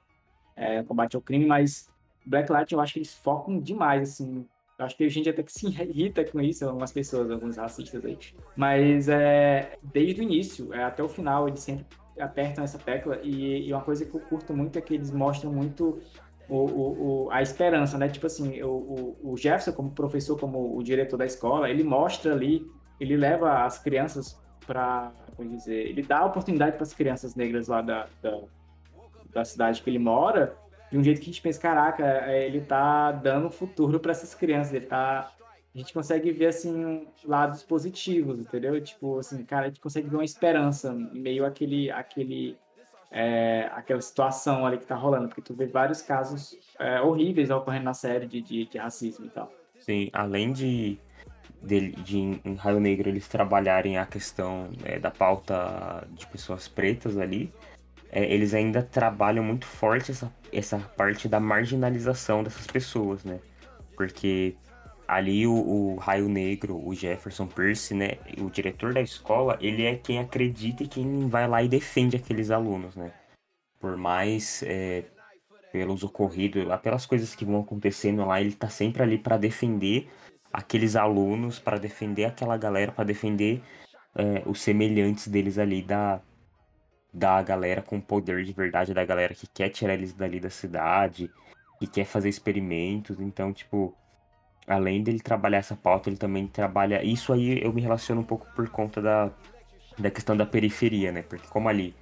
é, 0.55 0.83
combate 0.83 1.15
ao 1.15 1.21
crime, 1.21 1.45
mas 1.45 1.89
Black 2.25 2.51
Lightning 2.51 2.77
eu 2.77 2.81
acho 2.81 2.93
que 2.93 2.99
eles 2.99 3.13
focam 3.13 3.59
demais, 3.59 4.13
assim, 4.13 4.45
eu 4.77 4.85
acho 4.85 4.97
que 4.97 5.03
a 5.03 5.09
gente 5.09 5.29
até 5.29 5.43
que 5.43 5.51
se 5.51 5.67
irrita 5.67 6.25
com 6.25 6.41
isso, 6.41 6.65
algumas 6.65 6.91
pessoas, 6.91 7.29
alguns 7.29 7.57
racistas 7.57 8.03
aí. 8.03 8.17
Mas 8.55 9.07
é, 9.07 9.77
desde 9.81 10.21
o 10.21 10.23
início 10.23 10.73
é, 10.73 10.83
até 10.83 11.03
o 11.03 11.09
final, 11.09 11.47
eles 11.47 11.59
sempre 11.59 11.85
apertam 12.19 12.63
essa 12.63 12.77
tecla 12.77 13.19
e, 13.23 13.67
e, 13.67 13.73
uma 13.73 13.81
coisa 13.81 14.05
que 14.05 14.13
eu 14.13 14.19
curto 14.19 14.53
muito 14.53 14.77
é 14.77 14.81
que 14.81 14.93
eles 14.93 15.11
mostram 15.11 15.51
muito 15.51 15.99
o, 16.49 16.57
o, 16.57 17.25
o 17.25 17.31
a 17.31 17.41
esperança, 17.41 17.97
né? 17.97 18.07
Tipo 18.09 18.27
assim, 18.27 18.61
o, 18.61 19.35
Jefferson 19.37 19.73
como 19.73 19.91
professor, 19.91 20.39
como 20.39 20.75
o 20.75 20.83
diretor 20.83 21.17
da 21.17 21.25
escola, 21.25 21.69
ele 21.69 21.83
mostra 21.83 22.33
ali, 22.33 22.65
ele 22.99 23.15
leva 23.15 23.63
as 23.63 23.79
crianças 23.79 24.39
para, 24.65 25.11
como 25.35 25.49
dizer, 25.49 25.87
ele 25.87 26.01
dá 26.01 26.25
oportunidade 26.25 26.73
para 26.73 26.83
as 26.83 26.93
crianças 26.93 27.35
negras 27.35 27.67
lá 27.67 27.81
da, 27.81 28.07
da, 28.21 28.41
da 29.33 29.43
cidade 29.43 29.81
que 29.81 29.89
ele 29.89 29.99
mora, 29.99 30.55
de 30.91 30.97
um 30.97 31.03
jeito 31.03 31.19
que 31.19 31.23
a 31.23 31.31
gente 31.31 31.41
pensa, 31.41 31.59
caraca, 31.59 32.05
é, 32.05 32.45
ele 32.45 32.61
tá 32.61 33.11
dando 33.11 33.49
futuro 33.49 33.99
para 33.99 34.11
essas 34.11 34.35
crianças, 34.35 34.73
ele 34.73 34.85
tá 34.85 35.33
a 35.73 35.77
gente 35.77 35.91
consegue 35.91 36.31
ver, 36.31 36.47
assim, 36.47 37.07
lados 37.25 37.63
positivos, 37.63 38.39
entendeu? 38.39 38.79
Tipo, 38.79 39.17
assim, 39.17 39.43
cara, 39.43 39.65
a 39.65 39.69
gente 39.69 39.81
consegue 39.81 40.07
ver 40.07 40.17
uma 40.17 40.23
esperança 40.23 40.93
meio 40.93 41.43
àquele, 41.43 41.89
àquele, 41.89 42.55
é, 43.09 43.71
aquela 43.73 43.99
situação 43.99 44.67
ali 44.67 44.77
que 44.77 44.85
tá 44.85 44.95
rolando, 44.95 45.29
porque 45.29 45.41
tu 45.41 45.55
vê 45.55 45.65
vários 45.65 46.03
casos 46.03 46.55
é, 46.77 47.01
horríveis 47.01 47.49
ocorrendo 47.49 47.85
na 47.85 47.93
série 47.95 48.27
de, 48.27 48.39
de, 48.39 48.65
de, 48.65 48.77
racismo 48.77 49.25
e 49.25 49.29
tal. 49.29 49.51
Sim, 49.79 50.09
além 50.13 50.53
de 50.53 50.99
dele, 51.59 51.93
de 52.03 52.19
em 52.19 52.53
Raio 52.55 52.79
Negro 52.79 53.09
eles 53.09 53.27
trabalharem 53.27 53.97
a 53.97 54.05
questão 54.05 54.69
é, 54.83 54.99
da 54.99 55.09
pauta 55.09 56.07
de 56.11 56.27
pessoas 56.27 56.67
pretas 56.67 57.17
ali, 57.17 57.51
é, 58.15 58.31
eles 58.31 58.53
ainda 58.53 58.83
trabalham 58.83 59.43
muito 59.43 59.65
forte 59.65 60.11
essa, 60.11 60.31
essa 60.51 60.77
parte 60.77 61.27
da 61.27 61.39
marginalização 61.39 62.43
dessas 62.43 62.67
pessoas, 62.67 63.23
né? 63.23 63.39
Porque 63.97 64.55
ali 65.07 65.47
o, 65.47 65.53
o, 65.53 65.95
Raio 65.95 66.29
Negro, 66.29 66.79
o 66.87 66.93
Jefferson 66.93 67.47
Pierce, 67.47 67.95
né, 67.95 68.19
o 68.39 68.51
diretor 68.51 68.93
da 68.93 69.01
escola, 69.01 69.57
ele 69.59 69.83
é 69.83 69.95
quem 69.95 70.19
acredita 70.19 70.83
e 70.83 70.87
quem 70.87 71.27
vai 71.27 71.47
lá 71.47 71.63
e 71.63 71.67
defende 71.67 72.15
aqueles 72.15 72.51
alunos, 72.51 72.95
né? 72.95 73.11
Por 73.79 73.97
mais 73.97 74.61
é, 74.61 75.05
pelos 75.71 76.03
ocorridos, 76.03 76.65
pelas 76.83 77.07
coisas 77.07 77.33
que 77.33 77.43
vão 77.43 77.61
acontecendo 77.61 78.23
lá, 78.25 78.39
ele 78.39 78.53
tá 78.53 78.69
sempre 78.69 79.01
ali 79.01 79.17
para 79.17 79.37
defender 79.37 80.07
aqueles 80.51 80.95
alunos, 80.95 81.57
para 81.57 81.79
defender 81.79 82.25
aquela 82.25 82.57
galera, 82.57 82.91
para 82.91 83.05
defender 83.05 83.59
é, 84.15 84.43
os 84.45 84.61
semelhantes 84.61 85.27
deles 85.27 85.57
ali 85.57 85.81
da 85.81 86.21
da 87.13 87.41
galera 87.41 87.81
com 87.81 88.01
poder 88.01 88.43
de 88.43 88.53
verdade, 88.53 88.93
da 88.93 89.05
galera 89.05 89.33
que 89.33 89.47
quer 89.47 89.69
tirar 89.69 89.93
eles 89.93 90.13
dali 90.13 90.39
da 90.39 90.49
cidade, 90.49 91.29
que 91.79 91.87
quer 91.87 92.05
fazer 92.05 92.29
experimentos. 92.29 93.19
Então, 93.19 93.53
tipo, 93.53 93.95
além 94.67 95.03
dele 95.03 95.19
trabalhar 95.19 95.59
essa 95.59 95.75
pauta, 95.75 96.09
ele 96.09 96.17
também 96.17 96.47
trabalha. 96.47 97.03
Isso 97.03 97.31
aí 97.33 97.63
eu 97.63 97.71
me 97.73 97.81
relaciono 97.81 98.21
um 98.21 98.25
pouco 98.25 98.47
por 98.55 98.67
conta 98.69 99.01
da, 99.01 99.31
da 99.97 100.09
questão 100.09 100.35
da 100.35 100.45
periferia, 100.45 101.11
né? 101.11 101.21
Porque 101.21 101.47
como 101.47 101.69
ali 101.69 101.95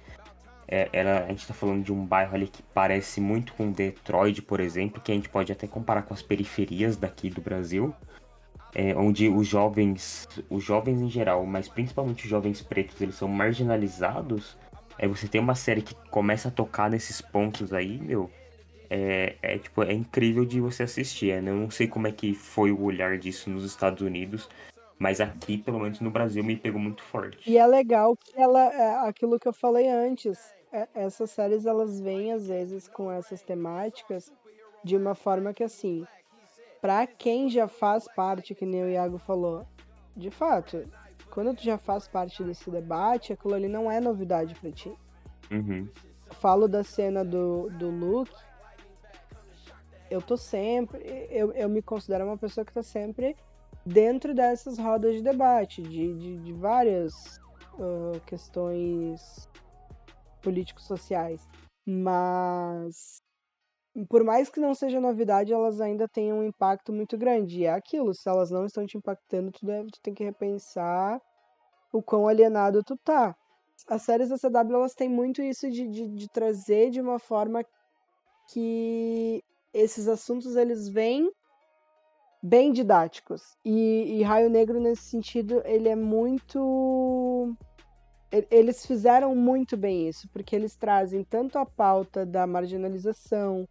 é, 0.66 0.88
ela, 0.92 1.24
a 1.24 1.28
gente 1.28 1.46
tá 1.46 1.52
falando 1.52 1.84
de 1.84 1.92
um 1.92 2.06
bairro 2.06 2.34
ali 2.34 2.48
que 2.48 2.62
parece 2.62 3.20
muito 3.20 3.52
com 3.52 3.70
Detroit, 3.70 4.40
por 4.40 4.58
exemplo, 4.58 5.02
que 5.02 5.12
a 5.12 5.14
gente 5.14 5.28
pode 5.28 5.52
até 5.52 5.66
comparar 5.66 6.02
com 6.02 6.14
as 6.14 6.22
periferias 6.22 6.96
daqui 6.96 7.28
do 7.28 7.42
Brasil. 7.42 7.94
É, 8.74 8.96
onde 8.96 9.28
os 9.28 9.46
jovens, 9.46 10.26
os 10.48 10.64
jovens 10.64 11.02
em 11.02 11.10
geral, 11.10 11.44
mas 11.44 11.68
principalmente 11.68 12.24
os 12.24 12.30
jovens 12.30 12.62
pretos, 12.62 12.98
eles 13.02 13.16
são 13.16 13.28
marginalizados. 13.28 14.56
É, 15.02 15.08
você 15.08 15.26
tem 15.26 15.40
uma 15.40 15.56
série 15.56 15.82
que 15.82 15.96
começa 16.12 16.46
a 16.46 16.52
tocar 16.52 16.88
nesses 16.88 17.20
pontos 17.20 17.72
aí, 17.72 17.98
meu, 17.98 18.30
é, 18.88 19.34
é, 19.42 19.58
tipo, 19.58 19.82
é 19.82 19.92
incrível 19.92 20.44
de 20.44 20.60
você 20.60 20.84
assistir. 20.84 21.42
Né? 21.42 21.50
Eu 21.50 21.56
não 21.56 21.70
sei 21.72 21.88
como 21.88 22.06
é 22.06 22.12
que 22.12 22.34
foi 22.34 22.70
o 22.70 22.80
olhar 22.80 23.18
disso 23.18 23.50
nos 23.50 23.64
Estados 23.64 24.00
Unidos, 24.00 24.48
mas 24.96 25.20
aqui, 25.20 25.58
pelo 25.58 25.80
menos 25.80 25.98
no 25.98 26.08
Brasil, 26.08 26.44
me 26.44 26.56
pegou 26.56 26.80
muito 26.80 27.02
forte. 27.02 27.50
E 27.50 27.58
é 27.58 27.66
legal 27.66 28.16
que 28.16 28.40
ela, 28.40 28.72
é 28.72 29.08
aquilo 29.08 29.40
que 29.40 29.48
eu 29.48 29.52
falei 29.52 29.88
antes, 29.88 30.38
é, 30.72 30.86
essas 30.94 31.32
séries 31.32 31.66
elas 31.66 31.98
vêm 31.98 32.32
às 32.32 32.46
vezes 32.46 32.86
com 32.86 33.10
essas 33.10 33.42
temáticas 33.42 34.32
de 34.84 34.96
uma 34.96 35.16
forma 35.16 35.52
que 35.52 35.64
assim, 35.64 36.06
para 36.80 37.08
quem 37.08 37.50
já 37.50 37.66
faz 37.66 38.06
parte, 38.14 38.54
que 38.54 38.64
nem 38.64 38.84
o 38.84 38.88
Iago 38.88 39.18
falou, 39.18 39.66
de 40.16 40.30
fato, 40.30 40.86
quando 41.32 41.54
tu 41.56 41.62
já 41.62 41.78
faz 41.78 42.06
parte 42.06 42.44
desse 42.44 42.70
debate, 42.70 43.32
aquilo 43.32 43.54
ali 43.54 43.66
não 43.66 43.90
é 43.90 43.98
novidade 44.00 44.54
para 44.54 44.70
ti. 44.70 44.92
Uhum. 45.50 45.88
Eu 46.26 46.34
falo 46.34 46.68
da 46.68 46.84
cena 46.84 47.24
do, 47.24 47.70
do 47.70 47.88
Luke, 47.88 48.34
eu 50.10 50.20
tô 50.20 50.36
sempre. 50.36 51.02
Eu, 51.30 51.52
eu 51.52 51.70
me 51.70 51.80
considero 51.80 52.26
uma 52.26 52.36
pessoa 52.36 52.66
que 52.66 52.72
tá 52.72 52.82
sempre 52.82 53.34
dentro 53.84 54.34
dessas 54.34 54.78
rodas 54.78 55.16
de 55.16 55.22
debate, 55.22 55.80
de, 55.80 56.14
de, 56.14 56.36
de 56.36 56.52
várias 56.52 57.40
uh, 57.78 58.20
questões 58.26 59.48
políticos 60.42 60.84
sociais. 60.84 61.48
Mas 61.86 63.21
por 64.08 64.24
mais 64.24 64.48
que 64.48 64.60
não 64.60 64.74
seja 64.74 65.00
novidade, 65.00 65.52
elas 65.52 65.80
ainda 65.80 66.08
têm 66.08 66.32
um 66.32 66.42
impacto 66.42 66.92
muito 66.92 67.18
grande. 67.18 67.60
E 67.60 67.64
é 67.64 67.72
aquilo, 67.72 68.14
se 68.14 68.28
elas 68.28 68.50
não 68.50 68.64
estão 68.64 68.86
te 68.86 68.96
impactando, 68.96 69.50
tu, 69.52 69.66
deve, 69.66 69.90
tu 69.90 70.00
tem 70.02 70.14
que 70.14 70.24
repensar 70.24 71.20
o 71.92 72.02
quão 72.02 72.26
alienado 72.26 72.82
tu 72.82 72.96
tá. 73.04 73.34
As 73.88 74.02
séries 74.02 74.30
da 74.30 74.38
CW, 74.38 74.74
elas 74.74 74.94
têm 74.94 75.08
muito 75.08 75.42
isso 75.42 75.70
de, 75.70 75.86
de, 75.88 76.08
de 76.08 76.28
trazer 76.28 76.90
de 76.90 77.00
uma 77.00 77.18
forma 77.18 77.64
que 78.52 79.42
esses 79.74 80.08
assuntos 80.08 80.56
eles 80.56 80.88
vêm 80.88 81.30
bem 82.42 82.72
didáticos. 82.72 83.42
E, 83.64 84.18
e, 84.18 84.22
Raio 84.22 84.50
Negro, 84.50 84.80
nesse 84.80 85.04
sentido, 85.04 85.62
ele 85.64 85.88
é 85.88 85.96
muito. 85.96 87.54
Eles 88.50 88.86
fizeram 88.86 89.34
muito 89.34 89.76
bem 89.76 90.08
isso, 90.08 90.26
porque 90.30 90.56
eles 90.56 90.74
trazem 90.74 91.22
tanto 91.22 91.58
a 91.58 91.66
pauta 91.66 92.24
da 92.24 92.46
marginalização, 92.46 93.68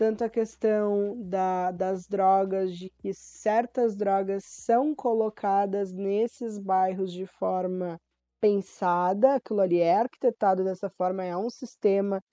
tanto 0.00 0.24
a 0.24 0.30
questão 0.30 1.14
da, 1.20 1.70
das 1.72 2.06
drogas, 2.06 2.74
de 2.74 2.88
que 2.88 3.12
certas 3.12 3.94
drogas 3.94 4.44
são 4.46 4.94
colocadas 4.94 5.92
nesses 5.92 6.56
bairros 6.58 7.12
de 7.12 7.26
forma 7.26 8.00
pensada, 8.40 9.34
aquilo 9.34 9.60
ali 9.60 9.78
é 9.78 9.94
arquitetado 9.94 10.64
dessa 10.64 10.88
forma, 10.88 11.22
é 11.22 11.36
um 11.36 11.50
sistema 11.50 12.24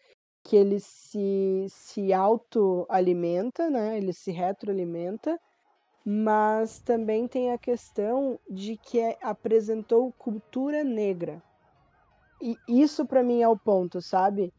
que 0.45 0.55
ele 0.55 0.80
se, 0.80 1.65
se 1.68 2.13
autoalimenta, 2.13 3.70
né? 3.70 3.97
ele 3.97 4.13
se 4.13 4.32
retroalimenta, 4.32 5.38
mas 6.05 6.80
também 6.80 7.28
tem 7.28 7.51
a 7.51 7.57
questão 7.57 8.39
de 8.49 8.78
que 8.78 8.97
é, 8.97 9.18
apresentou 9.22 10.13
cultura 10.13 10.86
negra. 10.86 11.43
E 12.41 12.55
isso 12.65 13.05
para 13.05 13.22
mim 13.22 13.41
é 13.41 13.47
o 13.49 13.57
ponto, 13.57 14.01
sabe? 14.01 14.53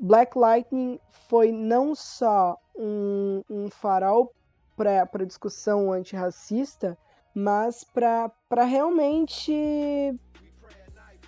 Black 0.00 0.36
Lightning 0.36 0.98
foi 1.28 1.52
não 1.52 1.94
só 1.94 2.58
um, 2.74 3.42
um 3.50 3.68
farol 3.68 4.32
para 4.74 5.26
discussão 5.26 5.92
antirracista, 5.92 6.96
mas 7.34 7.84
para 7.84 8.64
realmente 8.64 10.18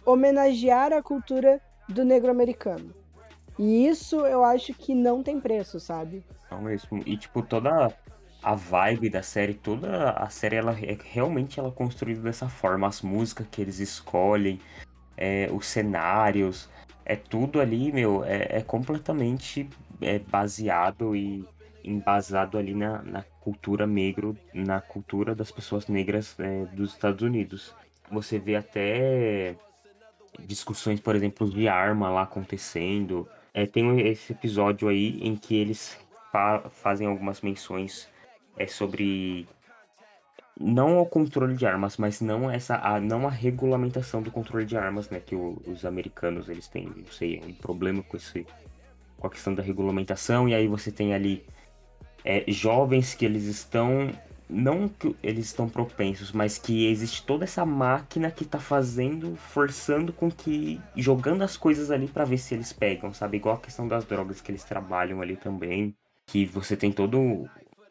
homenagear 0.07 0.91
a 0.93 1.03
cultura 1.03 1.61
do 1.87 2.03
negro 2.03 2.31
americano. 2.31 2.95
E 3.59 3.87
isso 3.87 4.27
eu 4.27 4.43
acho 4.43 4.73
que 4.73 4.95
não 4.95 5.23
tem 5.23 5.39
preço, 5.39 5.79
sabe? 5.79 6.25
Não 6.51 6.63
mesmo. 6.63 7.03
E 7.05 7.17
tipo, 7.19 7.43
toda 7.43 7.95
a 8.43 8.55
vibe 8.55 9.11
da 9.11 9.23
série, 9.23 9.53
toda 9.53 10.13
a 10.13 10.29
série, 10.31 10.57
ela 10.57 10.73
é 10.73 10.97
realmente 11.05 11.61
ela 11.61 11.69
é 11.69 11.73
construída 11.73 12.23
dessa 12.23 12.49
forma. 12.49 12.89
As 12.89 13.03
músicas 13.03 13.47
que 13.51 13.61
eles 13.61 13.79
escolhem, 13.79 14.59
é, 15.17 15.49
os 15.53 15.67
cenários, 15.67 16.71
é 17.05 17.17
tudo 17.17 17.61
ali, 17.61 17.93
meu, 17.93 18.25
é, 18.25 18.59
é 18.59 18.61
completamente 18.63 19.69
é, 20.01 20.19
baseado 20.19 21.15
e 21.17 21.45
embasado 21.85 22.59
ali 22.59 22.75
na, 22.75 23.03
na 23.03 23.23
cultura 23.41 23.87
negro, 23.87 24.37
na 24.55 24.81
cultura 24.81 25.35
das 25.35 25.51
pessoas 25.51 25.89
negras 25.89 26.39
é, 26.39 26.65
dos 26.67 26.93
Estados 26.93 27.23
Unidos. 27.23 27.75
Você 28.11 28.39
vê 28.39 28.57
até 28.57 29.57
discussões, 30.39 31.01
por 31.01 31.17
exemplo, 31.17 31.49
de 31.51 31.69
arma 31.69 32.09
lá 32.09 32.23
acontecendo, 32.23 33.29
é, 33.53 33.67
tem 33.67 34.01
esse 34.09 34.33
episódio 34.33 34.89
aí 34.89 35.19
em 35.21 35.37
que 35.37 35.55
eles 35.55 35.99
fa 36.31 36.61
fazem 36.71 37.07
algumas 37.07 37.41
menções 37.43 38.09
é, 38.57 38.67
sobre 38.67 39.47
não 40.61 40.99
o 40.99 41.07
controle 41.07 41.57
de 41.57 41.67
armas, 41.67 41.97
mas 41.97 42.21
não 42.21 42.51
essa 42.51 42.77
a, 42.77 43.01
não 43.01 43.27
a 43.27 43.31
regulamentação 43.31 44.23
do 44.23 44.31
controle 44.31 44.65
de 44.65 44.77
armas, 44.77 45.09
né? 45.11 45.21
Que 45.21 45.35
o, 45.35 45.61
os 45.67 45.85
americanos 45.85 46.49
eles 46.49 46.69
têm, 46.69 46.85
não 46.85 47.07
sei, 47.11 47.41
um 47.47 47.53
problema 47.53 48.03
com 48.03 48.17
esse 48.17 48.47
com 49.19 49.27
a 49.27 49.31
questão 49.31 49.55
da 49.55 49.63
regulamentação 49.63 50.49
e 50.49 50.55
aí 50.55 50.67
você 50.67 50.91
tem 50.91 51.15
ali 51.15 51.45
é, 52.25 52.45
jovens 52.49 53.15
que 53.15 53.25
eles 53.25 53.45
estão 53.45 54.11
não 54.53 54.87
que 54.87 55.17
eles 55.23 55.47
estão 55.47 55.69
propensos, 55.69 56.31
mas 56.31 56.59
que 56.59 56.87
existe 56.87 57.25
toda 57.25 57.45
essa 57.45 57.65
máquina 57.65 58.31
que 58.31 58.45
tá 58.45 58.59
fazendo, 58.59 59.35
forçando 59.37 60.13
com 60.13 60.31
que. 60.31 60.81
jogando 60.95 61.43
as 61.43 61.57
coisas 61.57 61.91
ali 61.91 62.07
para 62.07 62.25
ver 62.25 62.39
se 62.39 62.55
eles 62.55 62.73
pegam, 62.73 63.15
sabe? 63.15 63.39
Igual 63.39 63.57
a 63.57 63.61
questão 63.61 63.89
das 63.89 64.05
drogas 64.05 64.41
que 64.41 64.51
eles 64.51 64.65
trabalham 64.65 65.23
ali 65.23 65.37
também. 65.37 65.97
Que 66.27 66.45
você 66.45 66.77
tem 66.77 66.93
toda 66.93 67.17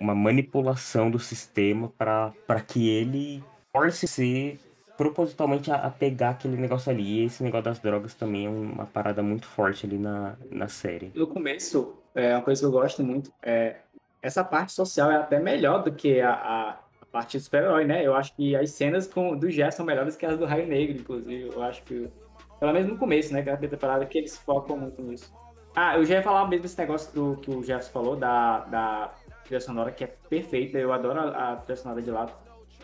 uma 0.02 0.16
manipulação 0.16 1.12
do 1.12 1.20
sistema 1.20 1.92
para 1.98 2.62
que 2.68 2.90
ele 2.90 3.44
force 3.72 4.08
ser 4.08 4.60
propositalmente 4.98 5.72
a, 5.72 5.76
a, 5.76 5.90
pegar 5.90 6.32
aquele 6.32 6.58
negócio 6.58 6.92
ali. 6.92 7.22
E 7.22 7.26
esse 7.26 7.44
negócio 7.44 7.66
das 7.66 7.80
drogas 7.80 8.14
também 8.14 8.46
é 8.46 8.50
uma 8.50 8.86
parada 8.86 9.24
muito 9.24 9.48
forte 9.48 9.86
ali 9.86 9.98
na, 9.98 10.36
na 10.50 10.68
série. 10.68 11.12
No 11.16 11.28
começo, 11.28 11.96
é 12.14 12.36
uma 12.36 12.42
coisa 12.44 12.62
que 12.62 12.66
eu 12.66 12.72
gosto 12.72 13.04
muito 13.04 13.32
é 13.42 13.78
essa 14.22 14.44
parte 14.44 14.72
social 14.72 15.12
é 15.12 15.16
até 15.16 15.40
melhor 15.40 15.84
do 15.84 15.92
que 15.92 16.22
a, 16.22 16.34
a, 16.34 16.78
parte 17.12 17.38
do 17.38 17.44
super-herói, 17.44 17.84
né? 17.84 18.06
Eu 18.06 18.16
acho 18.16 18.34
que 18.36 18.56
as 18.56 18.70
cenas 18.72 19.08
com, 19.08 19.36
do 19.36 19.50
Jeff 19.50 19.76
são 19.76 19.86
melhores 19.86 20.16
que 20.16 20.26
as 20.26 20.38
do 20.38 20.46
Raio 20.46 20.68
Negro, 20.68 20.98
inclusive. 20.98 21.50
Eu 21.54 21.62
acho 21.64 21.84
que. 21.84 22.08
Pelo 22.60 22.72
menos 22.72 22.88
no 22.88 22.98
começo, 22.98 23.34
né? 23.34 23.42
Que 23.42 23.50
é 23.50 23.54
a 23.54 23.58
temporada 23.58 24.06
que 24.06 24.18
eles 24.18 24.38
focam 24.38 24.78
muito 24.78 25.02
nisso. 25.02 25.34
Ah, 25.76 25.98
eu 25.98 26.06
já 26.06 26.16
ia 26.16 26.22
falar 26.22 26.48
mesmo 26.48 26.64
desse 26.64 26.78
negócio 26.78 27.14
do 27.14 27.38
que 27.38 27.50
o 27.50 27.62
Jeff 27.62 27.92
falou, 27.92 28.16
da, 28.16 28.60
da 28.66 29.14
trilha 29.44 29.60
sonora, 29.60 29.92
que 29.92 30.04
é 30.04 30.08
perfeita. 30.08 30.78
Eu 30.78 30.94
adoro 30.94 31.20
a, 31.20 31.54
a 31.54 31.56
trilha 31.58 31.78
sonora 31.78 32.02
de 32.02 32.12
lá. 32.12 32.28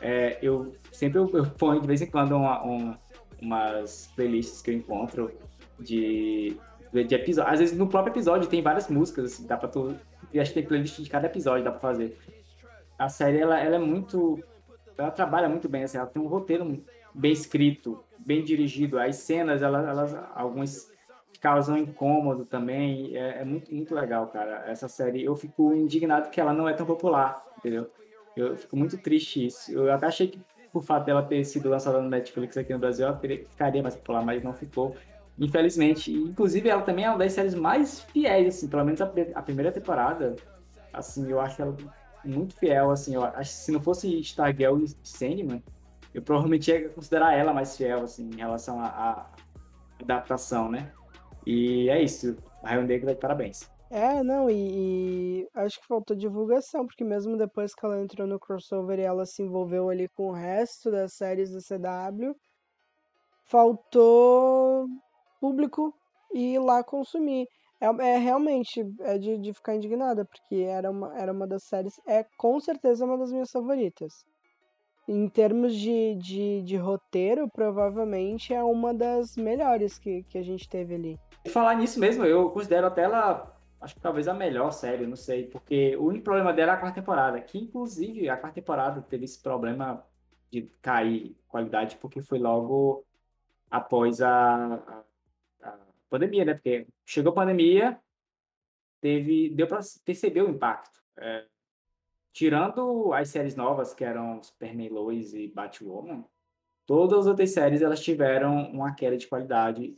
É, 0.01 0.37
eu 0.41 0.73
sempre 0.91 1.19
eu, 1.19 1.29
eu, 1.33 1.45
ponho 1.45 1.81
de 1.81 1.87
vez 1.87 2.01
em 2.01 2.05
quando 2.05 2.35
uma, 2.35 2.65
um, 2.65 2.95
umas 3.41 4.11
playlists 4.15 4.61
que 4.61 4.71
eu 4.71 4.75
encontro 4.75 5.31
de, 5.79 6.57
de, 6.93 7.03
de 7.03 7.15
episódio. 7.15 7.51
Às 7.51 7.59
vezes 7.59 7.77
no 7.77 7.87
próprio 7.87 8.13
episódio 8.13 8.47
tem 8.47 8.61
várias 8.61 8.87
músicas, 8.89 9.25
assim, 9.25 9.47
dá 9.47 9.57
pra 9.57 9.67
tu 9.67 9.95
acho 10.35 10.51
que 10.51 10.59
tem 10.59 10.67
playlist 10.67 10.99
de 10.99 11.09
cada 11.09 11.27
episódio, 11.27 11.63
dá 11.63 11.71
pra 11.71 11.79
fazer. 11.79 12.17
A 12.97 13.09
série, 13.09 13.39
ela, 13.39 13.59
ela 13.59 13.75
é 13.75 13.79
muito 13.79 14.43
ela 14.97 15.11
trabalha 15.11 15.47
muito 15.47 15.69
bem, 15.69 15.83
assim, 15.83 15.97
ela 15.97 16.07
tem 16.07 16.21
um 16.21 16.27
roteiro 16.27 16.83
bem 17.13 17.31
escrito, 17.31 18.03
bem 18.17 18.43
dirigido. 18.43 18.99
As 18.99 19.17
cenas, 19.17 19.61
elas, 19.61 19.87
elas 19.87 20.15
algumas 20.33 20.91
causam 21.39 21.77
incômodo 21.77 22.45
também. 22.45 23.15
É, 23.15 23.41
é, 23.41 23.45
muito, 23.45 23.73
muito 23.73 23.93
legal, 23.93 24.27
cara. 24.27 24.63
Essa 24.67 24.87
série, 24.87 25.23
eu 25.23 25.35
fico 25.35 25.73
indignado 25.73 26.29
que 26.29 26.39
ela 26.39 26.53
não 26.53 26.67
é 26.67 26.73
tão 26.73 26.85
popular, 26.85 27.45
entendeu? 27.57 27.89
Eu 28.35 28.55
fico 28.57 28.75
muito 28.75 28.97
triste 28.97 29.45
isso. 29.45 29.71
Eu 29.71 29.91
até 29.91 30.05
achei 30.05 30.27
que, 30.27 30.39
por 30.71 30.83
fato 30.83 31.05
dela 31.05 31.23
ter 31.23 31.43
sido 31.43 31.69
lançada 31.69 32.01
no 32.01 32.09
Netflix 32.09 32.57
aqui 32.57 32.71
no 32.73 32.79
Brasil, 32.79 33.07
ela 33.07 33.19
ficaria 33.19 33.81
mais 33.81 33.95
popular, 33.95 34.23
mas 34.23 34.43
não 34.43 34.53
ficou. 34.53 34.95
Infelizmente. 35.39 36.11
Inclusive, 36.11 36.69
ela 36.69 36.81
também 36.81 37.05
é 37.05 37.09
uma 37.09 37.17
das 37.17 37.33
séries 37.33 37.55
mais 37.55 38.01
fiéis, 38.01 38.55
assim, 38.55 38.67
pelo 38.67 38.85
menos 38.85 39.01
a, 39.01 39.11
a 39.35 39.41
primeira 39.41 39.71
temporada. 39.71 40.35
Assim, 40.93 41.29
eu 41.29 41.39
acho 41.39 41.61
ela 41.61 41.75
muito 42.23 42.55
fiel, 42.55 42.91
assim. 42.91 43.15
Eu 43.15 43.23
acho 43.23 43.51
se 43.51 43.71
não 43.71 43.81
fosse 43.81 44.19
Stargirl 44.19 44.79
e 44.83 44.87
Sandman, 45.03 45.63
eu 46.13 46.21
provavelmente 46.21 46.71
ia 46.71 46.89
considerar 46.89 47.33
ela 47.33 47.53
mais 47.53 47.77
fiel, 47.77 48.03
assim, 48.03 48.29
em 48.33 48.37
relação 48.37 48.79
à 48.79 49.29
adaptação, 50.01 50.69
né? 50.69 50.91
E 51.49 51.89
é 51.89 52.03
isso. 52.03 52.35
A 52.61 52.71
Raio 52.71 52.85
Negro 52.85 53.07
de 53.07 53.15
parabéns. 53.15 53.71
É, 53.89 54.21
não, 54.21 54.49
e, 54.49 55.43
e, 55.43 55.47
acho 55.55 55.79
que 55.79 55.87
faltou 55.87 56.13
divulgação, 56.13 56.85
porque 56.85 57.05
mesmo 57.05 57.37
depois 57.37 57.73
que 57.73 57.85
ela 57.85 58.01
entrou 58.01 58.27
no 58.27 58.37
crossover 58.37 58.99
e 58.99 59.03
ela 59.03 59.25
se 59.25 59.41
envolveu 59.43 59.89
ali 59.89 60.09
com 60.09 60.27
o 60.27 60.33
resto 60.33 60.91
das 60.91 61.13
séries 61.13 61.49
da 61.51 61.59
CW, 61.61 62.35
faltou 63.45 64.87
público 65.39 65.93
ir 66.33 66.59
lá 66.59 66.83
consumir. 66.83 67.47
É, 67.79 67.85
é 67.85 68.17
realmente 68.17 68.83
é 68.99 69.17
de, 69.17 69.37
de 69.37 69.53
ficar 69.53 69.77
indignada, 69.77 70.25
porque 70.25 70.55
era 70.55 70.91
uma, 70.91 71.17
era 71.17 71.31
uma 71.31 71.47
das 71.47 71.63
séries, 71.63 71.93
é 72.05 72.25
com 72.37 72.59
certeza 72.59 73.05
uma 73.05 73.17
das 73.17 73.31
minhas 73.31 73.51
favoritas. 73.51 74.11
Em 75.07 75.29
termos 75.29 75.73
de, 75.73 76.15
de, 76.15 76.61
de 76.63 76.75
roteiro, 76.75 77.49
provavelmente 77.49 78.53
é 78.53 78.61
uma 78.61 78.93
das 78.93 79.37
melhores 79.37 79.97
que, 79.97 80.23
que 80.23 80.37
a 80.37 80.43
gente 80.43 80.67
teve 80.67 80.95
ali. 80.95 81.17
Falar 81.47 81.75
nisso 81.75 81.99
mesmo, 81.99 82.25
eu 82.25 82.49
considero 82.49 82.87
até 82.87 83.03
ela, 83.03 83.55
acho 83.81 83.95
que 83.95 84.01
talvez 84.01 84.27
a 84.27 84.33
melhor 84.33 84.71
série, 84.71 85.05
não 85.05 85.15
sei, 85.15 85.47
porque 85.47 85.95
o 85.97 86.05
único 86.05 86.23
problema 86.23 86.53
dela 86.53 86.73
é 86.73 86.75
a 86.75 86.77
quarta 86.77 86.99
temporada, 86.99 87.39
que 87.41 87.57
inclusive 87.57 88.29
a 88.29 88.37
quarta 88.37 88.55
temporada 88.55 89.01
teve 89.01 89.25
esse 89.25 89.41
problema 89.41 90.05
de 90.51 90.63
cair 90.81 91.35
qualidade, 91.47 91.97
porque 91.97 92.21
foi 92.21 92.39
logo 92.39 93.05
após 93.69 94.21
a, 94.21 94.75
a, 94.75 95.03
a 95.63 95.77
pandemia, 96.09 96.45
né? 96.45 96.53
Porque 96.53 96.87
chegou 97.05 97.31
a 97.31 97.35
pandemia, 97.35 97.99
teve, 99.01 99.49
deu 99.49 99.67
para 99.67 99.79
perceber 100.05 100.41
o 100.41 100.49
impacto. 100.49 101.01
É, 101.17 101.45
tirando 102.31 103.13
as 103.13 103.29
séries 103.29 103.55
novas, 103.55 103.93
que 103.93 104.03
eram 104.03 104.41
Superman 104.41 104.89
Lois 104.89 105.33
e 105.33 105.47
Batwoman, 105.47 106.23
todas 106.85 107.19
as 107.19 107.27
outras 107.27 107.51
séries 107.51 107.81
elas 107.81 107.99
tiveram 107.99 108.71
uma 108.71 108.93
queda 108.93 109.17
de 109.17 109.27
qualidade 109.27 109.97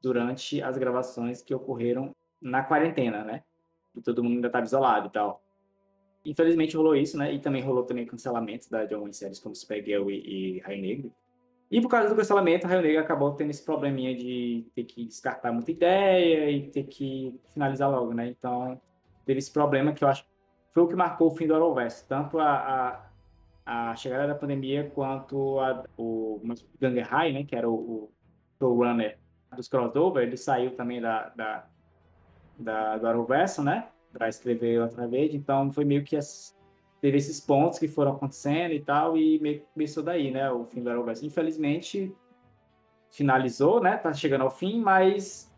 durante 0.00 0.62
as 0.62 0.76
gravações 0.76 1.42
que 1.42 1.54
ocorreram 1.54 2.14
na 2.40 2.62
quarentena, 2.62 3.24
né? 3.24 3.42
Todo 4.04 4.22
mundo 4.22 4.34
ainda 4.34 4.48
estava 4.48 4.64
isolado 4.66 5.08
e 5.08 5.10
tal. 5.10 5.42
Infelizmente 6.24 6.76
rolou 6.76 6.94
isso, 6.94 7.16
né? 7.16 7.32
E 7.32 7.38
também 7.38 7.62
rolou 7.62 7.84
também 7.84 8.04
cancelamento 8.06 8.68
de 8.68 8.94
algumas 8.94 9.16
séries 9.16 9.38
como 9.38 9.54
Supergirl 9.54 10.10
e, 10.10 10.56
e 10.56 10.58
Raio 10.60 10.82
Negro. 10.82 11.12
E 11.70 11.80
por 11.80 11.88
causa 11.88 12.08
do 12.08 12.16
cancelamento, 12.16 12.66
a 12.66 12.70
Raio 12.70 12.82
Negro 12.82 13.00
acabou 13.00 13.32
tendo 13.32 13.50
esse 13.50 13.64
probleminha 13.64 14.14
de 14.14 14.66
ter 14.74 14.84
que 14.84 15.04
descartar 15.04 15.52
muita 15.52 15.70
ideia 15.70 16.50
e 16.50 16.68
ter 16.68 16.84
que 16.84 17.40
finalizar 17.48 17.90
logo, 17.90 18.12
né? 18.12 18.28
Então, 18.28 18.80
teve 19.24 19.38
esse 19.38 19.52
problema 19.52 19.92
que 19.92 20.04
eu 20.04 20.08
acho 20.08 20.24
foi 20.76 20.82
o 20.82 20.88
que 20.88 20.94
marcou 20.94 21.28
o 21.28 21.34
fim 21.34 21.46
do 21.46 21.54
Arrowverse, 21.54 22.06
tanto 22.06 22.38
a, 22.38 23.00
a, 23.64 23.90
a, 23.90 23.96
chegada 23.96 24.26
da 24.26 24.34
pandemia 24.34 24.90
quanto 24.94 25.58
a, 25.58 25.82
o 25.96 26.38
Ganger 26.78 27.08
High, 27.08 27.32
né, 27.32 27.44
que 27.44 27.56
era 27.56 27.66
o, 27.66 28.12
o 28.60 28.66
runner 28.66 29.18
dos 29.54 29.68
crossover, 29.68 30.22
ele 30.22 30.36
saiu 30.36 30.74
também 30.74 31.00
da, 31.00 31.28
da, 31.30 31.66
da 32.58 32.98
do 32.98 33.06
Arrowverse, 33.06 33.62
né, 33.62 33.88
para 34.12 34.28
escrever 34.28 34.80
outra 34.80 35.06
vez, 35.06 35.34
então 35.34 35.70
foi 35.72 35.84
meio 35.84 36.04
que 36.04 36.16
as, 36.16 36.56
teve 37.00 37.18
esses 37.18 37.40
pontos 37.40 37.78
que 37.78 37.88
foram 37.88 38.12
acontecendo 38.12 38.72
e 38.72 38.80
tal, 38.80 39.16
e 39.16 39.38
meio 39.40 39.60
que 39.60 39.66
começou 39.72 40.02
daí, 40.02 40.30
né, 40.30 40.50
o 40.50 40.64
fim 40.64 40.82
do 40.82 40.90
Arrowverse. 40.90 41.24
Infelizmente, 41.24 42.14
finalizou, 43.10 43.80
né, 43.80 43.96
tá 43.96 44.12
chegando 44.12 44.42
ao 44.42 44.50
fim, 44.50 44.80
mas 44.80 45.52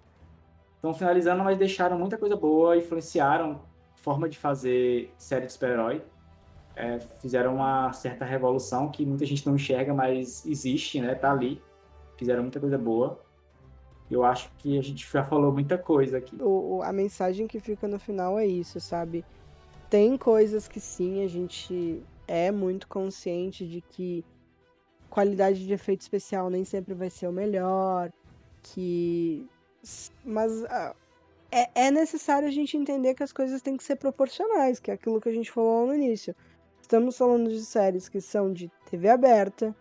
estão 0.77 0.93
finalizando, 0.93 1.43
mas 1.43 1.57
deixaram 1.57 1.99
muita 1.99 2.17
coisa 2.19 2.37
boa, 2.37 2.77
influenciaram 2.77 3.61
forma 4.09 4.29
de 4.29 4.39
fazer 4.39 5.13
série 5.19 5.47
de 5.47 5.53
super-herói. 5.53 6.03
É, 6.75 7.01
fizeram 7.21 7.57
uma 7.57 7.93
certa 7.93 8.25
revolução 8.25 8.89
que 8.89 9.05
muita 9.05 9.27
gente 9.27 9.45
não 9.47 9.57
enxerga, 9.57 9.93
mas 9.93 10.47
existe, 10.47 11.01
né? 11.01 11.15
Tá 11.15 11.33
ali. 11.33 11.61
Fizeram 12.17 12.43
muita 12.43 12.61
coisa 12.61 12.79
boa. 12.79 13.21
Eu 14.11 14.25
acho 14.25 14.51
que 14.59 14.79
a 14.79 14.83
gente 14.83 15.07
já 15.11 15.23
falou 15.23 15.53
muita 15.53 15.77
coisa 15.77 16.19
aqui. 16.19 16.37
O, 16.41 16.81
a 16.83 16.93
mensagem 16.93 17.47
que 17.47 17.61
fica 17.61 17.87
no 17.87 17.99
final 17.99 18.39
é 18.39 18.47
isso, 18.47 18.81
sabe? 18.81 19.25
Tem 19.91 20.17
coisas 20.17 20.67
que 20.67 20.81
sim, 20.81 21.25
a 21.25 21.29
gente 21.29 22.03
é 22.27 22.51
muito 22.51 22.89
consciente 22.89 23.67
de 23.67 23.81
que 23.81 24.25
qualidade 25.11 25.67
de 25.67 25.73
efeito 25.73 26.03
especial 26.03 26.51
nem 26.51 26.65
sempre 26.65 26.95
vai 26.95 27.11
ser 27.11 27.27
o 27.27 27.33
melhor, 27.33 28.11
que 28.63 29.47
mas 30.25 30.53
uh, 30.63 30.95
é, 31.51 31.87
é 31.87 31.91
necessário 31.91 32.47
a 32.47 32.51
gente 32.51 32.77
entender 32.77 33.15
que 33.15 33.23
as 33.23 33.33
coisas 33.33 33.63
têm 33.63 33.77
que 33.77 33.85
ser 33.85 33.97
proporcionais, 33.97 34.79
que 34.79 34.91
é 34.91 34.95
aquilo 34.95 35.21
que 35.21 35.29
a 35.29 35.33
gente 35.33 35.51
falou 35.51 35.87
no 35.87 35.95
início. 35.95 36.35
Estamos 36.81 37.17
falando 37.17 37.49
de 37.49 37.65
séries 37.65 38.09
que 38.09 38.21
são 38.21 38.53
de 38.53 38.71
TV 38.91 39.09
aberta, 39.09 39.75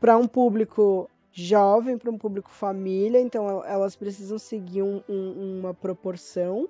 para 0.00 0.16
um 0.16 0.26
público 0.26 1.10
jovem, 1.44 1.96
para 1.96 2.10
um 2.10 2.18
público 2.18 2.50
família, 2.50 3.20
então 3.20 3.64
elas 3.64 3.94
precisam 3.96 4.38
seguir 4.38 4.82
um, 4.82 5.02
um, 5.08 5.58
uma 5.60 5.74
proporção. 5.74 6.68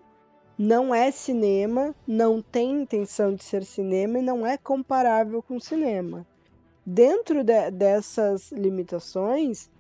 Não 0.59 0.95
é 0.95 1.11
cinema, 1.11 1.95
não 2.07 2.43
tem 2.43 2.83
intenção 2.83 3.35
de 3.35 3.45
ser 3.45 3.65
cinema 3.65 4.19
e 4.19 4.23
não 4.23 4.47
é 4.47 4.57
comparável 4.57 5.43
com 5.43 5.61
cinema. 5.61 6.27
Dentro 6.85 7.45
de, 7.45 7.71
dessas 7.71 8.51
limitações, 8.51 9.71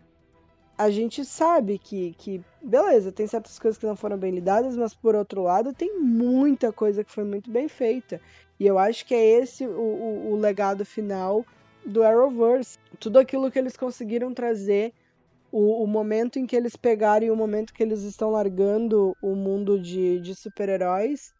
a 0.77 0.90
gente 0.90 1.24
sabe 1.24 1.77
que, 1.78 2.15
que, 2.16 2.40
beleza, 2.62 3.10
tem 3.10 3.27
certas 3.27 3.59
coisas 3.59 3.77
que 3.77 3.86
não 3.86 3.97
foram 3.97 4.16
bem 4.16 4.31
lidadas, 4.31 4.77
mas 4.77 4.94
por 4.94 5.16
outro 5.16 5.43
lado, 5.43 5.73
tem 5.73 5.98
muita 5.98 6.73
coisa 6.73 7.02
que 7.02 7.10
foi 7.10 7.24
muito 7.24 7.51
bem 7.51 7.66
feita. 7.66 8.20
E 8.60 8.66
eu 8.66 8.78
acho 8.78 9.05
que 9.05 9.15
é 9.15 9.40
esse 9.40 9.66
o, 9.66 9.70
o, 9.70 10.32
o 10.32 10.36
legado 10.36 10.85
final 10.85 11.44
do 11.89 12.02
Arrowverse. 12.02 12.78
Tudo 13.01 13.19
aquilo 13.19 13.51
que 13.51 13.59
eles 13.59 13.77
conseguiram 13.77 14.32
trazer, 14.35 14.93
o, 15.51 15.82
o, 15.82 15.86
momento 15.86 16.39
em 16.39 16.47
que 16.47 16.55
eles 16.55 16.77
pegaram 16.77 17.27
e 17.27 17.31
o 17.31 17.36
momento 17.36 17.73
que 17.73 17.82
eles 17.82 18.02
estão 18.02 18.31
largando 18.31 19.16
o 19.23 19.35
mundo 19.35 19.81
de, 19.81 20.20
de 20.20 20.35
super-heróis, 20.35 21.35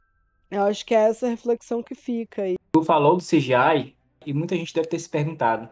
eu 0.51 0.63
acho 0.63 0.85
que 0.87 0.95
é 0.95 1.09
essa 1.09 1.29
reflexão 1.29 1.83
que 1.83 1.95
fica. 1.95 2.43
aí. 2.43 2.57
Tu 2.73 2.83
falou 2.83 3.17
do 3.17 3.23
CGI 3.23 3.95
e 4.25 4.33
muita 4.33 4.57
gente 4.57 4.75
deve 4.75 4.89
ter 4.89 4.99
se 4.99 5.09
perguntado. 5.09 5.69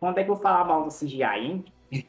Quando 0.00 0.18
é 0.18 0.24
que 0.24 0.30
eu 0.30 0.36
falar 0.36 0.64
mal 0.64 0.84
do 0.84 0.90
CGI, 0.90 1.22
hein? 1.22 1.64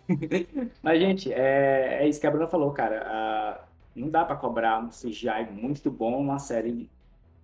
Mas, 0.82 1.00
gente, 1.00 1.32
é, 1.32 2.00
é 2.02 2.08
isso 2.08 2.20
que 2.20 2.28
a 2.28 2.32
Bruna 2.32 2.48
falou, 2.48 2.72
cara. 2.72 3.66
Uh, 3.96 4.00
não 4.00 4.10
dá 4.10 4.26
para 4.26 4.36
cobrar 4.36 4.80
um 4.80 4.90
CGI 4.90 5.50
muito 5.52 5.92
bom 5.92 6.12
numa 6.12 6.40
série 6.40 6.90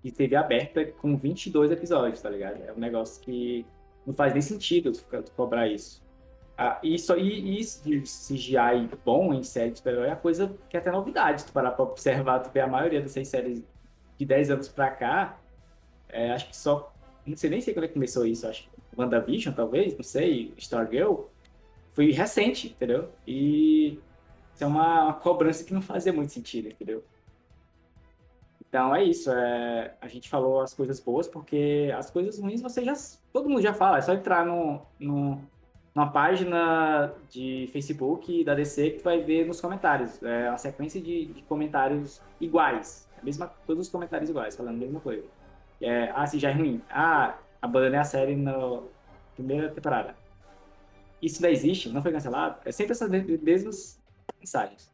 de 0.03 0.11
TV 0.11 0.35
aberta 0.35 0.85
com 0.85 1.15
22 1.15 1.71
episódios, 1.71 2.21
tá 2.21 2.29
ligado? 2.29 2.61
É 2.63 2.73
um 2.73 2.79
negócio 2.79 3.21
que 3.21 3.65
não 4.06 4.14
faz 4.14 4.34
nem 4.34 4.41
sentido 4.41 4.91
tu, 4.91 5.32
cobrar 5.36 5.68
isso. 5.68 6.02
Uh, 6.60 6.86
isso 6.86 7.18
e 7.18 7.60
de 7.84 8.02
CGI 8.02 8.90
bom 9.03 9.34
em 9.34 9.41
série 9.41 9.72
de 9.72 9.78
super-herói 9.78 10.10
é 10.10 10.15
coisa 10.15 10.56
que 10.69 10.78
é 10.78 10.80
até 10.80 10.91
novidade. 10.91 11.45
Tu 11.45 11.52
parar 11.52 11.72
pra 11.72 11.86
observar, 11.86 12.40
tu 12.40 12.52
vê 12.52 12.60
a 12.60 12.68
maioria 12.68 13.02
dessas 13.02 13.28
séries 13.28 13.64
de 14.18 14.26
10 14.26 14.52
anos 14.52 14.68
pra 14.68 14.90
cá, 14.91 15.40
é, 16.07 16.32
acho 16.32 16.48
que 16.48 16.56
só. 16.56 16.94
Não 17.26 17.36
sei 17.36 17.49
nem 17.49 17.61
sei 17.61 17.73
quando 17.73 17.86
é 17.86 17.88
que 17.88 17.94
começou 17.94 18.26
isso, 18.26 18.48
acho 18.48 18.64
que 18.64 18.69
WandaVision, 18.98 19.53
talvez, 19.53 19.95
não 19.95 20.03
sei, 20.03 20.53
Stargirl 20.57 21.23
foi 21.91 22.11
recente, 22.11 22.68
entendeu? 22.68 23.10
E 23.26 23.99
isso 24.53 24.64
é 24.64 24.68
uma, 24.68 25.06
uma, 25.06 25.14
cobrança 25.14 25.64
que 25.64 25.73
não 25.73 25.82
fazia 25.82 26.11
muito 26.14 26.32
sentido, 26.32 26.68
entendeu? 26.68 27.03
Então 28.72 28.95
é 28.95 29.03
isso. 29.03 29.30
É, 29.30 29.93
a 29.99 30.07
gente 30.07 30.30
falou 30.30 30.61
as 30.61 30.73
coisas 30.73 30.99
boas 30.99 31.27
porque 31.27 31.93
as 31.93 32.10
coisas 32.10 32.39
ruins 32.39 32.61
você 32.61 32.84
já 32.84 32.93
todo 33.34 33.49
mundo 33.49 33.61
já 33.61 33.73
fala. 33.73 33.98
É 33.98 34.02
só 34.02 34.14
entrar 34.14 34.45
no, 34.45 34.81
no 34.98 35.41
numa 35.93 36.10
página 36.10 37.14
de 37.30 37.68
Facebook 37.73 38.45
da 38.45 38.56
DC 38.56 38.91
que 38.91 38.99
tu 38.99 39.03
vai 39.03 39.19
ver 39.19 39.45
nos 39.45 39.60
comentários. 39.60 40.23
É 40.23 40.48
uma 40.48 40.57
sequência 40.57 41.02
de, 41.02 41.26
de 41.26 41.41
comentários 41.43 42.22
iguais. 42.39 43.10
A 43.22 43.26
mesma, 43.26 43.48
todos 43.68 43.88
os 43.88 43.91
comentários 43.91 44.30
iguais, 44.30 44.56
falando 44.56 44.76
a 44.76 44.80
mesma 44.80 45.02
coisa. 45.02 45.26
É, 45.81 46.10
ah, 46.15 46.26
se 46.26 46.39
já 46.39 46.49
é 46.52 46.53
ruim. 46.53 46.81
Ah, 46.89 47.38
abandonei 47.61 47.99
a 47.99 48.06
série 48.06 48.38
na 48.38 48.80
primeira 49.35 49.69
temporada 49.69 50.15
isso 51.22 51.38
ainda 51.38 51.52
existe, 51.52 51.89
não 51.89 52.02
foi 52.02 52.11
cancelado, 52.11 52.60
é 52.65 52.72
sempre 52.72 52.93
essas 52.93 53.10
mesmas 53.10 54.02
mensagens. 54.39 54.90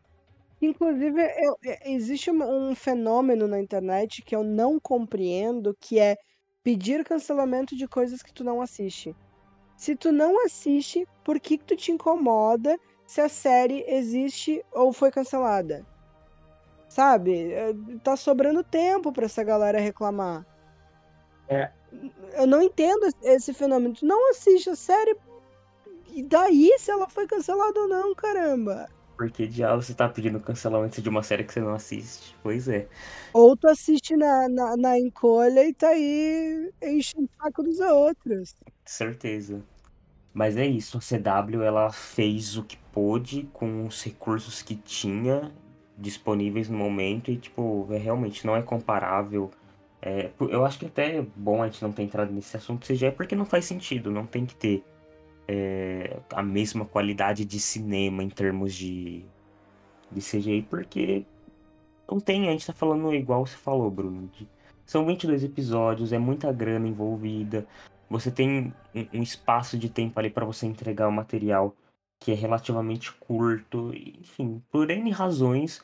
Inclusive, 0.61 1.21
eu, 1.21 1.57
é, 1.65 1.91
existe 1.91 2.31
um 2.31 2.73
fenômeno 2.73 3.47
na 3.47 3.59
internet 3.59 4.23
que 4.23 4.35
eu 4.35 4.43
não 4.43 4.79
compreendo, 4.79 5.75
que 5.79 5.99
é 5.99 6.17
pedir 6.63 7.03
cancelamento 7.05 7.75
de 7.75 7.87
coisas 7.87 8.21
que 8.21 8.33
tu 8.33 8.43
não 8.43 8.61
assiste. 8.61 9.15
Se 9.75 9.95
tu 9.95 10.11
não 10.11 10.43
assiste, 10.43 11.07
por 11.23 11.39
que, 11.39 11.57
que 11.57 11.63
tu 11.63 11.75
te 11.75 11.91
incomoda 11.91 12.77
se 13.05 13.21
a 13.21 13.29
série 13.29 13.85
existe 13.87 14.65
ou 14.71 14.91
foi 14.91 15.11
cancelada? 15.11 15.85
Sabe? 16.89 17.53
É, 17.53 17.73
tá 18.03 18.17
sobrando 18.17 18.63
tempo 18.63 19.11
pra 19.11 19.25
essa 19.25 19.43
galera 19.43 19.79
reclamar. 19.79 20.45
É. 21.47 21.71
Eu 22.33 22.47
não 22.47 22.61
entendo 22.61 23.07
esse 23.23 23.53
fenômeno. 23.53 23.93
Tu 23.93 24.05
não 24.05 24.31
assiste 24.31 24.69
a 24.71 24.75
série. 24.75 25.15
E 26.13 26.23
daí 26.23 26.75
se 26.79 26.89
ela 26.89 27.07
foi 27.07 27.27
cancelada 27.27 27.79
ou 27.79 27.87
não, 27.87 28.15
caramba? 28.15 28.87
Por 29.17 29.31
que 29.31 29.47
diabo 29.47 29.81
você 29.81 29.95
tá 29.95 30.07
pedindo 30.07 30.39
cancelamento 30.39 31.01
de 31.01 31.09
uma 31.09 31.23
série 31.23 31.43
que 31.43 31.51
você 31.51 31.59
não 31.59 31.73
assiste? 31.73 32.35
Pois 32.43 32.67
é. 32.67 32.87
Ou 33.33 33.57
tu 33.57 33.67
assiste 33.67 34.15
na, 34.15 34.47
na, 34.47 34.77
na 34.77 34.99
encolha 34.99 35.67
e 35.67 35.73
tá 35.73 35.89
aí 35.89 36.71
enchendo 36.83 37.25
o 37.25 37.43
saco 37.43 37.63
dos 37.63 37.79
outros. 37.79 38.55
Certeza. 38.85 39.63
Mas 40.33 40.55
é 40.55 40.67
isso, 40.67 40.99
a 40.99 41.01
CW 41.01 41.63
ela 41.63 41.91
fez 41.91 42.57
o 42.57 42.63
que 42.63 42.77
pôde 42.93 43.49
com 43.51 43.87
os 43.87 44.03
recursos 44.03 44.61
que 44.61 44.75
tinha 44.75 45.51
disponíveis 45.97 46.69
no 46.69 46.77
momento 46.77 47.31
e, 47.31 47.37
tipo, 47.37 47.87
é, 47.89 47.97
realmente 47.97 48.45
não 48.45 48.55
é 48.55 48.61
comparável. 48.61 49.49
É, 49.99 50.29
eu 50.39 50.63
acho 50.63 50.77
que 50.77 50.85
até 50.85 51.17
é 51.17 51.25
bom 51.35 51.63
a 51.63 51.67
gente 51.67 51.81
não 51.81 51.91
ter 51.91 52.03
entrado 52.03 52.31
nesse 52.31 52.55
assunto 52.55 52.85
CGI 52.85 53.11
porque 53.11 53.35
não 53.35 53.45
faz 53.45 53.65
sentido, 53.65 54.11
não 54.11 54.27
tem 54.27 54.45
que 54.45 54.55
ter 54.55 54.83
é, 55.47 56.19
a 56.33 56.43
mesma 56.43 56.85
qualidade 56.85 57.45
de 57.45 57.59
cinema 57.59 58.23
em 58.23 58.29
termos 58.29 58.73
de, 58.73 59.23
de 60.11 60.21
CGI, 60.21 60.63
porque 60.69 61.25
não 62.09 62.19
tem, 62.19 62.47
a 62.47 62.51
gente 62.51 62.67
tá 62.67 62.73
falando 62.73 63.13
igual 63.13 63.45
você 63.45 63.57
falou, 63.57 63.89
Bruno. 63.89 64.29
De, 64.33 64.47
são 64.85 65.05
22 65.05 65.43
episódios, 65.43 66.13
é 66.13 66.17
muita 66.17 66.51
grana 66.51 66.87
envolvida. 66.87 67.67
Você 68.09 68.31
tem 68.31 68.73
um, 68.95 69.07
um 69.13 69.21
espaço 69.21 69.77
de 69.77 69.89
tempo 69.89 70.17
ali 70.19 70.29
para 70.29 70.45
você 70.45 70.65
entregar 70.65 71.07
o 71.07 71.11
material 71.11 71.75
que 72.19 72.31
é 72.31 72.35
relativamente 72.35 73.11
curto. 73.13 73.93
Enfim, 73.93 74.63
por 74.71 74.89
N 74.89 75.11
razões, 75.11 75.81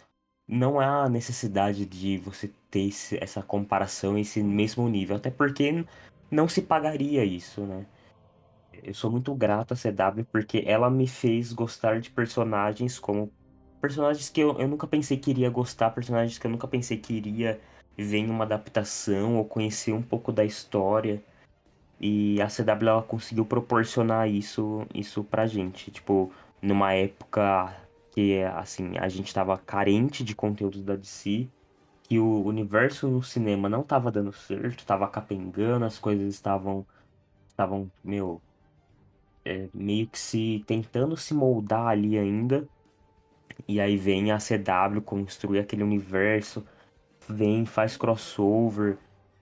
não 0.48 0.80
há 0.80 1.10
necessidade 1.10 1.86
de 1.86 2.18
você 2.18 2.50
ter 2.70 2.88
esse, 2.88 3.22
essa 3.22 3.42
comparação, 3.42 4.18
esse 4.18 4.42
mesmo 4.42 4.88
nível. 4.90 5.18
Até 5.18 5.30
porque 5.30 5.86
não 6.32 6.48
se 6.48 6.62
pagaria 6.62 7.24
isso, 7.26 7.62
né? 7.62 7.86
Eu 8.84 8.94
sou 8.94 9.10
muito 9.10 9.34
grato 9.34 9.74
a 9.74 9.78
CW 9.78 10.26
porque 10.32 10.64
ela 10.66 10.90
me 10.90 11.08
fez 11.08 11.54
gostar 11.54 12.02
de 12.02 12.12
personagens 12.12 13.00
como 13.00 13.32
personagens 13.82 14.30
que 14.30 14.42
eu, 14.42 14.60
eu 14.60 14.68
nunca 14.68 14.86
pensei 14.88 15.18
que 15.18 15.30
iria 15.30 15.50
gostar, 15.50 15.92
personagens 15.92 16.38
que 16.38 16.46
eu 16.46 16.52
nunca 16.52 16.68
pensei 16.68 16.98
que 16.98 17.14
iria 17.14 17.60
ver 17.98 18.18
em 18.18 18.30
uma 18.30 18.44
adaptação 18.44 19.38
ou 19.38 19.46
conhecer 19.46 19.94
um 19.94 20.02
pouco 20.02 20.32
da 20.32 20.44
história. 20.44 21.24
E 22.00 22.42
a 22.42 22.48
CW 22.48 22.90
ela 22.90 23.02
conseguiu 23.04 23.46
proporcionar 23.46 24.30
isso, 24.30 24.86
isso 24.94 25.24
pra 25.24 25.48
gente. 25.48 25.90
Tipo, 25.92 26.32
numa 26.62 26.94
época 26.94 27.74
que 28.12 28.44
assim, 28.44 28.98
a 28.98 29.08
gente 29.08 29.34
tava 29.34 29.58
carente 29.58 30.24
de 30.24 30.36
conteúdos 30.36 30.84
da 30.84 30.96
DC, 30.96 31.48
que 32.04 32.20
o 32.20 32.44
universo 32.44 33.08
no 33.08 33.24
cinema 33.24 33.70
não 33.70 33.84
tava 33.84 34.12
dando 34.12 34.34
certo, 34.34 34.86
tava 34.86 35.08
capengando, 35.08 35.86
as 35.86 35.98
coisas 35.98 36.34
estavam 36.34 36.86
estavam, 37.48 37.92
meu, 38.04 38.42
é, 39.46 39.68
meio 39.74 40.08
que 40.08 40.18
se 40.20 40.64
tentando 40.68 41.18
se 41.18 41.34
moldar 41.34 41.88
ali 41.88 42.18
ainda. 42.18 42.68
E 43.68 43.80
aí 43.80 43.98
vem 43.98 44.32
a 44.32 44.38
CW 44.38 45.02
construir 45.02 45.60
aquele 45.60 45.84
universo, 45.84 46.66
vem, 47.28 47.66
faz 47.66 47.96
crossover, 47.98 48.98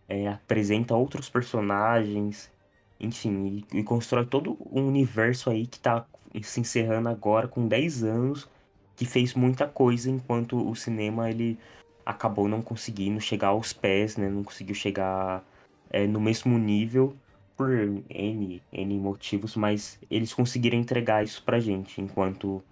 é, 0.07 0.28
apresenta 0.28 0.95
outros 0.95 1.30
personagens, 1.30 2.52
enfim, 2.99 3.64
e, 3.73 3.80
e, 3.80 3.84
constrói 3.84 4.26
todo 4.26 4.57
um 4.72 4.88
universo 4.88 5.49
aí 5.49 5.65
que 5.65 5.80
tá 5.80 6.06
se 6.44 6.60
encerrando 6.60 7.10
agora 7.10 7.48
com 7.48 7.68
10 7.68 8.03
anos, 8.03 8.49
que 8.95 9.06
fez 9.06 9.34
muita 9.34 9.68
coisa 9.68 10.10
enquanto 10.10 10.57
o 10.69 10.76
cinema 10.76 11.30
ele 11.30 11.57
acabou 12.06 12.48
não 12.48 12.61
conseguindo 12.61 13.19
chegar 13.22 13.49
aos 13.49 13.73
pés, 13.73 14.18
né? 14.18 14.30
Não 14.30 14.44
conseguiu 14.44 14.76
chegar 14.76 15.44
é, 15.90 16.06
no 16.07 16.19
mesmo 16.19 16.57
nível 16.57 17.15
por 17.61 17.69
N, 18.09 18.59
N 18.73 18.99
motivos, 18.99 19.55
mas 19.55 19.99
eles 20.09 20.33
conseguiram 20.33 20.79
entregar 20.79 21.23
isso 21.23 21.43
pra 21.43 21.59
gente, 21.59 22.01
enquanto, 22.01 22.63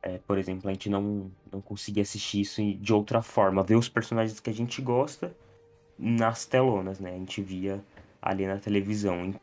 é, 0.00 0.18
por 0.18 0.38
exemplo, 0.38 0.70
a 0.70 0.72
gente 0.72 0.88
não, 0.88 1.28
não 1.50 1.60
conseguia 1.60 2.04
assistir 2.04 2.42
isso 2.42 2.62
de 2.62 2.94
outra 2.94 3.20
forma, 3.20 3.64
ver 3.64 3.74
os 3.74 3.88
personagens 3.88 4.38
que 4.38 4.48
a 4.48 4.54
gente 4.54 4.80
gosta 4.80 5.34
nas 5.98 6.46
telonas, 6.46 7.00
né? 7.00 7.10
A 7.10 7.18
gente 7.18 7.42
via 7.42 7.84
ali 8.22 8.46
na 8.46 8.58
televisão. 8.58 9.34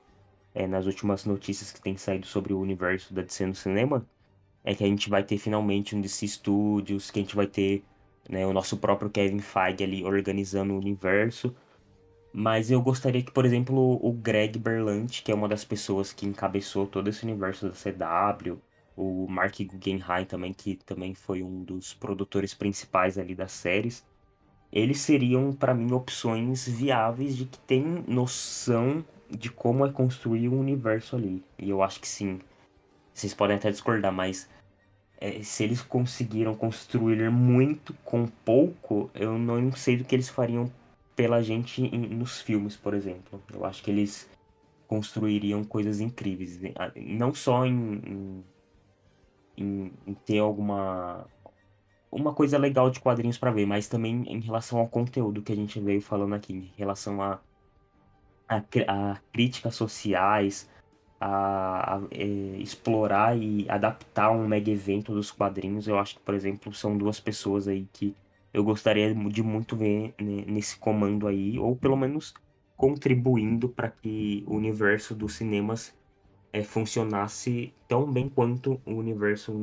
É, 0.56 0.66
nas 0.66 0.86
últimas 0.86 1.26
notícias 1.26 1.72
que 1.72 1.82
tem 1.82 1.98
saído 1.98 2.28
sobre 2.28 2.54
o 2.54 2.60
universo 2.60 3.14
da 3.14 3.24
DC 3.24 3.46
no 3.46 3.56
cinema, 3.56 4.06
é 4.64 4.74
que 4.74 4.84
a 4.84 4.88
gente 4.88 5.10
vai 5.10 5.24
ter 5.24 5.38
finalmente 5.40 5.96
um 5.96 6.00
DC 6.00 6.28
Studios, 6.28 7.12
que 7.12 7.20
a 7.20 7.22
gente 7.22 7.36
vai 7.36 7.48
ter 7.48 7.84
né, 8.30 8.46
o 8.46 8.54
nosso 8.54 8.78
próprio 8.78 9.10
Kevin 9.10 9.40
Feige 9.40 9.84
ali 9.84 10.04
organizando 10.06 10.74
o 10.74 10.78
universo. 10.78 11.54
Mas 12.36 12.72
eu 12.72 12.82
gostaria 12.82 13.22
que, 13.22 13.32
por 13.32 13.46
exemplo, 13.46 14.00
o 14.02 14.12
Greg 14.12 14.58
Berlanti, 14.58 15.22
que 15.22 15.32
é 15.32 15.36
uma 15.36 15.48
das 15.48 15.64
pessoas 15.64 16.12
que 16.12 16.26
encabeçou 16.26 16.88
todo 16.88 17.08
esse 17.08 17.24
universo 17.24 17.70
da 17.70 17.74
CW, 17.74 18.58
o 18.98 19.28
Mark 19.28 19.56
Guggenheim 19.60 20.26
também, 20.26 20.52
que 20.52 20.76
também 20.78 21.14
foi 21.14 21.44
um 21.44 21.64
dos 21.64 21.94
produtores 21.94 22.56
principais 22.56 23.20
ali 23.20 23.36
das 23.36 23.52
séries, 23.52 24.04
eles 24.72 25.00
seriam, 25.02 25.54
para 25.54 25.76
mim, 25.76 25.92
opções 25.92 26.68
viáveis 26.68 27.38
de 27.38 27.46
que 27.46 27.60
tem 27.60 28.04
noção 28.08 29.06
de 29.30 29.52
como 29.52 29.86
é 29.86 29.92
construir 29.92 30.50
um 30.50 30.60
universo 30.60 31.16
ali. 31.16 31.44
E 31.60 31.70
eu 31.70 31.84
acho 31.84 32.00
que 32.00 32.08
sim. 32.08 32.40
Vocês 33.14 33.36
podem 33.36 33.58
até 33.58 33.70
discordar, 33.70 34.12
mas 34.12 34.50
é, 35.22 35.44
se 35.44 35.64
eles 35.64 35.84
conseguiram 35.84 36.56
construir 36.56 37.30
muito 37.30 37.94
com 38.04 38.26
pouco, 38.26 39.12
eu 39.14 39.38
não 39.38 39.72
sei 39.74 39.98
do 39.98 40.04
que 40.04 40.16
eles 40.16 40.30
fariam 40.30 40.72
pela 41.16 41.42
gente 41.42 41.84
em, 41.84 42.08
nos 42.08 42.42
filmes, 42.42 42.76
por 42.76 42.94
exemplo. 42.94 43.42
Eu 43.54 43.66
acho 43.66 43.84
que 43.84 43.92
eles 43.92 44.30
construiriam 44.88 45.64
coisas 45.64 46.00
incríveis. 46.00 46.60
Né? 46.60 46.72
Ah, 46.76 46.92
não 46.96 47.34
só 47.34 47.66
em, 47.66 48.44
em, 49.58 49.92
em 50.06 50.14
ter 50.26 50.40
alguma 50.40 51.26
uma 52.12 52.34
coisa 52.34 52.58
legal 52.58 52.92
de 52.92 53.00
quadrinhos 53.00 53.40
para 53.40 53.52
ver, 53.52 53.66
mas 53.66 53.88
também 53.88 54.24
em 54.28 54.40
relação 54.40 54.78
ao 54.78 54.88
conteúdo 54.88 55.42
que 55.42 55.52
a 55.52 55.56
gente 55.56 55.80
veio 55.80 56.02
falando 56.02 56.36
aqui, 56.36 56.54
em 56.54 56.72
relação 56.78 57.20
a, 57.22 57.40
a, 58.48 58.58
a 58.88 59.18
críticas 59.32 59.76
sociais, 59.76 60.70
a, 61.20 61.96
a 61.96 62.02
é, 62.12 62.24
explorar 62.60 63.36
e 63.38 63.68
adaptar 63.70 64.30
um 64.30 64.48
mega 64.48 64.70
evento 64.70 65.14
dos 65.14 65.32
quadrinhos. 65.32 65.88
Eu 65.88 65.98
acho 65.98 66.16
que, 66.16 66.22
por 66.22 66.36
exemplo, 66.36 66.72
são 66.74 66.96
duas 66.98 67.20
pessoas 67.20 67.68
aí 67.68 67.88
que 67.92 68.16
eu 68.54 68.64
gostaria 68.64 69.14
de 69.14 69.42
muito 69.42 69.76
ver 69.76 70.14
nesse 70.20 70.78
comando 70.78 71.28
aí, 71.28 71.58
ou 71.58 71.76
pelo 71.76 71.98
menos 71.98 72.34
contribuindo 72.78 73.70
para 73.70 73.90
que 73.90 74.44
o 74.48 74.56
universo 74.56 75.16
dos 75.16 75.34
cinemas 75.34 75.98
é, 76.52 76.62
funcionasse 76.62 77.74
tão 77.88 78.12
bem 78.12 78.30
quanto 78.30 78.80
o 78.86 78.92
universo 78.92 79.54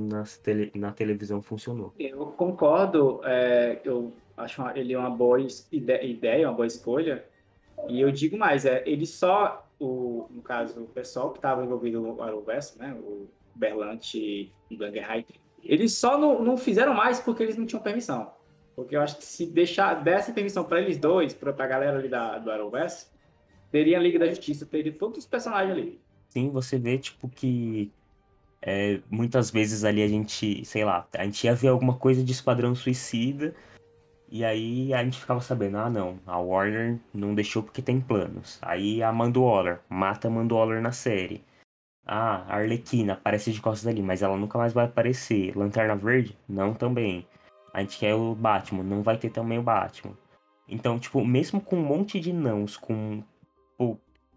tele, 0.43 0.73
na 0.75 0.91
televisão 0.91 1.41
funcionou. 1.41 1.95
Eu 1.99 2.27
concordo, 2.27 3.21
é, 3.25 3.81
eu 3.85 4.13
acho 4.37 4.63
ele 4.75 4.97
uma 4.97 5.11
boa 5.11 5.39
ideia, 5.71 6.49
uma 6.49 6.55
boa 6.55 6.67
escolha, 6.67 7.25
e 7.89 8.01
eu 8.01 8.11
digo 8.11 8.37
mais, 8.37 8.67
é, 8.67 8.83
ele 8.85 9.07
só, 9.07 9.69
o, 9.79 10.27
no 10.31 10.43
caso, 10.43 10.81
o 10.81 10.87
pessoal 10.87 11.31
que 11.31 11.39
estava 11.39 11.65
envolvido 11.65 12.01
no 12.01 12.21
Arrowverse, 12.23 12.77
né, 12.79 12.93
o 13.01 13.29
Berlante 13.55 14.19
e 14.19 14.75
o 14.75 14.77
Guggenheim, 14.77 15.25
eles 15.63 15.95
só 15.95 16.19
não, 16.19 16.43
não 16.43 16.57
fizeram 16.57 16.95
mais 16.95 17.21
porque 17.21 17.43
eles 17.43 17.57
não 17.57 17.67
tinham 17.67 17.83
permissão. 17.83 18.33
Porque 18.75 18.97
eu 18.97 19.03
acho 19.03 19.19
que 19.19 19.25
se 19.25 19.47
deixar, 19.47 19.95
desse 19.95 20.33
permissão 20.33 20.65
para 20.65 20.81
eles 20.81 20.97
dois, 20.97 21.35
para 21.35 21.51
a 21.51 21.67
galera 21.67 21.99
ali 21.99 22.09
da, 22.09 22.39
do 22.39 22.51
Arrowverse, 22.51 23.07
teria 23.71 23.99
a 23.99 24.01
Liga 24.01 24.19
da 24.19 24.29
Justiça, 24.29 24.67
teria 24.67 24.93
todos 24.93 25.19
os 25.19 25.27
personagens 25.27 25.73
ali. 25.73 26.01
Sim, 26.29 26.51
você 26.51 26.79
vê, 26.79 26.97
tipo, 26.97 27.29
que 27.29 27.91
é, 28.63 29.01
muitas 29.11 29.51
vezes 29.51 29.85
ali 29.85 30.03
a 30.03 30.09
gente, 30.09 30.65
sei 30.65 30.85
lá, 30.85 31.07
a 31.15 31.25
gente 31.25 31.45
ia 31.45 31.55
ver 31.55 31.69
alguma 31.69 31.95
coisa 31.95 32.23
de 32.23 32.33
Esquadrão 32.33 32.75
Suicida, 32.75 33.55
e 34.29 34.45
aí 34.45 34.95
a 34.95 35.03
gente 35.03 35.19
ficava 35.19 35.41
sabendo, 35.41 35.79
ah 35.79 35.91
não, 35.91 36.19
a 36.25 36.39
Warner 36.39 36.99
não 37.13 37.35
deixou 37.35 37.65
porque 37.65 37.83
tem 37.83 38.01
planos. 38.01 38.59
Aí 38.63 39.03
a 39.03 39.09
Amanda 39.09 39.41
Waller, 39.41 39.81
mata 39.89 40.29
a 40.29 40.31
Amanda 40.31 40.55
Waller 40.55 40.81
na 40.81 40.93
série. 40.93 41.43
Ah, 42.07 42.45
a 42.49 42.57
Arlequina 42.57 43.15
aparece 43.15 43.53
de 43.53 43.61
costas 43.61 43.87
ali, 43.87 44.03
mas 44.03 44.23
ela 44.23 44.37
nunca 44.37 44.57
mais 44.57 44.73
vai 44.73 44.85
aparecer. 44.85 45.57
Lanterna 45.57 45.97
Verde? 45.97 46.37
Não 46.49 46.75
também. 46.75 47.27
A 47.73 47.81
gente 47.81 47.99
quer 47.99 48.15
o 48.15 48.35
Batman, 48.35 48.83
não 48.83 49.03
vai 49.03 49.17
ter 49.17 49.31
também 49.31 49.59
o 49.59 49.63
Batman. 49.63 50.17
Então, 50.69 50.99
tipo, 50.99 51.25
mesmo 51.25 51.61
com 51.61 51.77
um 51.77 51.85
monte 51.85 52.21
de 52.21 52.33
nãos, 52.33 52.77
com, 52.77 53.23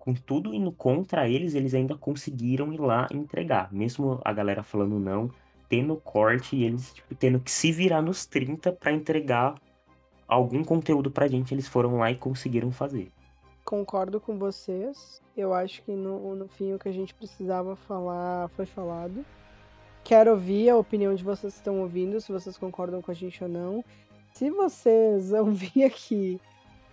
com 0.03 0.13
tudo 0.13 0.53
indo 0.53 0.69
contra 0.69 1.29
eles, 1.29 1.55
eles 1.55 1.73
ainda 1.73 1.95
conseguiram 1.95 2.73
ir 2.73 2.81
lá 2.81 3.07
entregar. 3.09 3.71
Mesmo 3.71 4.19
a 4.25 4.33
galera 4.33 4.61
falando 4.61 4.99
não, 4.99 5.31
tendo 5.69 5.95
corte 5.95 6.57
e 6.57 6.65
eles 6.65 6.93
tipo, 6.93 7.15
tendo 7.15 7.39
que 7.39 7.49
se 7.49 7.71
virar 7.71 8.01
nos 8.01 8.25
30 8.25 8.73
para 8.73 8.91
entregar 8.91 9.55
algum 10.27 10.61
conteúdo 10.61 11.09
pra 11.09 11.27
gente, 11.29 11.53
eles 11.53 11.69
foram 11.69 11.99
lá 11.99 12.11
e 12.11 12.17
conseguiram 12.17 12.69
fazer. 12.69 13.13
concordo 13.63 14.19
com 14.19 14.37
vocês. 14.37 15.21
Eu 15.37 15.53
acho 15.53 15.81
que 15.83 15.93
no, 15.93 16.35
no 16.35 16.49
fim 16.49 16.73
o 16.73 16.79
que 16.79 16.89
a 16.89 16.93
gente 16.93 17.13
precisava 17.13 17.77
falar 17.77 18.49
foi 18.49 18.65
falado. 18.65 19.23
Quero 20.03 20.31
ouvir 20.31 20.69
a 20.69 20.77
opinião 20.77 21.15
de 21.15 21.23
vocês 21.23 21.53
que 21.53 21.59
estão 21.59 21.79
ouvindo, 21.79 22.19
se 22.19 22.31
vocês 22.31 22.57
concordam 22.57 23.01
com 23.01 23.11
a 23.11 23.13
gente 23.13 23.41
ou 23.43 23.49
não. 23.49 23.83
Se 24.33 24.49
vocês 24.49 25.29
vão 25.31 25.51
vir 25.51 25.85
aqui 25.85 26.39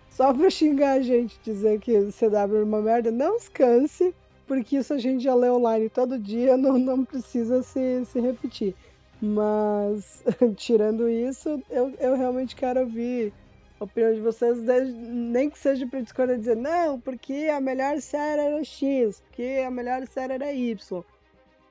só 0.09 0.33
pra 0.33 0.49
xingar 0.49 0.93
a 0.93 1.01
gente, 1.01 1.39
dizer 1.43 1.79
que 1.79 1.97
o 1.97 2.11
CW 2.11 2.57
é 2.57 2.63
uma 2.63 2.81
merda, 2.81 3.11
não 3.11 3.37
escanse, 3.37 4.13
porque 4.45 4.77
isso 4.77 4.93
a 4.93 4.97
gente 4.97 5.23
já 5.23 5.33
lê 5.33 5.49
online 5.49 5.89
todo 5.89 6.19
dia, 6.19 6.55
não, 6.57 6.77
não 6.77 7.05
precisa 7.05 7.63
se, 7.63 8.05
se 8.05 8.19
repetir. 8.19 8.75
Mas, 9.21 10.23
tirando 10.55 11.09
isso, 11.09 11.61
eu, 11.69 11.93
eu 11.99 12.15
realmente 12.15 12.55
quero 12.55 12.81
ouvir 12.81 13.33
a 13.79 13.83
opinião 13.83 14.13
de 14.13 14.19
vocês, 14.19 14.57
nem 14.93 15.49
que 15.49 15.57
seja 15.57 15.87
para 15.87 16.01
discordar 16.01 16.37
dizer, 16.37 16.55
não, 16.55 16.99
porque 16.99 17.49
a 17.51 17.59
melhor 17.59 17.99
série 18.01 18.41
era 18.41 18.63
X, 18.63 19.21
porque 19.21 19.63
a 19.65 19.71
melhor 19.71 20.05
série 20.07 20.33
era 20.33 20.51
Y. 20.51 21.03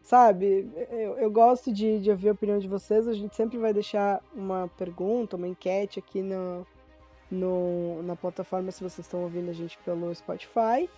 Sabe, 0.02 0.68
eu, 0.90 1.18
eu 1.18 1.31
gosto 1.31 1.72
de, 1.72 2.01
de 2.01 2.10
ouvir 2.10 2.31
a 2.31 2.32
opinião 2.32 2.59
de 2.59 2.66
vocês, 2.66 3.06
a 3.06 3.12
gente 3.12 3.36
sempre 3.36 3.59
vai 3.59 3.72
deixar 3.72 4.20
uma 4.35 4.68
pergunta, 4.77 5.36
uma 5.36 5.47
enquete 5.47 5.98
aqui 5.98 6.20
no, 6.20 6.66
no, 7.31 8.02
na 8.02 8.16
plataforma 8.16 8.72
se 8.72 8.82
vocês 8.82 9.06
estão 9.06 9.22
ouvindo 9.22 9.51
a 9.51 9.55
gente 9.55 9.78
pelo 9.85 10.12
Spotify. 10.14 10.89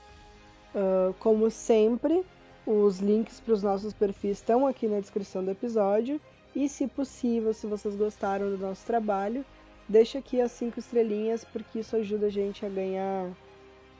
Uh, 0.75 1.13
como 1.19 1.51
sempre, 1.51 2.25
os 2.67 3.01
links 3.01 3.41
para 3.41 3.53
os 3.53 3.63
nossos 3.63 3.93
perfis 3.93 4.39
estão 4.39 4.67
aqui 4.67 4.87
na 4.87 5.01
descrição 5.01 5.45
do 5.45 5.51
episódio. 5.51 6.21
E 6.55 6.69
se 6.69 6.87
possível, 6.87 7.53
se 7.53 7.67
vocês 7.67 7.97
gostaram 7.97 8.51
do 8.51 8.59
nosso 8.59 8.87
trabalho, 8.87 9.45
deixa 9.89 10.19
aqui 10.19 10.41
as 10.41 10.53
cinco 10.53 10.79
estrelinhas, 10.79 11.45
porque 11.45 11.81
isso 11.81 11.97
ajuda 11.97 12.27
a 12.27 12.31
gente 12.31 12.65
a 12.65 12.69
ganhar 12.69 13.31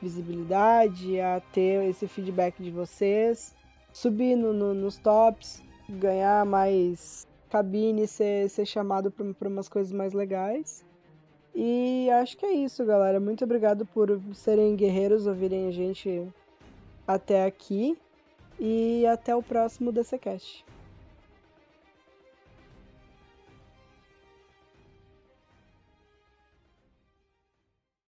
visibilidade, 0.01 1.19
a 1.19 1.41
ter 1.51 1.89
esse 1.89 2.07
feedback 2.07 2.61
de 2.61 2.69
vocês, 2.69 3.55
subir 3.93 4.35
no, 4.35 4.51
no, 4.51 4.73
nos 4.73 4.97
tops, 4.97 5.63
ganhar 5.87 6.45
mais 6.45 7.25
cabine, 7.49 8.07
ser, 8.07 8.49
ser 8.49 8.65
chamado 8.65 9.11
para 9.11 9.47
umas 9.47 9.69
coisas 9.69 9.93
mais 9.93 10.11
legais. 10.11 10.83
E 11.55 12.09
acho 12.09 12.35
que 12.35 12.45
é 12.45 12.51
isso, 12.51 12.83
galera. 12.83 13.19
Muito 13.19 13.43
obrigado 13.43 13.85
por 13.85 14.19
serem 14.33 14.75
guerreiros, 14.75 15.27
ouvirem 15.27 15.67
a 15.67 15.71
gente 15.71 16.27
até 17.07 17.45
aqui. 17.45 17.95
E 18.59 19.05
até 19.05 19.35
o 19.35 19.43
próximo 19.43 19.91
DCCast. 19.91 20.65